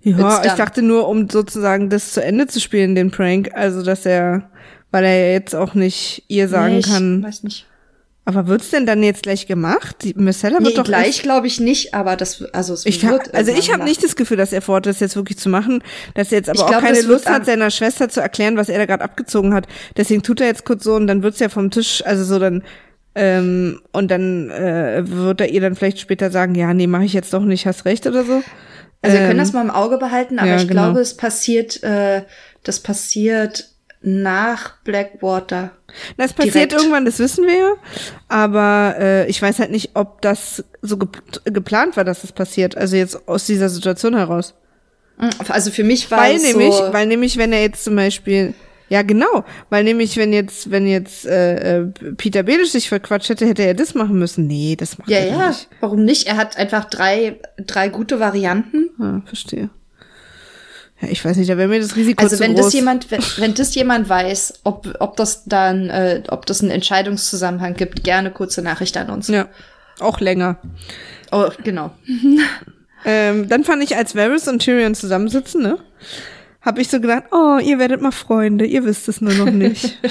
Ja, 0.00 0.42
ich 0.44 0.52
dachte 0.52 0.82
nur, 0.82 1.08
um 1.08 1.28
sozusagen 1.28 1.90
das 1.90 2.12
zu 2.12 2.22
Ende 2.22 2.46
zu 2.46 2.60
spielen, 2.60 2.94
den 2.94 3.10
Prank. 3.10 3.50
Also, 3.54 3.82
dass 3.82 4.06
er, 4.06 4.50
weil 4.90 5.04
er 5.04 5.26
ja 5.26 5.32
jetzt 5.32 5.54
auch 5.54 5.74
nicht 5.74 6.24
ihr 6.28 6.48
sagen 6.48 6.74
nee, 6.74 6.78
ich 6.80 6.86
kann. 6.86 7.22
Weiß 7.22 7.42
nicht. 7.42 7.66
Aber 8.28 8.46
wird's 8.46 8.68
denn 8.68 8.84
dann 8.84 9.02
jetzt 9.02 9.22
gleich 9.22 9.46
gemacht? 9.46 9.96
Die 10.02 10.12
Marcella 10.12 10.58
wird 10.58 10.68
nee, 10.68 10.74
doch 10.74 10.84
gleich 10.84 11.22
glaube 11.22 11.46
ich 11.46 11.60
nicht, 11.60 11.94
aber 11.94 12.14
das 12.14 12.44
also 12.52 12.74
es 12.74 12.84
ich 12.84 13.02
wird 13.02 13.34
also 13.34 13.52
ich 13.52 13.72
habe 13.72 13.84
nicht 13.84 14.04
das 14.04 14.16
Gefühl, 14.16 14.36
dass 14.36 14.52
er 14.52 14.60
vorhat, 14.60 14.84
das 14.84 15.00
jetzt 15.00 15.16
wirklich 15.16 15.38
zu 15.38 15.48
machen, 15.48 15.82
dass 16.12 16.30
er 16.30 16.36
jetzt 16.36 16.50
aber 16.50 16.58
ich 16.58 16.62
auch 16.62 16.68
glaub, 16.68 16.82
keine 16.82 17.00
Lust 17.00 17.26
hat, 17.26 17.46
seiner 17.46 17.70
Schwester 17.70 18.10
zu 18.10 18.20
erklären, 18.20 18.58
was 18.58 18.68
er 18.68 18.76
da 18.76 18.84
gerade 18.84 19.02
abgezogen 19.02 19.54
hat. 19.54 19.66
Deswegen 19.96 20.22
tut 20.22 20.42
er 20.42 20.48
jetzt 20.48 20.66
kurz 20.66 20.84
so 20.84 20.94
und 20.94 21.06
dann 21.06 21.22
wird's 21.22 21.38
ja 21.38 21.48
vom 21.48 21.70
Tisch, 21.70 22.02
also 22.04 22.22
so 22.22 22.38
dann 22.38 22.64
ähm, 23.14 23.80
und 23.92 24.10
dann 24.10 24.50
äh, 24.50 25.04
wird 25.06 25.40
er 25.40 25.48
ihr 25.48 25.62
dann 25.62 25.74
vielleicht 25.74 25.98
später 25.98 26.30
sagen, 26.30 26.54
ja, 26.54 26.74
nee, 26.74 26.86
mache 26.86 27.04
ich 27.04 27.14
jetzt 27.14 27.32
doch 27.32 27.44
nicht, 27.44 27.66
hast 27.66 27.86
recht 27.86 28.06
oder 28.06 28.24
so. 28.24 28.42
Also 29.02 29.16
wir 29.16 29.26
können 29.26 29.38
das 29.38 29.50
ähm, 29.50 29.54
mal 29.54 29.62
im 29.62 29.70
Auge 29.70 29.98
behalten, 29.98 30.38
aber 30.38 30.48
ja, 30.48 30.56
ich 30.56 30.68
genau. 30.68 30.84
glaube, 30.84 31.00
es 31.00 31.16
passiert, 31.16 31.82
äh, 31.82 32.22
das 32.64 32.80
passiert 32.80 33.70
nach 34.00 34.76
Blackwater. 34.82 35.72
Das 36.16 36.32
passiert 36.32 36.54
direkt. 36.54 36.72
irgendwann, 36.72 37.04
das 37.04 37.18
wissen 37.18 37.46
wir 37.46 37.54
ja. 37.54 37.72
Aber 38.28 38.96
äh, 38.98 39.26
ich 39.28 39.40
weiß 39.40 39.58
halt 39.58 39.70
nicht, 39.70 39.90
ob 39.94 40.22
das 40.22 40.64
so 40.82 40.96
ge 40.96 41.08
geplant 41.44 41.96
war, 41.96 42.04
dass 42.04 42.22
das 42.22 42.32
passiert. 42.32 42.76
Also 42.76 42.96
jetzt 42.96 43.28
aus 43.28 43.46
dieser 43.46 43.68
Situation 43.68 44.14
heraus. 44.14 44.54
Also 45.48 45.70
für 45.70 45.84
mich 45.84 46.10
war 46.10 46.20
weil 46.20 46.36
es 46.36 46.42
nämlich, 46.42 46.74
so 46.74 46.92
weil 46.92 47.06
nämlich, 47.06 47.36
wenn 47.38 47.52
er 47.52 47.62
jetzt 47.62 47.82
zum 47.82 47.96
Beispiel 47.96 48.54
ja, 48.88 49.02
genau. 49.02 49.44
Weil 49.68 49.84
nämlich, 49.84 50.16
wenn 50.16 50.32
jetzt, 50.32 50.70
wenn 50.70 50.86
jetzt 50.86 51.26
äh, 51.26 51.80
äh, 51.80 51.86
Peter 52.16 52.42
Belisch 52.42 52.70
sich 52.70 52.88
verquatscht 52.88 53.28
hätte, 53.28 53.46
hätte 53.46 53.62
er 53.62 53.74
das 53.74 53.94
machen 53.94 54.18
müssen. 54.18 54.46
Nee, 54.46 54.76
das 54.76 54.98
macht 54.98 55.10
ja, 55.10 55.18
er 55.18 55.26
ja. 55.28 55.48
nicht. 55.48 55.68
Warum 55.80 56.04
nicht? 56.04 56.26
Er 56.26 56.36
hat 56.36 56.56
einfach 56.56 56.86
drei, 56.86 57.40
drei 57.58 57.88
gute 57.88 58.18
Varianten. 58.18 58.90
Ah, 58.98 59.20
verstehe. 59.26 59.70
Ja, 61.00 61.08
ich 61.08 61.24
weiß 61.24 61.36
nicht, 61.36 61.50
da 61.50 61.56
wäre 61.56 61.68
mir 61.68 61.80
das 61.80 61.96
Risiko 61.96 62.24
also 62.24 62.36
zu 62.36 62.42
wenn 62.42 62.54
groß. 62.54 62.66
das 62.66 62.74
jemand, 62.74 63.10
wenn, 63.10 63.22
wenn 63.36 63.54
das 63.54 63.74
jemand 63.74 64.08
weiß, 64.08 64.60
ob, 64.64 64.96
ob 64.98 65.16
das 65.16 65.44
dann, 65.44 65.90
äh, 65.90 66.22
ob 66.28 66.46
das 66.46 66.60
einen 66.60 66.70
Entscheidungszusammenhang 66.70 67.74
gibt, 67.74 68.02
gerne 68.02 68.30
kurze 68.30 68.62
Nachricht 68.62 68.96
an 68.96 69.10
uns. 69.10 69.28
Ja, 69.28 69.48
auch 70.00 70.18
länger. 70.20 70.56
Oh, 71.30 71.48
genau. 71.62 71.92
ähm, 73.04 73.48
dann 73.48 73.64
fand 73.64 73.82
ich, 73.84 73.96
als 73.96 74.16
Varys 74.16 74.48
und 74.48 74.60
Tyrion 74.60 74.94
zusammensitzen, 74.94 75.62
ne? 75.62 75.78
Habe 76.60 76.80
ich 76.80 76.88
so 76.88 77.00
gedacht, 77.00 77.24
oh, 77.30 77.58
ihr 77.62 77.78
werdet 77.78 78.00
mal 78.00 78.12
Freunde, 78.12 78.66
ihr 78.66 78.84
wisst 78.84 79.08
es 79.08 79.20
nur 79.20 79.34
noch 79.34 79.50
nicht. 79.50 79.98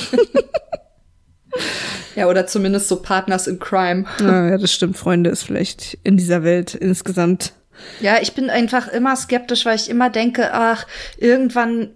ja, 2.16 2.28
oder 2.28 2.48
zumindest 2.48 2.88
so 2.88 3.02
Partners 3.02 3.48
in 3.48 3.60
Crime. 3.60 4.06
Ja, 4.22 4.58
das 4.58 4.72
stimmt. 4.72 4.98
Freunde 4.98 5.30
ist 5.30 5.44
vielleicht 5.44 5.98
in 6.04 6.18
dieser 6.18 6.44
Welt 6.44 6.74
insgesamt. 6.74 7.54
Ja, 8.02 8.20
ich 8.22 8.34
bin 8.34 8.50
einfach 8.50 8.88
immer 8.88 9.16
skeptisch, 9.16 9.66
weil 9.66 9.76
ich 9.76 9.90
immer 9.90 10.10
denke, 10.10 10.54
ach, 10.54 10.88
irgendwann 11.18 11.92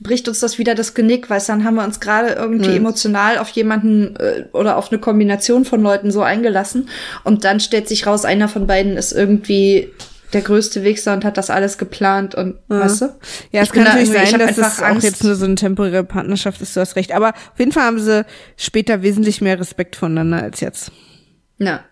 bricht 0.00 0.28
uns 0.28 0.40
das 0.40 0.58
wieder 0.58 0.74
das 0.74 0.94
Genick, 0.94 1.28
weil 1.28 1.40
dann 1.46 1.64
haben 1.64 1.74
wir 1.74 1.84
uns 1.84 2.00
gerade 2.00 2.30
irgendwie 2.30 2.70
mhm. 2.70 2.76
emotional 2.76 3.38
auf 3.38 3.48
jemanden 3.50 4.16
äh, 4.16 4.44
oder 4.52 4.76
auf 4.76 4.90
eine 4.90 5.00
Kombination 5.00 5.64
von 5.64 5.82
Leuten 5.82 6.10
so 6.10 6.22
eingelassen 6.22 6.88
und 7.24 7.44
dann 7.44 7.60
stellt 7.60 7.88
sich 7.88 8.06
raus, 8.06 8.24
einer 8.24 8.48
von 8.48 8.66
beiden 8.66 8.96
ist 8.96 9.12
irgendwie 9.12 9.92
der 10.32 10.42
größte 10.42 10.82
Wichser 10.82 11.12
und 11.12 11.24
hat 11.24 11.36
das 11.36 11.50
alles 11.50 11.78
geplant 11.78 12.34
und 12.34 12.56
ja. 12.68 12.80
weißt 12.80 13.02
du? 13.02 13.04
Ja, 13.52 13.62
es 13.62 13.72
kann 13.72 13.84
natürlich 13.84 14.10
da 14.10 14.26
sein, 14.26 14.40
dass 14.40 14.58
es 14.58 14.82
auch 14.82 15.02
jetzt 15.02 15.24
nur 15.24 15.34
so 15.34 15.44
eine 15.44 15.54
temporäre 15.54 16.04
Partnerschaft 16.04 16.60
ist, 16.60 16.76
du 16.76 16.80
hast 16.80 16.96
recht. 16.96 17.12
Aber 17.12 17.30
auf 17.30 17.58
jeden 17.58 17.72
Fall 17.72 17.84
haben 17.84 18.00
sie 18.00 18.24
später 18.56 19.02
wesentlich 19.02 19.40
mehr 19.40 19.58
Respekt 19.58 19.96
voneinander 19.96 20.42
als 20.42 20.60
jetzt. 20.60 20.90
Ja. 21.58 21.84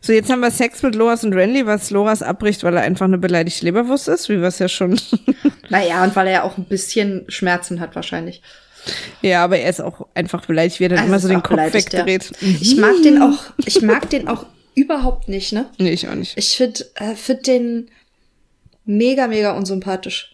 So, 0.00 0.12
jetzt 0.12 0.30
haben 0.30 0.40
wir 0.40 0.50
Sex 0.52 0.82
mit 0.82 0.94
Loras 0.94 1.24
und 1.24 1.32
Renly, 1.32 1.66
was 1.66 1.90
Loras 1.90 2.22
abbricht, 2.22 2.62
weil 2.62 2.76
er 2.76 2.82
einfach 2.82 3.06
eine 3.06 3.18
beleidigte 3.18 3.64
Leberwurst 3.64 4.06
ist, 4.06 4.28
wie 4.28 4.40
wir 4.40 4.48
es 4.48 4.60
ja 4.60 4.68
schon. 4.68 5.00
naja, 5.68 6.04
und 6.04 6.14
weil 6.14 6.28
er 6.28 6.32
ja 6.32 6.42
auch 6.44 6.56
ein 6.58 6.66
bisschen 6.66 7.24
Schmerzen 7.28 7.80
hat 7.80 7.96
wahrscheinlich. 7.96 8.42
Ja, 9.20 9.42
aber 9.42 9.58
er 9.58 9.68
ist 9.68 9.80
auch 9.80 10.06
einfach 10.14 10.46
beleidigt, 10.46 10.78
wie 10.78 10.84
er 10.84 10.90
dann 10.90 10.98
also 10.98 11.08
immer 11.08 11.18
so 11.18 11.28
den 11.28 11.42
Kopf 11.42 11.72
wegdreht. 11.72 12.30
Ja. 12.40 12.48
Ich 12.60 12.76
mag 12.76 13.02
den 13.02 13.20
auch, 13.20 13.38
ich 13.64 13.82
mag 13.82 14.08
den 14.10 14.28
auch 14.28 14.46
überhaupt 14.76 15.28
nicht, 15.28 15.52
ne? 15.52 15.68
Nee, 15.78 15.90
ich 15.90 16.06
auch 16.08 16.14
nicht. 16.14 16.38
Ich 16.38 16.56
finde 16.56 16.84
äh, 16.94 17.14
find 17.16 17.46
den 17.48 17.90
mega, 18.84 19.26
mega 19.26 19.56
unsympathisch. 19.56 20.32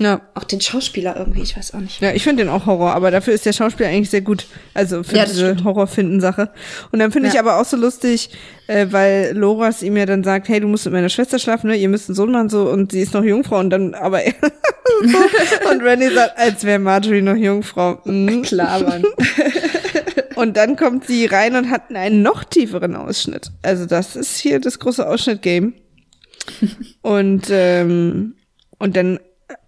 Ja. 0.00 0.22
Auch 0.34 0.44
den 0.44 0.60
Schauspieler 0.60 1.16
irgendwie, 1.16 1.42
ich 1.42 1.56
weiß 1.56 1.74
auch 1.74 1.78
nicht. 1.80 2.00
Ja, 2.00 2.12
ich 2.12 2.24
finde 2.24 2.42
den 2.42 2.50
auch 2.50 2.64
Horror, 2.66 2.94
aber 2.94 3.10
dafür 3.10 3.34
ist 3.34 3.44
der 3.46 3.52
Schauspieler 3.52 3.90
eigentlich 3.90 4.08
sehr 4.10 4.22
gut. 4.22 4.46
Also 4.74 5.02
für 5.02 5.16
Ja, 5.16 5.26
diese. 5.26 5.62
Horrorfinden-Sache. 5.62 6.50
Und 6.90 6.98
dann 6.98 7.12
finde 7.12 7.28
ich 7.28 7.34
Ja. 7.34 7.40
aber 7.40 7.60
auch 7.60 7.64
so 7.66 7.76
lustig, 7.76 8.30
äh, 8.66 8.86
weil 8.90 9.36
Loras 9.36 9.82
ihm 9.82 9.96
ja 9.96 10.06
dann 10.06 10.24
sagt, 10.24 10.48
hey, 10.48 10.58
du 10.60 10.66
musst 10.66 10.86
mit 10.86 10.94
meiner 10.94 11.10
Schwester 11.10 11.38
schlafen, 11.38 11.68
ne? 11.68 11.76
Ihr 11.76 11.88
müsst 11.90 12.08
einen 12.08 12.16
Sohn 12.16 12.32
machen 12.32 12.48
so 12.48 12.68
und 12.70 12.90
sie 12.92 13.00
ist 13.00 13.12
noch 13.14 13.22
Jungfrau 13.22 13.58
und 13.58 13.70
dann 13.70 13.94
aber 13.94 14.22
er 14.22 14.32
so, 14.42 15.68
und 15.70 15.82
Randy 15.82 16.12
sagt, 16.12 16.36
als 16.38 16.64
wäre 16.64 16.78
Marjorie 16.78 17.22
noch 17.22 17.36
Jungfrau. 17.36 18.00
Mhm. 18.04 18.42
Klar, 18.42 18.80
Mann. 18.82 19.04
Und 20.42 20.56
dann 20.56 20.74
kommt 20.74 21.06
sie 21.06 21.26
rein 21.26 21.54
und 21.54 21.70
hat 21.70 21.94
einen 21.94 22.20
noch 22.20 22.42
tieferen 22.42 22.96
Ausschnitt. 22.96 23.52
Also 23.62 23.86
das 23.86 24.16
ist 24.16 24.38
hier 24.38 24.58
das 24.58 24.80
große 24.80 25.08
Ausschnitt-Game. 25.08 25.74
und, 27.02 27.46
ähm, 27.48 28.34
und 28.76 28.96
dann 28.96 29.20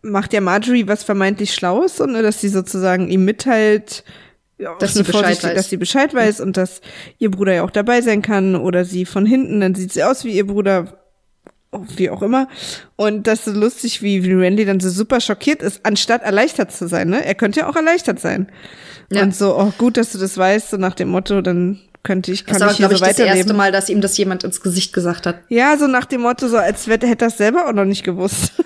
macht 0.02 0.32
ja 0.32 0.40
Marjorie 0.40 0.88
was 0.88 1.04
vermeintlich 1.04 1.54
Schlaues, 1.54 2.00
und, 2.00 2.14
dass 2.14 2.40
sie 2.40 2.48
sozusagen 2.48 3.08
ihm 3.08 3.24
mitteilt, 3.24 4.02
ja, 4.58 4.74
Dass 4.80 4.94
sie 4.94 5.04
Bescheid 5.04 5.44
weiß. 5.44 5.54
dass 5.54 5.70
sie 5.70 5.76
Bescheid 5.76 6.12
weiß 6.12 6.40
und 6.40 6.56
dass 6.56 6.80
ihr 7.18 7.30
Bruder 7.30 7.54
ja 7.54 7.62
auch 7.62 7.70
dabei 7.70 8.00
sein 8.00 8.20
kann 8.20 8.56
oder 8.56 8.84
sie 8.84 9.04
von 9.04 9.26
hinten, 9.26 9.60
dann 9.60 9.76
sieht 9.76 9.92
sie 9.92 10.02
aus 10.02 10.24
wie 10.24 10.32
ihr 10.32 10.46
Bruder, 10.48 11.03
wie 11.96 12.10
auch 12.10 12.22
immer. 12.22 12.48
Und 12.96 13.26
das 13.26 13.40
ist 13.40 13.54
so 13.54 13.60
lustig, 13.60 14.02
wie, 14.02 14.24
wie 14.24 14.32
Randy 14.32 14.64
dann 14.64 14.80
so 14.80 14.90
super 14.90 15.20
schockiert 15.20 15.62
ist, 15.62 15.80
anstatt 15.84 16.22
erleichtert 16.22 16.72
zu 16.72 16.88
sein, 16.88 17.08
ne? 17.08 17.24
Er 17.24 17.34
könnte 17.34 17.60
ja 17.60 17.68
auch 17.68 17.76
erleichtert 17.76 18.20
sein. 18.20 18.48
Ja. 19.10 19.22
Und 19.22 19.34
so, 19.34 19.56
oh, 19.56 19.72
gut, 19.78 19.96
dass 19.96 20.12
du 20.12 20.18
das 20.18 20.36
weißt, 20.36 20.70
so 20.70 20.76
nach 20.76 20.94
dem 20.94 21.08
Motto, 21.08 21.40
dann 21.40 21.80
könnte 22.02 22.32
ich, 22.32 22.46
kann 22.46 22.54
Das 22.54 22.62
war, 22.62 22.70
ich 22.70 22.76
hier 22.76 22.88
glaube 22.88 22.98
so 22.98 23.04
ich, 23.04 23.10
das 23.10 23.18
erste 23.18 23.32
weiterleben. 23.32 23.56
Mal, 23.56 23.72
dass 23.72 23.88
ihm 23.88 24.00
das 24.00 24.16
jemand 24.16 24.44
ins 24.44 24.60
Gesicht 24.60 24.92
gesagt 24.92 25.26
hat. 25.26 25.40
Ja, 25.48 25.76
so 25.76 25.86
nach 25.86 26.04
dem 26.04 26.20
Motto, 26.20 26.48
so 26.48 26.56
als 26.56 26.86
hätte 26.86 27.06
er 27.06 27.16
das 27.16 27.38
selber 27.38 27.68
auch 27.68 27.72
noch 27.72 27.84
nicht 27.84 28.04
gewusst. 28.04 28.52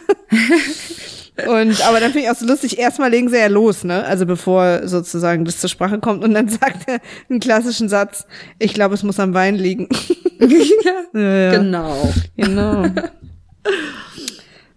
Und, 1.47 1.87
aber 1.87 2.01
dann 2.01 2.11
finde 2.13 2.27
ich 2.27 2.31
auch 2.31 2.35
so 2.35 2.47
lustig, 2.47 2.79
erstmal 2.79 3.11
legen 3.11 3.29
sie 3.29 3.39
ja 3.39 3.47
los, 3.47 3.85
ne? 3.85 4.05
Also 4.05 4.27
bevor 4.27 4.89
sozusagen 4.89 5.45
das 5.45 5.59
zur 5.59 5.71
Sprache 5.71 5.99
kommt 6.01 6.25
und 6.25 6.35
dann 6.35 6.49
sagt 6.49 6.89
er 6.89 7.01
einen 7.31 7.41
klassischen 7.41 7.89
Satz, 7.89 8.27
ich 8.59 8.75
glaube, 8.75 8.95
es 8.95 9.03
muss 9.03 9.21
am 9.21 9.35
Wein 9.35 9.55
liegen. 9.55 9.89
ja, 10.41 11.21
ja. 11.21 11.51
Genau. 11.59 12.13
Genau. 12.37 12.87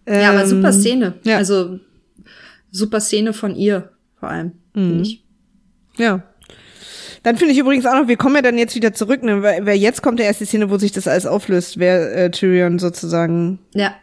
Ja, 0.08 0.32
aber 0.32 0.46
super 0.48 0.70
Ähm, 0.70 0.74
Szene. 0.74 1.14
ja. 1.24 1.38
Also 1.38 1.80
super 2.72 3.00
Szene 3.00 3.34
von 3.34 3.56
ihr 3.56 3.92
vor 4.20 4.30
allem. 4.30 4.54
Mhm. 4.74 4.90
finde 4.90 5.02
Ich. 5.04 5.24
Ja. 5.98 6.24
Dann 7.24 7.38
finde 7.38 7.54
ich 7.54 7.60
übrigens 7.60 7.86
auch 7.86 7.94
noch, 7.94 8.08
wir 8.08 8.18
kommen 8.18 8.36
ja 8.36 8.42
dann 8.42 8.58
jetzt 8.58 8.76
wieder 8.76 8.94
zurück, 8.94 9.22
ne? 9.24 9.44
Weil, 9.44 9.66
weil 9.66 9.78
jetzt 9.78 10.02
kommt 10.02 10.20
ja 10.20 10.26
erst 10.26 10.42
die 10.42 10.46
Szene, 10.46 10.70
wo 10.72 10.78
sich 10.78 10.92
das 10.92 11.08
alles 11.08 11.28
auflöst, 11.28 11.78
wer 11.80 12.14
äh, 12.16 12.32
Tyrion 12.32 12.80
sozusagen 12.80 13.60
Ja. 13.76 13.94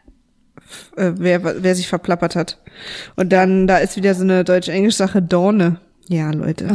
Äh, 0.96 1.12
wer, 1.16 1.62
wer 1.62 1.74
sich 1.74 1.88
verplappert 1.88 2.36
hat. 2.36 2.58
Und 3.16 3.32
dann, 3.32 3.66
da 3.66 3.78
ist 3.78 3.96
wieder 3.96 4.14
so 4.14 4.22
eine 4.22 4.44
deutsch-englisch-Sache, 4.44 5.22
Dorne. 5.22 5.80
Ja, 6.08 6.30
Leute. 6.30 6.68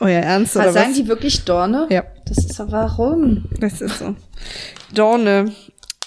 Euer 0.00 0.20
Ernst 0.22 0.56
oder 0.56 0.66
Was 0.66 0.74
sagen 0.74 0.90
was? 0.90 0.96
die 0.96 1.06
wirklich 1.08 1.44
Dorne? 1.44 1.86
Ja. 1.90 2.02
Das 2.26 2.38
ist 2.44 2.60
aber 2.60 2.72
warum? 2.72 3.44
Das 3.60 3.80
ist 3.80 3.98
so. 3.98 4.16
Dorne. 4.92 5.52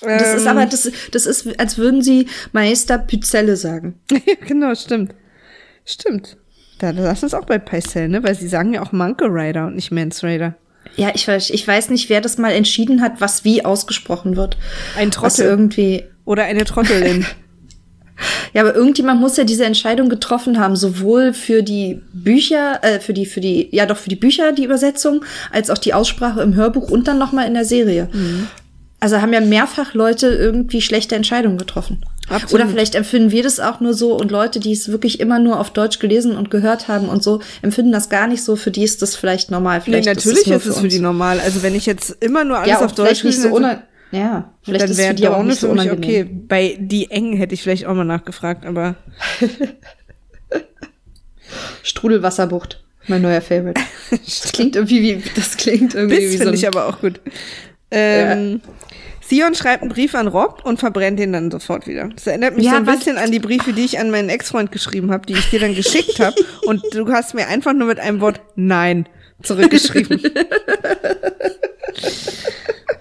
Das 0.02 0.36
ist 0.36 0.42
Ähm, 0.42 0.48
aber, 0.50 0.66
das, 0.66 0.92
das 1.12 1.26
ist, 1.26 1.58
als 1.60 1.78
würden 1.78 2.02
sie 2.02 2.28
Meister 2.52 2.98
Pyzelle 2.98 3.56
sagen. 3.56 4.00
ja, 4.12 4.18
genau, 4.46 4.76
stimmt. 4.76 5.16
Stimmt. 5.86 6.38
Da 6.80 6.90
lass 6.92 7.24
uns 7.24 7.34
auch 7.34 7.46
bei 7.46 7.58
Pycelle, 7.60 8.10
ne? 8.10 8.24
Weil 8.24 8.36
sie 8.36 8.50
sagen 8.50 8.74
ja 8.74 8.82
auch 8.82 8.92
Monkey 8.92 9.26
Rider 9.26 9.68
und 9.68 9.76
nicht 9.76 9.92
Mance 9.92 10.28
Rider. 10.28 10.56
Ja, 10.98 11.12
ich 11.14 11.28
weiß, 11.28 11.50
ich 11.52 11.66
weiß 11.66 11.90
nicht, 11.90 12.10
wer 12.10 12.20
das 12.22 12.38
mal 12.38 12.52
entschieden 12.52 13.02
hat, 13.02 13.22
was 13.22 13.46
wie 13.46 13.64
ausgesprochen 13.64 14.36
wird. 14.36 14.58
Ein 14.98 15.08
Was 15.08 15.36
Trottel. 15.36 15.46
irgendwie. 15.46 16.04
Oder 16.26 16.44
eine 16.44 16.66
Trottelin. 16.66 17.26
Ja, 18.54 18.62
aber 18.62 18.74
irgendjemand 18.74 19.20
muss 19.20 19.36
ja 19.36 19.44
diese 19.44 19.66
Entscheidung 19.66 20.08
getroffen 20.08 20.58
haben, 20.58 20.78
sowohl 20.78 21.34
für 21.34 21.62
die 21.62 22.02
Bücher, 22.14 22.80
äh, 22.82 23.02
für 23.02 23.14
die, 23.14 23.26
für 23.26 23.42
die, 23.42 23.68
ja 23.76 23.86
doch 23.86 23.98
für 23.98 24.08
die 24.08 24.16
Bücher, 24.16 24.54
die 24.54 24.64
Übersetzung, 24.64 25.26
als 25.52 25.70
auch 25.70 25.78
die 25.78 25.94
Aussprache 25.94 26.42
im 26.42 26.56
Hörbuch 26.56 26.90
und 26.90 27.10
dann 27.10 27.18
nochmal 27.18 27.46
in 27.48 27.54
der 27.54 27.66
Serie. 27.66 28.08
Also 29.02 29.20
haben 29.20 29.34
ja 29.34 29.42
mehrfach 29.42 29.94
Leute 29.94 30.28
irgendwie 30.28 30.82
schlechte 30.82 31.16
Entscheidungen 31.16 31.58
getroffen. 31.58 32.06
Absolut. 32.30 32.54
Oder 32.54 32.70
vielleicht 32.70 32.96
empfinden 32.96 33.32
wir 33.32 33.44
das 33.44 33.60
auch 33.60 33.82
nur 33.82 33.94
so 33.94 34.18
und 34.18 34.32
Leute, 34.32 34.60
die 34.60 34.72
es 34.72 34.90
wirklich 34.90 35.20
immer 35.20 35.38
nur 35.38 35.60
auf 35.60 35.72
Deutsch 35.72 36.00
gelesen 36.00 36.36
und 36.36 36.50
gehört 36.50 36.88
haben 36.88 37.08
und 37.08 37.22
so, 37.22 37.42
empfinden 37.62 37.92
das 37.92 38.10
gar 38.10 38.28
nicht 38.28 38.44
so. 38.44 38.56
Für 38.56 38.72
die 38.72 38.84
ist 38.84 39.02
das 39.02 39.16
vielleicht 39.16 39.52
normal. 39.52 39.80
nee, 39.80 39.84
Vielleicht 39.84 40.08
natürlich 40.08 40.48
nur 40.48 40.56
ist 40.56 40.66
es 40.66 40.76
für 40.78 40.84
uns. 40.84 40.94
die 40.94 41.00
normal. 41.00 41.40
Also 41.40 41.62
wenn 41.62 41.76
ich 41.76 41.86
jetzt 41.86 42.18
immer 42.22 42.44
nur 42.44 42.58
alles 42.58 42.70
ja, 42.70 42.86
auf 42.86 42.96
Deutsch 42.96 43.22
so 43.22 43.28
lese, 43.28 43.52
una 43.52 43.84
ja, 44.16 44.54
vielleicht 44.64 44.84
dann 44.90 44.98
wäre 44.98 45.14
die 45.14 45.28
auch 45.28 45.44
nicht 45.44 45.60
so 45.60 45.70
unangenehm. 45.70 45.98
okay. 45.98 46.24
Bei 46.24 46.78
die 46.80 47.12
Engen 47.12 47.38
hätte 47.38 47.54
ich 47.54 47.62
vielleicht 47.62 47.86
auch 47.86 47.94
mal 47.94 48.04
nachgefragt, 48.04 48.66
aber 48.66 48.96
Strudelwasserbucht. 51.84 52.82
Mein 53.08 53.22
neuer 53.22 53.42
Favorite. 53.42 53.80
Das 54.12 54.52
klingt 54.52 54.76
irgendwie 54.76 55.02
wie, 55.02 55.24
das 55.36 55.58
klingt 55.58 55.94
irgendwie 55.96 56.16
Biss 56.18 56.26
wie 56.26 56.38
so 56.38 56.44
finde 56.44 56.52
ein, 56.52 56.56
ich 56.56 56.68
aber 56.68 56.88
auch 56.88 57.00
gut. 57.02 57.20
Ähm, 57.92 58.62
Sion 59.28 59.56
schreibt 59.56 59.82
einen 59.82 59.92
Brief 59.92 60.14
an 60.16 60.28
Rob 60.28 60.62
und 60.64 60.80
verbrennt 60.80 61.20
ihn 61.20 61.34
dann 61.34 61.50
sofort 61.50 61.88
wieder. 61.88 62.10
Das 62.10 62.28
erinnert 62.28 62.56
mich 62.56 62.66
Ja, 62.66 62.72
so 62.74 62.78
ein 62.78 62.88
was- 62.88 62.98
bisschen 63.00 63.18
an 63.18 63.32
die 63.32 63.40
Briefe, 63.40 63.74
die 63.74 63.84
ich 63.86 63.98
an 64.00 64.12
meinen 64.12 64.30
Ex-Freund 64.30 64.72
geschrieben 64.72 65.12
habe, 65.12 65.26
die 65.26 65.34
ich 65.34 65.50
dir 65.50 65.60
dann 65.60 65.74
geschickt 65.76 66.20
habe. 66.20 66.36
Und 66.68 66.84
du 66.94 67.12
hast 67.12 67.34
mir 67.34 67.48
einfach 67.48 67.74
nur 67.74 67.88
mit 67.88 68.00
einem 68.00 68.22
Wort 68.22 68.40
Nein 68.56 69.08
zurückgeschrieben. 69.44 70.20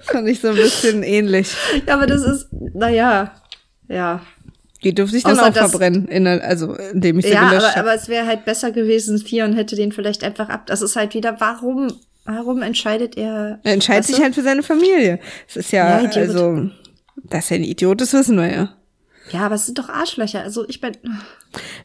Fand 0.02 0.28
ich 0.28 0.40
so 0.40 0.48
ein 0.48 0.56
bisschen 0.56 1.02
ähnlich. 1.02 1.48
Ja, 1.86 1.94
aber 1.94 2.06
das 2.06 2.22
ist, 2.22 2.48
naja, 2.74 3.34
ja. 3.88 4.20
Die 4.82 4.94
durfte 4.94 5.16
ich 5.16 5.22
dann 5.22 5.32
Außer 5.38 5.48
auch 5.48 5.52
dass- 5.52 5.70
verbrennen, 5.70 6.06
in, 6.08 6.26
also 6.26 6.74
indem 6.74 7.18
ich 7.18 7.24
sie 7.26 7.32
Ja, 7.32 7.48
gelöscht 7.48 7.64
aber, 7.68 7.76
habe. 7.76 7.90
aber 7.90 7.94
es 8.00 8.08
wäre 8.08 8.26
halt 8.26 8.44
besser 8.44 8.70
gewesen, 8.70 9.18
Theon 9.24 9.54
hätte 9.54 9.76
den 9.76 9.92
vielleicht 9.92 10.22
einfach 10.22 10.50
ab. 10.50 10.66
Das 10.66 10.82
ist 10.82 10.94
halt 10.96 11.14
wieder, 11.14 11.36
warum, 11.40 11.88
warum 12.26 12.60
entscheidet 12.62 13.16
er? 13.16 13.60
Er 13.64 13.72
entscheidet 13.72 14.04
sich 14.04 14.16
du? 14.16 14.22
halt 14.22 14.34
für 14.34 14.42
seine 14.42 14.62
Familie. 14.62 15.20
Es 15.48 15.56
ist 15.56 15.72
ja, 15.72 16.02
Ja, 16.02 16.08
also, 16.10 16.68
dass 17.22 17.50
er 17.50 17.56
ein 17.56 17.64
Idiot 17.64 18.02
ist, 18.02 18.12
wissen 18.12 18.36
wir 18.36 18.52
ja. 18.52 18.76
Ja, 19.30 19.40
aber 19.46 19.54
es 19.54 19.66
sind 19.66 19.78
doch 19.78 19.88
Arschlöcher. 19.88 20.42
Also 20.42 20.66
ich 20.68 20.80
bin. 20.80 20.92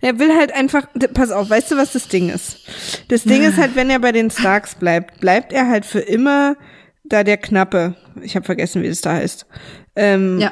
Er 0.02 0.20
will 0.20 0.36
halt 0.36 0.52
einfach, 0.54 0.88
pass 1.14 1.32
auf, 1.32 1.50
weißt 1.50 1.72
du, 1.72 1.78
was 1.78 1.94
das 1.94 2.08
Ding 2.08 2.30
ist? 2.30 2.58
Das 3.08 3.24
Ding 3.24 3.44
ist 3.44 3.58
halt, 3.58 3.76
wenn 3.76 3.90
er 3.90 4.00
bei 4.00 4.12
den 4.12 4.30
Starks 4.32 4.76
bleibt, 4.76 5.20
bleibt 5.22 5.54
er 5.54 5.68
halt 5.70 5.86
für 5.86 6.00
immer 6.00 6.56
da 7.04 7.24
der 7.24 7.38
Knappe. 7.38 7.96
Ich 8.22 8.36
habe 8.36 8.46
vergessen, 8.46 8.82
wie 8.84 8.90
das 8.90 9.02
da 9.02 9.14
heißt. 9.14 9.46
Ähm, 9.96 10.40
Ja. 10.40 10.52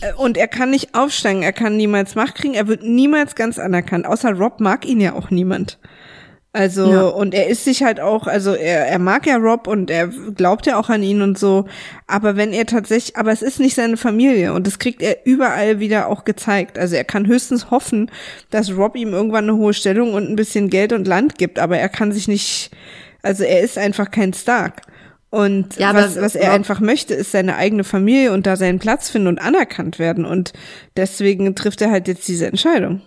äh, 0.00 0.12
Und 0.16 0.36
er 0.36 0.48
kann 0.48 0.70
nicht 0.70 0.94
aufsteigen, 0.94 1.42
er 1.42 1.52
kann 1.52 1.76
niemals 1.76 2.14
Macht 2.14 2.36
kriegen, 2.36 2.54
er 2.54 2.68
wird 2.68 2.82
niemals 2.82 3.34
ganz 3.34 3.58
anerkannt. 3.58 4.06
Außer 4.06 4.32
Rob 4.32 4.60
mag 4.60 4.86
ihn 4.86 5.00
ja 5.00 5.14
auch 5.14 5.30
niemand. 5.30 5.78
Also, 6.52 6.90
Ja. 6.90 7.02
und 7.02 7.34
er 7.34 7.48
ist 7.48 7.64
sich 7.64 7.82
halt 7.82 8.00
auch, 8.00 8.26
also 8.26 8.54
er, 8.54 8.86
er 8.88 8.98
mag 8.98 9.26
ja 9.26 9.36
Rob 9.36 9.66
und 9.66 9.90
er 9.90 10.08
glaubt 10.08 10.66
ja 10.66 10.78
auch 10.78 10.88
an 10.88 11.02
ihn 11.02 11.20
und 11.20 11.38
so. 11.38 11.66
Aber 12.06 12.36
wenn 12.36 12.52
er 12.54 12.64
tatsächlich, 12.64 13.16
aber 13.16 13.32
es 13.32 13.42
ist 13.42 13.60
nicht 13.60 13.74
seine 13.74 13.98
Familie 13.98 14.54
und 14.54 14.66
das 14.66 14.78
kriegt 14.78 15.02
er 15.02 15.26
überall 15.26 15.78
wieder 15.78 16.08
auch 16.08 16.24
gezeigt. 16.24 16.78
Also 16.78 16.96
er 16.96 17.04
kann 17.04 17.26
höchstens 17.26 17.70
hoffen, 17.70 18.10
dass 18.50 18.74
Rob 18.74 18.96
ihm 18.96 19.12
irgendwann 19.12 19.44
eine 19.44 19.56
hohe 19.56 19.74
Stellung 19.74 20.14
und 20.14 20.28
ein 20.28 20.36
bisschen 20.36 20.70
Geld 20.70 20.92
und 20.94 21.06
Land 21.06 21.36
gibt, 21.36 21.58
aber 21.58 21.76
er 21.78 21.90
kann 21.90 22.12
sich 22.12 22.28
nicht, 22.28 22.70
also 23.22 23.44
er 23.44 23.60
ist 23.60 23.76
einfach 23.76 24.10
kein 24.10 24.32
Stark. 24.32 24.82
Und 25.30 25.76
Ja, 25.76 25.92
was, 25.94 26.16
was 26.16 26.34
er 26.34 26.52
einfach 26.52 26.80
möchte, 26.80 27.12
ist 27.12 27.32
seine 27.32 27.56
eigene 27.56 27.84
Familie 27.84 28.32
und 28.32 28.46
da 28.46 28.56
seinen 28.56 28.78
Platz 28.78 29.10
finden 29.10 29.28
und 29.28 29.38
anerkannt 29.38 29.98
werden. 29.98 30.24
Und 30.24 30.54
deswegen 30.96 31.54
trifft 31.54 31.82
er 31.82 31.90
halt 31.90 32.08
jetzt 32.08 32.26
diese 32.26 32.46
Entscheidung. 32.46 33.02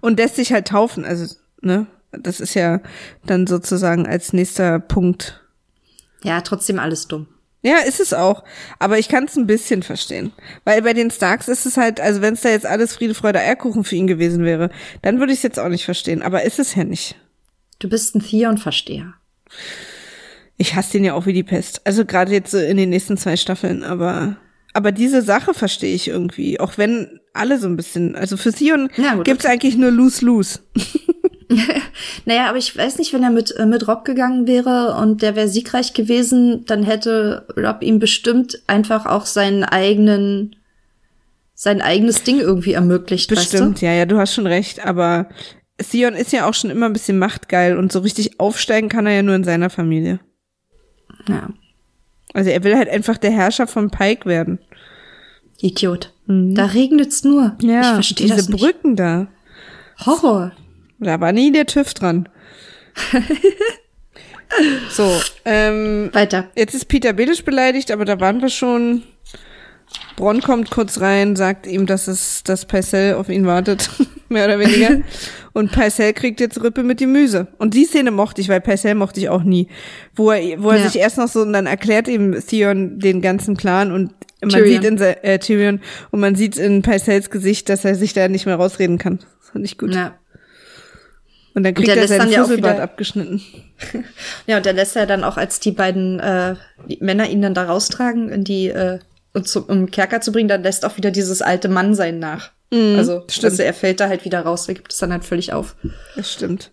Und 0.00 0.18
lässt 0.18 0.36
sich 0.36 0.52
halt 0.52 0.68
taufen. 0.68 1.04
Also, 1.04 1.34
ne? 1.60 1.86
Das 2.12 2.40
ist 2.40 2.54
ja 2.54 2.80
dann 3.24 3.46
sozusagen 3.46 4.06
als 4.06 4.32
nächster 4.32 4.80
Punkt. 4.80 5.40
Ja, 6.22 6.40
trotzdem 6.40 6.78
alles 6.78 7.06
dumm. 7.06 7.28
Ja, 7.62 7.78
ist 7.78 8.00
es 8.00 8.12
auch. 8.12 8.42
Aber 8.78 8.98
ich 8.98 9.08
kann 9.08 9.24
es 9.24 9.36
ein 9.36 9.46
bisschen 9.46 9.82
verstehen. 9.82 10.32
Weil 10.64 10.82
bei 10.82 10.92
den 10.92 11.10
Starks 11.10 11.46
ist 11.46 11.66
es 11.66 11.76
halt, 11.76 12.00
also 12.00 12.20
wenn 12.20 12.34
es 12.34 12.40
da 12.40 12.48
jetzt 12.48 12.66
alles 12.66 12.94
Friede, 12.94 13.14
Freude, 13.14 13.38
Eierkuchen 13.38 13.84
für 13.84 13.96
ihn 13.96 14.06
gewesen 14.06 14.44
wäre, 14.44 14.70
dann 15.02 15.18
würde 15.20 15.32
ich 15.32 15.38
es 15.38 15.42
jetzt 15.42 15.58
auch 15.58 15.68
nicht 15.68 15.84
verstehen. 15.84 16.22
Aber 16.22 16.42
ist 16.42 16.58
es 16.58 16.74
ja 16.74 16.84
nicht. 16.84 17.16
Du 17.78 17.88
bist 17.88 18.14
ein 18.14 18.22
Theon-Versteher. 18.22 19.14
Ich 20.56 20.74
hasse 20.74 20.92
den 20.92 21.04
ja 21.04 21.14
auch 21.14 21.26
wie 21.26 21.32
die 21.32 21.42
Pest. 21.42 21.82
Also 21.86 22.04
gerade 22.04 22.32
jetzt 22.32 22.50
so 22.50 22.58
in 22.58 22.76
den 22.76 22.90
nächsten 22.90 23.16
zwei 23.16 23.36
Staffeln, 23.36 23.82
aber 23.84 24.36
aber 24.72 24.92
diese 24.92 25.22
Sache 25.22 25.54
verstehe 25.54 25.94
ich 25.94 26.08
irgendwie, 26.08 26.60
auch 26.60 26.78
wenn 26.78 27.19
alle 27.32 27.58
so 27.58 27.68
ein 27.68 27.76
bisschen, 27.76 28.16
also 28.16 28.36
für 28.36 28.52
Sion 28.52 28.90
Ja, 28.96 29.14
gut, 29.14 29.24
gibt's 29.24 29.46
eigentlich 29.46 29.76
nur 29.76 29.90
lose 29.90 30.24
lose. 30.24 30.60
Naja, 32.26 32.48
aber 32.48 32.58
ich 32.58 32.76
weiß 32.76 32.98
nicht, 32.98 33.12
wenn 33.12 33.24
er 33.24 33.30
mit, 33.30 33.50
äh, 33.56 33.66
mit 33.66 33.88
Rob 33.88 34.04
gegangen 34.04 34.46
wäre 34.46 34.94
und 35.00 35.20
der 35.20 35.34
wäre 35.34 35.48
siegreich 35.48 35.94
gewesen, 35.94 36.64
dann 36.66 36.84
hätte 36.84 37.46
Rob 37.56 37.82
ihm 37.82 37.98
bestimmt 37.98 38.62
einfach 38.68 39.04
auch 39.06 39.26
seinen 39.26 39.64
eigenen, 39.64 40.54
sein 41.54 41.82
eigenes 41.82 42.22
Ding 42.22 42.38
irgendwie 42.38 42.74
ermöglicht, 42.74 43.28
Bestimmt, 43.28 43.80
ja, 43.80 43.92
ja, 43.92 44.06
du 44.06 44.16
hast 44.16 44.34
schon 44.34 44.46
recht, 44.46 44.86
aber 44.86 45.28
Sion 45.82 46.14
ist 46.14 46.32
ja 46.32 46.48
auch 46.48 46.54
schon 46.54 46.70
immer 46.70 46.86
ein 46.86 46.92
bisschen 46.92 47.18
machtgeil 47.18 47.76
und 47.76 47.90
so 47.90 47.98
richtig 47.98 48.38
aufsteigen 48.38 48.88
kann 48.88 49.06
er 49.06 49.14
ja 49.14 49.22
nur 49.22 49.34
in 49.34 49.44
seiner 49.44 49.70
Familie. 49.70 50.20
weißt 51.08 51.28
du? 51.28 51.32
Ja. 51.32 51.48
Also 52.32 52.50
er 52.50 52.62
will 52.62 52.76
halt 52.76 52.88
einfach 52.88 53.18
der 53.18 53.32
Herrscher 53.32 53.66
von 53.66 53.90
Pike 53.90 54.26
werden. 54.26 54.60
Idiot. 55.60 56.12
Da 56.26 56.66
regnet's 56.66 57.24
nur. 57.24 57.56
ich 57.60 57.66
Ja, 57.68 57.94
verstehe 57.94 58.26
diese 58.26 58.38
das 58.38 58.48
nicht. 58.48 58.60
Brücken 58.62 58.96
da. 58.96 59.28
Horror. 60.06 60.52
Da 60.98 61.20
war 61.20 61.32
nie 61.32 61.50
der 61.52 61.66
TÜV 61.66 61.92
dran. 61.94 62.28
so, 64.90 65.20
ähm, 65.44 66.10
Weiter. 66.12 66.50
jetzt 66.56 66.74
ist 66.74 66.86
Peter 66.86 67.12
Belisch 67.12 67.44
beleidigt, 67.44 67.90
aber 67.90 68.04
da 68.04 68.20
waren 68.20 68.40
wir 68.40 68.48
schon. 68.48 69.02
Bronn 70.20 70.42
kommt 70.42 70.70
kurz 70.70 71.00
rein, 71.00 71.34
sagt 71.34 71.66
ihm, 71.66 71.86
dass 71.86 72.06
es, 72.08 72.42
dass 72.44 72.66
Parcell 72.66 73.14
auf 73.14 73.28
ihn 73.30 73.46
wartet, 73.46 73.88
mehr 74.28 74.44
oder 74.44 74.58
weniger. 74.58 75.00
Und 75.54 75.72
Parcell 75.72 76.12
kriegt 76.12 76.40
jetzt 76.40 76.62
Rippe 76.62 76.82
mit 76.82 77.00
die 77.00 77.06
Müse. 77.06 77.48
Und 77.58 77.72
die 77.74 77.86
Szene 77.86 78.10
mochte 78.10 78.40
ich, 78.42 78.48
weil 78.50 78.60
Parcell 78.60 78.94
mochte 78.94 79.18
ich 79.18 79.28
auch 79.30 79.42
nie. 79.42 79.68
Wo 80.14 80.30
er, 80.30 80.62
wo 80.62 80.70
er 80.70 80.78
Ja. 80.78 80.84
sich 80.88 81.00
erst 81.00 81.16
noch 81.18 81.28
so, 81.28 81.40
und 81.40 81.52
dann 81.54 81.66
erklärt 81.66 82.06
ihm 82.06 82.36
Theon 82.46 82.98
den 82.98 83.22
ganzen 83.22 83.56
Plan 83.56 83.90
und 83.92 84.12
man 84.42 84.50
Tyrion. 84.50 84.82
sieht 84.82 84.84
in, 84.84 84.98
äh, 85.00 85.38
Tyrion, 85.38 85.80
und 86.10 86.20
man 86.20 86.34
sieht 86.34 86.56
in 86.58 86.82
Parcells 86.82 87.30
Gesicht, 87.30 87.68
dass 87.68 87.84
er 87.84 87.94
sich 87.94 88.12
da 88.12 88.28
nicht 88.28 88.44
mehr 88.46 88.56
rausreden 88.56 88.98
kann. 88.98 89.18
Das 89.40 89.50
fand 89.52 89.64
ich 89.64 89.78
gut. 89.78 89.94
Ja. 89.94 90.14
Und 91.54 91.64
dann 91.64 91.74
kriegt 91.74 91.88
der 91.88 91.96
er 91.96 92.06
seinen 92.08 92.30
dann 92.30 92.42
Fusselbart 92.44 92.74
wieder- 92.74 92.82
abgeschnitten. 92.84 93.40
Ja, 94.46 94.58
und 94.58 94.66
der 94.66 94.74
lässt 94.74 94.94
er 94.96 95.06
dann 95.06 95.24
auch, 95.24 95.36
als 95.38 95.58
die 95.60 95.72
beiden 95.72 96.20
äh, 96.20 96.54
die 96.88 96.98
Männer 97.00 97.28
ihn 97.28 97.40
dann 97.42 97.54
da 97.54 97.64
raustragen, 97.64 98.28
in 98.28 98.44
die, 98.44 98.68
äh, 98.68 98.98
und 99.34 99.48
zum, 99.48 99.64
um 99.64 99.90
Kerker 99.90 100.20
zu 100.20 100.32
bringen, 100.32 100.48
dann 100.48 100.62
lässt 100.62 100.84
auch 100.84 100.96
wieder 100.96 101.10
dieses 101.10 101.42
alte 101.42 101.68
Mannsein 101.68 102.18
nach. 102.18 102.50
also, 102.72 103.24
stimmt. 103.28 103.44
also 103.52 103.62
er 103.62 103.74
fällt 103.74 104.00
da 104.00 104.08
halt 104.08 104.24
wieder 104.24 104.40
raus, 104.40 104.68
er 104.68 104.74
gibt 104.74 104.92
es 104.92 104.98
dann 104.98 105.12
halt 105.12 105.24
völlig 105.24 105.52
auf. 105.52 105.76
Das 106.16 106.32
stimmt. 106.32 106.70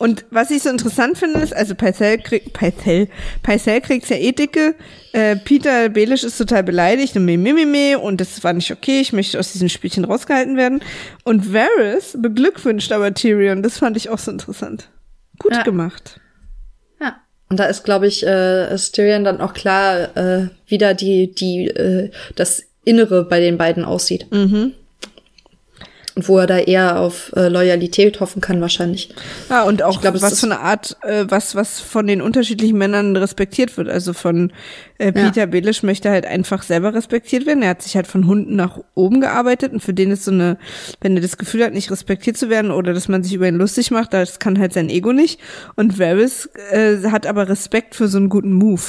Und 0.00 0.24
was 0.30 0.50
ich 0.50 0.62
so 0.62 0.70
interessant 0.70 1.18
finde, 1.18 1.40
ist, 1.40 1.54
also 1.54 1.74
Paisel 1.74 2.16
kriegt, 2.16 2.54
Paisel, 2.54 3.08
Paisel 3.42 3.82
kriegt's 3.82 4.08
ja 4.08 4.16
eh 4.16 4.32
dicke, 4.32 4.74
äh, 5.12 5.36
Peter 5.36 5.90
Belisch 5.90 6.24
ist 6.24 6.38
total 6.38 6.62
beleidigt 6.62 7.16
und 7.16 7.26
mimimime 7.26 7.98
und 7.98 8.18
das 8.18 8.42
war 8.42 8.54
nicht 8.54 8.70
okay, 8.70 9.00
ich 9.02 9.12
möchte 9.12 9.38
aus 9.38 9.52
diesem 9.52 9.68
Spielchen 9.68 10.06
rausgehalten 10.06 10.56
werden. 10.56 10.80
Und 11.24 11.52
Varys 11.52 12.16
beglückwünscht 12.18 12.92
aber 12.92 13.12
Tyrion, 13.12 13.62
das 13.62 13.76
fand 13.76 13.98
ich 13.98 14.08
auch 14.08 14.18
so 14.18 14.30
interessant. 14.30 14.88
Gut 15.38 15.52
Ja. 15.52 15.62
gemacht. 15.64 16.18
Und 17.50 17.58
da 17.58 17.64
ist, 17.64 17.82
glaube 17.82 18.06
ich, 18.06 18.24
äh, 18.24 18.72
ist 18.72 18.92
Tyrion 18.92 19.24
dann 19.24 19.40
auch 19.40 19.52
klar, 19.52 20.16
äh, 20.16 20.48
wieder 20.68 20.94
die, 20.94 21.34
die, 21.34 21.66
äh, 21.66 22.10
das 22.36 22.62
Innere 22.84 23.24
bei 23.24 23.40
den 23.40 23.58
beiden 23.58 23.84
aussieht. 23.84 24.26
Mhm. 24.30 24.72
Und 26.20 26.28
wo 26.28 26.36
er 26.36 26.46
da 26.46 26.58
eher 26.58 27.00
auf 27.00 27.32
äh, 27.34 27.48
Loyalität 27.48 28.20
hoffen 28.20 28.42
kann, 28.42 28.60
wahrscheinlich. 28.60 29.08
Ja, 29.48 29.62
und 29.62 29.82
auch 29.82 29.94
Ich 29.94 30.00
glaub, 30.02 30.20
was 30.20 30.38
für 30.38 30.44
eine 30.44 30.60
Art, 30.60 30.98
äh, 31.00 31.24
was, 31.28 31.54
was 31.54 31.80
von 31.80 32.06
den 32.06 32.20
unterschiedlichen 32.20 32.76
Männern 32.76 33.16
respektiert 33.16 33.78
wird. 33.78 33.88
Also 33.88 34.12
von 34.12 34.52
äh, 34.98 35.12
Peter 35.12 35.46
Belisch 35.46 35.82
möchte 35.82 36.10
halt 36.10 36.26
einfach 36.26 36.62
selber 36.62 36.92
respektiert 36.92 37.46
werden. 37.46 37.62
Er 37.62 37.70
hat 37.70 37.80
sich 37.80 37.96
halt 37.96 38.06
von 38.06 38.26
Hunden 38.26 38.54
nach 38.54 38.78
oben 38.94 39.22
gearbeitet 39.22 39.72
und 39.72 39.80
für 39.80 39.94
den 39.94 40.10
ist 40.10 40.26
so 40.26 40.30
eine, 40.30 40.58
wenn 41.00 41.16
er 41.16 41.22
das 41.22 41.38
Gefühl 41.38 41.64
hat, 41.64 41.72
nicht 41.72 41.90
respektiert 41.90 42.36
zu 42.36 42.50
werden 42.50 42.70
oder 42.70 42.92
dass 42.92 43.08
man 43.08 43.22
sich 43.22 43.32
über 43.32 43.48
ihn 43.48 43.56
lustig 43.56 43.90
macht, 43.90 44.12
das 44.12 44.38
kann 44.38 44.58
halt 44.58 44.74
sein 44.74 44.90
Ego 44.90 45.14
nicht. 45.14 45.40
Und 45.74 45.98
Varys 45.98 46.50
äh, 46.70 46.98
hat 47.10 47.26
aber 47.26 47.48
Respekt 47.48 47.94
für 47.94 48.08
so 48.08 48.18
einen 48.18 48.28
guten 48.28 48.52
Move. 48.52 48.82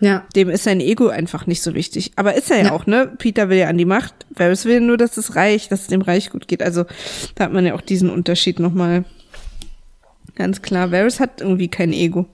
Ja. 0.00 0.26
Dem 0.36 0.48
ist 0.48 0.64
sein 0.64 0.80
Ego 0.80 1.08
einfach 1.08 1.46
nicht 1.46 1.60
so 1.62 1.74
wichtig. 1.74 2.12
Aber 2.16 2.34
ist 2.34 2.50
er 2.50 2.58
ja, 2.58 2.64
Ja. 2.66 2.72
auch, 2.72 2.86
ne? 2.86 3.12
Peter 3.18 3.48
will 3.48 3.58
ja 3.58 3.68
an 3.68 3.78
die 3.78 3.84
Macht. 3.84 4.14
Varys 4.30 4.64
will 4.64 4.80
nur, 4.80 4.96
dass 4.96 5.16
es 5.16 5.34
reich, 5.34 5.68
dass 5.68 5.82
es 5.82 5.86
dem 5.88 6.02
Reich 6.02 6.30
gut 6.30 6.46
geht. 6.46 6.62
Also 6.62 6.84
da 7.34 7.44
hat 7.44 7.52
man 7.52 7.66
ja 7.66 7.74
auch 7.74 7.80
diesen 7.80 8.08
Unterschied 8.10 8.60
nochmal 8.60 9.04
ganz 10.36 10.62
klar. 10.62 10.92
Varys 10.92 11.18
hat 11.18 11.40
irgendwie 11.40 11.68
kein 11.68 11.92
Ego. 11.92 12.26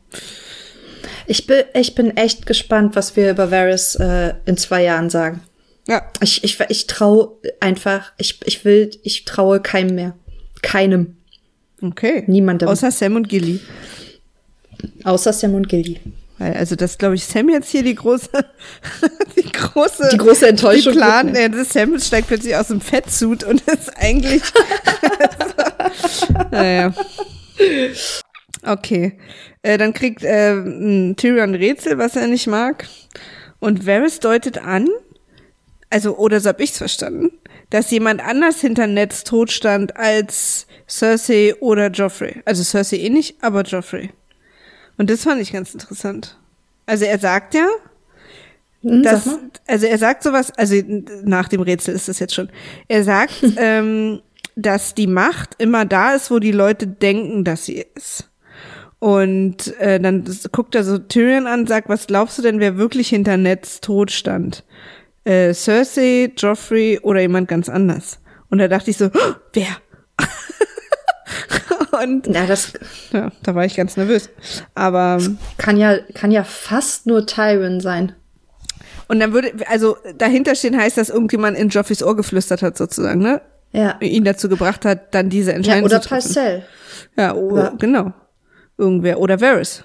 Ich 1.26 1.46
bin, 1.46 1.64
ich 1.74 1.94
bin 1.94 2.16
echt 2.18 2.44
gespannt, 2.44 2.96
was 2.96 3.16
wir 3.16 3.30
über 3.30 3.50
Varys 3.50 3.94
äh, 3.94 4.34
in 4.44 4.58
zwei 4.58 4.82
Jahren 4.82 5.08
sagen. 5.08 5.40
Ja. 5.88 6.02
Ich, 6.22 6.44
ich, 6.44 6.58
ich 6.68 6.86
traue 6.86 7.32
einfach, 7.60 8.12
ich, 8.18 8.40
ich 8.44 8.64
will, 8.66 8.90
ich 9.02 9.24
traue 9.24 9.60
keinem 9.60 9.94
mehr. 9.94 10.14
Keinem. 10.62 11.16
Okay. 11.82 12.24
Niemandem. 12.26 12.68
Außer 12.68 12.90
Sam 12.90 13.16
und 13.16 13.28
Gilly. 13.28 13.60
Außer 15.04 15.32
Sam 15.32 15.54
und 15.54 15.68
Gilly. 15.68 16.00
Weil, 16.38 16.54
also 16.54 16.74
das 16.74 16.98
glaube 16.98 17.14
ich, 17.14 17.24
Sam 17.24 17.48
jetzt 17.48 17.70
hier 17.70 17.82
die 17.82 17.94
große, 17.94 18.28
die 19.36 19.50
große, 19.52 20.08
Die 20.12 20.16
große 20.16 20.48
Enttäuschung 20.48 20.92
Die 20.92 20.98
Plan, 20.98 21.34
ja, 21.34 21.48
das 21.48 21.72
Sam 21.72 21.98
steigt 21.98 22.28
plötzlich 22.28 22.56
aus 22.56 22.68
dem 22.68 22.80
Fettsuit 22.80 23.44
und 23.44 23.60
ist 23.68 23.96
eigentlich, 23.96 24.42
naja. 26.50 26.92
Okay. 28.64 29.18
Äh, 29.62 29.78
dann 29.78 29.92
kriegt 29.92 30.24
äh, 30.24 30.54
Tyrion 31.14 31.54
Rätsel, 31.54 31.98
was 31.98 32.16
er 32.16 32.26
nicht 32.26 32.46
mag. 32.46 32.86
Und 33.60 33.86
Varys 33.86 34.20
deutet 34.20 34.58
an, 34.58 34.88
also, 35.90 36.16
oder 36.16 36.40
so 36.40 36.48
hab 36.48 36.60
ich's 36.60 36.78
verstanden, 36.78 37.30
dass 37.70 37.90
jemand 37.90 38.20
anders 38.20 38.60
hinter 38.60 38.86
Neds 38.86 39.22
Tod 39.22 39.52
stand 39.52 39.96
als 39.96 40.66
Cersei 40.88 41.54
oder 41.60 41.90
Joffrey. 41.90 42.42
Also 42.44 42.64
Cersei 42.64 42.96
eh 42.96 43.10
nicht, 43.10 43.42
aber 43.42 43.62
Joffrey. 43.62 44.10
Und 44.96 45.10
das 45.10 45.24
fand 45.24 45.40
ich 45.40 45.52
ganz 45.52 45.72
interessant. 45.74 46.38
Also 46.86 47.04
er 47.04 47.18
sagt 47.18 47.54
ja, 47.54 47.66
Hm, 48.84 49.02
dass, 49.02 49.24
sag 49.24 49.40
also 49.66 49.86
er 49.86 49.98
sagt 49.98 50.22
sowas, 50.22 50.52
also 50.56 50.76
nach 51.24 51.48
dem 51.48 51.62
Rätsel 51.62 51.94
ist 51.94 52.08
das 52.08 52.18
jetzt 52.18 52.34
schon. 52.34 52.50
Er 52.86 53.02
sagt, 53.02 53.42
ähm, 53.56 54.20
dass 54.56 54.94
die 54.94 55.06
Macht 55.06 55.56
immer 55.58 55.84
da 55.84 56.14
ist, 56.14 56.30
wo 56.30 56.38
die 56.38 56.52
Leute 56.52 56.86
denken, 56.86 57.44
dass 57.44 57.64
sie 57.64 57.84
ist. 57.94 58.30
Und 59.00 59.78
äh, 59.80 59.98
dann 60.00 60.24
guckt 60.52 60.74
er 60.74 60.84
so 60.84 60.98
Tyrion 60.98 61.46
an, 61.46 61.66
sagt, 61.66 61.88
was 61.88 62.06
glaubst 62.06 62.38
du 62.38 62.42
denn, 62.42 62.60
wer 62.60 62.76
wirklich 62.76 63.08
hinter 63.08 63.36
Neds 63.36 63.80
Tod 63.80 64.10
stand? 64.10 64.64
Äh, 65.24 65.52
Cersei, 65.52 66.32
Joffrey 66.36 67.00
oder 67.02 67.20
jemand 67.20 67.48
ganz 67.48 67.68
anders? 67.68 68.20
Und 68.48 68.58
da 68.58 68.68
dachte 68.68 68.90
ich 68.90 68.96
so, 68.96 69.06
"Oh, 69.06 69.34
wer? 69.52 69.66
Und 72.02 72.26
Ja, 72.26 72.46
das 72.46 72.72
ja, 73.12 73.30
da 73.42 73.54
war 73.54 73.64
ich 73.64 73.76
ganz 73.76 73.96
nervös. 73.96 74.30
Aber 74.74 75.18
kann 75.58 75.76
ja, 75.76 75.98
kann 76.14 76.30
ja 76.30 76.44
fast 76.44 77.06
nur 77.06 77.26
Tyrion 77.26 77.80
sein. 77.80 78.12
und 79.08 79.20
dann 79.20 79.32
würde, 79.32 79.52
also 79.68 79.96
dahinter 80.18 80.54
stehen 80.54 80.76
heißt, 80.76 80.96
dass 80.98 81.10
irgendjemand 81.10 81.56
in 81.58 81.68
Joffreys 81.68 82.02
Ohr 82.02 82.16
geflüstert 82.16 82.62
hat 82.62 82.76
sozusagen, 82.76 83.20
ne? 83.20 83.40
Ja. 83.72 83.96
Ihn 84.00 84.24
dazu 84.24 84.48
gebracht 84.48 84.84
hat, 84.84 85.14
dann 85.14 85.30
diese 85.30 85.50
Ja, 85.50 85.56
Entscheidung 85.56 85.84
oder 85.84 86.00
zu 86.00 86.08
treffen. 86.08 86.32
Parcell. 86.34 86.64
Ja, 87.16 87.34
oh, 87.34 87.56
Ja. 87.56 87.72
genau. 87.78 88.12
Irgendwer. 88.78 89.18
Oder 89.20 89.40
Varys. 89.40 89.84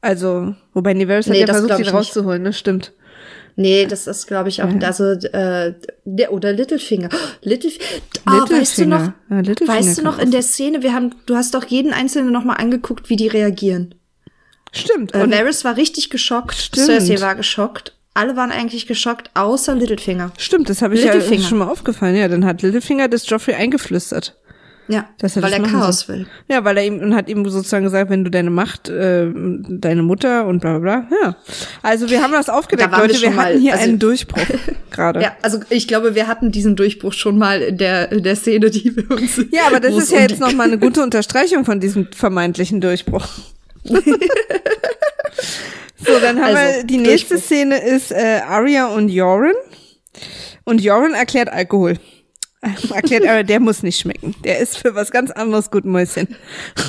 Also, 0.00 0.54
wobei 0.74 0.94
nee, 0.94 1.08
Varys 1.08 1.26
Nee, 1.26 1.34
hat 1.34 1.40
ja 1.40 1.46
das 1.46 1.56
versucht, 1.64 1.80
ihn 1.80 1.88
rauszuholen, 1.94 2.42
ne? 2.42 2.52
Stimmt. 2.52 2.92
Nee, 3.60 3.86
das 3.86 4.06
ist, 4.06 4.28
glaube 4.28 4.50
ich, 4.50 4.62
auch, 4.62 4.68
also, 4.82 5.04
äh, 5.04 5.74
der, 6.04 6.32
oder 6.32 6.52
Littlefinger. 6.52 7.08
Littlefinger. 7.42 7.90
Ah, 8.24 8.46
weißt 8.48 8.78
du 8.78 8.86
noch, 8.86 9.12
Ja, 9.30 9.68
weißt 9.68 9.98
du 9.98 10.02
noch 10.02 10.20
in 10.20 10.30
der 10.30 10.42
Szene, 10.42 10.84
wir 10.84 10.94
haben, 10.94 11.12
du 11.26 11.34
hast 11.34 11.54
doch 11.54 11.64
jeden 11.64 11.92
Einzelnen 11.92 12.30
noch 12.30 12.44
mal 12.44 12.54
angeguckt, 12.54 13.10
wie 13.10 13.16
die 13.16 13.26
reagieren. 13.26 13.96
Stimmt. 14.70 15.12
Äh, 15.12 15.22
Und 15.24 15.32
Varys 15.32 15.64
war 15.64 15.76
richtig 15.76 16.08
geschockt, 16.08 16.54
Stimmt. 16.54 16.86
Cersei 16.86 17.20
war 17.20 17.34
geschockt, 17.34 17.96
alle 18.14 18.36
waren 18.36 18.52
eigentlich 18.52 18.86
geschockt, 18.86 19.30
außer 19.34 19.74
Littlefinger. 19.74 20.30
stimmt, 20.38 20.70
das 20.70 20.80
habe 20.80 20.94
ich 20.94 21.02
ja 21.02 21.20
schon 21.40 21.58
mal 21.58 21.68
aufgefallen. 21.68 22.14
Ja, 22.14 22.28
dann 22.28 22.44
hat 22.44 22.62
Littlefinger 22.62 23.08
das 23.08 23.28
Joffrey 23.28 23.54
eingeflüstert. 23.54 24.36
Ja, 24.90 25.06
Dass 25.18 25.36
er 25.36 25.42
weil 25.42 25.50
das 25.50 25.60
er 25.60 25.66
Chaos 25.66 26.00
soll. 26.00 26.16
will. 26.20 26.26
Ja, 26.48 26.64
weil 26.64 26.78
er 26.78 26.84
ihm 26.86 26.98
und 27.00 27.14
hat 27.14 27.28
ihm 27.28 27.46
sozusagen 27.48 27.84
gesagt, 27.84 28.08
wenn 28.10 28.24
du 28.24 28.30
deine 28.30 28.48
Macht, 28.48 28.88
äh, 28.88 29.26
deine 29.34 30.02
Mutter 30.02 30.46
und 30.46 30.60
bla 30.60 30.78
bla 30.78 31.00
bla. 31.06 31.18
Ja. 31.22 31.36
Also 31.82 32.08
wir 32.08 32.22
haben 32.22 32.32
das 32.32 32.48
aufgedeckt, 32.48 32.88
Da 32.90 32.96
waren 32.96 33.02
wir 33.02 33.08
Leute. 33.08 33.20
Wir, 33.20 33.28
schon 33.28 33.36
mal, 33.36 33.46
hatten 33.50 33.60
hier 33.60 33.72
also- 33.74 33.84
einen 33.84 33.98
Durchbruch 33.98 34.40
gerade. 34.90 35.20
Ja, 35.20 35.36
also 35.42 35.60
ich 35.68 35.88
glaube, 35.88 36.14
wir 36.14 36.26
hatten 36.26 36.52
diesen 36.52 36.74
Durchbruch 36.74 37.12
schon 37.12 37.36
mal 37.36 37.60
in 37.60 37.76
der, 37.76 38.10
in 38.12 38.22
der 38.22 38.34
Szene, 38.36 38.70
die 38.70 38.96
wir 38.96 39.10
uns. 39.10 39.36
Ja, 39.52 39.66
aber 39.66 39.78
das 39.80 39.94
ist 39.96 40.10
ja 40.10 40.20
jetzt 40.20 40.36
die- 40.36 40.40
noch 40.40 40.54
mal 40.54 40.68
eine 40.68 40.78
gute 40.78 41.02
Unterstreichung 41.02 41.66
von 41.66 41.80
diesem 41.80 42.08
vermeintlichen 42.12 42.80
Durchbruch. 42.80 43.26
so, 43.84 44.00
dann 46.20 46.40
haben 46.40 46.54
Also, 46.56 46.76
wir 46.78 46.84
die 46.84 46.98
nächste 46.98 47.34
Durchbruch. 47.34 47.46
Szene 47.46 47.82
ist 47.84 48.12
äh, 48.12 48.40
Arya 48.46 48.86
und 48.88 49.08
Joran. 49.08 49.52
Und 50.64 50.80
Joran 50.82 51.14
erklärt 51.14 51.48
Alkohol. 51.50 51.94
erklärt 52.94 53.26
aber, 53.26 53.44
der 53.44 53.60
muss 53.60 53.82
nicht 53.82 54.00
schmecken. 54.00 54.34
Der 54.44 54.58
ist 54.58 54.78
für 54.78 54.94
was 54.94 55.10
ganz 55.10 55.30
anderes 55.30 55.70
gut 55.70 55.84
Mäuschen. 55.84 56.28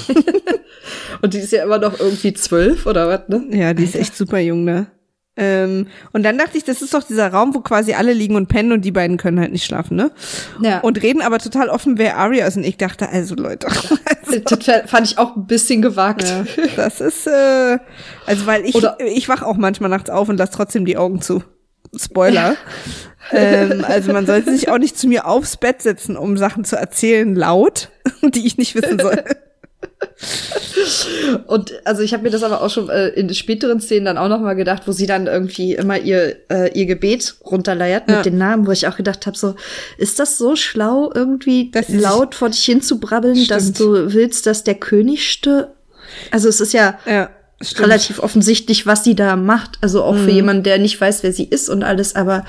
Und 1.22 1.34
die 1.34 1.40
ist 1.40 1.52
ja 1.52 1.64
immer 1.64 1.78
noch 1.78 2.00
irgendwie 2.00 2.34
zwölf 2.34 2.86
oder 2.86 3.08
was, 3.08 3.28
ne? 3.28 3.46
Ja, 3.52 3.74
die 3.74 3.84
ist 3.84 3.96
echt 3.96 4.16
super 4.16 4.40
jung, 4.40 4.64
ne? 4.64 4.88
Ähm, 5.42 5.88
und 6.12 6.24
dann 6.24 6.38
dachte 6.38 6.58
ich, 6.58 6.66
das 6.66 6.82
ist 6.82 6.94
doch 6.94 7.04
dieser 7.04 7.30
Raum, 7.32 7.56
wo 7.56 7.62
quasi 7.62 7.94
alle 7.94 8.12
liegen 8.12 8.36
und 8.36 8.48
pennen 8.48 8.74
und 8.74 8.84
die 8.84 8.92
beiden 8.92 9.16
können 9.16 9.40
halt 9.40 9.54
nicht 9.54 9.64
schlafen, 9.64 9.96
ne? 9.96 10.12
Ja. 10.62 10.80
Und 10.80 11.02
reden 11.02 11.22
aber 11.22 11.40
total 11.40 11.70
offen, 11.70 11.98
wer 11.98 12.18
Arya 12.18 12.46
ist. 12.46 12.58
Und 12.58 12.66
ich 12.66 12.76
dachte, 12.76 13.08
also 13.08 13.36
Leute, 13.36 13.68
Das 14.44 14.60
fand 14.88 15.08
ich 15.08 15.18
auch 15.18 15.36
ein 15.36 15.48
bisschen 15.48 15.82
gewagt. 15.82 16.24
Ja, 16.28 16.46
das 16.76 17.02
ist, 17.02 17.26
äh, 17.26 17.78
also 18.26 18.46
weil 18.46 18.66
ich, 18.66 18.76
Oder- 18.76 18.98
ich 19.00 19.30
wach 19.30 19.42
auch 19.42 19.56
manchmal 19.56 19.90
nachts 19.90 20.10
auf 20.10 20.30
und 20.30 20.38
lass 20.38 20.52
trotzdem 20.52 20.86
die 20.86 20.98
Augen 20.98 21.22
zu. 21.22 21.44
Spoiler. 21.96 22.56
ähm, 23.32 23.84
also 23.88 24.14
man 24.14 24.26
sollte 24.26 24.52
sich 24.52 24.70
auch 24.70 24.78
nicht 24.78 24.98
zu 24.98 25.08
mir 25.08 25.26
aufs 25.28 25.58
Bett 25.58 25.82
setzen, 25.82 26.18
um 26.18 26.38
Sachen 26.38 26.64
zu 26.66 26.76
erzählen, 26.76 27.36
laut, 27.36 27.90
die 28.22 28.46
ich 28.46 28.58
nicht 28.58 28.76
wissen 28.76 29.00
soll. 29.00 29.24
Und 31.48 31.74
also 31.86 32.02
ich 32.02 32.14
habe 32.14 32.24
mir 32.24 32.30
das 32.30 32.44
aber 32.44 32.62
auch 32.62 32.70
schon 32.70 32.90
äh, 32.90 33.08
in 33.10 33.34
späteren 33.34 33.80
Szenen 33.82 34.06
dann 34.06 34.18
auch 34.18 34.28
noch 34.30 34.40
mal 34.40 34.54
gedacht, 34.56 34.84
wo 34.86 34.92
sie 34.92 35.06
dann 35.06 35.28
irgendwie 35.28 35.74
immer 35.76 35.98
ihr 35.98 36.38
äh, 36.50 36.72
ihr 36.78 36.86
Gebet 36.86 37.36
runterleiert 37.46 38.10
Ja. 38.10 38.18
mit 38.18 38.26
den 38.26 38.38
Namen, 38.38 38.68
wo 38.68 38.72
ich 38.72 38.88
auch 38.88 38.98
gedacht 38.98 39.26
habe, 39.26 39.38
so 39.38 39.56
ist 39.98 40.20
das 40.20 40.38
so 40.38 40.56
schlau 40.56 41.12
irgendwie 41.14 41.72
laut 41.90 42.36
vor 42.36 42.50
dich 42.50 42.64
hin 42.64 42.82
zu 42.82 43.00
brabbeln, 43.00 43.48
dass 43.48 43.72
du 43.74 44.14
willst, 44.14 44.46
dass 44.46 44.64
der 44.64 44.76
König 44.76 45.30
stirbt? 45.30 45.72
Also 46.32 46.50
es 46.50 46.60
ist 46.60 46.74
ja 46.74 46.98
Ja, 47.06 47.30
stimmt. 47.62 47.88
relativ 47.88 48.20
offensichtlich, 48.20 48.86
was 48.86 49.04
sie 49.04 49.16
da 49.16 49.36
macht. 49.36 49.78
Also 49.82 50.04
auch 50.04 50.14
Mhm. 50.16 50.24
für 50.26 50.32
jemanden, 50.32 50.64
der 50.64 50.78
nicht 50.80 51.00
weiß, 51.00 51.24
wer 51.24 51.34
sie 51.34 51.46
ist 51.46 51.70
und 51.70 51.84
alles, 51.84 52.16
aber 52.16 52.46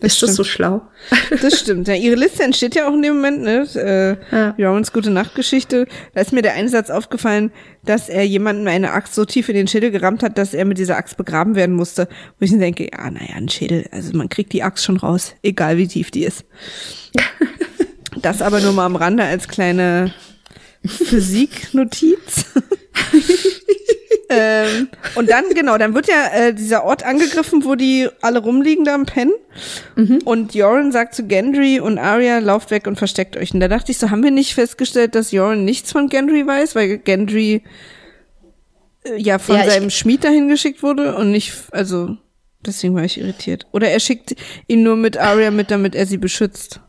ist 0.00 0.20
das 0.22 0.30
stimmt. 0.30 0.32
so 0.34 0.44
schlau? 0.44 0.82
Das 1.40 1.60
stimmt. 1.60 1.88
Ja, 1.88 1.94
ihre 1.94 2.16
Liste 2.16 2.42
entsteht 2.42 2.74
ja 2.74 2.88
auch 2.88 2.92
in 2.94 3.00
dem 3.02 3.14
Moment, 3.16 3.42
ne? 3.42 3.66
Äh, 3.74 4.34
Ja. 4.36 4.54
Jorans 4.58 4.92
gute 4.92 5.10
Nachtgeschichte. 5.10 5.86
Da 6.14 6.20
ist 6.20 6.32
mir 6.32 6.42
der 6.42 6.54
Einsatz 6.54 6.90
aufgefallen, 6.90 7.52
dass 7.84 8.08
er 8.08 8.24
jemandem 8.26 8.66
eine 8.68 8.92
Axt 8.92 9.14
so 9.14 9.24
tief 9.24 9.48
in 9.48 9.54
den 9.54 9.68
Schädel 9.68 9.90
gerammt 9.90 10.22
hat, 10.22 10.36
dass 10.36 10.52
er 10.52 10.64
mit 10.66 10.76
dieser 10.78 10.96
Axt 10.96 11.16
begraben 11.16 11.54
werden 11.54 11.74
musste. 11.74 12.08
Wo 12.38 12.44
ich 12.44 12.50
mir 12.50 12.58
denke, 12.58 12.84
ja, 12.92 13.10
naja, 13.10 13.34
ein 13.36 13.48
Schädel, 13.48 13.86
also 13.92 14.14
man 14.16 14.28
kriegt 14.28 14.52
die 14.52 14.62
Axt 14.62 14.84
schon 14.84 14.96
raus, 14.98 15.34
egal 15.42 15.78
wie 15.78 15.88
tief 15.88 16.10
die 16.10 16.24
ist. 16.24 16.44
Das 18.22 18.42
aber 18.42 18.60
nur 18.60 18.72
mal 18.72 18.86
am 18.86 18.94
Rande 18.96 19.24
als 19.24 19.48
kleine 19.48 20.14
Physiknotiz. 20.86 22.44
ähm, 24.36 24.88
und 25.14 25.30
dann, 25.30 25.44
genau, 25.54 25.78
dann 25.78 25.94
wird 25.94 26.08
ja 26.08 26.26
äh, 26.32 26.54
dieser 26.54 26.84
Ort 26.84 27.04
angegriffen, 27.04 27.64
wo 27.64 27.74
die 27.74 28.08
alle 28.20 28.40
rumliegen 28.40 28.84
da 28.84 28.94
im 28.94 29.06
Pen. 29.06 29.30
Und 30.24 30.54
Joran 30.54 30.92
sagt 30.92 31.14
zu 31.14 31.26
Gendry 31.26 31.80
und 31.80 31.98
Arya, 31.98 32.38
lauft 32.38 32.70
weg 32.70 32.86
und 32.86 32.96
versteckt 32.96 33.36
euch. 33.36 33.54
Und 33.54 33.60
da 33.60 33.68
dachte 33.68 33.92
ich 33.92 33.98
so, 33.98 34.10
haben 34.10 34.22
wir 34.22 34.30
nicht 34.30 34.54
festgestellt, 34.54 35.14
dass 35.14 35.30
Joran 35.32 35.64
nichts 35.64 35.92
von 35.92 36.08
Gendry 36.08 36.46
weiß, 36.46 36.74
weil 36.74 36.98
Gendry 36.98 37.62
äh, 39.04 39.16
ja 39.16 39.38
von 39.38 39.56
Ja, 39.56 39.70
seinem 39.70 39.90
Schmied 39.90 40.24
dahin 40.24 40.48
geschickt 40.48 40.82
wurde 40.82 41.14
und 41.16 41.30
nicht, 41.30 41.52
also 41.70 42.16
deswegen 42.66 42.94
war 42.94 43.04
ich 43.04 43.18
irritiert. 43.18 43.66
Oder 43.72 43.90
er 43.90 44.00
schickt 44.00 44.34
ihn 44.66 44.82
nur 44.82 44.96
mit 44.96 45.16
Arya 45.16 45.50
mit, 45.50 45.70
damit 45.70 45.94
er 45.94 46.06
sie 46.06 46.18
beschützt. 46.18 46.80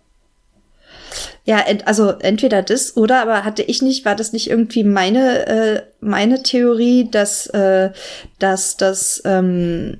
Ja, 1.46 1.60
ent, 1.60 1.88
also 1.88 2.10
entweder 2.10 2.62
das 2.64 2.98
oder 2.98 3.22
aber 3.22 3.44
hatte 3.46 3.62
ich 3.64 3.82
nicht, 3.82 4.06
war 4.06 4.16
das 4.16 4.34
nicht 4.34 4.50
irgendwie 4.50 4.84
meine 4.84 5.46
äh, 5.48 5.82
meine 6.00 6.42
Theorie, 6.44 7.10
dass 7.10 7.48
äh, 7.48 7.92
dass 8.40 8.78
das 8.78 9.22
ähm, 9.26 9.98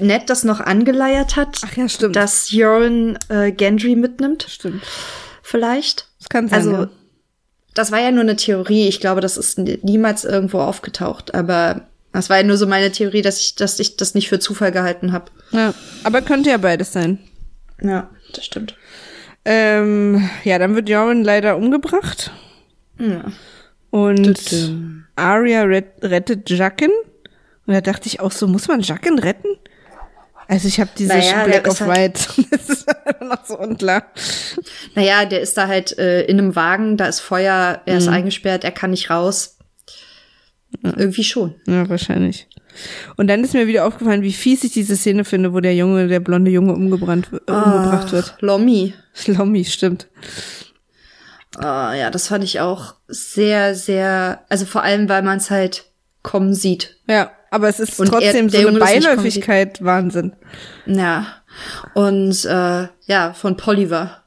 Ned 0.00 0.30
das 0.30 0.44
noch 0.44 0.60
angeleiert 0.60 1.36
hat, 1.36 1.58
Ach 1.64 1.76
ja, 1.76 1.88
stimmt. 1.88 2.16
dass 2.16 2.50
Joran 2.50 3.18
äh, 3.28 3.52
Gendry 3.52 3.96
mitnimmt, 3.96 4.46
Stimmt. 4.48 4.82
vielleicht. 5.42 6.06
Das 6.18 6.28
kann 6.28 6.48
sein. 6.48 6.58
Also 6.58 6.72
ja. 6.72 6.88
das 7.74 7.92
war 7.92 8.00
ja 8.00 8.10
nur 8.10 8.22
eine 8.22 8.36
Theorie. 8.36 8.88
Ich 8.88 9.00
glaube, 9.00 9.20
das 9.20 9.36
ist 9.36 9.58
nie- 9.58 9.78
niemals 9.82 10.24
irgendwo 10.24 10.58
aufgetaucht. 10.60 11.34
Aber 11.34 11.82
das 12.12 12.28
war 12.30 12.38
ja 12.38 12.42
nur 12.42 12.56
so 12.56 12.66
meine 12.66 12.90
Theorie, 12.92 13.22
dass 13.22 13.38
ich 13.40 13.54
dass 13.54 13.78
ich 13.78 13.96
das 13.96 14.14
nicht 14.14 14.28
für 14.28 14.38
Zufall 14.40 14.72
gehalten 14.72 15.12
habe. 15.12 15.26
ja. 15.52 15.74
Aber 16.04 16.22
könnte 16.22 16.50
ja 16.50 16.56
beides 16.56 16.92
sein. 16.92 17.18
Ja, 17.82 18.10
das 18.34 18.44
stimmt. 18.44 18.74
Ähm, 19.44 20.28
ja, 20.44 20.58
dann 20.58 20.74
wird 20.74 20.88
Joran 20.88 21.24
leider 21.24 21.56
umgebracht. 21.56 22.32
Ja. 22.98 23.24
Und. 23.90 24.72
Arya 25.16 25.62
ret 25.62 25.92
rettet 26.02 26.48
Jaqen. 26.50 26.90
Und 27.66 27.74
da 27.74 27.80
dachte 27.80 28.06
ich 28.08 28.20
auch 28.20 28.32
so, 28.32 28.46
muss 28.46 28.68
man 28.68 28.80
Jaqen 28.80 29.18
retten? 29.18 29.48
Also 30.48 30.66
ich 30.66 30.80
habe 30.80 30.90
diese 30.98 31.12
Naja, 31.16 31.44
Black 31.44 31.68
of 31.68 31.80
halt- 31.80 31.90
White. 31.90 32.46
das 32.50 32.68
ist 32.68 32.88
einfach 33.06 33.20
noch 33.20 33.44
so 33.44 33.58
unklar. 33.58 34.04
Naja, 34.96 35.24
der 35.24 35.40
ist 35.40 35.56
da 35.56 35.68
halt 35.68 35.96
äh, 35.96 36.22
in 36.22 36.38
einem 36.38 36.56
Wagen, 36.56 36.96
da 36.96 37.06
ist 37.06 37.20
Feuer, 37.20 37.82
er 37.86 37.98
ist 37.98 38.08
eingesperrt, 38.08 38.64
er 38.64 38.72
kann 38.72 38.90
nicht 38.90 39.10
raus. 39.10 39.58
Irgendwie 40.82 41.24
schon. 41.24 41.54
Ja, 41.66 41.88
wahrscheinlich. 41.88 42.48
Und 43.16 43.26
dann 43.28 43.42
ist 43.44 43.54
mir 43.54 43.66
wieder 43.66 43.86
aufgefallen, 43.86 44.22
wie 44.22 44.32
fies 44.32 44.64
ich 44.64 44.72
diese 44.72 44.96
Szene 44.96 45.24
finde, 45.24 45.52
wo 45.52 45.60
der 45.60 45.74
Junge, 45.74 46.08
der 46.08 46.20
blonde 46.20 46.50
Junge 46.50 46.72
umgebrannt, 46.72 47.28
äh, 47.32 47.52
umgebracht 47.52 48.12
wird. 48.12 48.36
Lommi. 48.40 48.94
Slommy, 49.14 49.64
stimmt. 49.64 50.08
Ah, 51.58 51.94
ja, 51.94 52.10
das 52.10 52.28
fand 52.28 52.44
ich 52.44 52.60
auch 52.60 52.94
sehr, 53.08 53.74
sehr, 53.74 54.44
also 54.48 54.64
vor 54.66 54.82
allem, 54.82 55.08
weil 55.08 55.22
man 55.22 55.38
es 55.38 55.50
halt 55.50 55.84
kommen 56.22 56.54
sieht. 56.54 56.96
Ja, 57.08 57.32
aber 57.50 57.68
es 57.68 57.80
ist 57.80 57.98
Und 57.98 58.06
er- 58.06 58.12
trotzdem 58.20 58.48
der 58.48 58.62
so 58.62 58.68
eine 58.68 58.78
Beiläufigkeit, 58.78 59.82
Wahnsinn. 59.84 60.34
Ja. 60.86 61.26
Und 61.94 62.44
äh, 62.44 62.86
ja, 63.06 63.32
von 63.34 63.56
Polliver. 63.56 64.18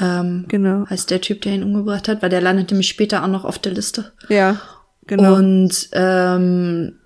Ähm, 0.00 0.44
Genau. 0.48 0.86
heißt 0.88 1.10
der 1.10 1.20
Typ, 1.20 1.42
der 1.42 1.52
ihn 1.54 1.64
umgebracht 1.64 2.06
hat, 2.06 2.22
weil 2.22 2.30
der 2.30 2.40
landet 2.40 2.70
nämlich 2.70 2.88
später 2.88 3.24
auch 3.24 3.28
noch 3.28 3.44
auf 3.44 3.58
der 3.58 3.72
Liste. 3.72 4.12
Ja, 4.28 4.60
genau. 5.06 5.34
Und 5.34 5.88
ähm, 5.92 6.99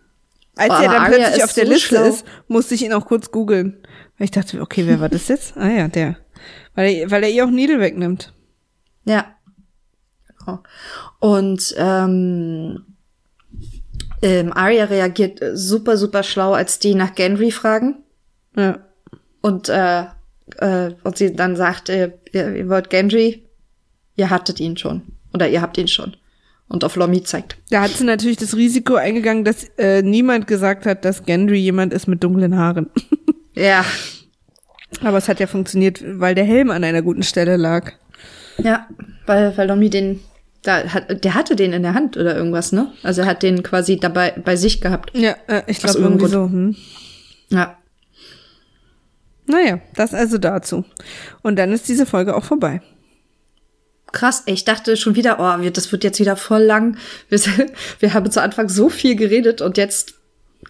Als 0.57 0.71
Oh, 0.71 0.83
er 0.83 0.89
dann 0.89 1.07
plötzlich 1.13 1.45
auf 1.45 1.53
der 1.53 1.67
so 1.67 1.73
Liste 1.73 1.89
schlau. 1.97 2.05
ist, 2.05 2.25
musste 2.49 2.75
ich 2.75 2.85
ihn 2.85 2.93
auch 2.93 3.07
kurz 3.07 3.31
googeln. 3.31 3.79
Weil 4.19 4.27
ich 4.27 4.31
dachte, 4.31 4.61
okay, 4.61 4.87
wer 4.87 5.01
war 5.01 5.09
das 5.09 5.29
jetzt? 5.29 5.57
Ah 5.57 5.69
ja, 5.69 5.89
der. 5.89 6.17
Weil 6.75 6.93
er, 6.93 7.11
weil 7.11 7.25
er 7.25 7.31
ihr 7.31 7.45
auch 7.45 7.51
Needle 7.51 7.81
wegnimmt. 7.81 8.33
Ja. 9.05 9.27
Genau. 10.39 10.63
Und 11.21 11.75
ähm, 11.77 12.85
ähm, 14.23 14.53
Arya 14.53 14.85
reagiert 14.85 15.41
super, 15.55 15.97
super 15.97 16.23
schlau, 16.23 16.53
als 16.53 16.79
die 16.79 16.95
nach 16.95 17.15
Gendry 17.15 17.51
fragen. 17.51 18.05
Ja. 18.57 18.79
Und, 19.41 19.69
äh, 19.69 20.05
äh, 20.59 20.95
und 21.03 21.17
sie 21.19 21.35
dann 21.35 21.57
sagt, 21.57 21.89
äh, 21.89 22.13
ihr, 22.33 22.55
ihr 22.55 22.69
wollt 22.69 22.91
Gendry, 22.91 23.45
ihr 24.17 24.31
hattet 24.31 24.61
ihn 24.61 24.77
schon. 24.77 25.03
Oder 25.33 25.49
ihr 25.49 25.61
habt 25.61 25.77
ihn 25.79 25.89
schon. 25.89 26.17
Und 26.75 26.83
auf 26.83 26.97
Lommi 26.97 27.23
zeigt. 27.23 27.57
Da 27.71 27.83
hat 27.83 27.93
sie 27.93 28.03
natürlich 28.03 28.37
das 28.37 28.57
Risiko 28.57 28.97
eingegangen, 28.97 29.45
dass 29.45 29.63
äh, 29.79 30.03
niemand 30.03 30.49
gesagt 30.49 30.87
hat, 30.87 31.05
dass 31.05 31.25
Gendry 31.25 31.59
jemand 31.59 31.93
ist 31.93 32.09
mit 32.09 32.25
dunklen 32.25 32.59
Haaren. 32.59 32.91
Ja. 33.57 33.85
Aber 35.05 35.19
es 35.19 35.29
hat 35.29 35.39
ja 35.39 35.47
funktioniert, 35.47 36.03
weil 36.05 36.35
der 36.35 36.43
Helm 36.43 36.73
an 36.73 36.83
einer 36.83 37.03
guten 37.03 37.23
Stelle 37.23 37.57
lag. 37.57 37.93
Ja, 38.59 38.89
weil, 39.27 39.57
weil 39.57 39.69
Lommi 39.69 39.91
den, 39.91 40.19
da 40.63 40.83
hat, 40.93 41.23
der 41.23 41.35
hatte 41.35 41.55
den 41.55 41.73
in 41.73 41.85
der 41.85 41.95
Hand 41.95 42.17
oder 42.17 42.35
irgendwas, 42.35 42.73
ne? 42.73 42.91
Also 43.05 43.21
er 43.21 43.29
hat 43.29 43.45
den 43.45 43.63
quasi 43.63 44.01
dabei 44.01 44.33
bei 44.45 44.57
sich 44.57 44.81
gehabt. 44.81 45.17
Ja, 45.17 45.37
äh, 45.47 45.63
ich 45.69 45.79
glaube 45.79 46.01
irgendwie 46.01 46.27
so. 46.27 46.47
Hm. 46.47 46.75
Ja. 47.51 47.79
Naja, 49.47 49.79
das 49.95 50.13
also 50.13 50.39
dazu. 50.39 50.85
Und 51.43 51.55
dann 51.55 51.71
ist 51.71 51.89
diese 51.89 52.07
Folge 52.07 52.35
auch 52.35 52.43
vorbei. 52.43 52.83
Krass, 54.15 54.45
ey, 54.47 54.55
ich 54.55 54.65
dachte 54.65 54.97
schon 54.97 55.15
wieder, 55.17 55.37
oh, 55.39 55.61
wir- 55.63 55.71
das 55.73 55.91
wird 55.93 56.05
jetzt 56.05 56.19
wieder 56.21 56.37
voll 56.37 56.63
lang. 56.63 56.97
Wir, 57.29 57.41
wir 58.01 58.15
haben 58.15 58.31
zu 58.31 58.41
Anfang 58.41 58.69
so 58.69 58.89
viel 58.89 59.17
geredet 59.17 59.61
und 59.61 59.77
jetzt 59.77 60.15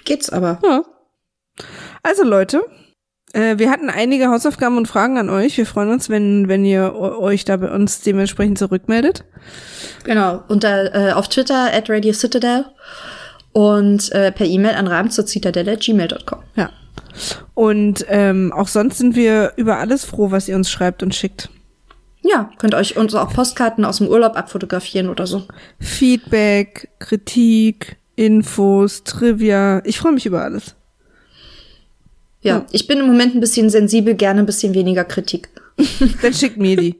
geht's 0.04 0.30
aber. 0.30 0.58
Ja. 0.64 0.82
Also 2.02 2.24
Leute, 2.24 2.62
äh, 3.32 3.58
wir 3.58 3.70
hatten 3.70 3.90
einige 3.90 4.28
Hausaufgaben 4.28 4.76
und 4.76 4.86
Fragen 4.88 5.18
an 5.18 5.30
euch. 5.30 5.56
Wir 5.56 5.66
freuen 5.66 5.90
uns, 5.90 6.08
wenn, 6.08 6.48
wenn 6.48 6.64
ihr 6.64 6.92
eu- 6.94 7.18
euch 7.20 7.44
da 7.44 7.56
bei 7.56 7.70
uns 7.70 8.00
dementsprechend 8.00 8.58
zurückmeldet. 8.58 9.24
Genau, 10.04 10.42
unter, 10.48 10.94
äh, 10.94 11.12
auf 11.12 11.28
Twitter 11.28 11.72
at 11.72 11.88
Radio 11.90 12.12
Citadel 12.12 12.64
und 13.52 14.10
äh, 14.12 14.32
per 14.32 14.46
E-Mail 14.46 14.74
an 14.74 14.86
rahmenzurcitadelle.gmail.com. 14.88 16.40
Ja. 16.56 16.70
Und 17.54 18.04
ähm, 18.08 18.52
auch 18.52 18.68
sonst 18.68 18.98
sind 18.98 19.14
wir 19.16 19.52
über 19.56 19.78
alles 19.78 20.04
froh, 20.04 20.30
was 20.30 20.48
ihr 20.48 20.56
uns 20.56 20.70
schreibt 20.70 21.02
und 21.02 21.14
schickt. 21.14 21.48
Ja, 22.26 22.50
könnt 22.58 22.74
euch 22.74 22.96
uns 22.96 23.14
auch 23.14 23.32
Postkarten 23.34 23.84
aus 23.84 23.98
dem 23.98 24.08
Urlaub 24.08 24.34
abfotografieren 24.36 25.10
oder 25.10 25.26
so. 25.26 25.46
Feedback, 25.78 26.88
Kritik, 26.98 27.96
Infos, 28.16 29.04
Trivia. 29.04 29.82
Ich 29.84 29.98
freue 29.98 30.12
mich 30.12 30.24
über 30.24 30.42
alles. 30.42 30.74
Ja, 32.40 32.56
Ja. 32.58 32.66
ich 32.72 32.86
bin 32.86 32.98
im 32.98 33.06
Moment 33.06 33.34
ein 33.34 33.40
bisschen 33.40 33.68
sensibel, 33.68 34.14
gerne 34.14 34.40
ein 34.40 34.46
bisschen 34.46 34.72
weniger 34.74 35.04
Kritik. 35.04 35.48
Dann 36.22 36.32
schickt 36.32 36.56
mir 36.56 36.76
die. 36.76 36.96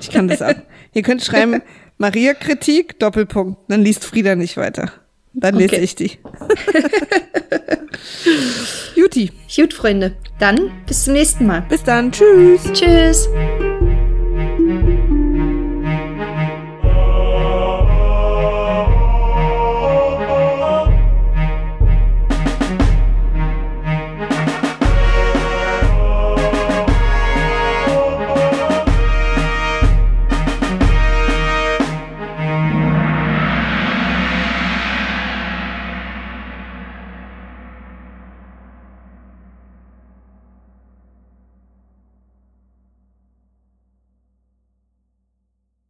Ich 0.00 0.10
kann 0.10 0.26
das 0.28 0.42
ab. 0.42 0.56
Ihr 0.92 1.02
könnt 1.02 1.22
schreiben, 1.22 1.62
Maria 1.98 2.34
Kritik, 2.34 2.98
Doppelpunkt. 2.98 3.58
Dann 3.70 3.82
liest 3.82 4.04
Frieda 4.04 4.34
nicht 4.34 4.56
weiter. 4.56 4.90
Dann 5.34 5.54
lese 5.56 5.74
Okay. 5.76 5.84
ich 5.84 5.94
die. 5.94 6.12
Juti, 8.96 9.30
Gut, 9.54 9.72
Freunde, 9.74 10.16
dann 10.40 10.70
bis 10.86 11.04
zum 11.04 11.12
nächsten 11.14 11.46
Mal. 11.46 11.62
bis 11.68 11.82
dann. 11.84 12.10
Tschüss. 12.12 12.62
Tschüss. 12.72 13.28